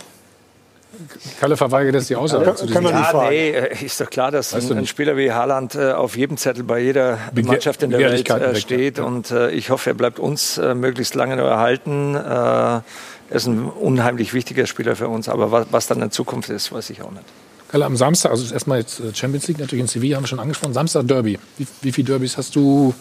Kalle 1.40 1.56
verweigert 1.56 1.96
es 1.96 2.08
die 2.08 2.16
Aussage. 2.18 2.44
Kann- 2.46 2.58
zu 2.58 2.66
kann 2.66 2.84
diesem 2.84 2.84
man 2.84 3.00
nicht. 3.02 3.14
Ja, 3.14 3.30
nee, 3.30 3.86
ist 3.86 4.02
doch 4.02 4.10
klar, 4.10 4.30
dass 4.30 4.54
Weißt 4.54 4.66
ein, 4.70 4.76
du 4.76 4.82
ein. 4.82 4.88
Spieler 4.88 5.16
wie 5.16 5.32
Haaland 5.32 5.74
äh, 5.76 5.94
auf 5.94 6.18
jedem 6.18 6.36
Zettel 6.38 6.64
bei 6.64 6.80
jeder 6.80 7.18
Begehr- 7.34 7.46
Mannschaft 7.48 7.82
in 7.84 7.92
der 7.92 8.00
Welt 8.00 8.30
äh, 8.30 8.56
steht. 8.56 8.98
ja. 8.98 9.06
Und 9.06 9.32
äh, 9.32 9.52
ich 9.52 9.70
hoffe, 9.70 9.92
er 9.92 9.94
bleibt 9.94 10.20
uns 10.20 10.58
äh, 10.58 10.76
möglichst 10.76 11.16
lange 11.16 11.38
noch 11.38 11.46
erhalten. 11.46 12.14
Äh, 12.16 12.20
er 12.20 12.84
ist 13.30 13.46
ein 13.48 13.70
unheimlich 13.70 14.34
wichtiger 14.34 14.66
Spieler 14.68 14.98
für 14.98 15.08
uns. 15.08 15.30
Aber 15.30 15.52
was, 15.52 15.68
was 15.72 15.88
dann 15.88 16.02
in 16.02 16.12
Zukunft 16.12 16.50
ist, 16.50 16.74
weiß 16.74 16.90
ich 16.90 17.02
auch 17.02 17.12
nicht. 17.12 17.24
Kalle, 17.72 17.86
am 17.86 17.96
Samstag, 17.96 18.32
also 18.32 18.54
erstmal 18.54 18.80
jetzt 18.80 19.00
äh, 19.00 19.16
Champions 19.16 19.48
League 19.48 19.60
natürlich 19.60 19.82
in 19.82 19.88
Sevilla, 19.88 20.18
haben 20.18 20.24
wir 20.24 20.28
schon 20.28 20.40
angesprochen. 20.40 20.74
Samstag 20.74 21.08
Derby. 21.08 21.40
Wie, 21.58 21.68
wie 21.82 21.92
viele 21.94 22.08
Derbys 22.08 22.38
hast 22.38 22.56
du 22.56 22.94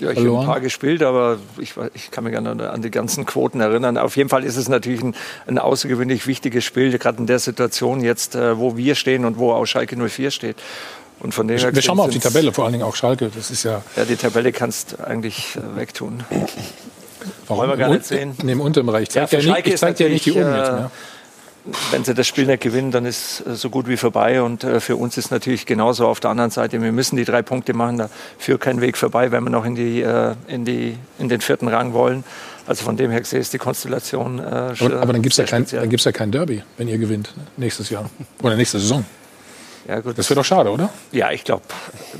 Ja, 0.00 0.10
ich 0.12 0.18
habe 0.18 0.38
ein 0.38 0.46
paar 0.46 0.60
gespielt, 0.60 1.02
aber 1.02 1.38
ich, 1.58 1.74
ich 1.94 2.12
kann 2.12 2.24
mich 2.24 2.36
an, 2.36 2.60
an 2.60 2.82
die 2.82 2.90
ganzen 2.90 3.26
Quoten 3.26 3.60
erinnern. 3.60 3.98
Auf 3.98 4.16
jeden 4.16 4.28
Fall 4.28 4.44
ist 4.44 4.56
es 4.56 4.68
natürlich 4.68 5.02
ein, 5.02 5.16
ein 5.48 5.58
außergewöhnlich 5.58 6.28
wichtiges 6.28 6.64
Spiel, 6.64 6.96
gerade 6.96 7.18
in 7.18 7.26
der 7.26 7.40
Situation 7.40 8.02
jetzt, 8.02 8.36
äh, 8.36 8.56
wo 8.56 8.76
wir 8.76 8.94
stehen 8.94 9.24
und 9.24 9.36
wo 9.38 9.52
auch 9.52 9.66
Schalke 9.66 9.96
04 9.96 10.30
steht. 10.30 10.56
Und 11.18 11.32
von 11.32 11.48
dem 11.48 11.58
her 11.58 11.74
Wir 11.74 11.82
schauen 11.82 11.96
mal 11.96 12.04
auf 12.04 12.10
die 12.10 12.20
Tabelle, 12.20 12.52
vor 12.52 12.64
allen 12.64 12.74
Dingen 12.74 12.84
auch 12.84 12.94
Schalke. 12.94 13.30
Das 13.34 13.50
ist 13.50 13.64
ja. 13.64 13.82
Ja, 13.96 14.04
die 14.04 14.16
Tabelle 14.16 14.52
kannst 14.52 14.92
du 14.92 15.04
eigentlich 15.04 15.56
äh, 15.56 15.76
wegtun. 15.76 16.22
Wollen 17.48 17.70
wir 17.70 17.76
gar 17.76 17.88
nicht 17.88 18.04
sehen. 18.04 18.36
Nee, 18.42 18.52
im 18.52 18.60
unteren 18.60 18.86
Bereich. 18.86 19.04
Ich 19.04 19.10
zeig 19.10 19.28
für 19.28 19.36
dir 19.38 19.42
nicht, 19.42 19.48
Schalke 19.48 19.70
ich 19.70 19.76
zeig 19.76 19.96
dir 19.96 20.08
nicht 20.08 20.26
die 20.26 20.32
oben 20.32 20.54
jetzt 20.54 20.72
mehr. 20.72 20.90
Wenn 21.90 22.04
sie 22.04 22.14
das 22.14 22.26
Spiel 22.26 22.46
nicht 22.46 22.62
gewinnen, 22.62 22.90
dann 22.90 23.04
ist 23.04 23.42
äh, 23.46 23.54
so 23.54 23.70
gut 23.70 23.88
wie 23.88 23.96
vorbei. 23.96 24.42
Und 24.42 24.64
äh, 24.64 24.80
für 24.80 24.96
uns 24.96 25.16
ist 25.16 25.30
natürlich 25.30 25.66
genauso 25.66 26.06
auf 26.06 26.20
der 26.20 26.30
anderen 26.30 26.50
Seite. 26.50 26.80
Wir 26.80 26.92
müssen 26.92 27.16
die 27.16 27.24
drei 27.24 27.42
Punkte 27.42 27.74
machen. 27.74 27.98
Da 27.98 28.10
führt 28.38 28.60
kein 28.60 28.80
Weg 28.80 28.96
vorbei, 28.96 29.32
wenn 29.32 29.44
wir 29.44 29.50
noch 29.50 29.64
in, 29.64 29.74
die, 29.74 30.02
äh, 30.02 30.34
in, 30.46 30.64
die, 30.64 30.96
in 31.18 31.28
den 31.28 31.40
vierten 31.40 31.68
Rang 31.68 31.92
wollen. 31.92 32.24
Also 32.66 32.84
von 32.84 32.96
dem 32.96 33.10
her 33.10 33.20
gesehen 33.20 33.40
ist 33.40 33.52
die 33.52 33.58
Konstellation. 33.58 34.38
Äh, 34.38 34.42
Aber, 34.42 35.00
aber 35.00 35.12
dann 35.12 35.22
gibt 35.22 35.32
es 35.32 35.36
ja, 35.38 35.44
sehr 35.44 35.46
kein, 35.46 35.62
speziell. 35.62 35.80
dann 35.82 35.90
gibt's 35.90 36.04
ja 36.04 36.12
kein 36.12 36.30
Derby, 36.30 36.62
wenn 36.76 36.88
ihr 36.88 36.98
gewinnt 36.98 37.32
nächstes 37.56 37.90
Jahr. 37.90 38.10
Oder 38.42 38.56
nächste 38.56 38.78
Saison. 38.78 39.04
Ja, 39.88 40.00
gut. 40.00 40.18
Das 40.18 40.28
wäre 40.30 40.40
doch 40.40 40.44
schade, 40.44 40.70
oder? 40.70 40.90
Ja, 41.12 41.30
ich 41.30 41.44
glaube, 41.44 41.62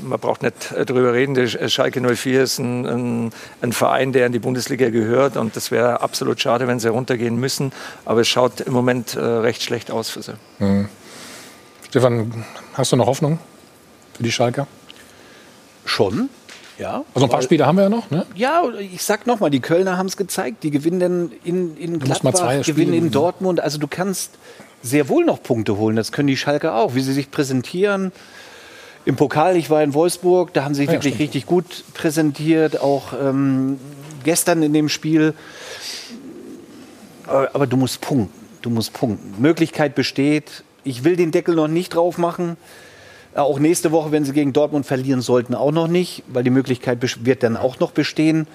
man 0.01 0.19
braucht 0.19 0.41
nicht 0.41 0.71
äh, 0.71 0.85
drüber 0.85 1.13
reden. 1.13 1.33
Der 1.33 1.47
Sch- 1.49 1.67
Schalke 1.69 1.99
04 2.15 2.43
ist 2.43 2.59
ein, 2.59 2.85
ein, 2.85 3.31
ein 3.61 3.73
Verein, 3.73 4.13
der 4.13 4.25
in 4.27 4.31
die 4.31 4.39
Bundesliga 4.39 4.89
gehört. 4.89 5.35
Und 5.35 5.55
das 5.55 5.69
wäre 5.71 6.01
absolut 6.01 6.39
schade, 6.39 6.67
wenn 6.67 6.79
sie 6.79 6.87
runtergehen 6.89 7.35
müssen. 7.37 7.73
Aber 8.05 8.21
es 8.21 8.27
schaut 8.29 8.61
im 8.61 8.71
Moment 8.73 9.15
äh, 9.15 9.19
recht 9.19 9.61
schlecht 9.63 9.91
aus 9.91 10.09
für 10.09 10.21
sie. 10.21 10.33
Hm. 10.59 10.87
Stefan, 11.89 12.45
hast 12.73 12.91
du 12.91 12.95
noch 12.95 13.07
Hoffnung 13.07 13.39
für 14.15 14.23
die 14.23 14.31
Schalker? 14.31 14.67
Schon, 15.85 16.29
ja. 16.77 17.03
Also 17.13 17.25
ein 17.25 17.29
paar 17.29 17.39
Weil- 17.39 17.43
Spiele 17.45 17.65
haben 17.65 17.77
wir 17.77 17.83
ja 17.83 17.89
noch, 17.89 18.09
ne? 18.11 18.25
Ja, 18.35 18.63
ich 18.79 19.03
sag 19.03 19.25
nochmal, 19.25 19.49
die 19.49 19.61
Kölner 19.61 19.97
haben 19.97 20.07
es 20.07 20.17
gezeigt. 20.17 20.63
Die 20.63 20.71
gewinnen 20.71 20.99
dann 20.99 21.31
in, 21.43 21.75
in 21.77 21.99
Gladbach, 21.99 22.61
gewinnen 22.65 22.93
in. 22.93 23.11
Dortmund. 23.11 23.59
Also 23.61 23.77
du 23.77 23.87
kannst 23.87 24.31
sehr 24.81 25.09
wohl 25.09 25.25
noch 25.25 25.41
Punkte 25.43 25.77
holen. 25.77 25.95
Das 25.95 26.11
können 26.11 26.27
die 26.27 26.37
Schalker 26.37 26.75
auch. 26.75 26.95
Wie 26.95 27.01
sie 27.01 27.13
sich 27.13 27.31
präsentieren. 27.31 28.11
Im 29.05 29.15
Pokal, 29.15 29.55
ich 29.55 29.69
war 29.69 29.81
in 29.83 29.93
Wolfsburg, 29.93 30.53
da 30.53 30.63
haben 30.65 30.73
sie 30.73 30.79
sich 30.81 30.87
Ja, 30.87 30.93
wirklich 30.93 31.13
stimmt. 31.15 31.23
richtig 31.29 31.45
gut 31.45 31.83
präsentiert. 31.93 32.79
Auch 32.81 33.13
ähm, 33.13 33.79
gestern 34.23 34.61
in 34.63 34.73
dem 34.73 34.89
Spiel. 34.89 35.33
Aber, 37.25 37.49
aber 37.53 37.67
du 37.67 37.77
musst 37.77 38.01
punkten. 38.01 38.33
Du 38.61 38.69
musst 38.69 38.93
punkten. 38.93 39.41
Möglichkeit 39.41 39.95
besteht. 39.95 40.63
Ich 40.83 41.03
will 41.03 41.15
den 41.15 41.31
Deckel 41.31 41.55
noch 41.55 41.67
nicht 41.67 41.95
drauf 41.95 42.17
machen. 42.17 42.57
Äh, 43.35 43.39
Auch 43.39 43.59
nächste 43.59 43.91
Woche, 43.91 44.11
wenn 44.11 44.25
sie 44.25 44.33
gegen 44.33 44.53
Dortmund 44.53 44.85
verlieren 44.85 45.21
sollten, 45.21 45.55
auch 45.55 45.71
noch 45.71 45.87
nicht, 45.87 46.23
weil 46.27 46.43
die 46.43 46.49
Möglichkeit 46.49 46.99
wird 47.25 47.43
dann 47.43 47.55
auch 47.57 47.79
noch 47.79 47.91
bestehen. 47.91 48.47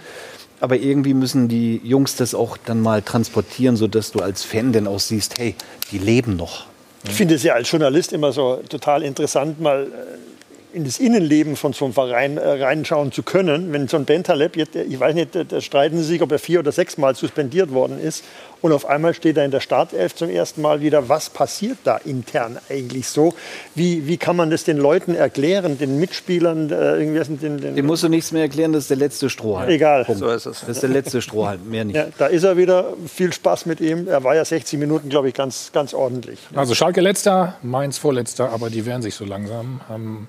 Aber 0.62 0.76
irgendwie 0.76 1.12
müssen 1.12 1.48
die 1.48 1.80
Jungs 1.82 2.14
das 2.14 2.36
auch 2.36 2.56
dann 2.56 2.80
mal 2.80 3.02
transportieren, 3.02 3.74
sodass 3.74 4.12
du 4.12 4.20
als 4.20 4.44
Fan 4.44 4.72
dann 4.72 4.86
auch 4.86 5.00
siehst, 5.00 5.36
hey, 5.36 5.56
die 5.90 5.98
leben 5.98 6.36
noch. 6.36 6.66
Ich 7.02 7.10
finde 7.10 7.34
es 7.34 7.42
ja 7.42 7.54
als 7.54 7.68
Journalist 7.68 8.12
immer 8.12 8.30
so 8.30 8.62
total 8.68 9.02
interessant, 9.02 9.60
mal 9.60 9.88
äh, 9.88 10.76
in 10.76 10.84
das 10.84 11.00
Innenleben 11.00 11.56
von 11.56 11.72
so 11.72 11.84
einem 11.84 11.94
Verein 11.94 12.38
äh, 12.38 12.62
reinschauen 12.62 13.10
zu 13.10 13.24
können. 13.24 13.72
Wenn 13.72 13.88
so 13.88 13.96
ein 13.96 14.04
Bentaleb, 14.04 14.56
jetzt, 14.56 14.76
ich 14.76 15.00
weiß 15.00 15.16
nicht, 15.16 15.30
da 15.34 15.60
streiten 15.60 15.98
sie 15.98 16.04
sich, 16.04 16.22
ob 16.22 16.30
er 16.30 16.38
vier 16.38 16.60
oder 16.60 16.70
sechs 16.70 16.96
Mal 16.96 17.16
suspendiert 17.16 17.72
worden 17.72 17.98
ist. 18.00 18.22
Und 18.62 18.72
auf 18.72 18.86
einmal 18.86 19.12
steht 19.12 19.36
er 19.36 19.44
in 19.44 19.50
der 19.50 19.60
Startelf 19.60 20.14
zum 20.14 20.30
ersten 20.30 20.62
Mal 20.62 20.80
wieder. 20.80 21.08
Was 21.08 21.28
passiert 21.28 21.78
da 21.82 21.96
intern 21.96 22.58
eigentlich 22.70 23.08
so? 23.08 23.34
Wie, 23.74 24.06
wie 24.06 24.16
kann 24.16 24.36
man 24.36 24.50
das 24.50 24.62
den 24.62 24.78
Leuten 24.78 25.16
erklären, 25.16 25.78
den 25.78 25.98
Mitspielern? 25.98 26.70
Äh, 26.70 27.02
irgendwie 27.02 27.36
den, 27.36 27.60
den 27.60 27.74
Dem 27.74 27.86
musst 27.86 28.04
du 28.04 28.08
nichts 28.08 28.30
mehr 28.30 28.42
erklären, 28.42 28.72
das 28.72 28.84
ist 28.84 28.90
der 28.90 28.98
letzte 28.98 29.28
Strohhalm. 29.28 29.68
Egal. 29.68 30.04
Punkt. 30.04 30.20
So 30.20 30.28
ist 30.28 30.46
es. 30.46 30.60
Das 30.60 30.68
ist 30.68 30.82
der 30.82 30.90
letzte 30.90 31.20
Strohhalm, 31.20 31.68
mehr 31.68 31.84
nicht. 31.84 31.96
Ja, 31.96 32.06
da 32.16 32.26
ist 32.26 32.44
er 32.44 32.56
wieder. 32.56 32.92
Viel 33.12 33.32
Spaß 33.32 33.66
mit 33.66 33.80
ihm. 33.80 34.06
Er 34.06 34.22
war 34.22 34.36
ja 34.36 34.44
60 34.44 34.78
Minuten, 34.78 35.08
glaube 35.08 35.28
ich, 35.28 35.34
ganz, 35.34 35.70
ganz 35.72 35.92
ordentlich. 35.92 36.38
Also 36.54 36.74
Schalke 36.76 37.00
letzter, 37.00 37.56
Mainz 37.62 37.98
vorletzter, 37.98 38.50
aber 38.50 38.70
die 38.70 38.86
wehren 38.86 39.02
sich 39.02 39.16
so 39.16 39.24
langsam. 39.24 39.80
Haben 39.88 40.28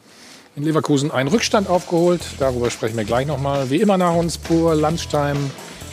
in 0.56 0.64
Leverkusen 0.64 1.12
einen 1.12 1.30
Rückstand 1.30 1.70
aufgeholt. 1.70 2.22
Darüber 2.40 2.70
sprechen 2.70 2.98
wir 2.98 3.06
gleich 3.06 3.28
nochmal. 3.28 3.70
Wie 3.70 3.78
immer 3.78 3.98
nach 3.98 4.16
uns 4.16 4.38
pur 4.38 4.76
Landstein 4.76 5.38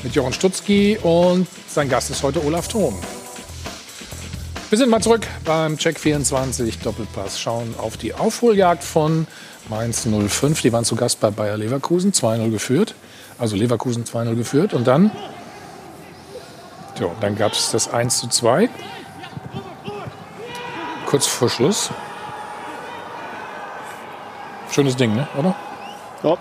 mit 0.02 0.14
Jochen 0.14 0.32
Stutzki 0.32 0.98
und 1.02 1.46
sein 1.68 1.88
Gast 1.88 2.10
ist 2.10 2.22
heute 2.22 2.44
Olaf 2.44 2.68
Thom. 2.68 2.98
Wir 4.70 4.78
sind 4.78 4.88
mal 4.88 5.02
zurück 5.02 5.26
beim 5.44 5.76
Check 5.76 5.98
24 5.98 6.78
Doppelpass. 6.78 7.40
Schauen 7.40 7.74
auf 7.76 7.96
die 7.96 8.14
Aufholjagd 8.14 8.84
von 8.84 9.26
Mainz 9.68 10.06
05. 10.06 10.62
Die 10.62 10.72
waren 10.72 10.84
zu 10.84 10.94
Gast 10.96 11.20
bei 11.20 11.30
Bayer 11.30 11.56
Leverkusen, 11.56 12.12
2-0 12.12 12.50
geführt. 12.50 12.94
Also 13.38 13.56
Leverkusen 13.56 14.04
2-0 14.04 14.36
geführt. 14.36 14.72
Und 14.72 14.86
dann, 14.86 15.10
jo, 16.98 17.10
dann 17.20 17.36
gab 17.36 17.52
es 17.52 17.72
das 17.72 17.92
1 17.92 18.20
zu 18.20 18.28
2. 18.28 18.68
Kurz 21.06 21.26
vor 21.26 21.48
Schluss. 21.48 21.90
Schönes 24.70 24.94
Ding, 24.94 25.16
ne? 25.16 25.26
oder? 25.36 25.56
Ja. 26.22 26.38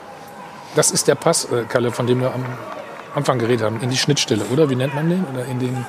Das 0.75 0.91
ist 0.91 1.07
der 1.07 1.15
Pass, 1.15 1.45
äh, 1.45 1.63
Kalle, 1.67 1.91
von 1.91 2.05
dem 2.05 2.21
wir 2.21 2.31
am 2.31 2.45
Anfang 3.15 3.39
geredet 3.39 3.65
haben, 3.65 3.79
in 3.81 3.89
die 3.89 3.97
Schnittstelle, 3.97 4.43
oder? 4.51 4.69
Wie 4.69 4.75
nennt 4.75 4.93
man 4.95 5.09
den? 5.09 5.25
Oder 5.33 5.45
in 5.45 5.59
den, 5.59 5.85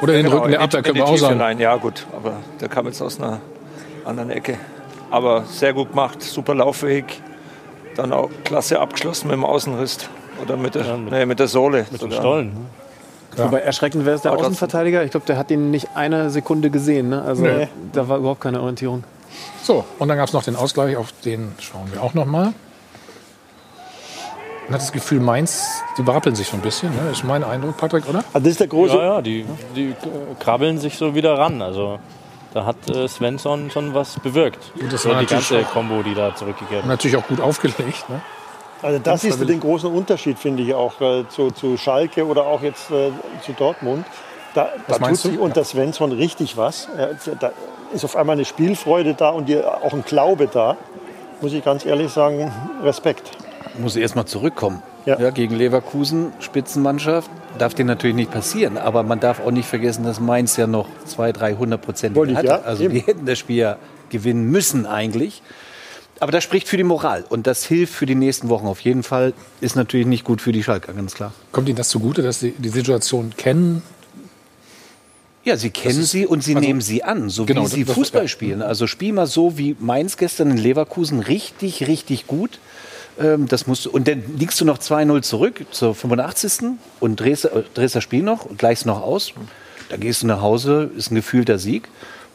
oder 0.00 0.14
in 0.14 0.18
den 0.20 0.26
Genau, 0.26 0.36
Rücken 0.38 0.50
der 0.50 0.60
in 0.60 0.64
Abwehr, 0.64 0.82
können 0.82 0.96
in 0.96 1.02
wir 1.02 1.06
die 1.06 1.12
auch 1.12 1.16
sagen. 1.28 1.40
Rein. 1.40 1.58
Ja 1.58 1.76
gut, 1.76 2.06
aber 2.16 2.34
der 2.60 2.68
kam 2.68 2.86
jetzt 2.86 3.00
aus 3.02 3.18
einer 3.18 3.40
anderen 4.04 4.30
Ecke. 4.30 4.58
Aber 5.10 5.44
sehr 5.44 5.72
gut 5.74 5.90
gemacht, 5.90 6.22
super 6.22 6.54
Laufweg. 6.54 7.20
Dann 7.96 8.12
auch 8.12 8.30
klasse 8.44 8.80
abgeschlossen 8.80 9.28
mit 9.28 9.34
dem 9.34 9.44
Außenriss. 9.44 9.98
Oder 10.42 10.56
mit 10.56 10.74
der, 10.74 10.96
nee, 10.96 11.26
mit 11.26 11.38
der 11.38 11.48
Sohle. 11.48 11.86
Mit 11.90 12.00
dem 12.00 12.10
sogar. 12.10 12.18
Stollen. 12.20 12.66
Wobei 13.36 13.60
erschreckend 13.60 14.04
wäre 14.06 14.16
es 14.16 14.22
der. 14.22 14.32
Außenverteidiger. 14.32 15.04
Ich 15.04 15.10
glaube, 15.10 15.26
der 15.26 15.36
hat 15.36 15.50
ihn 15.50 15.70
nicht 15.70 15.88
eine 15.94 16.30
Sekunde 16.30 16.70
gesehen. 16.70 17.10
Ne? 17.10 17.22
Also 17.22 17.42
Nee. 17.42 17.68
da 17.92 18.08
war 18.08 18.18
überhaupt 18.18 18.40
keine 18.40 18.60
Orientierung. 18.60 19.04
So, 19.62 19.84
und 19.98 20.08
dann 20.08 20.16
gab 20.18 20.26
es 20.28 20.32
noch 20.34 20.42
den 20.42 20.56
Ausgleich, 20.56 20.96
auf 20.96 21.12
den 21.24 21.52
schauen 21.58 21.90
wir 21.92 22.02
auch 22.02 22.14
noch 22.14 22.26
mal. 22.26 22.52
Man 24.66 24.74
hat 24.74 24.82
das 24.82 24.92
Gefühl, 24.92 25.20
Mainz, 25.20 25.82
die 25.98 26.02
berappeln 26.02 26.34
sich 26.34 26.48
so 26.48 26.56
ein 26.56 26.62
bisschen, 26.62 26.94
ne? 26.94 27.10
ist 27.10 27.24
mein 27.24 27.42
Eindruck, 27.42 27.76
Patrick, 27.76 28.08
oder? 28.08 28.20
Also 28.32 28.38
das 28.40 28.48
ist 28.48 28.60
der 28.60 28.68
große. 28.68 28.96
Ja, 28.96 29.02
ja, 29.02 29.22
die, 29.22 29.44
die 29.74 29.94
krabbeln 30.38 30.78
sich 30.78 30.96
so 30.96 31.14
wieder 31.14 31.36
ran. 31.36 31.60
Also 31.60 31.98
da 32.54 32.64
hat 32.64 32.76
äh, 32.88 33.08
Svensson 33.08 33.70
schon 33.70 33.94
was 33.94 34.20
bewirkt. 34.20 34.72
Gut, 34.74 34.92
das 34.92 35.02
so 35.02 35.08
war 35.08 35.16
die 35.16 35.24
natürlich 35.24 35.48
ganze 35.50 35.64
Kombo, 35.64 36.02
die 36.02 36.14
da 36.14 36.34
zurückgekehrt 36.34 36.82
Und 36.82 36.88
natürlich 36.88 37.16
auch 37.16 37.26
gut 37.26 37.40
aufgelegt. 37.40 38.08
Ne? 38.08 38.20
Also 38.82 38.98
das 38.98 39.24
ist 39.24 39.48
den 39.48 39.60
großen 39.60 39.92
Unterschied, 39.92 40.38
finde 40.38 40.62
ich, 40.62 40.74
auch 40.74 41.00
äh, 41.00 41.24
zu, 41.28 41.50
zu 41.50 41.76
Schalke 41.76 42.26
oder 42.26 42.46
auch 42.46 42.62
jetzt 42.62 42.90
äh, 42.90 43.10
zu 43.44 43.52
Dortmund. 43.52 44.04
Da, 44.54 44.68
da 44.86 44.98
tut 44.98 45.16
sich 45.16 45.38
unter 45.38 45.64
Svensson 45.64 46.12
richtig 46.12 46.56
was. 46.56 46.88
Da 47.40 47.52
ist 47.92 48.04
auf 48.04 48.16
einmal 48.16 48.34
eine 48.34 48.44
Spielfreude 48.44 49.14
da 49.14 49.30
und 49.30 49.48
die, 49.48 49.62
auch 49.62 49.92
ein 49.92 50.04
Glaube 50.04 50.46
da. 50.46 50.76
Muss 51.40 51.52
ich 51.52 51.64
ganz 51.64 51.86
ehrlich 51.86 52.12
sagen, 52.12 52.52
Respekt. 52.82 53.30
Muss 53.78 53.96
erst 53.96 54.16
mal 54.16 54.26
zurückkommen. 54.26 54.82
Ja. 55.04 55.30
gegen 55.30 55.56
Leverkusen, 55.56 56.32
Spitzenmannschaft, 56.38 57.28
darf 57.58 57.74
dir 57.74 57.84
natürlich 57.84 58.14
nicht 58.14 58.30
passieren. 58.30 58.78
Aber 58.78 59.02
man 59.02 59.18
darf 59.18 59.40
auch 59.40 59.50
nicht 59.50 59.66
vergessen, 59.68 60.04
dass 60.04 60.20
Mainz 60.20 60.56
ja 60.56 60.68
noch 60.68 60.86
200, 61.06 61.40
300 61.40 61.82
Prozent 61.82 62.16
hatte. 62.16 62.46
ja, 62.46 62.60
also 62.62 62.84
eben. 62.84 62.94
die 62.94 63.00
hätten 63.00 63.26
das 63.26 63.36
Spiel 63.40 63.56
ja 63.56 63.78
gewinnen 64.10 64.48
müssen 64.50 64.86
eigentlich. 64.86 65.42
Aber 66.20 66.30
das 66.30 66.44
spricht 66.44 66.68
für 66.68 66.76
die 66.76 66.84
Moral 66.84 67.24
und 67.28 67.48
das 67.48 67.64
hilft 67.64 67.92
für 67.94 68.06
die 68.06 68.14
nächsten 68.14 68.48
Wochen 68.48 68.66
auf 68.68 68.78
jeden 68.80 69.02
Fall. 69.02 69.32
Ist 69.60 69.74
natürlich 69.74 70.06
nicht 70.06 70.22
gut 70.22 70.40
für 70.40 70.52
die 70.52 70.62
Schalker, 70.62 70.92
ganz 70.92 71.14
klar. 71.14 71.32
Kommt 71.50 71.68
Ihnen 71.68 71.76
das 71.78 71.88
zugute, 71.88 72.22
dass 72.22 72.38
Sie 72.38 72.52
die 72.56 72.68
Situation 72.68 73.32
kennen? 73.36 73.82
Ja, 75.44 75.56
sie 75.56 75.70
kennen 75.70 76.04
sie 76.04 76.24
und 76.24 76.44
sie 76.44 76.54
nehmen 76.54 76.80
sie 76.80 77.02
an, 77.02 77.28
so 77.28 77.44
Genau, 77.44 77.62
wie 77.64 77.66
sie 77.66 77.84
das- 77.84 77.96
Fußball 77.96 78.22
ja. 78.22 78.28
spielen. 78.28 78.62
Also 78.62 78.86
spiel 78.86 79.12
mal 79.12 79.26
so 79.26 79.58
wie 79.58 79.74
Mainz 79.80 80.16
gestern 80.16 80.52
in 80.52 80.56
Leverkusen, 80.58 81.18
richtig, 81.18 81.88
richtig 81.88 82.28
gut. 82.28 82.60
Ähm, 83.20 83.46
das 83.46 83.66
musst 83.66 83.86
du, 83.86 83.90
und 83.90 84.08
dann 84.08 84.22
liegst 84.38 84.60
du 84.60 84.64
noch 84.64 84.78
2-0 84.78 85.22
zurück 85.22 85.66
zur 85.70 85.94
85. 85.94 86.78
und 87.00 87.20
drehst, 87.20 87.44
äh, 87.44 87.62
drehst 87.74 87.94
das 87.94 88.02
Spiel 88.02 88.22
noch 88.22 88.44
und 88.44 88.58
gleichst 88.58 88.86
noch 88.86 89.02
aus. 89.02 89.32
Da 89.88 89.96
gehst 89.96 90.22
du 90.22 90.26
nach 90.26 90.40
Hause, 90.40 90.90
ist 90.96 91.10
ein 91.10 91.16
gefühlter 91.16 91.58
Sieg 91.58 91.88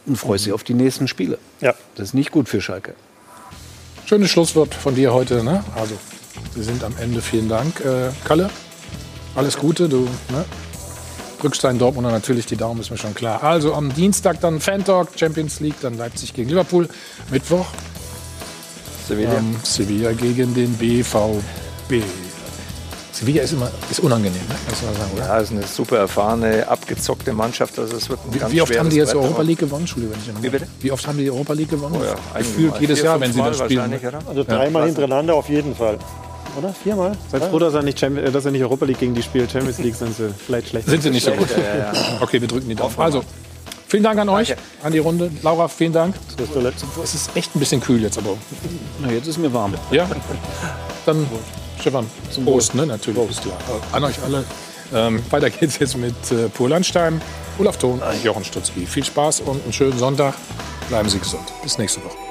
und 0.05 0.15
freust 0.17 0.45
dich 0.45 0.53
auf 0.53 0.63
die 0.63 0.73
nächsten 0.73 1.07
Spiele. 1.07 1.39
Ja. 1.61 1.73
Das 1.95 2.09
ist 2.09 2.13
nicht 2.13 2.31
gut 2.31 2.47
für 2.47 2.61
Schalke. 2.61 2.93
Schönes 4.05 4.29
Schlusswort 4.29 4.73
von 4.73 4.95
dir 4.95 5.13
heute. 5.13 5.43
Ne? 5.43 5.63
Also, 5.75 5.95
Sie 6.55 6.63
sind 6.63 6.83
am 6.83 6.93
Ende. 6.99 7.21
Vielen 7.21 7.49
Dank. 7.49 7.79
Äh, 7.81 8.09
Kalle, 8.23 8.49
alles 9.35 9.57
Gute. 9.57 9.89
Du 9.89 10.07
ne? 10.31 10.45
drückst 11.39 11.63
deinen 11.63 11.79
Dortmunder 11.79 12.11
natürlich 12.11 12.45
die 12.45 12.55
Daumen, 12.55 12.81
ist 12.81 12.89
mir 12.89 12.97
schon 12.97 13.13
klar. 13.13 13.43
Also 13.43 13.73
am 13.73 13.93
Dienstag 13.93 14.39
dann 14.41 14.59
Fan 14.59 14.83
Talk, 14.83 15.09
Champions 15.15 15.59
League, 15.59 15.75
dann 15.81 15.97
Leipzig 15.97 16.33
gegen 16.33 16.49
Liverpool. 16.49 16.87
Mittwoch 17.31 17.65
Sevilla. 19.07 19.35
ähm, 19.37 19.55
Sevilla 19.63 20.11
gegen 20.13 20.53
den 20.53 20.73
BVB. 20.73 22.03
Sevilla 23.11 23.41
ist 23.41 23.53
immer 23.53 23.71
ist 23.89 23.99
unangenehm, 23.99 24.33
ne? 24.47 24.55
Muss 24.69 24.81
man 24.83 24.93
sagen, 24.93 25.11
oder? 25.15 25.25
Ja, 25.25 25.37
ist 25.39 25.51
eine 25.51 25.63
super 25.63 25.97
erfahrene, 25.97 26.67
abgezockte 26.67 27.33
Mannschaft. 27.33 27.79
Also 27.79 27.97
es 27.97 28.09
wird 28.09 28.19
ein 28.25 28.33
Wie, 28.33 28.37
ganz 28.37 28.53
wie 28.53 28.61
oft 28.61 28.77
haben 28.77 28.89
die 28.91 28.97
jetzt 28.97 29.13
Brett, 29.13 29.23
Europa 29.23 29.41
League 29.41 29.59
gewonnen? 29.59 29.81
Entschuldigung, 29.81 30.15
wenn 30.23 30.35
ich 30.35 30.43
Wie 30.43 30.49
bitte? 30.49 30.67
Wie 30.81 30.91
oft 30.91 31.07
haben 31.07 31.17
die 31.17 31.23
die 31.23 31.31
Europa 31.31 31.53
League 31.53 31.69
gewonnen? 31.69 31.95
Oh 31.99 32.03
ja, 32.03 32.15
Gefühlt 32.37 32.71
Mal. 32.71 32.81
jedes 32.81 32.99
Vier, 32.99 33.05
Jahr, 33.09 33.19
wenn 33.19 33.33
sie 33.33 33.39
das 33.39 33.57
spielen. 33.57 33.99
Also 34.27 34.43
dreimal 34.43 34.85
hintereinander 34.85 35.33
auf 35.33 35.49
jeden 35.49 35.75
Fall. 35.75 35.97
Oder? 36.57 36.73
Viermal? 36.73 37.11
Seid 37.31 37.43
froh, 37.43 37.59
dass 37.59 37.73
er, 37.73 37.83
nicht 37.83 37.99
Champions, 37.99 38.31
dass 38.31 38.45
er 38.45 38.51
nicht 38.51 38.63
Europa 38.63 38.85
League 38.85 38.99
gegen 38.99 39.13
die 39.15 39.23
spielt. 39.23 39.51
Champions 39.51 39.77
League 39.79 39.95
sind 39.95 40.15
sie 40.15 40.33
vielleicht 40.45 40.69
schlecht. 40.69 40.87
Sind 40.87 41.01
sie 41.03 41.09
nicht 41.09 41.23
so 41.25 41.31
gut? 41.31 41.49
Ja, 41.51 41.63
ja, 41.63 41.93
ja. 41.93 42.17
Okay, 42.21 42.39
wir 42.41 42.47
drücken 42.47 42.69
die 42.69 42.75
Daumen. 42.75 42.93
Also, 42.97 43.23
vielen 43.87 44.03
Dank 44.03 44.19
an 44.19 44.29
euch, 44.29 44.55
an 44.83 44.91
die 44.91 44.99
Runde. 44.99 45.31
Laura, 45.41 45.67
vielen 45.67 45.93
Dank. 45.93 46.15
Es 47.03 47.13
ist 47.13 47.35
echt 47.35 47.55
ein 47.55 47.59
bisschen 47.59 47.81
kühl 47.81 48.01
jetzt, 48.01 48.17
aber. 48.17 48.37
Na, 49.01 49.11
jetzt 49.11 49.27
ist 49.27 49.37
mir 49.37 49.53
warm. 49.53 49.73
Ja? 49.91 50.07
Dann, 51.05 51.25
Stefan, 51.79 52.05
zum 52.31 52.45
Prost, 52.45 52.75
ne? 52.75 52.85
Natürlich. 52.85 53.27
Bist 53.27 53.45
du. 53.45 53.51
An 53.91 54.03
euch 54.03 54.21
alle. 54.23 54.43
Ähm, 54.93 55.21
weiter 55.29 55.49
geht's 55.49 55.79
jetzt 55.79 55.97
mit 55.97 56.15
äh, 56.31 56.47
Pur 56.49 56.69
Landstein, 56.69 57.21
Olaf 57.59 57.77
Thon 57.77 57.99
und 57.99 58.23
Jochen 58.23 58.45
Stutzki. 58.45 58.85
Viel 58.85 59.03
Spaß 59.03 59.41
und 59.41 59.61
einen 59.63 59.73
schönen 59.73 59.97
Sonntag. 59.97 60.35
Bleiben 60.87 61.09
Sie 61.09 61.19
gesund. 61.19 61.43
Bis 61.61 61.77
nächste 61.77 62.03
Woche. 62.03 62.26